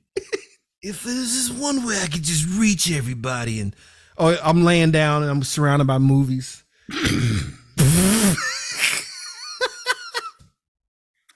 if 0.81 1.03
there's 1.03 1.31
just 1.33 1.53
one 1.61 1.85
way 1.85 1.99
I 2.01 2.07
could 2.07 2.23
just 2.23 2.47
reach 2.57 2.89
everybody 2.91 3.59
and 3.59 3.75
oh 4.17 4.37
I'm 4.41 4.63
laying 4.63 4.91
down 4.91 5.21
and 5.23 5.29
I'm 5.31 5.43
surrounded 5.43 5.85
by 5.85 5.97
movies. 5.97 6.63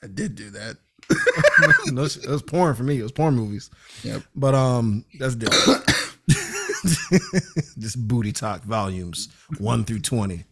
I 0.02 0.08
did 0.14 0.36
do 0.36 0.50
that. 0.52 0.78
no, 1.88 2.04
it 2.04 2.28
was 2.28 2.42
porn 2.42 2.76
for 2.76 2.84
me. 2.84 3.00
It 3.00 3.04
was 3.04 3.12
porn 3.12 3.36
movies. 3.36 3.70
Yep. 4.04 4.24
But 4.36 4.56
um 4.56 5.06
that's 5.20 5.36
different. 5.36 5.86
just 7.80 8.08
booty 8.08 8.32
talk 8.32 8.64
volumes 8.64 9.30
one 9.58 9.84
through 9.84 10.00
twenty. 10.00 10.46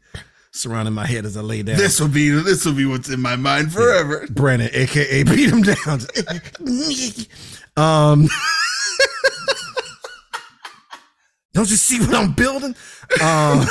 Surrounding 0.51 0.93
my 0.95 1.05
head 1.05 1.25
as 1.25 1.37
I 1.37 1.41
lay 1.41 1.61
down. 1.61 1.77
This 1.77 1.99
will 1.99 2.07
be 2.07 2.29
this 2.29 2.65
will 2.65 2.73
be 2.73 2.85
what's 2.85 3.09
in 3.09 3.21
my 3.21 3.35
mind 3.35 3.71
forever. 3.71 4.25
Brandon, 4.29 4.69
aka 4.73 5.23
beat 5.23 5.49
him 5.49 5.61
down. 5.61 5.99
um 7.77 8.27
Don't 11.53 11.69
you 11.69 11.75
see 11.75 11.99
what 11.99 12.13
I'm 12.15 12.33
building? 12.33 12.75
Um 13.21 13.65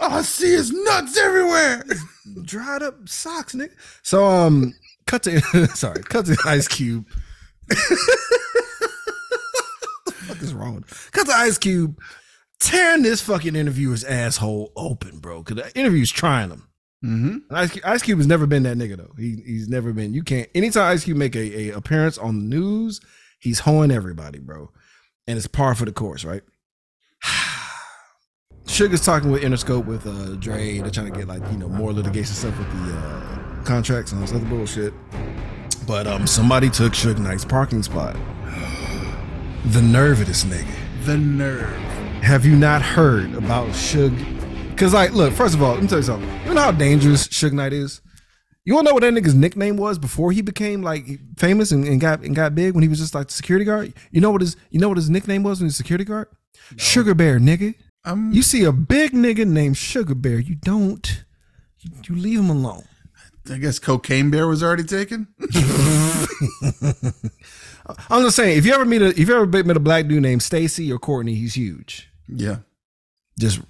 All 0.00 0.12
I 0.18 0.22
see 0.22 0.52
is 0.52 0.70
nuts 0.72 1.16
everywhere. 1.16 1.84
dried 2.42 2.82
up 2.82 3.08
socks, 3.08 3.54
nigga. 3.54 3.72
So 4.02 4.26
um 4.26 4.74
cut 5.14 5.22
to 5.22 5.66
sorry, 5.74 6.02
cut 6.02 6.26
to 6.26 6.36
Ice 6.46 6.68
Cube. 6.68 7.06
what 7.66 7.78
the 10.06 10.12
fuck 10.12 10.42
is 10.42 10.54
wrong 10.54 10.74
with 10.76 11.10
cut 11.12 11.26
to 11.26 11.32
Ice 11.32 11.58
Cube 11.58 11.98
tearing 12.60 13.02
this 13.02 13.20
fucking 13.20 13.56
interviewer's 13.56 14.04
asshole 14.04 14.72
open, 14.76 15.18
bro. 15.18 15.42
Cause 15.42 15.56
the 15.56 15.78
interview's 15.78 16.10
trying 16.10 16.50
him. 16.50 16.68
Mm-hmm. 17.04 17.54
Ice, 17.54 17.70
Cube, 17.70 17.84
Ice 17.86 18.02
Cube 18.02 18.18
has 18.18 18.26
never 18.26 18.46
been 18.46 18.62
that 18.64 18.76
nigga 18.76 18.96
though. 18.96 19.12
He 19.16 19.42
he's 19.44 19.68
never 19.68 19.92
been. 19.92 20.14
You 20.14 20.22
can't. 20.22 20.48
Anytime 20.54 20.92
Ice 20.92 21.04
Cube 21.04 21.18
make 21.18 21.36
a, 21.36 21.70
a 21.70 21.76
appearance 21.76 22.18
on 22.18 22.38
the 22.38 22.56
news, 22.56 23.00
he's 23.38 23.60
hoeing 23.60 23.90
everybody, 23.90 24.38
bro. 24.38 24.70
And 25.26 25.36
it's 25.36 25.46
par 25.46 25.74
for 25.74 25.84
the 25.84 25.92
course, 25.92 26.24
right? 26.24 26.42
Sugar's 28.66 29.04
talking 29.04 29.30
with 29.30 29.42
Interscope 29.42 29.86
with 29.86 30.06
uh 30.06 30.36
Dre. 30.36 30.78
They're 30.78 30.90
trying 30.90 31.12
to 31.12 31.18
get 31.18 31.28
like 31.28 31.42
you 31.52 31.58
know 31.58 31.68
more 31.68 31.92
litigation 31.92 32.34
stuff 32.34 32.58
with 32.58 32.70
the 32.72 32.96
uh, 32.96 33.53
contracts 33.64 34.12
and 34.12 34.20
all 34.20 34.26
this 34.26 34.34
other 34.34 34.48
bullshit. 34.48 34.94
But 35.86 36.06
um, 36.06 36.26
somebody 36.26 36.70
took 36.70 36.92
Suge 36.92 37.18
Knight's 37.18 37.44
parking 37.44 37.82
spot. 37.82 38.16
The 39.66 39.82
nerve 39.82 40.20
of 40.20 40.26
this 40.26 40.44
nigga. 40.44 40.66
The 41.04 41.16
nerve. 41.16 41.72
Have 42.22 42.46
you 42.46 42.56
not 42.56 42.80
heard 42.80 43.34
about 43.34 43.68
Suge 43.68 44.34
Cause 44.76 44.92
like, 44.92 45.12
look, 45.12 45.32
first 45.32 45.54
of 45.54 45.62
all, 45.62 45.74
let 45.74 45.82
me 45.82 45.88
tell 45.88 45.98
you 45.98 46.04
something. 46.04 46.28
You 46.46 46.54
know 46.54 46.62
how 46.62 46.72
dangerous 46.72 47.28
Suge 47.28 47.52
Knight 47.52 47.72
is? 47.72 48.00
You 48.64 48.74
wanna 48.74 48.88
know 48.88 48.94
what 48.94 49.02
that 49.02 49.12
nigga's 49.12 49.34
nickname 49.34 49.76
was 49.76 49.98
before 49.98 50.32
he 50.32 50.42
became 50.42 50.82
like 50.82 51.06
famous 51.36 51.70
and, 51.70 51.86
and 51.86 52.00
got 52.00 52.22
and 52.22 52.34
got 52.34 52.54
big 52.54 52.74
when 52.74 52.82
he 52.82 52.88
was 52.88 52.98
just 52.98 53.14
like 53.14 53.28
the 53.28 53.32
security 53.32 53.64
guard? 53.64 53.92
You 54.10 54.20
know 54.20 54.30
what 54.30 54.40
his 54.40 54.56
you 54.70 54.80
know 54.80 54.88
what 54.88 54.96
his 54.96 55.10
nickname 55.10 55.42
was 55.42 55.60
when 55.60 55.66
he 55.66 55.68
was 55.68 55.76
security 55.76 56.04
guard? 56.04 56.28
Sugar 56.76 57.14
Bear, 57.14 57.38
nigga. 57.38 57.74
I'm, 58.04 58.32
You 58.32 58.42
see 58.42 58.64
a 58.64 58.72
big 58.72 59.12
nigga 59.12 59.46
named 59.46 59.76
Sugar 59.76 60.14
Bear, 60.14 60.38
you 60.38 60.56
don't 60.56 61.24
you, 61.80 61.90
you 62.08 62.16
leave 62.16 62.40
him 62.40 62.50
alone. 62.50 62.84
I 63.50 63.58
guess 63.58 63.78
Cocaine 63.78 64.30
Bear 64.30 64.46
was 64.48 64.62
already 64.62 64.84
taken. 64.84 65.26
I'm 68.08 68.22
just 68.22 68.36
saying, 68.36 68.56
if 68.58 68.64
you 68.64 68.72
ever 68.72 68.84
meet 68.84 69.02
a 69.02 69.08
if 69.08 69.28
you 69.28 69.34
ever 69.36 69.46
met 69.64 69.76
a 69.76 69.80
black 69.80 70.06
dude 70.08 70.22
named 70.22 70.42
Stacy 70.42 70.90
or 70.92 70.98
Courtney, 70.98 71.34
he's 71.34 71.54
huge. 71.54 72.08
Yeah. 72.28 72.58
Just 73.38 73.60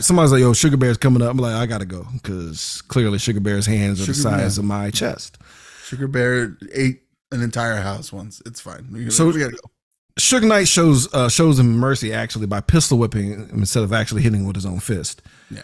somebody's 0.00 0.32
like, 0.32 0.40
"Yo, 0.40 0.52
Sugar 0.52 0.76
Bear's 0.76 0.98
coming 0.98 1.22
up." 1.22 1.30
I'm 1.30 1.38
like, 1.38 1.54
"I 1.54 1.64
gotta 1.66 1.86
go," 1.86 2.06
because 2.12 2.82
clearly 2.88 3.18
Sugar 3.18 3.40
Bear's 3.40 3.64
hands 3.66 4.00
are 4.02 4.06
the 4.06 4.12
Sugar 4.14 4.28
Bear. 4.30 4.38
size 4.40 4.58
of 4.58 4.64
my 4.64 4.90
chest. 4.90 5.38
Sugar 5.84 6.08
Bear 6.08 6.58
ate 6.74 7.02
an 7.32 7.42
entire 7.42 7.76
house 7.80 8.12
once. 8.12 8.42
It's 8.44 8.60
fine. 8.60 8.88
We, 8.92 9.08
So- 9.10 9.26
we 9.28 9.38
gotta 9.40 9.52
go. 9.52 9.70
Suge 10.18 10.42
Knight 10.48 10.66
shows 10.66 11.12
uh, 11.14 11.28
shows 11.28 11.60
him 11.60 11.76
mercy 11.76 12.12
actually 12.12 12.46
by 12.46 12.60
pistol 12.60 12.98
whipping 12.98 13.30
him 13.30 13.48
instead 13.54 13.84
of 13.84 13.92
actually 13.92 14.20
hitting 14.22 14.40
him 14.40 14.46
with 14.48 14.56
his 14.56 14.66
own 14.66 14.80
fist. 14.80 15.22
Yeah. 15.48 15.62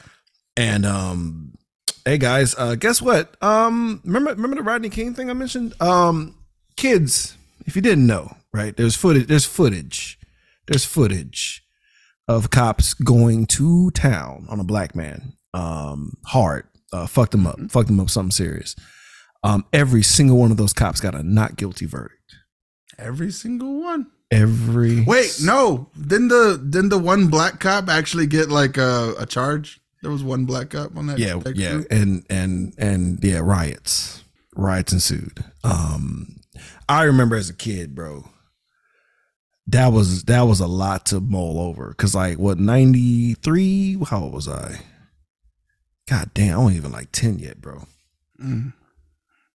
And 0.57 0.87
um, 0.87 1.55
hey 2.05 2.19
guys, 2.19 2.55
uh, 2.59 2.75
guess 2.75 3.01
what? 3.01 3.37
Um, 3.43 4.01
remember 4.05 4.31
remember 4.31 4.57
the 4.57 4.63
Rodney 4.63 4.91
King 4.91 5.15
thing 5.15 5.31
I 5.31 5.33
mentioned? 5.33 5.81
Um, 5.81 6.37
kids, 6.77 7.37
if 7.67 7.77
you 7.77 7.83
didn't 7.83 8.07
know, 8.07 8.37
right? 8.53 8.77
There's 8.77 8.97
footage. 8.97 9.27
There's 9.27 9.47
footage. 9.47 10.19
There's 10.67 10.85
footage 10.85 11.63
of 12.29 12.51
cops 12.51 12.95
going 12.95 13.47
to 13.47 13.91
town 13.91 14.47
on 14.49 14.61
a 14.61 14.65
black 14.65 14.95
man. 14.95 15.35
Um, 15.53 16.15
hard. 16.27 16.67
Uh, 16.93 17.07
fucked 17.07 17.35
him 17.35 17.47
up. 17.47 17.59
Fucked 17.71 17.91
him 17.91 18.01
up. 18.01 18.11
Something 18.11 18.31
serious. 18.31 18.77
Um, 19.43 19.65
every 19.73 20.03
single 20.03 20.39
one 20.39 20.51
of 20.51 20.57
those 20.57 20.73
cops 20.73 21.01
got 21.01 21.15
a 21.15 21.23
not 21.23 21.57
guilty 21.57 21.87
verdict. 21.87 22.37
Every 22.99 23.31
single 23.31 23.81
one. 23.83 24.07
Every 24.31 25.03
Wait, 25.03 25.37
no. 25.43 25.91
Didn't 26.01 26.29
the 26.29 26.57
didn't 26.57 26.89
the 26.89 26.99
one 26.99 27.29
black 27.29 27.61
cop 27.61 27.89
actually 27.89 28.27
get 28.27 28.49
like 28.49 28.79
a, 28.79 29.15
a 29.19 29.27
charge? 29.27 29.81
There 30.05 30.13
was 30.13 30.23
one 30.23 30.45
black 30.45 30.71
cop 30.71 30.97
on 30.97 31.07
that. 31.09 31.19
yeah 31.19 31.35
that 31.39 31.57
yeah 31.57 31.81
and 31.91 32.25
and 32.31 32.75
and 32.79 33.19
yeah 33.25 33.41
riots. 33.43 34.23
Riots 34.55 34.93
ensued. 34.93 35.43
Um 35.65 36.41
i 36.89 37.03
remember 37.03 37.35
as 37.35 37.51
a 37.51 37.55
kid 37.55 37.95
bro 37.95 38.25
that 39.67 39.89
was 39.89 40.25
that 40.25 40.43
was 40.43 40.61
a 40.61 40.67
lot 40.67 41.07
to 41.07 41.21
mull 41.21 41.59
over. 41.59 41.89
Because 41.89 42.15
like 42.15 42.39
what 42.39 42.59
93 42.59 43.99
how 44.09 44.21
old 44.25 44.35
was 44.35 44.49
i? 44.49 44.81
God 46.09 46.31
damn 46.35 46.55
i 46.55 46.63
wasn't 46.63 46.77
even 46.77 46.93
like 46.93 47.11
10 47.13 47.39
yet 47.39 47.61
bro. 47.61 47.87
Mm. 48.41 48.73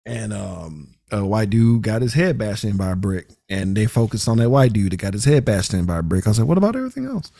and 0.07 0.33
um 0.33 0.95
a 1.11 1.25
white 1.25 1.51
dude 1.51 1.83
got 1.83 2.03
his 2.03 2.15
head 2.15 2.39
bashed 2.39 2.65
in 2.65 2.77
by 2.77 2.91
a 2.91 2.97
brick 2.97 3.29
and 3.49 3.77
they 3.77 3.87
focused 3.87 4.29
on 4.29 4.39
that 4.39 4.51
white 4.51 4.73
dude 4.73 4.93
that 4.93 4.99
got 4.99 5.15
his 5.15 5.25
head 5.25 5.45
bashed 5.45 5.73
in 5.75 5.85
by 5.85 5.99
a 5.99 6.03
brick. 6.03 6.27
I 6.27 6.31
was 6.31 6.39
like 6.39 6.49
what 6.49 6.59
about 6.59 6.77
everything 6.77 7.07
else 7.07 7.31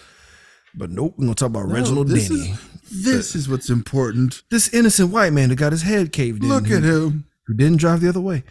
but 0.75 0.91
nope 0.91 1.15
we're 1.17 1.25
gonna 1.27 1.35
talk 1.35 1.47
about 1.49 1.69
No, 1.69 1.75
Reginald 1.75 2.09
this 2.09 2.29
Denny 2.29 2.41
is 2.51 3.05
this 3.05 3.35
is 3.35 3.49
what's 3.49 3.69
important. 3.71 4.43
this 4.51 4.69
innocent 4.73 5.11
white 5.11 5.33
man 5.33 5.49
that 5.51 5.57
got 5.57 5.73
his 5.73 5.83
head 5.83 6.13
caved 6.13 6.43
in. 6.43 6.49
Look 6.49 6.67
who- 6.67 6.77
at 6.77 6.83
him. 6.83 7.25
Who 7.47 7.55
didn't 7.55 7.79
drive 7.79 8.01
the 8.03 8.09
other 8.11 8.21
way. 8.21 8.45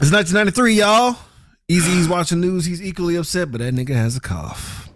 It's 0.00 0.10
1993, 0.10 0.74
y'all. 0.74 1.14
Eazy, 1.70 1.80
Eazy's 1.80 2.08
watching 2.08 2.40
news. 2.40 2.64
He's 2.64 2.80
equally 2.82 3.16
upset, 3.16 3.50
but 3.52 3.58
that 3.60 3.74
nigga 3.74 3.94
has 3.94 4.16
a 4.16 4.20
cough. 4.20 4.88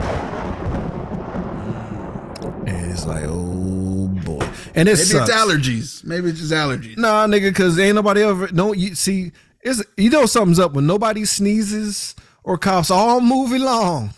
And 2.66 2.90
it's 2.90 3.04
like, 3.06 3.24
oh 3.26 4.08
boy. 4.24 4.40
And 4.74 4.88
it 4.88 4.92
Maybe 4.92 5.04
sucks. 5.04 5.28
it's 5.28 5.36
allergies. 5.38 6.04
Maybe 6.04 6.30
it's 6.30 6.38
just 6.40 6.52
allergies. 6.52 6.96
Nah, 6.96 7.26
nigga, 7.26 7.50
because 7.50 7.78
ain't 7.78 7.96
nobody 7.96 8.22
ever. 8.22 8.48
No, 8.52 8.72
you 8.72 8.94
see, 8.94 9.32
it's 9.60 9.82
you 9.96 10.10
know 10.10 10.26
something's 10.26 10.58
up 10.58 10.72
when 10.72 10.86
nobody 10.86 11.24
sneezes 11.24 12.14
or 12.44 12.56
coughs 12.58 12.90
all 12.90 13.20
movie 13.20 13.58
long. 13.58 14.10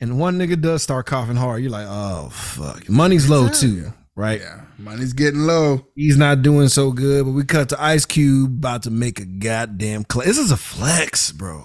And 0.00 0.18
one 0.18 0.38
nigga 0.38 0.60
does 0.60 0.82
start 0.82 1.06
coughing 1.06 1.36
hard. 1.36 1.62
You're 1.62 1.70
like, 1.70 1.86
oh 1.88 2.30
fuck. 2.30 2.88
Money's 2.88 3.28
low 3.28 3.48
too, 3.48 3.92
right? 4.16 4.40
Yeah, 4.40 4.62
money's 4.78 5.12
getting 5.12 5.40
low. 5.40 5.86
He's 5.94 6.16
not 6.16 6.40
doing 6.42 6.68
so 6.68 6.90
good, 6.92 7.24
but 7.26 7.32
we 7.32 7.44
cut 7.44 7.68
to 7.70 7.82
Ice 7.82 8.06
Cube 8.06 8.50
about 8.58 8.84
to 8.84 8.90
make 8.90 9.20
a 9.20 9.26
goddamn 9.26 10.04
cl- 10.10 10.24
This 10.26 10.38
is 10.38 10.50
a 10.50 10.56
flex, 10.56 11.32
bro. 11.32 11.64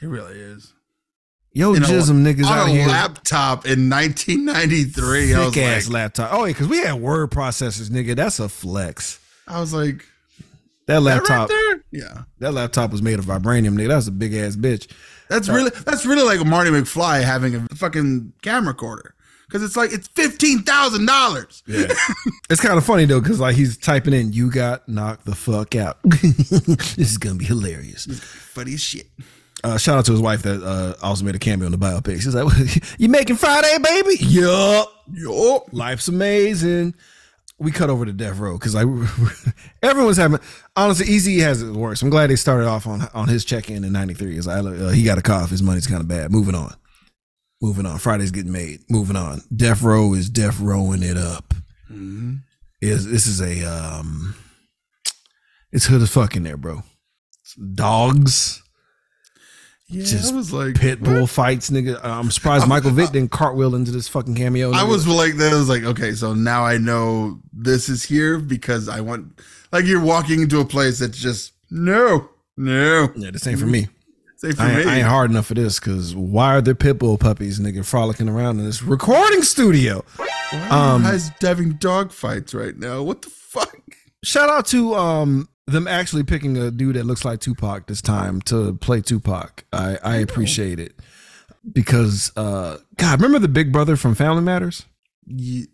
He 0.00 0.06
really 0.06 0.38
is. 0.38 0.72
Yo, 1.52 1.72
You 1.72 1.80
know, 1.80 1.86
jism 1.86 2.22
niggas 2.22 2.44
on 2.46 2.58
out 2.58 2.66
a 2.68 2.70
here. 2.70 2.86
laptop 2.86 3.64
in 3.66 3.88
1993. 3.88 5.34
I 5.34 5.44
was 5.46 5.54
Thick 5.54 5.62
ass 5.64 5.86
like, 5.88 5.94
laptop. 5.94 6.32
Oh, 6.32 6.44
yeah, 6.44 6.52
because 6.52 6.68
we 6.68 6.78
had 6.78 6.94
word 6.94 7.30
processors, 7.30 7.88
nigga. 7.88 8.14
That's 8.14 8.38
a 8.40 8.48
flex. 8.48 9.18
I 9.48 9.60
was 9.60 9.72
like, 9.72 10.04
That 10.86 11.00
that 11.00 11.02
right 11.02 11.02
laptop, 11.02 11.48
there. 11.48 11.84
Yeah, 11.92 12.22
that 12.40 12.52
laptop 12.52 12.90
was 12.90 13.00
made 13.02 13.18
of 13.18 13.24
vibranium, 13.24 13.74
nigga. 13.78 13.88
That's 13.88 14.06
a 14.06 14.12
big 14.12 14.34
ass 14.34 14.56
bitch. 14.56 14.90
That's 15.28 15.48
really 15.48 15.70
that's 15.84 16.06
really 16.06 16.22
like 16.22 16.40
a 16.40 16.44
Marty 16.44 16.70
McFly 16.70 17.22
having 17.22 17.54
a 17.54 17.66
fucking 17.74 18.32
camera 18.42 18.72
recorder 18.72 19.14
because 19.46 19.62
it's 19.62 19.76
like 19.76 19.92
it's 19.92 20.08
fifteen 20.08 20.62
thousand 20.62 21.06
dollars. 21.06 21.62
Yeah. 21.66 21.92
it's 22.50 22.60
kind 22.60 22.76
of 22.76 22.84
funny 22.84 23.04
though, 23.04 23.20
because 23.20 23.40
like 23.40 23.56
he's 23.56 23.76
typing 23.76 24.14
in, 24.14 24.32
"You 24.32 24.50
got 24.50 24.88
knocked 24.88 25.24
the 25.24 25.34
fuck 25.34 25.74
out." 25.74 25.98
this 26.04 26.98
is 26.98 27.18
gonna 27.18 27.36
be 27.36 27.44
hilarious. 27.44 28.06
Funny 28.06 28.74
as 28.74 28.80
shit. 28.80 29.06
Uh, 29.64 29.78
shout 29.78 29.98
out 29.98 30.04
to 30.04 30.12
his 30.12 30.20
wife 30.20 30.42
that 30.42 30.62
uh, 30.62 30.94
also 31.02 31.24
made 31.24 31.34
a 31.34 31.38
cameo 31.38 31.66
in 31.66 31.72
the 31.72 31.78
biopic. 31.78 32.20
She's 32.20 32.34
like, 32.34 32.46
"You 32.98 33.08
making 33.08 33.36
Friday, 33.36 33.76
baby?" 33.82 34.16
Yup. 34.20 34.92
Yup. 35.12 35.72
Life's 35.72 36.08
amazing. 36.08 36.94
We 37.58 37.70
cut 37.72 37.88
over 37.88 38.04
to 38.04 38.12
Death 38.12 38.38
Row 38.38 38.58
because 38.58 38.74
like 38.74 38.86
everyone's 39.82 40.18
having 40.18 40.40
honestly, 40.76 41.06
Eazy 41.06 41.40
has 41.40 41.62
it 41.62 41.72
worse. 41.72 42.02
I'm 42.02 42.10
glad 42.10 42.28
they 42.28 42.36
started 42.36 42.66
off 42.66 42.86
on 42.86 43.08
on 43.14 43.28
his 43.28 43.44
check 43.44 43.70
in 43.70 43.82
in 43.82 43.92
'93. 43.92 44.36
Is 44.36 44.46
like 44.46 44.58
uh, 44.58 44.88
he 44.90 45.02
got 45.04 45.16
a 45.18 45.22
cough, 45.22 45.50
his 45.50 45.62
money's 45.62 45.86
kind 45.86 46.00
of 46.00 46.08
bad. 46.08 46.30
Moving 46.30 46.54
on, 46.54 46.74
moving 47.62 47.86
on. 47.86 47.98
Friday's 47.98 48.30
getting 48.30 48.52
made. 48.52 48.80
Moving 48.90 49.16
on. 49.16 49.40
Death 49.54 49.82
Row 49.82 50.12
is 50.12 50.28
Death 50.28 50.60
Rowing 50.60 51.02
it 51.02 51.16
up. 51.16 51.54
Is 52.82 53.10
this 53.10 53.26
is 53.26 53.40
a 53.40 53.64
um, 53.64 54.34
it's 55.72 55.86
hood 55.86 56.02
as 56.02 56.10
fuck 56.10 56.36
in 56.36 56.42
there, 56.42 56.58
bro. 56.58 56.82
Dogs, 57.74 58.62
Yeah, 59.88 60.04
Just 60.04 60.32
I 60.32 60.36
was 60.36 60.52
like 60.52 60.74
pit 60.74 61.00
bull 61.00 61.22
what? 61.22 61.30
fights, 61.30 61.70
nigga. 61.70 62.00
I'm 62.02 62.32
surprised 62.32 62.66
Michael 62.66 62.90
Vick 62.90 63.10
didn't 63.10 63.30
cartwheel 63.30 63.76
into 63.76 63.92
this 63.92 64.08
fucking 64.08 64.34
cameo. 64.34 64.72
I 64.72 64.82
was 64.82 65.06
like 65.06 65.36
that. 65.36 65.52
I 65.52 65.56
was 65.56 65.68
like, 65.68 65.84
okay, 65.84 66.12
so 66.12 66.34
now 66.34 66.64
I 66.64 66.76
know 66.76 67.38
this 67.52 67.88
is 67.88 68.02
here 68.02 68.40
because 68.40 68.88
I 68.88 69.00
want 69.00 69.38
like 69.70 69.84
you're 69.84 70.02
walking 70.02 70.42
into 70.42 70.58
a 70.58 70.64
place 70.64 70.98
that's 70.98 71.16
just 71.16 71.52
no, 71.70 72.28
no. 72.56 73.12
yeah, 73.14 73.30
this 73.30 73.46
ain't 73.46 73.60
for 73.60 73.66
me. 73.66 73.86
Say 74.38 74.52
for 74.52 74.62
I 74.62 74.70
ain't, 74.70 74.86
me. 74.86 74.92
I 74.92 74.96
ain't 74.98 75.06
hard 75.06 75.30
enough 75.30 75.46
for 75.46 75.54
this 75.54 75.78
because 75.78 76.16
why 76.16 76.56
are 76.56 76.60
there 76.60 76.74
pit 76.74 76.98
bull 76.98 77.16
puppies, 77.16 77.60
nigga, 77.60 77.84
frolicking 77.84 78.28
around 78.28 78.58
in 78.58 78.66
this 78.66 78.82
recording 78.82 79.42
studio? 79.42 80.04
Um, 80.52 81.02
guys 81.02 81.30
having 81.40 81.74
dog 81.74 82.10
fights 82.10 82.54
right 82.54 82.76
now. 82.76 83.02
What 83.02 83.22
the 83.22 83.30
fuck? 83.30 83.78
Shout 84.24 84.50
out 84.50 84.66
to 84.66 84.94
um 84.96 85.48
them 85.66 85.88
actually 85.88 86.22
picking 86.22 86.56
a 86.56 86.70
dude 86.70 86.96
that 86.96 87.04
looks 87.04 87.24
like 87.24 87.40
Tupac 87.40 87.86
this 87.86 88.00
time 88.00 88.40
to 88.42 88.74
play 88.74 89.00
Tupac. 89.00 89.64
I 89.72 89.98
I 90.02 90.16
appreciate 90.16 90.78
it 90.78 90.94
because 91.70 92.32
uh 92.36 92.78
God, 92.96 93.20
remember 93.20 93.38
the 93.40 93.48
big 93.48 93.72
brother 93.72 93.96
from 93.96 94.14
Family 94.14 94.42
Matters? 94.42 94.86
Ye- 95.26 95.66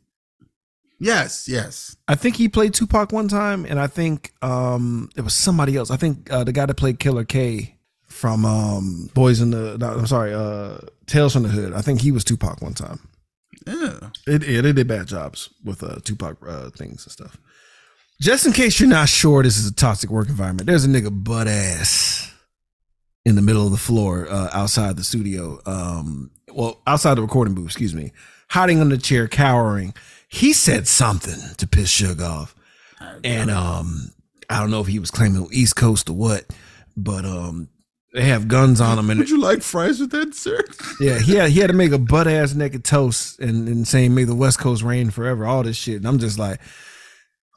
yes, 0.99 1.47
yes. 1.49 1.97
I 2.09 2.15
think 2.15 2.37
he 2.37 2.49
played 2.49 2.73
Tupac 2.75 3.13
one 3.13 3.29
time, 3.29 3.67
and 3.67 3.79
I 3.79 3.87
think 3.87 4.33
um 4.43 5.11
it 5.17 5.21
was 5.23 5.35
somebody 5.35 5.77
else. 5.77 5.91
I 5.91 5.97
think 5.97 6.33
uh, 6.33 6.45
the 6.45 6.53
guy 6.53 6.67
that 6.67 6.75
played 6.77 6.99
Killer 6.99 7.25
K 7.25 7.77
from 8.05 8.45
um 8.47 9.11
Boys 9.15 9.41
in 9.41 9.51
the 9.51 9.77
no, 9.79 9.89
I'm 9.91 10.07
sorry, 10.07 10.33
uh 10.33 10.79
Tales 11.07 11.35
from 11.35 11.43
the 11.43 11.51
Hood. 11.51 11.75
I 11.75 11.83
think 11.83 12.01
he 12.01 12.13
was 12.13 12.25
Tupac 12.25 12.63
one 12.63 12.75
time. 12.75 13.01
Yeah. 13.67 13.99
It, 14.27 14.47
yeah, 14.49 14.61
they 14.63 14.73
did 14.73 14.89
bad 14.89 15.07
jobs 15.07 15.51
with 15.63 15.83
uh, 15.83 15.97
Tupac 16.03 16.37
uh, 16.47 16.71
things 16.71 17.05
and 17.05 17.13
stuff. 17.13 17.39
Just 18.21 18.47
in 18.47 18.53
case 18.53 18.79
you're 18.79 18.89
not 18.89 19.09
sure, 19.09 19.43
this 19.43 19.57
is 19.59 19.67
a 19.67 19.75
toxic 19.75 20.11
work 20.11 20.29
environment. 20.29 20.67
There's 20.67 20.85
a 20.85 20.89
nigga 20.89 21.11
butt 21.25 21.49
ass 21.49 22.33
in 23.25 23.35
the 23.35 23.43
middle 23.43 23.65
of 23.67 23.73
the 23.73 23.79
floor 23.79 24.29
uh, 24.31 24.49
outside 24.53 24.97
the 24.97 25.05
studio. 25.05 25.59
Um, 25.67 26.31
well, 26.53 26.81
outside 26.87 27.15
the 27.15 27.23
recording 27.23 27.55
booth, 27.55 27.67
excuse 27.67 27.95
me, 27.95 28.13
hiding 28.51 28.81
under 28.81 28.97
the 28.97 29.03
chair, 29.03 29.27
cowering. 29.27 29.95
He 30.29 30.53
said 30.53 30.87
something 30.87 31.57
to 31.57 31.67
piss 31.67 31.91
Suge 32.01 32.21
off, 32.23 32.55
and 33.25 33.51
um, 33.51 34.13
I 34.49 34.61
don't 34.61 34.71
know 34.71 34.81
if 34.81 34.87
he 34.87 34.99
was 34.99 35.11
claiming 35.11 35.47
East 35.53 35.77
Coast 35.77 36.09
or 36.09 36.15
what, 36.15 36.47
but 36.97 37.25
um, 37.25 37.69
they 38.15 38.23
have 38.23 38.49
guns 38.49 38.81
on 38.81 38.99
him, 38.99 39.11
and 39.11 39.19
Would 39.21 39.31
you 39.31 39.41
like 39.41 39.63
fries 39.63 39.99
with 40.01 40.11
that, 40.13 40.35
sir? 40.35 40.63
yeah, 41.01 41.19
he 41.19 41.35
had 41.35 41.51
he 41.51 41.61
had 41.61 41.69
to 41.69 41.77
make 41.77 41.93
a 41.93 41.99
butt 41.99 42.29
ass 42.29 42.55
naked 42.55 42.85
toast 42.85 43.41
and, 43.41 43.67
and 43.69 43.87
saying 43.87 44.15
"May 44.15 44.25
the 44.25 44.35
West 44.35 44.59
Coast 44.59 44.83
reign 44.83 45.11
forever." 45.11 45.45
All 45.45 45.63
this 45.65 45.77
shit, 45.77 45.97
and 45.97 46.07
I'm 46.07 46.19
just 46.19 46.39
like, 46.39 46.59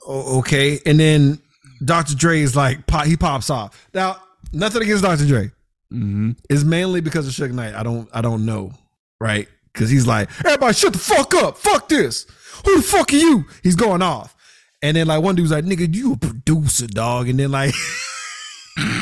okay. 0.08 0.80
And 0.86 1.00
then 1.00 1.40
Dr. 1.84 2.16
Dre 2.16 2.40
is 2.40 2.56
like, 2.56 2.86
pop, 2.88 3.06
he 3.06 3.18
pops 3.18 3.50
off. 3.50 3.88
Now, 3.94 4.18
nothing 4.52 4.82
against 4.82 5.04
Dr. 5.04 5.26
Dre. 5.26 5.52
Mm-hmm. 5.94 6.32
It's 6.50 6.64
mainly 6.64 7.02
because 7.02 7.28
of 7.28 7.34
Suge 7.34 7.54
Knight. 7.54 7.76
I 7.76 7.84
don't 7.84 8.10
I 8.14 8.22
don't 8.22 8.46
know, 8.46 8.72
right? 9.20 9.48
Cause 9.74 9.90
he's 9.90 10.08
like, 10.08 10.30
everybody 10.46 10.74
shut 10.74 10.94
the 10.94 11.00
fuck 11.00 11.34
up. 11.36 11.58
Fuck 11.58 11.90
this. 11.90 12.26
Who 12.66 12.78
the 12.78 12.82
fuck 12.82 13.12
are 13.12 13.18
you? 13.18 13.46
He's 13.62 13.76
going 13.76 14.02
off. 14.02 14.36
And 14.82 14.96
then 14.96 15.08
like 15.08 15.22
one 15.22 15.36
dude's 15.36 15.52
like, 15.52 15.66
nigga, 15.66 15.94
you 15.94 16.14
a 16.14 16.18
producer, 16.18 16.88
dog. 16.88 17.28
And 17.28 17.40
then 17.40 17.52
like 17.52 17.74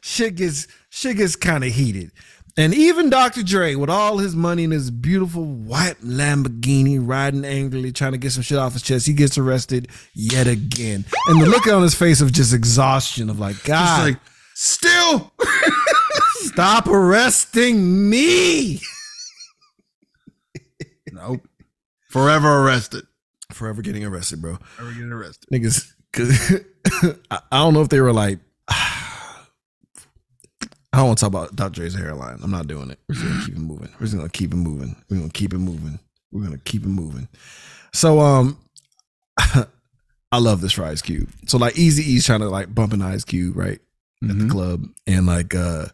shit 0.00 0.34
gets 0.34 0.66
shit 0.90 1.16
gets 1.16 1.36
kind 1.36 1.64
of 1.64 1.72
heated. 1.72 2.10
And 2.56 2.74
even 2.74 3.08
Dr. 3.08 3.42
Dre, 3.42 3.76
with 3.76 3.88
all 3.88 4.18
his 4.18 4.36
money 4.36 4.64
and 4.64 4.72
his 4.72 4.90
beautiful 4.90 5.44
white 5.44 6.00
Lamborghini, 6.02 6.98
riding 7.00 7.44
angrily, 7.46 7.92
trying 7.92 8.12
to 8.12 8.18
get 8.18 8.32
some 8.32 8.42
shit 8.42 8.58
off 8.58 8.74
his 8.74 8.82
chest, 8.82 9.06
he 9.06 9.14
gets 9.14 9.38
arrested 9.38 9.88
yet 10.14 10.46
again. 10.46 11.06
And 11.28 11.40
the 11.40 11.46
look 11.46 11.66
on 11.66 11.82
his 11.82 11.94
face 11.94 12.20
of 12.20 12.30
just 12.32 12.52
exhaustion 12.52 13.30
of 13.30 13.38
like, 13.38 13.62
God, 13.64 14.10
like, 14.10 14.18
still. 14.54 15.32
stop 16.34 16.86
arresting 16.88 18.10
me. 18.10 18.80
nope. 21.10 21.40
Forever 22.10 22.60
arrested. 22.60 23.06
Forever 23.50 23.80
getting 23.80 24.04
arrested, 24.04 24.42
bro. 24.42 24.56
Forever 24.56 24.92
getting 24.92 25.12
arrested. 25.12 25.48
Niggas, 25.50 25.90
cause 26.12 26.60
I 27.30 27.40
don't 27.58 27.72
know 27.72 27.80
if 27.80 27.88
they 27.88 28.00
were 28.00 28.12
like, 28.12 28.40
I 30.92 30.98
don't 30.98 31.06
want 31.06 31.18
to 31.18 31.22
talk 31.22 31.28
about 31.28 31.56
Dr. 31.56 31.80
Dre's 31.80 31.94
hairline. 31.94 32.38
I'm 32.42 32.50
not 32.50 32.66
doing 32.66 32.90
it. 32.90 32.98
We're 33.08 33.14
just 33.14 33.26
gonna 33.26 33.44
keep 33.46 33.54
it 33.54 33.60
moving. 33.60 33.88
We're 33.94 34.06
just 34.06 34.16
gonna 34.16 34.28
keep 34.28 34.52
it 34.52 34.56
moving. 34.56 34.96
We're 35.08 35.16
gonna 35.18 35.30
keep 35.30 35.54
it 35.54 35.58
moving. 35.58 35.98
We're 36.30 36.44
gonna 36.44 36.58
keep 36.58 36.82
it 36.82 36.88
moving. 36.88 37.28
So 37.92 38.20
um 38.20 38.58
I 39.38 40.38
love 40.38 40.60
this 40.60 40.72
for 40.72 40.84
Ice 40.84 41.02
Cube. 41.02 41.30
So 41.46 41.58
like 41.58 41.74
Eazy-E's 41.74 42.26
trying 42.26 42.40
to 42.40 42.48
like 42.48 42.74
bump 42.74 42.92
an 42.92 43.02
Ice 43.02 43.24
Cube, 43.24 43.56
right? 43.56 43.80
At 44.22 44.38
the 44.38 44.48
club. 44.48 44.84
And 45.06 45.26
like 45.26 45.54
uh 45.54 45.86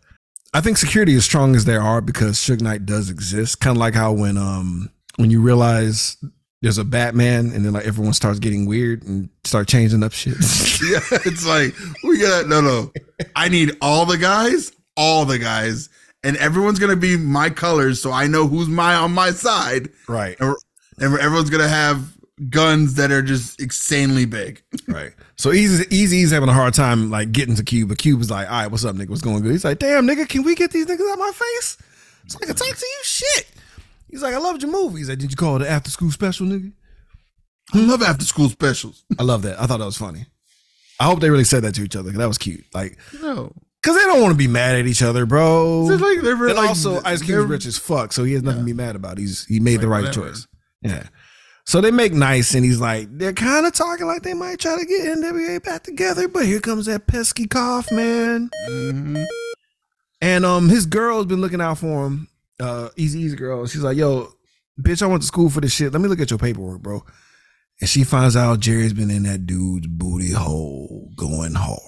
I 0.53 0.61
think 0.61 0.79
security 0.79 1.15
is 1.15 1.25
strong 1.25 1.55
as 1.55 1.65
they 1.65 1.77
are 1.77 2.01
because 2.01 2.39
Suge 2.39 2.61
Knight 2.61 2.85
does 2.87 3.11
exist. 3.11 3.61
Kind 3.61 3.77
of 3.77 3.81
like 3.81 3.95
how 3.95 4.13
when 4.13 4.37
um 4.37 4.91
when 5.17 5.31
you 5.31 5.41
realize 5.41 6.17
there's 6.63 6.79
a 6.79 6.85
Batman 6.85 7.53
and 7.53 7.65
then 7.65 7.73
like 7.73 7.87
everyone 7.87 8.13
starts 8.15 8.39
getting 8.39 8.67
weird 8.67 9.05
and 9.05 9.29
start 9.45 9.69
changing 9.69 10.03
up 10.03 10.13
shit. 10.13 10.35
yeah, 10.83 11.01
it's 11.25 11.47
like 11.47 11.75
we 12.03 12.19
got 12.21 12.49
no, 12.49 12.61
no. 12.61 12.93
I 13.37 13.49
need 13.49 13.77
all 13.81 14.07
the 14.07 14.19
guys, 14.19 14.73
all 14.99 15.25
the 15.25 15.39
guys, 15.39 15.89
and 16.23 16.37
everyone's 16.37 16.79
gonna 16.79 16.97
be 16.97 17.17
my 17.17 17.49
colors, 17.49 18.03
so 18.03 18.13
I 18.13 18.27
know 18.27 18.47
who's 18.47 18.69
my 18.69 18.95
on 18.97 19.13
my 19.13 19.31
side. 19.31 19.89
right. 20.09 20.37
And 20.41 20.55
and 20.99 21.19
everyone's 21.19 21.49
gonna 21.49 21.69
have 21.69 22.13
guns 22.51 22.95
that 22.95 23.11
are 23.11 23.23
just 23.23 23.61
insanely 23.61 24.25
big. 24.27 24.63
Right. 24.87 25.13
So 25.37 25.51
Eazy 25.51 25.85
Eazy's 25.87 26.31
having 26.33 26.49
a 26.49 26.53
hard 26.53 26.75
time 26.75 27.11
like 27.11 27.33
getting 27.33 27.55
to 27.57 27.65
Cube, 27.65 27.89
but 27.89 27.99
Cube 27.99 28.21
is 28.21 28.31
like, 28.31 28.47
all 28.51 28.53
right, 28.63 28.67
what's 28.71 28.85
up, 28.85 28.97
nigga? 28.97 29.09
What's 29.09 29.23
going 29.23 29.41
good? 29.43 29.53
He's 29.53 29.65
like, 29.65 29.79
damn, 29.79 30.07
nigga, 30.07 30.29
can 30.29 30.43
we 30.43 30.55
get 30.55 30.71
these 30.73 30.87
niggas 30.87 31.11
out 31.13 31.19
my 31.19 31.31
face? 31.33 31.79
So 32.27 32.39
I 32.43 32.47
can 32.47 32.55
talk 32.57 32.77
to 32.77 32.87
you 32.87 33.01
shit. 33.05 33.47
He's 34.11 34.23
like, 34.23 34.35
I 34.35 34.39
loved 34.39 34.63
your 34.63 34.71
movie. 34.73 34.99
He's 34.99 35.09
like, 35.09 35.19
did 35.19 35.31
you 35.31 35.37
call 35.37 35.57
it 35.57 35.61
the 35.61 35.71
after 35.71 35.91
school 35.91 36.11
special, 36.11 36.47
nigga? 36.47 36.73
I 37.75 37.79
love 37.79 38.03
after 38.03 38.25
school 38.25 38.49
specials. 38.49 39.05
I 39.19 39.23
love 39.23 39.43
that. 39.43 39.61
I 39.61 39.67
thought 39.67 39.79
that 39.79 39.85
was 39.85 39.99
funny. 39.99 40.27
I 40.99 41.05
hope 41.05 41.21
they 41.21 41.31
really 41.31 41.45
said 41.45 41.63
that 41.65 41.75
to 41.77 41.83
each 41.83 41.95
other. 41.97 42.11
That 42.11 42.27
was 42.27 42.39
cute. 42.39 42.65
Like, 42.75 42.99
No, 43.23 43.53
cause 43.83 43.95
they 43.97 44.03
don't 44.03 44.21
want 44.21 44.33
to 44.33 44.39
be 44.39 44.49
mad 44.49 44.77
at 44.77 44.87
each 44.87 45.03
other, 45.03 45.27
bro. 45.27 45.89
It's 45.91 46.03
like 46.03 46.21
they're 46.23 46.35
and 46.49 46.57
like- 46.57 46.69
also, 46.69 47.01
Ice 47.05 47.23
Cube's 47.23 47.47
rich 47.47 47.67
as 47.67 47.79
fuck, 47.79 48.13
so 48.13 48.25
he 48.25 48.33
has 48.35 48.43
nothing 48.43 48.61
to 48.61 48.67
be 48.67 48.73
mad 48.73 48.97
about. 48.97 49.19
He's 49.19 49.45
he 49.47 49.61
made 49.61 49.81
the 49.81 49.89
right 49.89 50.05
whatever. 50.05 50.29
choice. 50.31 50.47
Yeah. 50.83 51.05
So 51.67 51.83
they 51.83 51.91
make 51.91 52.15
nice, 52.15 52.55
and 52.55 52.65
he's 52.65 52.81
like, 52.81 53.09
they're 53.19 53.35
kind 53.35 53.67
of 53.67 53.75
talking 53.75 54.07
like 54.07 54.23
they 54.23 54.33
might 54.33 54.59
try 54.59 54.79
to 54.79 54.87
get 54.87 55.05
NWA 55.19 55.63
back 55.63 55.83
together, 55.83 56.27
but 56.27 56.47
here 56.47 56.61
comes 56.61 56.87
that 56.87 57.07
pesky 57.07 57.47
cough, 57.47 57.91
man. 57.93 58.49
Mhm. 58.71 59.27
And 60.23 60.45
um, 60.47 60.69
his 60.71 60.87
girl's 60.87 61.27
been 61.27 61.41
looking 61.43 61.61
out 61.61 61.79
for 61.79 62.07
him. 62.07 62.29
Uh, 62.59 62.89
Eazy 62.97 63.23
Eazy 63.25 63.37
girl. 63.37 63.67
She's 63.67 63.83
like, 63.83 63.97
"Yo, 63.99 64.33
bitch, 64.81 65.03
I 65.03 65.07
went 65.07 65.23
to 65.23 65.27
school 65.29 65.51
for 65.51 65.61
this 65.61 65.73
shit. 65.73 65.93
Let 65.93 66.01
me 66.01 66.09
look 66.09 66.21
at 66.21 66.31
your 66.31 66.39
paperwork, 66.39 66.81
bro." 66.81 67.05
And 67.81 67.89
she 67.89 68.03
finds 68.03 68.35
out 68.35 68.59
Jerry's 68.61 68.93
been 68.95 69.11
in 69.11 69.23
that 69.25 69.47
dude's 69.47 69.87
booty 69.87 70.33
hole 70.33 71.11
going 71.17 71.55
hard. 71.55 71.81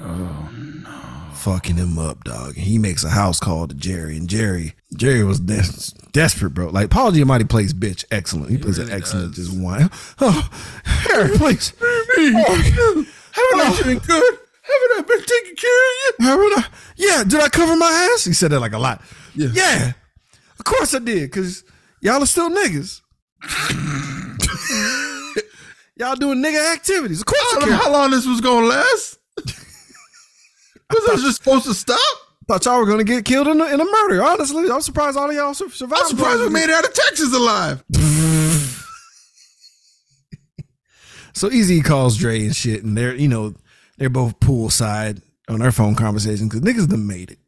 Oh 0.00 0.50
no! 0.84 1.34
Fucking 1.34 1.76
him 1.76 1.98
up, 1.98 2.24
dog. 2.24 2.54
He 2.54 2.78
makes 2.78 3.04
a 3.04 3.10
house 3.10 3.40
call 3.40 3.68
to 3.68 3.74
Jerry, 3.74 4.16
and 4.16 4.28
Jerry, 4.28 4.74
Jerry 4.96 5.24
was 5.24 5.40
des- 5.40 5.92
desperate, 6.12 6.50
bro. 6.50 6.68
Like 6.68 6.90
Paul 6.90 7.12
Giamatti 7.12 7.48
plays 7.48 7.72
bitch 7.72 8.04
excellent. 8.10 8.50
He, 8.50 8.58
plays 8.58 8.78
an 8.78 8.90
excellent 8.90 9.34
just 9.34 9.56
one. 9.56 9.90
Oh, 10.20 10.48
Harry, 10.84 11.36
please. 11.36 11.72
Oh, 11.80 13.04
Haven't 13.32 13.60
I 13.60 13.70
oh. 13.70 13.82
been 13.84 13.98
good? 13.98 14.38
Haven't 14.68 14.98
I 14.98 15.04
been 15.06 15.24
taking 15.24 15.56
care 15.56 15.70
of 15.70 15.94
you? 16.02 16.12
Haven't 16.20 16.58
I? 16.58 16.64
Yeah, 16.96 17.24
did 17.24 17.40
I 17.40 17.48
cover 17.48 17.76
my 17.76 18.10
ass? 18.14 18.24
He 18.24 18.32
said 18.32 18.50
that 18.50 18.60
like 18.60 18.72
a 18.72 18.78
lot. 18.78 19.02
Yeah. 19.34 19.48
Yeah. 19.52 19.92
Of 20.58 20.64
course 20.64 20.94
I 20.94 20.98
did, 20.98 21.30
because 21.30 21.64
y'all 22.00 22.22
are 22.22 22.26
still 22.26 22.50
niggas. 22.50 23.00
y'all 25.96 26.16
doing 26.16 26.42
nigga 26.42 26.74
activities. 26.74 27.20
Of 27.20 27.26
course 27.26 27.54
I 27.54 27.56
I 27.56 27.60
don't 27.60 27.70
know 27.70 27.76
how 27.76 27.92
long 27.92 28.10
this 28.10 28.26
was 28.26 28.40
gonna 28.40 28.66
last. 28.66 29.17
Was 30.90 31.08
I 31.08 31.16
just 31.22 31.38
supposed 31.38 31.66
to 31.66 31.74
stop? 31.74 31.98
Thought 32.46 32.64
y'all 32.64 32.78
were 32.78 32.86
gonna 32.86 33.04
get 33.04 33.24
killed 33.24 33.46
in 33.48 33.60
a, 33.60 33.64
in 33.66 33.80
a 33.80 33.84
murder. 33.84 34.22
Honestly, 34.22 34.70
I'm 34.70 34.80
surprised 34.80 35.18
all 35.18 35.28
of 35.28 35.36
y'all 35.36 35.52
survived. 35.52 35.92
I'm 35.92 36.08
surprised 36.08 36.40
we 36.40 36.48
made 36.48 36.64
it 36.64 36.70
out 36.70 36.84
of 36.84 36.94
Texas 36.94 37.34
alive. 37.34 37.84
So 41.38 41.48
Eazy 41.50 41.84
calls 41.84 42.16
Dre 42.16 42.40
and 42.40 42.56
shit, 42.56 42.82
and 42.82 42.98
they're 42.98 43.14
you 43.14 43.28
know 43.28 43.54
they're 43.96 44.10
both 44.10 44.40
poolside 44.40 45.22
on 45.48 45.60
their 45.60 45.70
phone 45.70 45.94
conversation 45.94 46.48
because 46.48 46.62
niggas 46.62 46.88
done 46.88 47.06
made 47.06 47.30
it. 47.30 47.38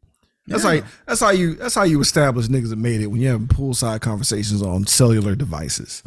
That's 0.47 0.63
how 0.63 0.81
that's 1.07 1.21
how 1.21 1.31
you 1.31 1.55
that's 1.57 1.75
how 1.75 1.83
you 1.83 2.01
establish 2.01 2.47
niggas 2.47 2.71
that 2.71 2.77
made 2.77 3.01
it 3.01 3.09
when 3.09 3.21
you 3.21 3.29
have 3.29 3.41
poolside 3.43 4.01
conversations 4.01 4.63
on 4.63 4.87
cellular 4.87 5.35
devices. 5.35 6.05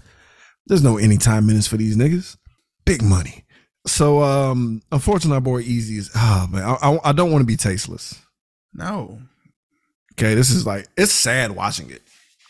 There's 0.66 0.82
no 0.84 0.98
anytime 0.98 1.46
minutes 1.46 1.68
for 1.68 1.76
these 1.76 1.98
niggas. 1.98 2.38
Big 2.86 3.02
money. 3.02 3.44
So 3.86 4.22
um 4.24 4.82
unfortunately 4.92 5.36
our 5.36 5.42
boy 5.42 5.64
Eazy 5.64 5.98
is 5.98 6.10
oh 6.16 6.48
man, 6.50 6.64
I, 6.64 6.74
I, 6.82 7.00
I 7.10 7.12
don't 7.12 7.32
want 7.32 7.42
to 7.42 7.46
be 7.48 7.58
tasteless. 7.58 8.20
No, 8.74 9.20
Okay, 10.14 10.36
this 10.36 10.50
is 10.52 10.66
like 10.66 10.88
it's 10.98 11.12
sad 11.12 11.52
watching 11.52 11.90
it. 11.90 12.02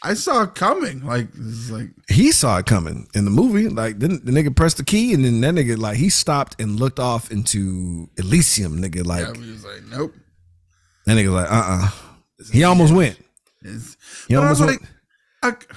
I 0.05 0.15
saw 0.15 0.43
it 0.43 0.53
coming. 0.55 1.05
Like 1.05 1.31
this 1.31 1.41
is 1.45 1.71
like 1.71 1.87
He 2.09 2.31
saw 2.31 2.57
it 2.59 2.65
coming 2.65 3.07
in 3.15 3.25
the 3.25 3.31
movie. 3.31 3.69
Like 3.69 3.99
then 3.99 4.19
the 4.23 4.31
nigga 4.31 4.55
pressed 4.55 4.77
the 4.77 4.83
key 4.83 5.13
and 5.13 5.23
then 5.25 5.41
that 5.41 5.53
nigga 5.55 5.77
like 5.77 5.97
he 5.97 6.09
stopped 6.09 6.59
and 6.61 6.79
looked 6.79 6.99
off 6.99 7.31
into 7.31 8.09
Elysium, 8.17 8.81
nigga. 8.81 9.05
Like 9.05 9.25
I 9.25 9.31
was 9.31 9.65
like, 9.65 9.83
nope. 9.89 10.13
That 11.05 11.17
nigga 11.17 11.33
like, 11.33 11.49
uh 11.51 11.63
uh 11.65 11.89
He 12.51 12.63
almost 12.63 12.93
went. 12.93 13.17
It's, 13.61 13.97
He 14.27 14.35
I 14.35 14.39
almost 14.39 14.59
was 14.61 14.69
went. 14.69 14.81
like, 15.43 15.69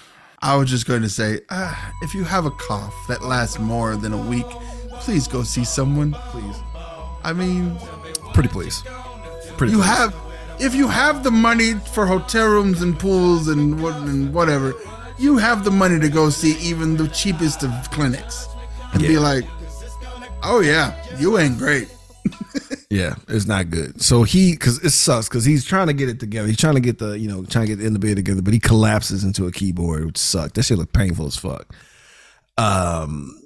I, 0.43 0.53
I 0.53 0.57
was 0.57 0.69
just 0.71 0.87
going 0.87 1.03
to 1.03 1.09
say, 1.09 1.41
uh, 1.49 1.75
if 2.03 2.15
you 2.15 2.25
have 2.25 2.47
a 2.47 2.51
cough 2.51 2.95
that 3.09 3.23
lasts 3.23 3.59
more 3.59 3.97
than 3.97 4.13
a 4.13 4.17
week, 4.29 4.47
please 5.01 5.29
go 5.29 5.43
see 5.43 5.65
someone. 5.65 6.13
Please. 6.31 6.57
I 7.25 7.33
mean, 7.33 7.77
Pretty 8.35 8.49
please. 8.49 8.83
Pretty 9.57 9.73
you 9.73 9.79
please. 9.79 9.87
have, 9.87 10.15
if 10.61 10.75
you 10.75 10.89
have 10.89 11.23
the 11.23 11.31
money 11.31 11.75
for 11.75 12.07
hotel 12.07 12.49
rooms 12.49 12.83
and 12.83 12.99
pools 12.99 13.49
and, 13.49 13.83
what, 13.83 13.95
and 13.97 14.33
whatever, 14.33 14.75
you 15.19 15.39
have 15.39 15.65
the 15.65 15.71
money 15.71 15.99
to 15.99 16.09
go 16.09 16.29
see 16.31 16.57
even 16.59 16.97
the 16.97 17.09
cheapest 17.09 17.63
of 17.63 17.71
clinics 17.91 18.47
and 18.93 19.03
be 19.03 19.19
like, 19.19 19.45
oh 20.43 20.61
yeah, 20.61 20.95
you 21.19 21.39
ain't 21.39 21.59
great. 21.59 21.89
Yeah, 22.89 23.17
it's 23.29 23.47
not 23.47 23.71
good. 23.71 24.01
So 24.01 24.23
he, 24.23 24.53
because 24.53 24.83
it 24.85 24.91
sucks, 24.91 25.29
because 25.29 25.45
he's 25.45 25.65
trying 25.65 25.89
to 25.89 25.93
get 25.93 26.09
it 26.09 26.21
together. 26.21 26.47
He's 26.47 26.57
trying 26.57 26.77
to 26.77 26.81
get 26.81 26.99
the, 26.99 27.19
you 27.19 27.29
know, 27.29 27.45
trying 27.45 27.67
to 27.67 27.73
get 27.73 27.81
the 27.81 27.85
end 27.87 27.97
of 27.97 28.01
bed 28.01 28.17
together, 28.17 28.43
but 28.43 28.55
he 28.55 28.61
collapses 28.61 29.25
into 29.25 29.47
a 29.47 29.53
keyboard, 29.53 30.07
which 30.07 30.17
sucked. 30.17 30.55
That 30.55 30.63
shit 30.63 30.79
look 30.79 30.93
painful 30.93 31.27
as 31.27 31.37
fuck. 31.37 31.75
Um, 32.57 33.39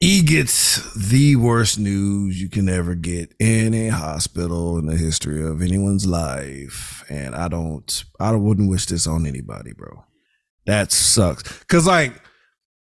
he 0.00 0.22
gets 0.22 0.94
the 0.94 1.36
worst 1.36 1.78
news 1.78 2.40
you 2.40 2.48
can 2.48 2.68
ever 2.68 2.94
get 2.94 3.34
in 3.38 3.74
a 3.74 3.88
hospital 3.88 4.78
in 4.78 4.86
the 4.86 4.96
history 4.96 5.44
of 5.44 5.60
anyone's 5.60 6.06
life, 6.06 7.04
and 7.10 7.34
I 7.34 7.48
don't, 7.48 8.04
I 8.18 8.32
wouldn't 8.32 8.70
wish 8.70 8.86
this 8.86 9.06
on 9.06 9.26
anybody, 9.26 9.72
bro. 9.72 10.04
That 10.64 10.90
sucks. 10.90 11.42
Cause 11.64 11.86
like, 11.86 12.14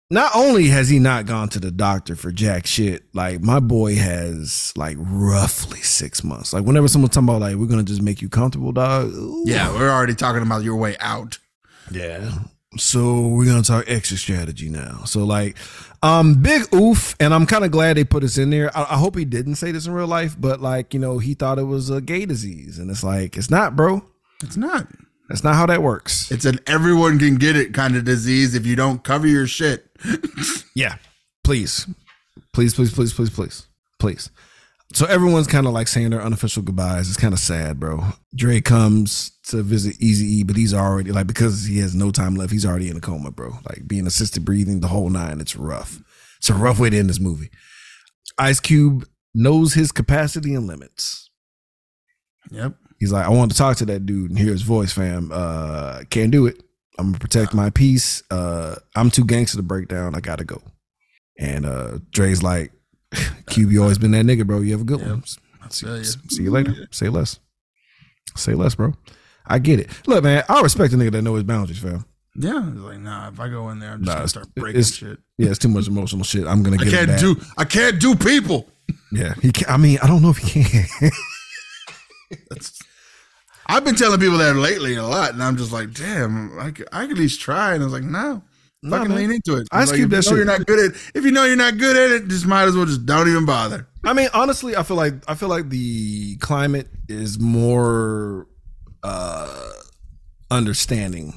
not 0.10 0.32
only 0.36 0.68
has 0.68 0.90
he 0.90 1.00
not 1.00 1.26
gone 1.26 1.50
to 1.50 1.60
the 1.60 1.72
doctor 1.72 2.16
for 2.16 2.32
jack 2.32 2.66
shit, 2.66 3.04
like 3.14 3.42
my 3.42 3.60
boy 3.60 3.96
has 3.96 4.74
like 4.76 4.98
roughly 5.00 5.80
six 5.82 6.24
months. 6.24 6.54
Like 6.54 6.66
whenever 6.66 6.88
someone's 6.88 7.14
talking 7.14 7.30
about 7.30 7.42
like 7.42 7.56
we're 7.56 7.68
gonna 7.68 7.84
just 7.84 8.02
make 8.02 8.22
you 8.22 8.30
comfortable, 8.30 8.72
dog. 8.72 9.12
ooh. 9.14 9.44
Yeah, 9.46 9.74
we're 9.74 9.90
already 9.90 10.16
talking 10.16 10.42
about 10.42 10.64
your 10.64 10.78
way 10.78 10.96
out. 11.00 11.40
Yeah. 11.92 12.32
So 12.78 13.28
we're 13.28 13.46
gonna 13.46 13.64
talk 13.64 13.86
exit 13.88 14.20
strategy 14.20 14.70
now. 14.70 15.04
So 15.06 15.24
like, 15.24 15.58
um, 16.04 16.42
big 16.42 16.74
oof, 16.74 17.16
and 17.20 17.34
I'm 17.34 17.46
kind 17.46 17.66
of 17.66 17.72
glad 17.72 17.98
they 17.98 18.04
put 18.04 18.24
us 18.24 18.38
in 18.38 18.50
there. 18.50 18.76
I, 18.78 18.84
I 18.84 18.98
hope 18.98 19.16
he 19.18 19.26
didn't 19.26 19.56
say 19.56 19.72
this 19.72 19.88
in 19.88 19.94
real 19.94 20.08
life, 20.08 20.36
but 20.40 20.62
like 20.62 20.94
you 20.94 21.00
know 21.00 21.20
he 21.20 21.34
thought 21.34 21.60
it 21.60 21.64
was 21.64 21.90
a 21.90 22.02
gay 22.02 22.26
disease, 22.26 22.80
and 22.80 22.90
it's 22.92 23.04
like 23.04 23.38
it's 23.38 23.50
not, 23.50 23.76
bro. 23.76 24.04
It's 24.44 24.58
not. 24.58 24.88
That's 25.30 25.44
not 25.44 25.56
how 25.56 25.66
that 25.66 25.84
works. 25.84 26.32
It's 26.32 26.46
an 26.46 26.60
everyone 26.68 27.20
can 27.20 27.36
get 27.36 27.56
it 27.56 27.74
kind 27.74 27.96
of 27.96 28.06
disease 28.06 28.56
if 28.56 28.66
you 28.66 28.76
don't 28.76 29.04
cover 29.04 29.28
your 29.28 29.48
shit. 29.48 29.86
Yeah. 30.76 30.98
Please. 31.44 31.88
Please, 32.54 32.76
please, 32.76 32.94
please, 32.94 33.12
please, 33.12 33.32
please. 33.32 33.66
Please. 33.98 34.30
So 34.94 35.06
everyone's 35.06 35.48
kind 35.48 35.68
of 35.68 35.74
like 35.74 35.88
saying 35.88 36.12
their 36.12 36.22
unofficial 36.22 36.64
goodbyes. 36.64 37.10
It's 37.10 37.18
kind 37.18 37.34
of 37.34 37.40
sad, 37.40 37.80
bro. 37.80 38.04
Dre 38.36 38.62
comes 38.62 39.32
to 39.48 39.62
visit 39.62 39.98
Easy 40.00 40.26
E, 40.26 40.44
but 40.44 40.56
he's 40.56 40.74
already 40.74 41.12
like 41.12 41.28
because 41.28 41.66
he 41.66 41.80
has 41.80 41.94
no 41.94 42.10
time 42.12 42.36
left. 42.36 42.52
He's 42.54 42.66
already 42.66 42.90
in 42.90 42.98
a 42.98 43.02
coma, 43.02 43.32
bro. 43.32 43.60
Like 43.68 43.86
being 43.86 44.08
assisted 44.08 44.46
breathing 44.46 44.80
the 44.80 44.88
whole 44.88 45.10
nine. 45.10 45.42
It's 45.42 45.58
rough. 45.58 46.02
It's 46.38 46.50
a 46.50 46.54
rough 46.54 46.80
way 46.80 46.90
to 46.90 46.98
end 46.98 47.10
this 47.10 47.20
movie. 47.20 47.50
Ice 48.38 48.60
Cube 48.60 49.06
knows 49.34 49.74
his 49.74 49.92
capacity 49.92 50.54
and 50.56 50.68
limits. 50.68 51.30
Yep. 52.52 52.76
He's 53.00 53.12
like, 53.12 53.26
I 53.26 53.30
want 53.30 53.52
to 53.52 53.58
talk 53.58 53.78
to 53.78 53.86
that 53.86 54.06
dude 54.06 54.32
and 54.32 54.40
hear 54.40 54.52
his 54.52 54.62
voice, 54.62 54.94
fam. 54.94 55.32
Uh, 55.34 56.04
can't 56.10 56.32
do 56.32 56.48
it. 56.48 56.64
I'm 56.98 57.08
gonna 57.08 57.20
protect 57.20 57.54
my 57.54 57.70
peace. 57.70 58.24
Uh, 58.32 58.76
I'm 58.96 59.12
too 59.12 59.26
gangster 59.26 59.58
to 59.58 59.64
break 59.64 59.88
down. 59.88 60.16
I 60.16 60.20
gotta 60.20 60.46
go. 60.46 60.62
And 61.38 61.66
uh, 61.66 62.00
Dre's 62.10 62.42
like, 62.42 62.72
Cube, 63.50 63.72
you 63.72 63.82
always 63.82 63.98
been 63.98 64.12
that 64.12 64.26
nigga, 64.26 64.46
bro. 64.46 64.62
You 64.62 64.72
have 64.74 64.82
a 64.82 64.86
good 64.86 65.02
one. 65.02 65.24
See, 65.70 65.86
feel 65.86 66.04
see 66.04 66.44
you 66.44 66.52
later. 66.52 66.88
Say 66.92 67.10
less. 67.10 67.40
Say 68.36 68.54
less, 68.54 68.76
bro. 68.76 68.94
I 69.46 69.60
get 69.60 69.80
it. 69.80 69.90
Look, 70.08 70.24
man, 70.24 70.44
I 70.50 70.62
respect 70.62 70.94
a 70.94 70.98
nigga 70.98 71.12
that 71.14 71.22
know 71.22 71.36
his 71.36 71.44
boundaries, 71.44 71.80
fam. 71.80 72.06
Yeah. 72.36 72.70
It's 72.70 72.80
like, 72.80 73.00
nah, 73.00 73.30
if 73.30 73.40
I 73.40 73.50
go 73.50 73.70
in 73.70 73.80
there, 73.80 73.92
I'm 73.94 74.00
just 74.00 74.08
Nah, 74.08 74.16
gonna 74.16 74.28
start 74.28 74.56
breaking 74.56 74.84
shit. 74.84 75.20
Yeah, 75.38 75.50
it's 75.50 75.60
too 75.60 75.70
much 75.70 75.88
emotional 75.88 76.24
shit. 76.24 76.46
I'm 76.46 76.64
gonna 76.64 76.78
get 76.78 76.88
I 76.88 77.06
can't 77.06 77.20
do 77.20 77.36
I 77.58 77.66
can't 77.66 78.00
do 78.00 78.16
people. 78.16 78.68
Yeah, 79.12 79.34
he 79.42 79.52
can. 79.52 79.68
I 79.70 79.78
mean, 79.78 79.98
I 80.02 80.08
don't 80.08 80.22
know 80.22 80.30
if 80.30 80.38
he 80.38 80.64
can. 80.64 81.12
I've 83.68 83.84
been 83.84 83.96
telling 83.96 84.20
people 84.20 84.38
that 84.38 84.56
lately 84.56 84.96
a 84.96 85.04
lot, 85.04 85.34
and 85.34 85.44
I'm 85.44 85.58
just 85.58 85.74
like, 85.74 85.94
damn, 85.94 86.58
I 86.58 86.72
could, 86.72 86.88
I 86.92 87.02
could 87.02 87.12
at 87.12 87.18
least 87.18 87.42
try. 87.42 87.74
And 87.74 87.84
I 87.84 87.86
was 87.86 87.94
like, 87.94 88.04
no, 88.04 88.42
Nah, 88.84 88.98
fucking 88.98 89.10
man. 89.10 89.18
lean 89.18 89.32
into 89.32 89.58
it. 89.58 89.68
Ice 89.72 89.88
Like, 89.90 89.98
Cube 89.98 90.14
if 90.14 90.26
that 90.26 90.26
you 90.26 90.32
know 90.32 90.38
shit. 90.38 90.46
you're 90.48 90.58
not 90.60 90.68
good 90.68 90.92
at 90.92 91.02
if 91.16 91.26
you 91.26 91.32
know 91.32 91.44
you're 91.46 91.56
not 91.56 91.78
good 91.78 91.98
at 91.98 92.12
it, 92.12 92.28
just 92.28 92.46
might 92.46 92.64
as 92.64 92.76
well 92.76 92.86
just 92.86 93.06
don't 93.06 93.28
even 93.28 93.46
bother. 93.46 93.88
I 94.04 94.14
mean, 94.14 94.30
honestly, 94.34 94.76
I 94.76 94.84
feel 94.84 94.98
like 94.98 95.14
I 95.28 95.34
feel 95.36 95.50
like 95.50 95.70
the 95.70 96.38
climate 96.38 96.88
is 97.10 97.40
more 97.40 98.48
uh 99.04 99.72
understanding 100.52 101.34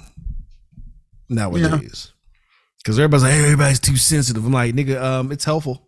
nowadays. 1.29 2.13
Because 2.79 2.99
everybody's 2.99 3.25
like, 3.25 3.33
hey, 3.33 3.45
everybody's 3.45 3.81
too 3.81 3.97
sensitive. 3.97 4.45
I'm 4.45 4.53
like, 4.53 4.75
nigga, 4.75 5.01
um, 5.03 5.33
it's 5.33 5.45
helpful. 5.45 5.87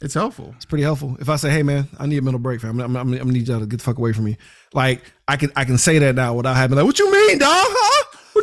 It's 0.00 0.14
helpful. 0.14 0.54
It's 0.56 0.64
pretty 0.64 0.82
helpful. 0.84 1.18
If 1.20 1.28
I 1.28 1.36
say, 1.36 1.50
hey 1.50 1.62
man, 1.62 1.86
I 1.98 2.06
need 2.06 2.16
a 2.16 2.22
mental 2.22 2.38
break, 2.38 2.60
fam. 2.62 2.80
I'm, 2.80 2.96
I'm, 2.96 3.12
I'm 3.12 3.18
gonna 3.18 3.32
need 3.32 3.46
y'all 3.48 3.60
to 3.60 3.66
get 3.66 3.76
the 3.78 3.84
fuck 3.84 3.98
away 3.98 4.12
from 4.14 4.24
me. 4.24 4.38
Like, 4.72 5.02
I 5.28 5.36
can 5.36 5.52
I 5.56 5.64
can 5.66 5.76
say 5.76 5.98
that 5.98 6.14
now 6.14 6.32
without 6.34 6.56
having 6.56 6.76
like, 6.76 6.86
what 6.86 6.98
you 6.98 7.12
mean, 7.12 7.38
dog? 7.38 7.66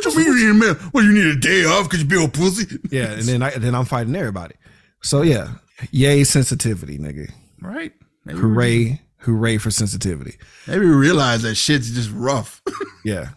Huh? 0.04 0.10
What 0.10 0.14
you 0.14 0.32
mean 0.34 0.38
you 0.38 0.44
need 0.44 0.50
a 0.50 0.54
minute? 0.54 0.82
What 0.94 1.04
you 1.04 1.12
need 1.12 1.26
a 1.26 1.36
day 1.36 1.64
off 1.64 1.84
because 1.84 2.00
you 2.02 2.06
be 2.08 2.22
a 2.22 2.28
pussy? 2.28 2.78
Yeah, 2.90 3.12
and 3.12 3.22
then 3.22 3.42
I 3.42 3.50
then 3.50 3.74
I'm 3.74 3.84
fighting 3.84 4.14
everybody. 4.16 4.54
So 5.02 5.22
yeah, 5.22 5.54
yay 5.90 6.24
sensitivity, 6.24 6.98
nigga. 6.98 7.30
right. 7.60 7.92
Maybe 8.24 8.40
we, 8.40 8.42
Hooray, 8.42 9.00
hooray 9.18 9.58
for 9.58 9.70
sensitivity. 9.70 10.36
maybe 10.66 10.80
we 10.80 10.92
realize 10.92 11.42
that 11.42 11.54
shit's 11.54 11.90
just 11.90 12.10
rough. 12.12 12.60
yeah. 13.04 13.30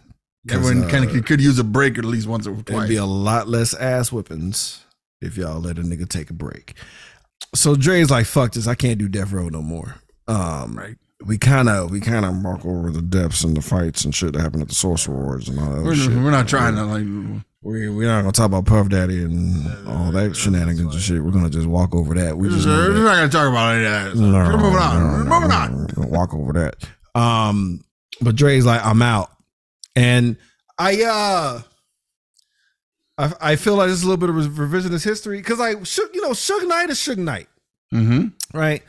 Everyone 0.50 0.84
uh, 0.84 0.88
kind 0.88 1.04
of 1.08 1.24
could 1.24 1.40
use 1.40 1.58
a 1.58 1.64
break 1.64 1.98
at 1.98 2.04
least 2.04 2.26
once 2.26 2.46
or 2.46 2.52
twice. 2.52 2.64
There'd 2.66 2.88
be 2.88 2.96
a 2.96 3.04
lot 3.04 3.48
less 3.48 3.74
ass 3.74 4.10
whippings 4.10 4.80
if 5.20 5.36
y'all 5.38 5.60
let 5.60 5.78
a 5.78 5.82
nigga 5.82 6.08
take 6.08 6.30
a 6.30 6.34
break. 6.34 6.74
So 7.54 7.74
Dre's 7.76 8.10
like, 8.10 8.26
fuck 8.26 8.52
this, 8.52 8.66
I 8.66 8.74
can't 8.74 8.98
do 8.98 9.08
death 9.08 9.32
row 9.32 9.48
no 9.48 9.62
more. 9.62 9.94
Um 10.28 10.76
Right. 10.76 10.96
We 11.26 11.38
kinda 11.38 11.86
we 11.86 12.00
kinda 12.00 12.30
walk 12.42 12.64
over 12.64 12.90
the 12.90 13.02
depths 13.02 13.44
and 13.44 13.56
the 13.56 13.62
fights 13.62 14.04
and 14.04 14.14
shit 14.14 14.32
that 14.34 14.40
happened 14.42 14.62
at 14.62 14.68
the 14.68 14.74
Source 14.74 15.06
Awards 15.06 15.48
and 15.48 15.58
all 15.58 15.70
that 15.70 15.82
we're, 15.84 15.94
shit. 15.94 16.10
we're 16.10 16.30
not 16.30 16.48
trying 16.48 16.74
to 16.76 16.84
like. 16.84 17.42
We 17.64 17.88
we're 17.88 18.08
not 18.08 18.22
gonna 18.22 18.32
talk 18.32 18.46
about 18.46 18.66
Puff 18.66 18.88
Daddy 18.88 19.22
and 19.22 19.86
all 19.86 20.10
that 20.12 20.34
shenanigans 20.34 20.94
and 20.94 21.02
shit. 21.02 21.22
We're 21.22 21.30
gonna 21.30 21.48
just 21.50 21.66
walk 21.68 21.94
over 21.94 22.12
that. 22.14 22.36
We 22.36 22.48
We're 22.48 23.04
not 23.04 23.14
gonna 23.16 23.28
talk 23.28 23.48
about 23.48 23.76
any 23.76 23.84
of 23.84 23.92
that. 23.92 24.16
No, 24.16 24.32
We're 24.32 24.56
moving 24.58 24.78
on. 24.80 25.02
We're 25.12 25.24
moving 25.24 25.52
on. 25.52 25.76
we're 25.76 25.86
gonna 25.86 26.08
walk 26.08 26.34
over 26.34 26.52
that. 26.54 26.76
Um, 27.20 27.84
but 28.20 28.34
Dre's 28.34 28.66
like, 28.66 28.84
I'm 28.84 29.00
out, 29.02 29.30
and 29.94 30.36
I 30.78 31.02
uh, 31.04 31.62
I 33.18 33.32
I 33.52 33.56
feel 33.56 33.76
like 33.76 33.88
this 33.88 33.98
is 33.98 34.02
a 34.04 34.08
little 34.08 34.16
bit 34.26 34.30
of 34.30 34.52
revisionist 34.52 35.04
history 35.04 35.36
because 35.38 35.60
I 35.60 35.70
you 35.70 36.22
know, 36.22 36.30
Suge 36.30 36.66
Knight 36.66 36.90
is 36.90 36.98
Suge 36.98 37.18
Knight, 37.18 37.48
Mm-hmm. 37.94 38.58
right? 38.58 38.82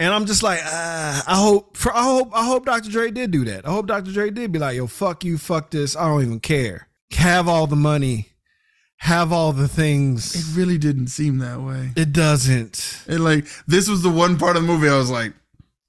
And 0.00 0.12
I'm 0.14 0.24
just 0.24 0.42
like, 0.42 0.58
uh, 0.64 1.20
I 1.26 1.36
hope 1.36 1.76
for 1.76 1.94
I 1.94 2.02
hope 2.02 2.30
I 2.34 2.44
hope 2.44 2.64
Dr. 2.64 2.90
Dre 2.90 3.10
did 3.10 3.30
do 3.30 3.44
that. 3.44 3.66
I 3.68 3.70
hope 3.70 3.86
Dr. 3.86 4.10
Dre 4.12 4.30
did 4.30 4.50
be 4.50 4.58
like, 4.58 4.74
yo, 4.76 4.86
fuck 4.86 5.24
you, 5.24 5.36
fuck 5.38 5.70
this. 5.70 5.94
I 5.94 6.06
don't 6.08 6.22
even 6.22 6.40
care. 6.40 6.88
Have 7.12 7.46
all 7.48 7.66
the 7.66 7.76
money, 7.76 8.28
have 8.96 9.30
all 9.32 9.52
the 9.52 9.68
things. 9.68 10.34
It 10.34 10.58
really 10.58 10.78
didn't 10.78 11.08
seem 11.08 11.38
that 11.38 11.60
way. 11.60 11.90
It 11.96 12.12
doesn't. 12.14 13.02
And 13.08 13.22
like 13.22 13.46
this 13.66 13.88
was 13.88 14.00
the 14.02 14.08
one 14.10 14.38
part 14.38 14.56
of 14.56 14.62
the 14.62 14.68
movie 14.72 14.88
I 14.88 14.96
was 14.96 15.10
like, 15.10 15.34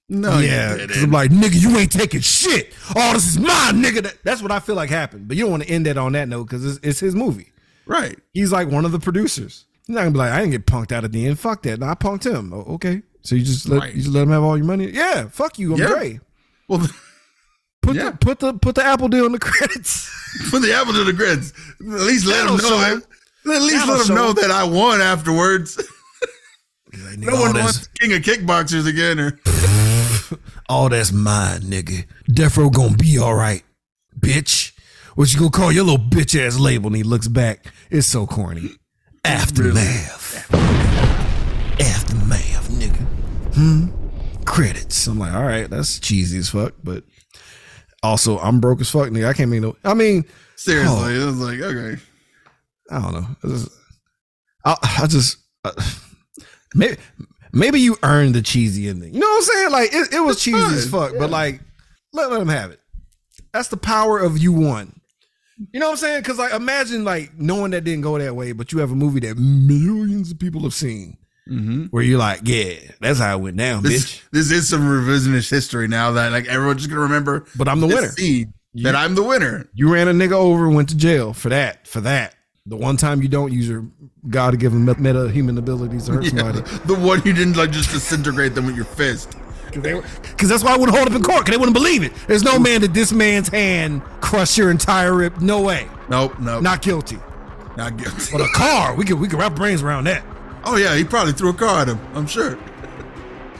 no, 0.09 0.39
yeah, 0.39 0.75
'cause 0.87 1.03
I'm 1.03 1.11
like, 1.11 1.31
nigga, 1.31 1.61
you 1.61 1.77
ain't 1.77 1.91
taking 1.93 2.19
shit. 2.19 2.73
Oh, 2.95 3.13
this 3.13 3.27
is 3.29 3.39
mine, 3.39 3.81
nigga. 3.81 4.13
That's 4.23 4.41
what 4.41 4.51
I 4.51 4.59
feel 4.59 4.75
like 4.75 4.89
happened. 4.89 5.29
But 5.29 5.37
you 5.37 5.43
don't 5.43 5.51
want 5.51 5.63
to 5.63 5.69
end 5.69 5.85
that 5.85 5.97
on 5.97 6.11
that 6.13 6.27
note 6.27 6.45
because 6.49 6.65
it's, 6.65 6.85
it's 6.85 6.99
his 6.99 7.15
movie. 7.15 7.53
right. 7.85 8.19
He's 8.33 8.51
like 8.51 8.67
one 8.69 8.83
of 8.83 8.91
the 8.91 8.99
producers. 8.99 9.63
You're 9.87 9.95
not 9.95 10.01
gonna 10.01 10.11
be 10.11 10.17
like, 10.17 10.31
I 10.33 10.39
didn't 10.41 10.51
get 10.51 10.65
punked 10.65 10.91
out 10.91 11.05
at 11.05 11.13
the 11.13 11.25
end. 11.25 11.39
Fuck 11.39 11.61
that. 11.63 11.79
No, 11.79 11.85
I 11.87 11.95
punked 11.95 12.29
him. 12.29 12.51
Oh, 12.53 12.73
okay. 12.73 13.03
So 13.23 13.35
you 13.35 13.43
just 13.43 13.67
let 13.69 13.79
Right. 13.81 13.93
you 13.95 14.01
just 14.01 14.13
let 14.13 14.23
him 14.23 14.29
have 14.31 14.43
all 14.43 14.57
your 14.57 14.65
money. 14.65 14.89
Yeah. 14.91 15.27
Fuck 15.29 15.59
you. 15.59 15.73
I'm 15.73 15.79
Yeah. 15.79 15.87
Dre. 15.87 16.19
Well, 16.67 16.87
Put 17.81 17.95
Yeah. 17.95 18.11
the 18.11 18.17
put 18.17 18.39
the 18.39 18.53
put 18.53 18.75
the 18.75 18.83
Apple 18.85 19.07
deal 19.07 19.25
in 19.25 19.31
the 19.31 19.39
credits. 19.39 20.07
put 20.51 20.61
the 20.61 20.71
apple 20.73 20.93
to 20.93 21.03
the 21.03 21.13
credits. 21.13 21.51
At 21.79 21.85
least 21.87 22.25
let 22.27 22.45
them 22.47 22.57
know. 22.57 22.61
show 22.63 22.77
That, 22.79 22.91
him. 22.93 23.03
at 23.53 23.61
least 23.63 23.75
That'll 23.77 23.95
let 23.97 24.05
them 24.07 24.15
know 24.15 24.33
that 24.33 24.51
I 24.51 24.63
won 24.65 25.01
afterwards. 25.01 25.81
Like, 27.05 27.19
no 27.19 27.39
one 27.39 27.53
wants 27.53 27.87
king 27.99 28.11
of 28.11 28.19
kickboxers 28.21 28.85
again. 28.85 29.17
Or 29.17 29.39
all 30.67 30.89
that's 30.89 31.13
mine, 31.13 31.61
nigga. 31.61 32.05
Death 32.27 32.57
Row 32.57 32.69
gonna 32.69 32.97
be 32.97 33.17
all 33.17 33.33
right, 33.33 33.63
bitch. 34.19 34.73
What 35.15 35.31
you 35.31 35.39
gonna 35.39 35.51
call 35.51 35.71
your 35.71 35.85
little 35.85 36.05
bitch 36.05 36.37
ass 36.37 36.59
label? 36.59 36.87
And 36.87 36.97
he 36.97 37.03
looks 37.03 37.29
back. 37.29 37.65
It's 37.89 38.07
so 38.07 38.27
corny. 38.27 38.71
Aftermath. 39.23 40.47
Nigga. 40.49 41.10
Hmm. 43.53 43.87
Credits. 44.45 45.07
I'm 45.07 45.19
like, 45.19 45.33
all 45.33 45.43
right, 45.43 45.69
that's 45.69 45.99
cheesy 45.99 46.37
as 46.39 46.49
fuck, 46.49 46.73
but 46.83 47.03
also 48.03 48.39
I'm 48.39 48.59
broke 48.59 48.81
as 48.81 48.89
fuck, 48.89 49.09
nigga. 49.09 49.27
I 49.27 49.33
can't 49.33 49.51
make 49.51 49.61
no. 49.61 49.75
I 49.83 49.93
mean, 49.93 50.25
seriously, 50.55 50.95
Oh. 50.97 51.09
it 51.09 51.25
was 51.25 51.37
like 51.39 51.59
okay. 51.59 52.01
I 52.89 52.99
don't 53.01 53.13
know. 53.13 53.27
I 53.43 53.47
just, 53.47 53.69
I, 54.65 54.75
I 55.03 55.07
just 55.07 55.37
uh, 55.63 55.71
maybe 56.75 56.97
maybe 57.53 57.79
you 57.79 57.97
earned 58.03 58.35
the 58.35 58.41
cheesy 58.41 58.89
ending. 58.89 59.13
You 59.13 59.19
know 59.19 59.27
what 59.27 59.37
I'm 59.37 59.43
saying? 59.43 59.71
Like 59.71 59.93
it, 59.93 60.13
it 60.13 60.19
was 60.19 60.35
That's 60.37 60.43
cheesy 60.43 60.75
as 60.75 60.89
fine, 60.89 61.09
fuck, 61.11 61.19
but 61.19 61.29
like 61.29 61.61
let, 62.13 62.31
let 62.31 62.39
them 62.39 62.49
have 62.49 62.71
it. 62.71 62.79
That's 63.53 63.67
the 63.69 63.77
power 63.77 64.17
of 64.19 64.37
you 64.37 64.51
won. 64.53 64.99
You 65.73 65.79
know 65.79 65.87
what 65.87 65.91
I'm 65.93 65.97
saying? 65.97 66.21
Because 66.21 66.39
like 66.39 66.53
imagine 66.53 67.03
like 67.03 67.37
knowing 67.37 67.71
that 67.71 67.83
didn't 67.83 68.01
go 68.01 68.17
that 68.17 68.35
way, 68.35 68.51
but 68.53 68.71
you 68.71 68.79
have 68.79 68.91
a 68.91 68.95
movie 68.95 69.19
that 69.21 69.37
millions 69.37 70.31
of 70.31 70.39
people 70.39 70.61
have 70.61 70.73
seen, 70.73 71.17
Mm-hmm. 71.49 71.85
where 71.85 72.03
you're 72.03 72.19
like, 72.19 72.41
yeah, 72.43 72.75
that's 72.99 73.17
how 73.19 73.35
it 73.35 73.41
went 73.41 73.57
down, 73.57 73.81
This, 73.83 74.05
bitch. 74.05 74.21
this 74.31 74.51
is 74.51 74.69
some 74.69 74.81
revisionist 74.81 75.49
history 75.49 75.87
now 75.87 76.11
that 76.11 76.31
like 76.31 76.45
everyone's 76.47 76.77
just 76.81 76.89
gonna 76.89 77.01
remember. 77.01 77.45
But 77.57 77.67
I'm 77.67 77.79
the 77.81 77.87
winner. 77.87 78.09
scene 78.09 78.53
that 78.75 78.95
I'm 78.95 79.15
the 79.15 79.23
winner. 79.23 79.67
You 79.73 79.91
ran 79.91 80.07
a 80.07 80.11
nigga 80.13 80.33
over 80.33 80.67
and 80.67 80.75
went 80.75 80.89
to 80.89 80.95
jail 80.97 81.33
for 81.33 81.49
that. 81.49 81.87
For 81.87 81.99
that. 82.01 82.35
The 82.67 82.75
one 82.77 82.95
time 82.95 83.23
you 83.23 83.27
don't 83.27 83.51
use 83.51 83.67
your 83.67 83.85
God 84.29 84.57
given 84.59 84.85
meta 84.85 85.29
human 85.31 85.57
abilities 85.57 86.05
to 86.05 86.11
hurt 86.13 86.23
Yeah, 86.31 86.51
somebody. 86.51 86.61
the 86.85 86.93
one 86.95 87.21
you 87.25 87.33
didn't 87.33 87.57
like 87.57 87.71
just 87.71 87.89
disintegrate 87.91 88.53
them 88.53 88.67
with 88.67 88.75
your 88.75 88.85
fist. 88.85 89.35
Because 89.73 90.47
that's 90.47 90.63
why 90.63 90.73
I 90.73 90.77
wouldn't 90.77 90.95
hold 90.95 91.09
up 91.09 91.15
in 91.15 91.23
court. 91.23 91.39
Because 91.39 91.53
they 91.53 91.57
wouldn't 91.57 91.73
believe 91.75 92.03
it. 92.03 92.13
There's 92.27 92.43
no 92.43 92.59
man 92.59 92.81
that 92.81 92.93
this 92.93 93.11
man's 93.11 93.47
hand 93.49 94.03
crushed 94.21 94.57
your 94.59 94.69
entire 94.69 95.13
rib. 95.15 95.41
No 95.41 95.61
way. 95.61 95.87
Nope, 96.07 96.39
nope, 96.39 96.61
Not 96.61 96.81
guilty. 96.83 97.17
not 97.77 97.97
guilty. 97.97 98.31
But 98.31 98.41
a 98.41 98.47
car, 98.53 98.93
we 98.95 99.05
could 99.05 99.19
we 99.19 99.27
could 99.27 99.39
wrap 99.39 99.55
brains 99.55 99.81
around 99.81 100.03
that. 100.05 100.23
Oh 100.63 100.75
yeah, 100.75 100.95
he 100.95 101.03
probably 101.03 101.33
threw 101.33 101.49
a 101.49 101.53
car 101.53 101.81
at 101.81 101.87
him. 101.87 101.99
I'm 102.13 102.27
sure. 102.27 102.57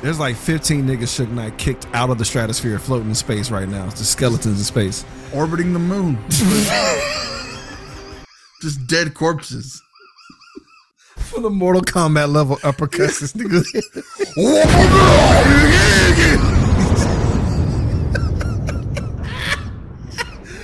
There's 0.02 0.20
like 0.20 0.36
15 0.36 0.86
niggas 0.86 1.26
Suge 1.26 1.32
Knight 1.32 1.58
kicked 1.58 1.88
out 1.94 2.10
of 2.10 2.18
the 2.18 2.26
stratosphere, 2.26 2.80
floating 2.80 3.10
in 3.10 3.16
space 3.16 3.52
right 3.52 3.68
now. 3.68 3.86
It's 3.86 4.00
the 4.00 4.06
skeletons 4.06 4.58
in 4.58 4.64
space. 4.64 5.06
Orbiting 5.34 5.74
the 5.74 5.80
moon. 5.80 6.18
just 8.62 8.86
dead 8.88 9.14
corpses. 9.14 9.82
For 11.18 11.40
the 11.40 11.50
Mortal 11.50 11.82
Kombat 11.82 12.32
level 12.32 12.58
uppercuts, 12.58 13.22
this 13.22 13.34
nigga. 13.34 13.64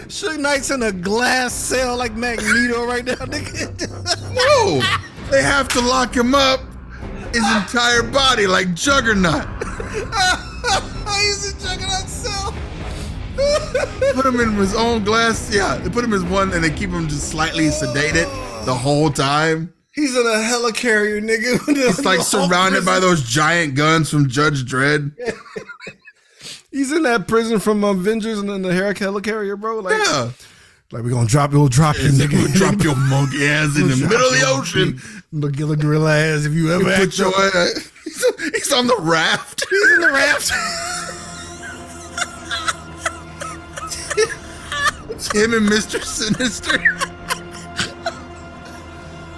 Suge 0.08 0.40
Knight's 0.40 0.72
in 0.72 0.82
a 0.82 0.92
glass 0.92 1.54
cell 1.54 1.96
like 1.96 2.16
Magneto 2.16 2.86
right 2.86 3.06
now, 3.06 3.14
nigga. 3.14 3.70
No, 4.34 4.82
they 5.30 5.42
have 5.44 5.68
to 5.70 5.82
lock 5.82 6.16
him 6.16 6.34
up. 6.36 6.62
His 7.34 7.44
entire 7.56 8.04
body 8.04 8.48
like 8.48 8.74
Juggernaut. 8.74 9.46
He's 11.18 11.54
a 11.54 11.60
Juggernaut 11.60 12.08
cell. 12.08 12.54
Put 14.14 14.26
him 14.26 14.40
in 14.40 14.54
his 14.54 14.74
own 14.76 15.04
glass. 15.04 15.54
Yeah, 15.54 15.78
they 15.78 15.90
put 15.90 16.04
him 16.04 16.14
in 16.14 16.30
one, 16.30 16.54
and 16.54 16.64
they 16.64 16.70
keep 16.72 16.90
him 16.90 17.08
just 17.08 17.30
slightly 17.30 17.66
sedated 17.68 18.26
the 18.66 18.74
whole 18.74 19.10
time. 19.10 19.74
He's 19.94 20.16
in 20.16 20.26
a 20.26 20.30
helicarrier, 20.30 21.22
nigga. 21.22 21.60
He's 21.76 22.06
like 22.06 22.22
surrounded 22.22 22.86
by 22.86 23.00
those 23.00 23.24
giant 23.24 23.76
guns 23.76 24.10
from 24.10 24.30
Judge 24.30 24.64
Dredd. 24.64 25.12
He's 26.72 26.92
in 26.92 27.04
that 27.04 27.28
prison 27.28 27.60
from 27.60 27.84
Avengers 27.84 28.40
and 28.40 28.50
then 28.50 28.62
the 28.62 28.74
heli- 28.74 28.94
helicarrier, 28.94 29.60
bro. 29.60 29.80
Like, 29.80 29.98
Yeah. 30.06 30.30
like 30.92 31.04
we're 31.04 31.10
gonna 31.10 31.28
drop, 31.28 31.52
we'll 31.52 31.68
drop 31.68 31.98
you, 31.98 32.10
nigga. 32.10 32.28
Nigga, 32.28 32.54
drop 32.54 32.84
your 32.84 32.96
monkey 32.96 33.46
ass 33.48 33.76
in 33.78 33.88
the 33.88 33.96
middle 33.96 34.28
of 34.28 34.34
the 34.34 34.40
your 34.40 35.02
ocean. 35.34 35.42
Magilla 35.42 35.80
gorilla 35.80 36.18
ass 36.18 36.46
if 36.46 36.54
you 36.54 36.74
ever 36.74 36.96
Put 36.96 37.18
your, 37.18 37.34
uh, 37.36 37.68
he's, 38.04 38.26
he's 38.54 38.74
on 38.74 38.88
the 38.88 38.98
raft. 39.00 39.66
He's 39.70 39.92
in 39.94 40.02
the 40.02 40.08
raft. 40.08 40.52
It's 45.10 45.32
him 45.32 45.54
and 45.54 45.68
Mr. 45.68 46.04
Sinister. 46.04 46.78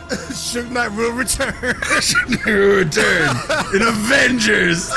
Suge 0.10 0.72
Knight 0.72 0.90
will 0.90 1.12
return. 1.12 1.54
Suge 1.54 2.30
Knight 2.30 2.46
will 2.46 2.78
Return 2.78 3.30
in 3.76 3.88
Avengers. 3.88 4.92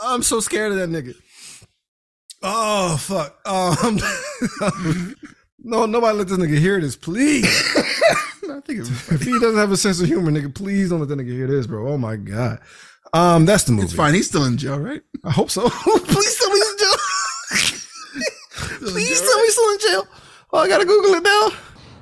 I'm 0.00 0.22
so 0.22 0.40
scared 0.40 0.72
of 0.72 0.78
that 0.78 0.90
nigga. 0.90 1.14
Oh 2.42 2.96
fuck. 2.98 3.40
Um, 3.44 3.98
no, 5.58 5.86
nobody 5.86 6.18
let 6.18 6.28
this 6.28 6.38
nigga 6.38 6.58
hear 6.58 6.80
this, 6.80 6.94
please. 6.94 7.46
I 8.50 8.60
think 8.60 8.80
it- 8.80 8.88
if 9.12 9.22
he 9.22 9.32
doesn't 9.38 9.58
have 9.58 9.72
a 9.72 9.76
sense 9.76 10.00
of 10.00 10.06
humor, 10.06 10.30
nigga, 10.30 10.54
please 10.54 10.90
don't 10.90 11.00
let 11.00 11.08
that 11.08 11.18
nigga 11.18 11.32
hear 11.32 11.46
this, 11.46 11.66
bro. 11.66 11.88
Oh 11.88 11.98
my 11.98 12.16
god. 12.16 12.58
Um, 13.12 13.46
that's 13.46 13.64
the 13.64 13.72
movie. 13.72 13.84
it's 13.84 13.94
fine. 13.94 14.12
He's 14.14 14.28
still 14.28 14.44
in 14.44 14.56
jail, 14.58 14.78
right? 14.78 15.00
I 15.24 15.30
hope 15.30 15.50
so. 15.50 15.68
please 15.70 16.36
tell 16.38 16.50
me 16.50 16.56
he's 16.56 16.70
in 16.72 16.78
jail. 16.78 16.96
please 18.92 19.20
tell 19.20 19.36
me 19.38 19.42
he's 19.44 19.52
still 19.52 19.70
in 19.70 19.78
jail. 19.78 20.06
Oh, 20.52 20.58
I 20.58 20.68
gotta 20.68 20.84
Google 20.84 21.14
it 21.14 21.22
now. 21.22 21.48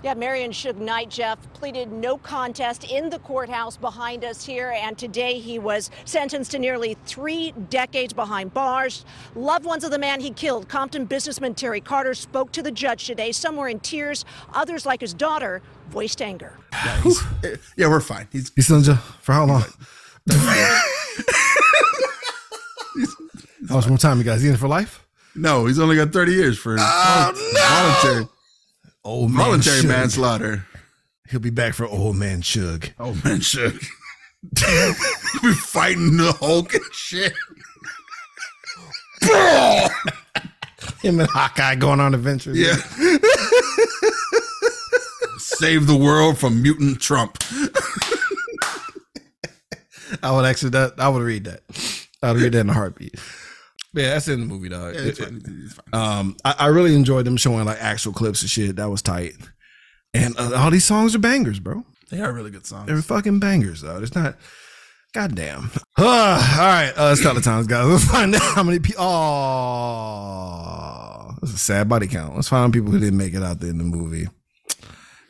Yeah, 0.04 0.14
Marion 0.14 0.52
Suge 0.52 0.76
Knight, 0.76 1.10
Jeff, 1.10 1.38
pleaded 1.54 1.90
no 1.90 2.16
contest 2.18 2.84
in 2.84 3.10
the 3.10 3.18
courthouse 3.20 3.76
behind 3.76 4.24
us 4.24 4.44
here, 4.44 4.70
and 4.76 4.96
today 4.96 5.40
he 5.40 5.58
was 5.58 5.90
sentenced 6.04 6.52
to 6.52 6.60
nearly 6.60 6.96
three 7.06 7.52
decades 7.70 8.12
behind 8.12 8.54
bars. 8.54 9.04
Loved 9.34 9.64
ones 9.64 9.82
of 9.82 9.90
the 9.90 9.98
man 9.98 10.20
he 10.20 10.30
killed, 10.30 10.68
Compton 10.68 11.06
businessman 11.06 11.54
Terry 11.54 11.80
Carter, 11.80 12.14
spoke 12.14 12.52
to 12.52 12.62
the 12.62 12.70
judge 12.70 13.04
today. 13.06 13.32
Some 13.32 13.56
were 13.56 13.68
in 13.68 13.80
tears, 13.80 14.24
others, 14.54 14.86
like 14.86 15.00
his 15.00 15.14
daughter, 15.14 15.60
voiced 15.88 16.20
anger. 16.22 16.58
Yeah, 17.76 17.88
we're 17.88 18.00
fine. 18.00 18.28
He's 18.32 18.50
He's 18.54 18.64
still 18.66 18.78
in 18.78 18.84
jail 18.84 18.96
for 19.22 19.32
how 19.32 19.44
long? 19.46 19.64
How 23.68 23.76
much 23.76 23.88
more 23.88 23.98
time 23.98 24.18
you 24.18 24.24
guys? 24.24 24.42
He 24.42 24.48
in 24.48 24.56
for 24.56 24.68
life? 24.68 25.02
no, 25.34 25.66
he's 25.66 25.78
only 25.78 25.96
got 25.96 26.12
30 26.12 26.32
years 26.32 26.56
for 26.58 26.76
Oh, 26.78 27.32
voluntary 28.02 28.28
Old 29.04 29.30
voluntary 29.32 29.80
Suge. 29.82 29.88
manslaughter. 29.88 30.66
He'll 31.28 31.40
be 31.40 31.50
back 31.50 31.74
for 31.74 31.86
old 31.86 32.16
man 32.16 32.42
Suge. 32.42 32.92
Old 32.98 33.22
man, 33.24 33.38
Suge. 33.40 33.86
We're 35.42 35.52
fighting 35.54 36.16
the 36.16 36.32
Hulk 36.32 36.74
and 36.74 36.84
shit. 36.92 37.32
Him 41.02 41.20
and 41.20 41.28
Hawkeye 41.28 41.74
going 41.76 42.00
on 42.00 42.14
adventures. 42.14 42.56
Yeah. 42.58 42.76
Save 45.46 45.86
the 45.86 45.96
world 45.96 46.38
from 46.38 46.60
mutant 46.60 47.00
Trump. 47.00 47.38
I 50.22 50.30
would 50.32 50.44
actually 50.44 50.70
that 50.70 50.94
I 50.98 51.08
would 51.08 51.22
read 51.22 51.44
that. 51.44 51.60
I 52.22 52.32
would 52.32 52.40
read 52.42 52.52
that 52.52 52.60
in 52.60 52.70
a 52.70 52.72
heartbeat. 52.74 53.14
But 53.94 54.02
yeah, 54.02 54.10
that's 54.10 54.26
in 54.28 54.40
the 54.40 54.46
movie, 54.46 54.68
dog. 54.68 54.94
Yeah, 54.94 55.00
it's 55.02 55.18
It- 55.20 55.24
fine. 55.24 55.42
It's 55.64 55.74
fine. 55.74 55.84
Um, 56.18 56.36
I, 56.44 56.54
I 56.58 56.66
really 56.66 56.94
enjoyed 56.96 57.24
them 57.24 57.36
showing 57.36 57.64
like 57.64 57.78
actual 57.80 58.12
clips 58.12 58.42
of 58.42 58.50
shit. 58.50 58.76
That 58.76 58.90
was 58.90 59.02
tight. 59.02 59.34
And 60.14 60.38
uh, 60.38 60.52
all 60.56 60.70
these 60.70 60.84
songs 60.84 61.14
are 61.14 61.18
bangers, 61.20 61.58
bro. 61.60 61.84
They 62.10 62.20
are 62.20 62.32
really 62.32 62.50
good 62.50 62.66
songs. 62.66 62.86
They're 62.86 63.00
fucking 63.02 63.38
bangers, 63.40 63.80
though. 63.82 64.00
It's 64.02 64.14
not. 64.14 64.36
Goddamn. 65.12 65.70
Uh, 65.96 66.02
all 66.58 66.66
right, 66.66 66.92
uh, 66.96 67.04
let's 67.06 67.22
tell 67.22 67.34
the 67.34 67.40
times, 67.40 67.66
guys. 67.68 67.86
Let's 67.86 68.04
find 68.04 68.34
out 68.34 68.42
how 68.42 68.62
many 68.64 68.78
people. 68.80 69.02
Oh, 69.96 71.34
this 71.40 71.50
is 71.50 71.56
a 71.56 71.58
sad 71.58 71.88
body 71.88 72.06
count. 72.08 72.34
Let's 72.34 72.48
find 72.48 72.72
people 72.72 72.90
who 72.92 72.98
didn't 72.98 73.16
make 73.18 73.34
it 73.34 73.42
out 73.42 73.60
there 73.60 73.70
in 73.70 73.78
the 73.78 73.84
movie. 73.84 74.26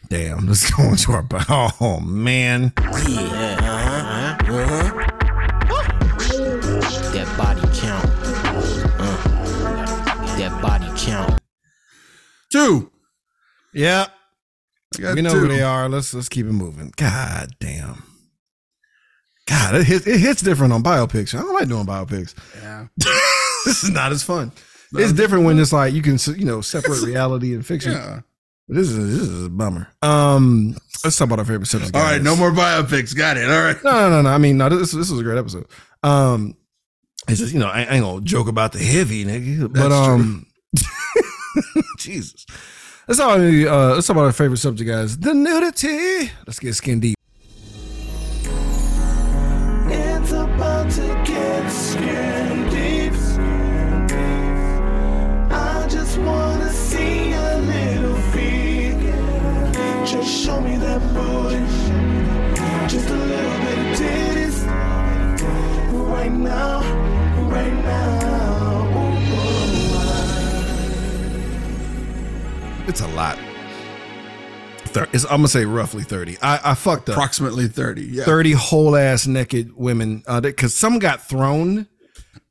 Damn, 0.08 0.46
let's 0.46 0.70
go 0.70 0.84
into 0.84 1.12
our. 1.12 1.26
Oh 1.80 2.00
man, 2.00 2.72
That 7.12 7.34
body 7.36 7.60
count. 7.78 8.04
Uh, 9.00 10.36
that 10.38 10.62
body 10.62 10.86
count. 10.96 11.40
Two. 12.52 12.90
yeah, 14.98 15.14
we 15.14 15.22
know 15.22 15.32
two. 15.32 15.40
who 15.40 15.48
they 15.48 15.62
are. 15.62 15.88
Let's 15.88 16.14
let's 16.14 16.28
keep 16.28 16.46
it 16.46 16.52
moving. 16.52 16.92
God 16.96 17.48
damn. 17.58 18.02
God, 19.46 19.76
it 19.76 19.84
hits, 19.86 20.06
it 20.06 20.18
hits 20.18 20.42
different 20.42 20.72
on 20.72 20.82
biopics. 20.82 21.34
I 21.34 21.38
don't 21.38 21.54
like 21.54 21.68
doing 21.68 21.86
biopics. 21.86 22.34
Yeah. 22.60 22.86
this 23.64 23.84
is 23.84 23.90
not 23.90 24.12
as 24.12 24.22
fun. 24.22 24.52
It's 24.92 25.12
different 25.12 25.44
when 25.44 25.58
it's 25.58 25.72
like 25.72 25.92
you 25.94 26.02
can 26.02 26.18
you 26.36 26.44
know 26.44 26.60
separate 26.60 27.02
reality 27.02 27.54
and 27.54 27.64
fiction. 27.66 27.92
Yeah. 27.92 28.20
This 28.68 28.88
is 28.88 29.20
this 29.20 29.28
is 29.28 29.46
a 29.46 29.48
bummer. 29.48 29.88
Um, 30.02 30.76
let's 31.04 31.16
talk 31.16 31.26
about 31.26 31.38
our 31.38 31.44
favorite 31.44 31.66
subject. 31.66 31.94
All 31.94 32.02
right, 32.02 32.20
no 32.20 32.34
more 32.34 32.50
biopics. 32.50 33.14
Got 33.16 33.36
it. 33.36 33.48
All 33.48 33.62
right. 33.62 33.76
No, 33.84 33.92
no, 33.92 34.10
no, 34.10 34.22
no. 34.22 34.28
I 34.28 34.38
mean, 34.38 34.56
no. 34.58 34.68
This 34.68 34.90
this 34.90 35.08
was 35.08 35.20
a 35.20 35.22
great 35.22 35.38
episode. 35.38 35.66
Um, 36.02 36.56
it's 37.28 37.38
just 37.38 37.52
you 37.52 37.60
know 37.60 37.68
I, 37.68 37.82
I 37.82 37.94
ain't 37.94 38.04
gonna 38.04 38.22
joke 38.22 38.48
about 38.48 38.72
the 38.72 38.80
heavy 38.80 39.24
nigga, 39.24 39.72
but 39.72 39.88
That's 39.88 39.94
um, 39.94 40.46
Jesus. 41.98 42.44
Let's 43.06 43.20
talk. 43.20 43.38
About, 43.38 43.44
uh, 43.44 43.94
let's 43.94 44.06
talk 44.08 44.16
about 44.16 44.26
our 44.26 44.32
favorite 44.32 44.58
subject, 44.58 44.88
guys. 44.88 45.16
The 45.16 45.32
nudity. 45.32 46.32
Let's 46.44 46.58
get 46.58 46.74
skin 46.74 46.98
deep. 46.98 47.16
It's 49.88 50.32
about 50.32 50.90
to 50.90 51.25
Just 60.06 60.44
show 60.44 60.60
me 60.60 60.76
that 60.76 61.00
booty. 61.14 61.58
Just 62.88 63.08
a 63.10 63.16
little 63.16 63.58
bit 63.60 63.78
of 63.78 63.98
titties. 63.98 64.66
Right 66.08 66.32
now, 66.32 66.80
right 67.50 67.72
now. 67.72 68.06
It's 72.88 73.00
a 73.00 73.08
lot. 73.08 73.36
Thir- 74.84 75.08
it's, 75.12 75.24
I'm 75.24 75.38
gonna 75.38 75.48
say 75.48 75.64
roughly 75.64 76.04
thirty. 76.04 76.38
I, 76.40 76.60
I 76.70 76.74
fucked 76.74 77.08
up. 77.08 77.16
Approximately 77.16 77.66
30. 77.68 78.02
Yeah. 78.04 78.24
30 78.24 78.52
whole 78.52 78.94
ass 78.96 79.26
naked 79.26 79.76
women 79.76 80.22
uh 80.28 80.40
because 80.40 80.74
some 80.74 80.98
got 81.00 81.28
thrown 81.28 81.88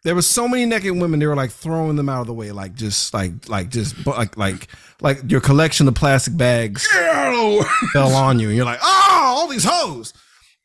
there 0.06 0.14
was 0.14 0.28
so 0.28 0.48
many 0.48 0.68
naked 0.68 0.96
women 0.96 1.20
they 1.20 1.26
were 1.26 1.36
like 1.36 1.50
throwing 1.50 1.96
them 1.96 2.08
out 2.08 2.22
of 2.22 2.28
the 2.28 2.34
way 2.34 2.52
like 2.52 2.76
just 2.76 3.12
like 3.12 3.50
like 3.50 3.70
just 3.70 4.06
like 4.06 4.38
like 4.38 4.68
like 5.02 5.20
your 5.30 5.42
collection 5.42 5.88
of 5.88 5.96
plastic 5.96 6.38
bags 6.38 6.86
fell 7.92 8.14
on 8.16 8.40
you 8.40 8.48
and 8.48 8.56
you're 8.56 8.66
like 8.66 8.80
oh 8.82 9.22
all 9.26 9.48
these 9.48 9.66
hoes. 9.68 10.14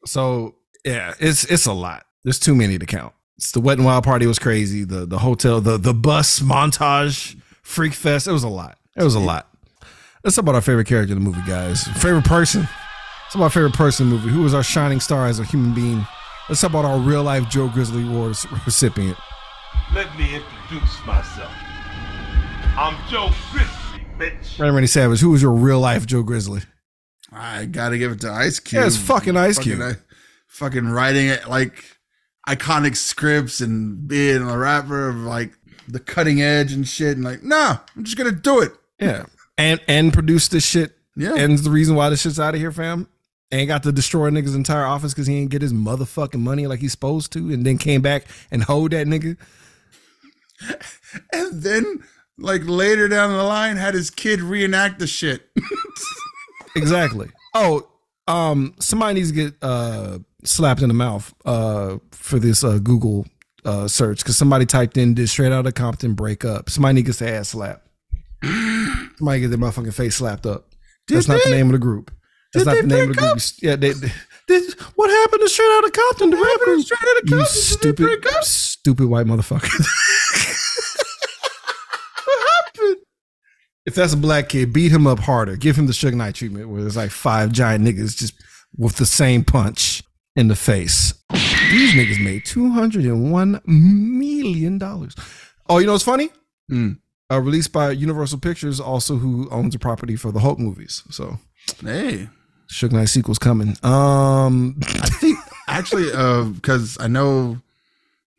So 0.04 0.56
yeah 0.84 1.14
it's 1.18 1.44
it's 1.44 1.66
a 1.66 1.72
lot. 1.72 2.04
There's 2.22 2.38
too 2.38 2.54
many 2.54 2.78
to 2.78 2.84
count. 2.84 3.14
It's 3.38 3.52
the 3.52 3.60
wet 3.60 3.78
and 3.78 3.86
wild 3.86 4.04
party 4.04 4.26
was 4.26 4.38
crazy 4.38 4.84
the 4.84 5.06
the 5.06 5.18
hotel 5.18 5.62
the 5.62 5.78
the 5.78 5.94
bus 5.94 6.40
montage 6.40 7.40
freak 7.62 7.94
fest 7.94 8.28
it 8.28 8.32
was 8.32 8.44
a 8.44 8.48
lot. 8.48 8.78
It 8.94 9.02
was 9.02 9.14
a 9.14 9.20
lot. 9.20 9.48
Let's 10.22 10.36
talk 10.36 10.42
about 10.42 10.54
our 10.54 10.60
favorite 10.60 10.86
character 10.86 11.14
in 11.14 11.18
the 11.18 11.24
movie 11.24 11.42
guys. 11.46 11.84
Favorite 11.96 12.26
person? 12.26 12.68
It's 13.26 13.36
my 13.36 13.48
favorite 13.48 13.72
person 13.72 14.06
in 14.06 14.10
the 14.10 14.16
movie. 14.16 14.30
Who 14.34 14.42
was 14.42 14.52
our 14.52 14.62
shining 14.62 15.00
star 15.00 15.28
as 15.28 15.40
a 15.40 15.44
human 15.44 15.72
being? 15.72 16.06
Let's 16.50 16.62
talk 16.62 16.70
about 16.70 16.84
our 16.84 16.98
real 16.98 17.22
life 17.22 17.48
Joe 17.48 17.68
Grizzly 17.68 18.02
Award 18.02 18.36
recipient. 18.66 19.16
Let 19.94 20.18
me 20.18 20.34
introduce 20.34 21.06
myself. 21.06 21.52
I'm 22.76 22.98
Joe 23.08 23.30
Grizzly, 23.52 24.04
bitch. 24.18 24.58
Randy 24.58 24.74
Randy 24.74 24.86
Savage. 24.88 25.20
Who 25.20 25.30
was 25.30 25.42
your 25.42 25.52
real 25.52 25.78
life 25.78 26.06
Joe 26.06 26.24
Grizzly? 26.24 26.62
I 27.30 27.66
gotta 27.66 27.98
give 27.98 28.10
it 28.10 28.20
to 28.22 28.32
Ice 28.32 28.58
Cube. 28.58 28.80
Yeah, 28.80 28.86
it's 28.88 28.96
fucking 28.96 29.36
Ice 29.36 29.58
Fucking, 29.58 29.76
Cube. 29.76 29.80
uh, 29.80 29.94
fucking 30.48 30.88
writing 30.88 31.28
it 31.28 31.48
like 31.48 31.84
iconic 32.48 32.96
scripts 32.96 33.60
and 33.60 34.08
being 34.08 34.42
a 34.42 34.58
rapper 34.58 35.08
of 35.08 35.18
like 35.18 35.52
the 35.86 36.00
cutting 36.00 36.42
edge 36.42 36.72
and 36.72 36.88
shit. 36.88 37.16
And 37.16 37.24
like, 37.24 37.44
nah, 37.44 37.76
I'm 37.96 38.02
just 38.02 38.18
gonna 38.18 38.32
do 38.32 38.58
it. 38.58 38.72
Yeah. 38.98 39.26
And 39.56 39.80
and 39.86 40.12
produce 40.12 40.48
this 40.48 40.66
shit. 40.66 40.96
Yeah. 41.14 41.34
And 41.36 41.56
the 41.58 41.70
reason 41.70 41.94
why 41.94 42.10
this 42.10 42.22
shit's 42.22 42.40
out 42.40 42.54
of 42.54 42.60
here, 42.60 42.72
fam. 42.72 43.06
And 43.52 43.66
got 43.66 43.82
to 43.82 43.90
destroy 43.92 44.30
niggas' 44.30 44.54
entire 44.54 44.84
office 44.84 45.12
because 45.12 45.26
he 45.26 45.36
ain't 45.36 45.50
get 45.50 45.60
his 45.60 45.72
motherfucking 45.72 46.38
money 46.38 46.68
like 46.68 46.78
he's 46.78 46.92
supposed 46.92 47.32
to, 47.32 47.52
and 47.52 47.66
then 47.66 47.78
came 47.78 48.00
back 48.00 48.26
and 48.50 48.62
hold 48.62 48.92
that 48.92 49.06
nigga. 49.06 49.36
And 51.32 51.62
then 51.62 52.04
like 52.38 52.62
later 52.64 53.08
down 53.08 53.32
the 53.32 53.42
line, 53.42 53.76
had 53.76 53.94
his 53.94 54.10
kid 54.10 54.40
reenact 54.40 54.98
the 54.98 55.06
shit. 55.06 55.50
Exactly. 56.76 57.28
Oh, 57.54 57.88
um, 58.28 58.74
somebody 58.78 59.14
needs 59.14 59.30
to 59.30 59.34
get 59.34 59.54
uh 59.62 60.18
slapped 60.44 60.82
in 60.82 60.88
the 60.88 60.94
mouth 60.94 61.34
uh 61.44 61.98
for 62.12 62.38
this 62.38 62.62
uh 62.64 62.78
Google 62.78 63.26
uh 63.64 63.88
search 63.88 64.18
because 64.18 64.38
somebody 64.38 64.64
typed 64.66 64.96
in 64.96 65.14
did 65.14 65.28
straight 65.28 65.52
out 65.52 65.66
of 65.66 65.74
Compton 65.74 66.14
break 66.14 66.44
up. 66.44 66.70
Somebody 66.70 66.94
needs 66.94 67.18
to 67.18 67.24
get 67.24 67.30
their 67.30 67.40
ass 67.40 67.48
slapped. 67.48 67.88
somebody 68.44 69.40
get 69.40 69.48
their 69.48 69.58
motherfucking 69.58 69.94
face 69.94 70.16
slapped 70.16 70.46
up. 70.46 70.68
That's 71.08 71.26
not 71.26 71.40
the 71.42 71.50
name 71.50 71.66
of 71.66 71.72
the 71.72 71.78
group. 71.78 72.12
That's 72.52 72.64
Did 72.64 72.66
not 72.66 72.74
they 72.74 72.80
the 72.82 72.86
name 72.88 73.10
of 73.10 73.16
the. 73.16 73.58
Yeah, 73.62 73.76
they, 73.76 73.92
they- 73.92 74.12
this- 74.48 74.72
what 74.96 75.08
happened 75.10 75.42
to 75.42 75.48
Straight 75.48 75.70
out 75.78 75.84
of 75.84 75.92
Compton? 75.92 76.30
What 76.32 76.60
The 76.60 76.66
rappers? 76.66 76.84
Straight 76.86 76.98
Outta 76.98 77.22
You 77.24 77.36
Compton, 77.36 77.38
they 77.38 77.44
stupid, 78.24 78.44
stupid 78.44 79.06
white 79.06 79.26
motherfucker. 79.26 79.70
What 82.24 82.48
happened? 82.66 82.96
if 83.86 83.94
that's 83.94 84.12
a 84.12 84.16
black 84.16 84.48
kid, 84.50 84.72
beat 84.72 84.92
him 84.92 85.06
up 85.06 85.18
harder. 85.20 85.56
Give 85.56 85.76
him 85.76 85.86
the 85.86 85.92
Suge 85.92 86.14
Knight 86.14 86.34
treatment, 86.34 86.68
where 86.68 86.82
there's 86.82 86.96
like 86.96 87.10
five 87.10 87.52
giant 87.52 87.84
niggas 87.84 88.16
just 88.16 88.34
with 88.76 88.96
the 88.96 89.06
same 89.06 89.42
punch 89.44 90.02
in 90.36 90.48
the 90.48 90.56
face. 90.56 91.14
These 91.70 91.94
niggas 91.94 92.22
made 92.22 92.44
two 92.44 92.70
hundred 92.70 93.04
and 93.04 93.32
one 93.32 93.60
million 93.64 94.78
dollars. 94.78 95.14
Oh, 95.68 95.78
you 95.78 95.86
know 95.86 95.92
what's 95.92 96.04
funny? 96.04 96.30
Mm. 96.70 96.98
Uh, 97.32 97.40
released 97.40 97.72
by 97.72 97.90
Universal 97.92 98.40
Pictures, 98.40 98.80
also 98.80 99.16
who 99.16 99.48
owns 99.50 99.72
the 99.72 99.78
property 99.78 100.16
for 100.16 100.32
the 100.32 100.40
Hulk 100.40 100.58
movies. 100.58 101.02
So 101.10 101.38
Hey, 101.82 102.28
Suge 102.70 102.92
Knight 102.92 103.08
sequel's 103.08 103.38
coming. 103.38 103.76
Um, 103.82 104.78
I 104.80 105.08
think 105.20 105.38
actually, 105.66 106.12
uh, 106.12 106.44
because 106.44 106.96
I 107.00 107.08
know 107.08 107.58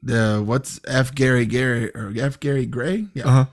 the 0.02 0.42
what's 0.46 0.80
F 0.88 1.14
Gary 1.14 1.46
Gary 1.46 1.90
or 1.94 2.14
F 2.18 2.40
Gary 2.40 2.66
Gray, 2.66 3.08
yeah, 3.14 3.28
uh-huh. 3.28 3.46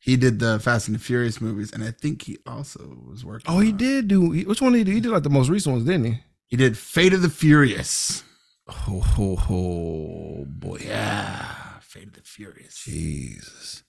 he 0.00 0.16
did 0.16 0.38
the 0.38 0.60
Fast 0.60 0.86
and 0.88 0.94
the 0.94 1.00
Furious 1.00 1.40
movies, 1.40 1.72
and 1.72 1.82
I 1.82 1.90
think 1.92 2.22
he 2.22 2.38
also 2.46 2.98
was 3.08 3.24
working. 3.24 3.50
Oh, 3.50 3.60
he 3.60 3.70
on- 3.72 3.76
did 3.78 4.08
do. 4.08 4.20
Which 4.44 4.60
one 4.60 4.72
did 4.72 4.78
he 4.78 4.84
do? 4.84 4.92
He 4.92 5.00
did 5.00 5.10
like 5.12 5.22
the 5.22 5.30
most 5.30 5.48
recent 5.48 5.72
ones, 5.74 5.86
didn't 5.86 6.04
he? 6.04 6.18
He 6.48 6.56
did 6.56 6.76
Fate 6.76 7.14
of 7.14 7.22
the 7.22 7.30
Furious. 7.30 8.22
Oh, 8.68 9.00
ho, 9.00 9.36
ho, 9.36 10.44
boy. 10.46 10.78
Yeah, 10.84 11.46
Fate 11.80 12.08
of 12.08 12.12
the 12.12 12.20
Furious, 12.22 12.84
Jesus. 12.84 13.82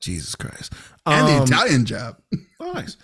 Jesus 0.00 0.34
Christ. 0.36 0.72
and 1.04 1.26
the 1.28 1.32
Um, 1.38 1.42
Italian 1.42 1.84
Job. 1.84 2.16
Oh, 2.60 2.72
nice. 2.72 2.96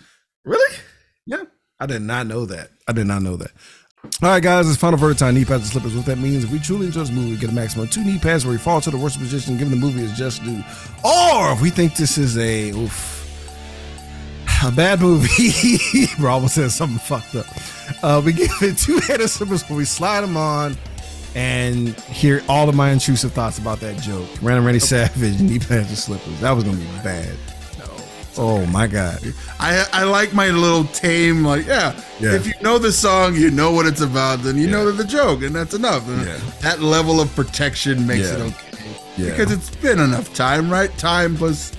Really? 0.43 0.77
Yeah. 1.25 1.43
I 1.79 1.85
did 1.85 2.01
not 2.01 2.27
know 2.27 2.45
that. 2.45 2.69
I 2.87 2.93
did 2.93 3.07
not 3.07 3.21
know 3.21 3.35
that. 3.37 3.51
All 4.21 4.29
right, 4.29 4.41
guys, 4.41 4.69
it's 4.69 4.77
final 4.77 4.97
verdict 4.97 5.21
on 5.23 5.33
knee 5.33 5.45
pads 5.45 5.63
and 5.63 5.71
slippers. 5.71 5.95
What 5.95 6.05
that 6.05 6.17
means, 6.17 6.43
if 6.43 6.51
we 6.51 6.59
truly 6.59 6.85
enjoy 6.85 7.01
this 7.01 7.11
movie, 7.11 7.31
we 7.31 7.37
get 7.37 7.49
a 7.49 7.53
maximum 7.53 7.85
of 7.85 7.91
two 7.91 8.03
knee 8.03 8.19
pads 8.19 8.45
where 8.45 8.51
we 8.51 8.57
fall 8.57 8.79
to 8.81 8.91
the 8.91 8.97
worst 8.97 9.17
position, 9.17 9.57
given 9.57 9.71
the 9.71 9.77
movie 9.77 10.03
is 10.03 10.15
just 10.17 10.43
due. 10.43 10.63
Or 11.03 11.51
if 11.51 11.61
we 11.61 11.69
think 11.69 11.95
this 11.95 12.17
is 12.17 12.37
a 12.37 12.69
oof, 12.69 13.15
a 14.63 14.71
bad 14.71 15.01
movie, 15.01 16.07
bro, 16.19 16.33
almost 16.33 16.55
said 16.55 16.71
something 16.71 16.99
fucked 16.99 17.35
up. 17.35 17.47
Uh, 18.03 18.21
we 18.23 18.31
give 18.31 18.51
it 18.61 18.77
two 18.77 18.99
headed 18.99 19.29
slippers 19.29 19.67
where 19.69 19.77
we 19.77 19.85
slide 19.85 20.21
them 20.21 20.37
on 20.37 20.77
and 21.33 21.89
hear 22.01 22.41
all 22.47 22.69
of 22.69 22.75
my 22.75 22.91
intrusive 22.91 23.33
thoughts 23.33 23.57
about 23.57 23.79
that 23.81 23.99
joke. 24.01 24.29
Random 24.41 24.65
Randy 24.65 24.79
Savage, 24.79 25.41
knee 25.41 25.59
pads 25.59 25.89
and 25.89 25.97
slippers. 25.97 26.39
That 26.39 26.51
was 26.51 26.63
gonna 26.63 26.77
be 26.77 26.85
bad. 27.03 27.35
Oh 28.37 28.65
my 28.67 28.87
god. 28.87 29.19
I 29.59 29.85
I 29.93 30.03
like 30.03 30.33
my 30.33 30.49
little 30.49 30.83
tame 30.85 31.43
like 31.45 31.65
yeah. 31.65 31.93
Yeah. 32.19 32.33
If 32.35 32.45
you 32.47 32.53
know 32.61 32.77
the 32.77 32.91
song, 32.91 33.35
you 33.35 33.49
know 33.51 33.71
what 33.71 33.85
it's 33.85 34.01
about, 34.01 34.39
then 34.43 34.57
you 34.57 34.67
know 34.67 34.91
the 34.91 35.03
joke, 35.05 35.41
and 35.43 35.55
that's 35.55 35.73
enough. 35.73 36.07
And 36.09 36.25
Yeah. 36.25 36.37
That 36.61 36.81
level 36.81 37.19
of 37.21 37.33
protection 37.35 38.05
makes 38.05 38.29
it 38.29 38.41
okay. 38.41 38.55
Yeah. 39.17 39.29
Because 39.31 39.51
it's 39.51 39.69
been 39.77 39.99
enough 39.99 40.33
time, 40.33 40.69
right? 40.69 40.95
Time 40.97 41.37
plus, 41.37 41.71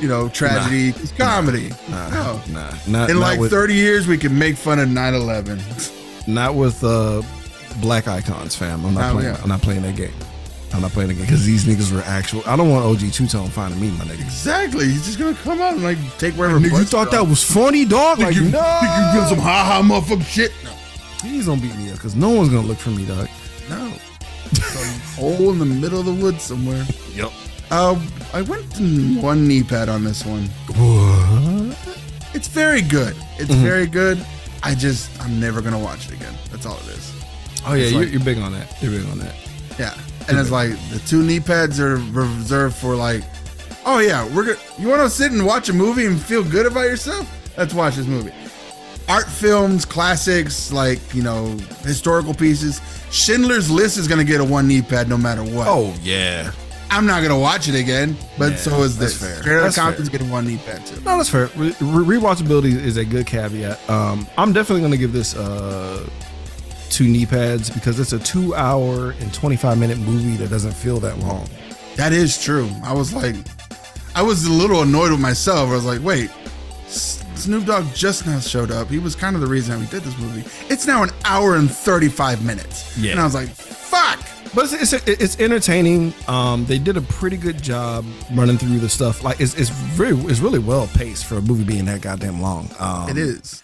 you 0.00 0.08
know, 0.08 0.28
tragedy, 0.30 0.88
is 1.02 1.12
comedy. 1.12 1.70
Nah, 1.90 2.08
No. 2.08 2.40
nah, 2.48 2.72
not, 2.86 3.10
In 3.10 3.20
like 3.20 3.38
with, 3.38 3.50
30 3.50 3.74
years, 3.74 4.06
we 4.06 4.16
can 4.16 4.38
make 4.38 4.56
fun 4.56 4.78
of 4.78 4.88
9/11. 4.88 5.60
not 6.26 6.54
with 6.54 6.82
uh, 6.82 7.20
black 7.82 8.08
icons, 8.08 8.54
fam. 8.54 8.84
I'm 8.86 8.94
not 8.94 9.10
Oh, 9.10 9.14
playing. 9.18 9.34
yeah. 9.34 9.40
I'm 9.42 9.48
not 9.50 9.60
playing 9.60 9.82
that 9.82 9.96
game. 9.96 10.14
I'm 10.72 10.82
not 10.82 10.92
playing 10.92 11.10
again 11.10 11.22
because 11.24 11.44
these 11.46 11.64
niggas 11.64 11.92
were 11.94 12.02
actual. 12.02 12.42
I 12.46 12.54
don't 12.56 12.68
want 12.70 12.84
OG 12.84 13.12
Two 13.12 13.26
Tone 13.26 13.48
finding 13.48 13.80
me, 13.80 13.90
my 13.92 14.04
nigga. 14.04 14.20
Exactly. 14.20 14.84
He's 14.86 15.06
just 15.06 15.18
gonna 15.18 15.34
come 15.34 15.60
out 15.60 15.74
and 15.74 15.82
like 15.82 15.98
take 16.18 16.34
wherever. 16.34 16.58
Nigga, 16.58 16.78
you 16.78 16.84
thought 16.84 17.10
that 17.10 17.26
was 17.26 17.42
funny, 17.42 17.84
dog? 17.84 18.18
Like, 18.18 18.34
you, 18.34 18.42
no. 18.42 18.78
think 18.80 18.92
you 18.96 19.20
give 19.20 19.28
some 19.28 19.38
ha 19.38 19.64
ha 19.64 19.82
motherfucker 19.82 20.24
shit? 20.26 20.52
No. 20.64 20.70
Please 21.18 21.46
don't 21.46 21.60
beat 21.60 21.74
me 21.76 21.88
up 21.90 21.94
because 21.96 22.14
no 22.14 22.30
one's 22.30 22.50
gonna 22.50 22.66
look 22.66 22.78
for 22.78 22.90
me, 22.90 23.06
dog. 23.06 23.28
No. 23.70 23.92
Some 24.52 25.00
hole 25.16 25.50
in 25.52 25.58
the 25.58 25.64
middle 25.66 25.98
of 26.00 26.06
the 26.06 26.12
woods 26.12 26.42
somewhere. 26.42 26.84
Yep. 27.14 27.32
Uh, 27.70 28.00
I 28.32 28.42
went 28.42 28.70
to 28.76 29.20
one 29.20 29.48
knee 29.48 29.62
pad 29.62 29.88
on 29.88 30.04
this 30.04 30.24
one. 30.24 30.44
What? 30.76 31.76
It's 32.34 32.48
very 32.48 32.82
good. 32.82 33.16
It's 33.38 33.50
Mhm. 33.50 33.62
very 33.62 33.86
good. 33.86 34.24
I 34.62 34.74
just 34.74 35.10
I'm 35.22 35.40
never 35.40 35.60
gonna 35.62 35.78
watch 35.78 36.06
it 36.08 36.12
again. 36.14 36.34
That's 36.50 36.66
all 36.66 36.76
it 36.86 36.88
is. 36.98 37.12
Oh 37.66 37.74
yeah, 37.74 37.86
you're, 37.86 38.00
like- 38.02 38.12
you're 38.12 38.20
big 38.24 38.38
on 38.38 38.52
that. 38.52 38.80
You're 38.82 38.92
big 38.92 39.06
on 39.10 39.18
that. 39.18 39.34
Yeah, 39.78 39.94
and 40.28 40.38
it's 40.38 40.50
like 40.50 40.70
the 40.90 40.98
two 41.06 41.22
knee 41.22 41.40
pads 41.40 41.80
are 41.80 41.96
reserved 41.96 42.76
for 42.76 42.94
like, 42.94 43.22
oh 43.86 43.98
yeah, 43.98 44.26
we're 44.34 44.44
good. 44.44 44.58
You 44.78 44.88
want 44.88 45.02
to 45.02 45.10
sit 45.10 45.32
and 45.32 45.44
watch 45.46 45.68
a 45.68 45.72
movie 45.72 46.06
and 46.06 46.20
feel 46.20 46.44
good 46.44 46.66
about 46.66 46.82
yourself? 46.82 47.28
Let's 47.56 47.74
watch 47.74 47.96
this 47.96 48.06
movie. 48.06 48.32
Art 49.08 49.26
films, 49.26 49.84
classics, 49.86 50.70
like 50.70 51.00
you 51.14 51.22
know, 51.22 51.46
historical 51.82 52.34
pieces. 52.34 52.80
Schindler's 53.10 53.70
List 53.70 53.96
is 53.96 54.06
gonna 54.06 54.22
get 54.24 54.40
a 54.40 54.44
one 54.44 54.68
knee 54.68 54.82
pad 54.82 55.08
no 55.08 55.16
matter 55.16 55.42
what. 55.42 55.66
Oh 55.68 55.94
yeah. 56.02 56.52
I'm 56.90 57.04
not 57.06 57.22
gonna 57.22 57.38
watch 57.38 57.68
it 57.68 57.74
again, 57.74 58.16
but 58.38 58.52
Yeah, 58.52 58.56
so 58.58 58.82
is 58.82 58.96
this. 58.98 59.18
fair. 59.20 59.60
That's 59.62 59.76
Compton's 59.76 60.08
fair. 60.08 60.18
getting 60.18 60.30
one 60.32 60.46
knee 60.46 60.58
pad 60.64 60.84
too. 60.86 60.96
No, 61.02 61.16
that's 61.18 61.28
fair. 61.28 61.46
Re- 61.56 61.74
re- 61.80 62.16
rewatchability 62.18 62.74
is 62.74 62.96
a 62.96 63.04
good 63.04 63.26
caveat. 63.26 63.78
Um, 63.90 64.26
I'm 64.38 64.52
definitely 64.54 64.80
going 64.80 64.92
to 64.92 64.96
give 64.98 65.12
this 65.12 65.36
uh, 65.36 66.08
two 66.90 67.06
knee 67.08 67.26
pads 67.26 67.70
because 67.70 67.98
it's 68.00 68.12
a 68.12 68.18
two 68.18 68.54
hour 68.54 69.10
and 69.20 69.32
25 69.34 69.78
minute 69.78 69.98
movie 69.98 70.36
that 70.36 70.50
doesn't 70.50 70.72
feel 70.72 70.98
that 71.00 71.18
long. 71.18 71.48
That 71.96 72.12
is 72.12 72.42
true. 72.42 72.70
I 72.84 72.92
was 72.92 73.12
like, 73.12 73.34
I 74.14 74.22
was 74.22 74.44
a 74.46 74.52
little 74.52 74.82
annoyed 74.82 75.10
with 75.10 75.20
myself. 75.20 75.70
I 75.70 75.74
was 75.74 75.84
like, 75.84 76.02
wait, 76.02 76.30
Snoop 76.86 77.66
Dogg 77.66 77.84
just 77.94 78.26
now 78.26 78.40
showed 78.40 78.70
up. 78.70 78.88
He 78.88 78.98
was 78.98 79.14
kind 79.14 79.34
of 79.36 79.42
the 79.42 79.46
reason 79.46 79.78
we 79.80 79.86
did 79.86 80.02
this 80.02 80.18
movie. 80.18 80.44
It's 80.72 80.86
now 80.86 81.02
an 81.02 81.10
hour 81.24 81.56
and 81.56 81.70
35 81.70 82.44
minutes. 82.44 82.96
Yeah. 82.98 83.12
And 83.12 83.20
I 83.20 83.24
was 83.24 83.34
like, 83.34 83.48
fuck. 83.48 84.20
But 84.54 84.72
it's, 84.72 84.92
it's 84.94 85.06
it's 85.06 85.38
entertaining. 85.40 86.14
Um, 86.26 86.64
they 86.64 86.78
did 86.78 86.96
a 86.96 87.02
pretty 87.02 87.36
good 87.36 87.62
job 87.62 88.06
running 88.32 88.56
through 88.56 88.78
the 88.78 88.88
stuff. 88.88 89.22
Like 89.22 89.40
it's 89.40 89.54
it's 89.54 89.68
very 89.68 90.16
it's 90.20 90.40
really 90.40 90.58
well 90.58 90.86
paced 90.94 91.26
for 91.26 91.36
a 91.36 91.42
movie 91.42 91.64
being 91.64 91.84
that 91.84 92.00
goddamn 92.00 92.40
long. 92.40 92.70
Um, 92.78 93.10
It 93.10 93.18
is. 93.18 93.62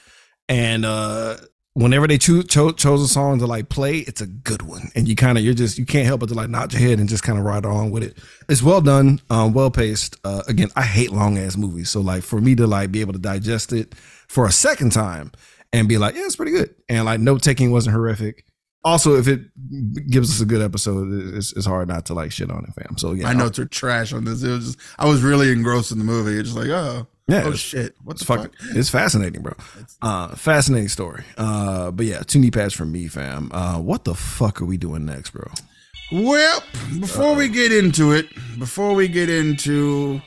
and 0.51 0.85
uh 0.85 1.37
whenever 1.75 2.07
they 2.07 2.19
choose 2.19 2.47
cho- 2.47 2.73
chose 2.73 3.03
a 3.03 3.09
song 3.09 3.39
to 3.41 3.47
like 3.47 3.69
play 3.69 3.99
it's 3.99 4.21
a 4.21 4.27
good 4.27 4.63
one. 4.63 4.91
And 4.95 5.07
you 5.07 5.17
kind 5.17 5.37
of 5.37 5.45
you're 5.45 5.55
just 5.55 5.77
you 5.77 5.85
can't 5.85 6.07
help 6.07 6.21
but 6.21 6.29
to 6.31 6.35
like 6.35 6.49
nod 6.49 6.73
your 6.73 6.81
head 6.81 6.99
and 7.01 7.09
just 7.09 7.23
kind 7.25 7.39
of 7.39 7.45
ride 7.45 7.67
on 7.67 7.91
with 7.91 8.03
it. 8.03 8.17
It's 8.49 8.63
well 8.63 8.81
done 8.81 9.21
um 9.29 9.53
well 9.53 9.71
paced 9.71 10.17
uh 10.25 10.43
again 10.49 10.71
i 10.77 10.83
hate 10.83 11.11
long 11.11 11.37
ass 11.37 11.57
movies. 11.57 11.91
So 11.91 12.01
like 12.01 12.23
for 12.23 12.41
me 12.41 12.55
to 12.57 12.67
like 12.67 12.93
be 12.93 13.01
able 13.01 13.13
to 13.13 13.19
digest 13.19 13.73
it 13.73 13.95
for 14.29 14.47
a 14.47 14.53
second 14.53 14.93
time 14.93 15.33
and 15.73 15.89
be 15.89 15.99
like 15.99 16.15
yeah 16.15 16.25
it's 16.25 16.37
pretty 16.37 16.53
good. 16.53 16.75
And 16.89 17.05
like 17.05 17.21
note 17.21 17.43
taking 17.43 17.73
wasn't 17.73 17.95
horrific. 17.95 18.45
Also 18.85 19.17
if 19.17 19.27
it 19.27 19.41
gives 20.11 20.31
us 20.31 20.41
a 20.41 20.45
good 20.47 20.63
episode 20.63 21.35
it's, 21.35 21.53
it's 21.55 21.67
hard 21.67 21.89
not 21.89 22.07
to 22.07 22.15
like 22.15 22.31
shit 22.31 22.51
on 22.51 22.65
it 22.65 22.81
fam. 22.81 22.97
So 22.99 23.13
yeah 23.13 23.25
My 23.25 23.33
notes 23.33 23.59
are 23.59 23.67
trash 23.67 24.13
on 24.13 24.25
this. 24.25 24.43
It 24.45 24.51
was 24.51 24.67
just, 24.75 24.79
I 24.97 25.07
was 25.09 25.23
really 25.23 25.51
engrossed 25.51 25.91
in 25.91 25.99
the 25.99 26.05
movie. 26.05 26.39
It's 26.39 26.51
just 26.51 26.59
like, 26.59 26.69
oh, 26.69 27.09
Yeah, 27.27 27.45
oh 27.47 27.55
shit. 27.55 27.95
What 28.05 28.19
the 28.19 28.23
It's 28.23 28.25
fuck? 28.25 28.53
it's 28.77 28.91
fascinating, 28.91 29.41
bro. 29.43 29.55
Uh, 30.03 30.35
fascinating 30.37 30.89
story. 30.89 31.25
Uh, 31.39 31.91
but 31.91 32.05
yeah, 32.07 32.21
two 32.21 32.39
knee 32.39 32.51
pads 32.51 32.75
from 32.75 32.93
me, 32.93 33.09
fam. 33.09 33.51
Uh, 33.53 33.79
what 33.79 34.05
the 34.05 34.15
fuck 34.15 34.61
are 34.61 34.67
we 34.67 34.77
doing 34.77 35.07
next, 35.07 35.31
bro? 35.31 35.51
Well, 36.13 36.63
before 37.01 37.35
we 37.35 37.49
get 37.49 37.73
into 37.73 38.13
it, 38.13 38.29
before 38.59 38.95
we 38.95 39.09
get 39.09 39.31
into 39.31 40.21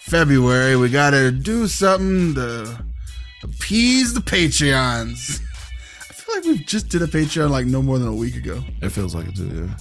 February, 0.00 0.76
we 0.76 0.88
gotta 0.88 1.30
do 1.30 1.66
something 1.68 2.34
to 2.36 2.84
appease 3.42 4.14
the 4.14 4.20
Patreons. 4.20 5.40
I 6.08 6.12
feel 6.14 6.34
like 6.36 6.44
we 6.44 6.58
just 6.64 6.88
did 6.88 7.02
a 7.02 7.06
Patreon 7.06 7.50
like 7.50 7.66
no 7.66 7.82
more 7.82 7.98
than 7.98 8.08
a 8.08 8.14
week 8.14 8.36
ago. 8.36 8.62
It 8.80 8.88
feels 8.90 9.14
like 9.14 9.28
it 9.28 9.36
too. 9.36 9.46
Yeah. 9.68 9.74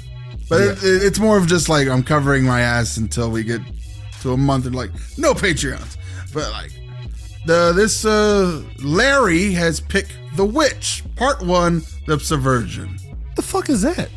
But 0.50 0.62
it, 0.62 0.84
it- 0.84 1.04
it's 1.04 1.20
more 1.20 1.38
of 1.38 1.48
just 1.48 1.70
like 1.70 1.88
I'm 1.88 2.04
covering 2.04 2.44
my 2.44 2.60
ass 2.62 2.98
until 2.98 3.32
we 3.32 3.44
get 3.44 3.62
to 4.22 4.34
a 4.34 4.38
month 4.38 4.66
and 4.66 4.76
like 4.76 4.92
no 5.18 5.34
Patreons. 5.34 5.96
But 6.34 6.52
like 6.52 6.72
the 7.46 7.74
this 7.76 8.06
uh 8.06 8.64
Larry 8.84 9.52
has 9.54 9.80
picked 9.80 10.14
The 10.36 10.46
Witch, 10.46 11.04
part 11.16 11.42
one, 11.42 11.82
the 12.06 12.20
subversion. 12.20 12.90
What 13.28 13.36
the 13.36 13.42
fuck 13.42 13.70
is 13.70 13.82
that? 13.82 14.10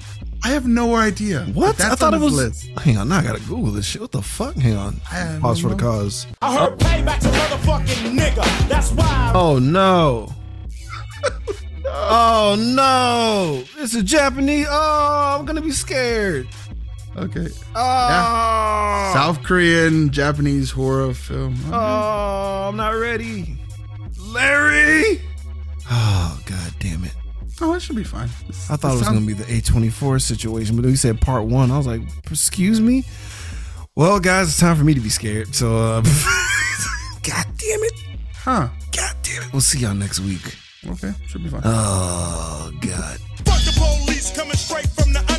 I 0.44 0.48
have 0.48 0.66
no 0.66 0.97
idea. 0.97 1.44
What? 1.55 1.76
That's 1.76 1.93
I 1.93 1.94
thought 1.94 2.14
it 2.14 2.16
on 2.16 2.22
his 2.22 2.32
was. 2.32 2.66
list. 2.66 2.78
Hang 2.80 2.97
on, 2.98 3.09
now 3.09 3.18
I 3.18 3.22
gotta 3.22 3.39
Google 3.40 3.70
this 3.72 3.86
shit. 3.86 4.01
What 4.02 4.10
the 4.10 4.22
fuck? 4.22 4.56
Hang 4.56 4.76
on. 4.76 4.97
Pause 5.40 5.60
for 5.60 5.68
the 5.68 5.76
cause. 5.76 6.26
I 6.43 6.59
heard 6.59 6.78
payback's 6.78 7.24
a 7.24 7.28
motherfucking 7.30 8.18
nigga. 8.18 8.68
That's 8.68 8.90
why. 8.90 9.32
Oh 9.34 9.59
no. 9.60 10.34
oh 11.86 12.56
no! 12.59 13.62
It's 13.80 13.94
a 13.94 14.02
Japanese. 14.02 14.66
Oh, 14.68 15.36
I'm 15.39 15.44
gonna 15.44 15.60
be 15.60 15.70
scared. 15.70 16.48
Okay. 17.16 17.48
Oh, 17.74 19.10
South 19.14 19.43
Korean 19.43 20.10
Japanese 20.10 20.70
horror 20.70 21.12
film. 21.14 21.56
oh, 21.70 22.68
I'm 22.68 22.76
not 22.76 22.90
ready. 22.90 23.56
Larry. 24.18 25.20
Oh 25.90 26.40
god 26.47 26.74
damn 26.78 27.05
it! 27.05 27.12
Oh, 27.60 27.74
it 27.74 27.80
should 27.82 27.97
be 27.97 28.05
fine. 28.05 28.28
I 28.70 28.76
thought 28.76 28.94
it 28.94 28.98
was 28.98 29.02
gonna 29.09 29.20
be 29.26 29.34
the 29.34 29.44
A24 29.44 30.22
situation, 30.22 30.74
but 30.76 30.82
then 30.82 30.90
he 30.93 30.97
said 30.97 31.20
part 31.20 31.44
one. 31.44 31.70
I 31.70 31.76
was 31.76 31.86
like, 31.86 32.01
excuse 32.30 32.80
me. 32.80 33.05
Well, 33.94 34.18
guys, 34.20 34.48
it's 34.48 34.59
time 34.59 34.76
for 34.76 34.84
me 34.84 34.94
to 34.94 35.01
be 35.01 35.10
scared. 35.10 35.55
So, 35.55 35.76
uh, 35.76 36.01
god 37.22 37.44
damn 37.59 37.82
it, 37.82 37.93
Huh. 38.36 38.68
god 38.97 39.16
damn 39.22 39.43
it. 39.43 39.52
We'll 39.52 39.60
see 39.60 39.80
y'all 39.80 39.93
next 39.94 40.20
week. 40.20 40.56
Okay, 40.89 41.12
should 41.28 41.43
be 41.43 41.51
fine. 41.51 41.60
Oh 41.64 42.72
God. 42.80 43.18
Fuck 43.44 43.60
the 43.62 43.72
police 43.76 44.34
coming 44.34 44.55
straight 44.56 44.86
from 44.89 45.12
the 45.12 45.18
underground. 45.18 45.31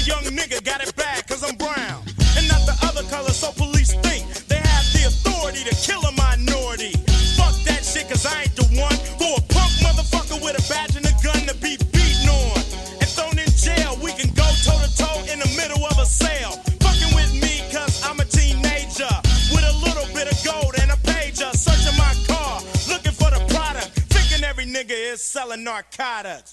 A 0.00 0.02
young 0.02 0.24
nigga 0.32 0.64
got 0.64 0.80
it 0.80 0.96
bad 0.96 1.28
cause 1.28 1.44
I'm 1.44 1.56
brown. 1.56 2.00
And 2.38 2.48
not 2.48 2.64
the 2.64 2.72
other 2.88 3.02
color, 3.12 3.36
so 3.36 3.52
police 3.52 3.92
think 4.00 4.24
they 4.48 4.56
have 4.56 4.86
the 4.96 5.04
authority 5.04 5.60
to 5.68 5.76
kill 5.76 6.00
a 6.08 6.12
minority. 6.16 6.96
Fuck 7.36 7.52
that 7.68 7.84
shit 7.84 8.08
cause 8.08 8.24
I 8.24 8.48
ain't 8.48 8.56
the 8.56 8.64
one 8.80 8.96
for 9.20 9.36
a 9.36 9.44
punk 9.52 9.72
motherfucker 9.84 10.40
with 10.40 10.56
a 10.56 10.64
badge 10.72 10.96
and 10.96 11.04
a 11.04 11.12
gun 11.20 11.44
to 11.44 11.54
be 11.60 11.76
beaten 11.92 12.32
on. 12.32 12.56
And 12.96 13.08
thrown 13.12 13.36
in 13.36 13.50
jail, 13.52 13.92
we 14.00 14.16
can 14.16 14.32
go 14.32 14.48
toe 14.64 14.80
to 14.80 14.88
toe 14.96 15.20
in 15.28 15.36
the 15.36 15.52
middle 15.60 15.84
of 15.84 15.98
a 16.00 16.06
sale. 16.08 16.56
Fucking 16.80 17.12
with 17.12 17.36
me 17.36 17.60
cause 17.68 18.00
I'm 18.00 18.16
a 18.20 18.24
teenager. 18.24 19.12
With 19.52 19.68
a 19.68 19.76
little 19.84 20.08
bit 20.16 20.32
of 20.32 20.36
gold 20.40 20.80
and 20.80 20.96
a 20.96 20.98
pager. 21.04 21.52
Searching 21.52 21.98
my 22.00 22.16
car, 22.24 22.64
looking 22.88 23.12
for 23.12 23.28
the 23.28 23.44
product. 23.52 23.92
Thinking 24.08 24.48
every 24.48 24.64
nigga 24.64 24.96
is 24.96 25.20
selling 25.20 25.60
narcotics. 25.60 26.48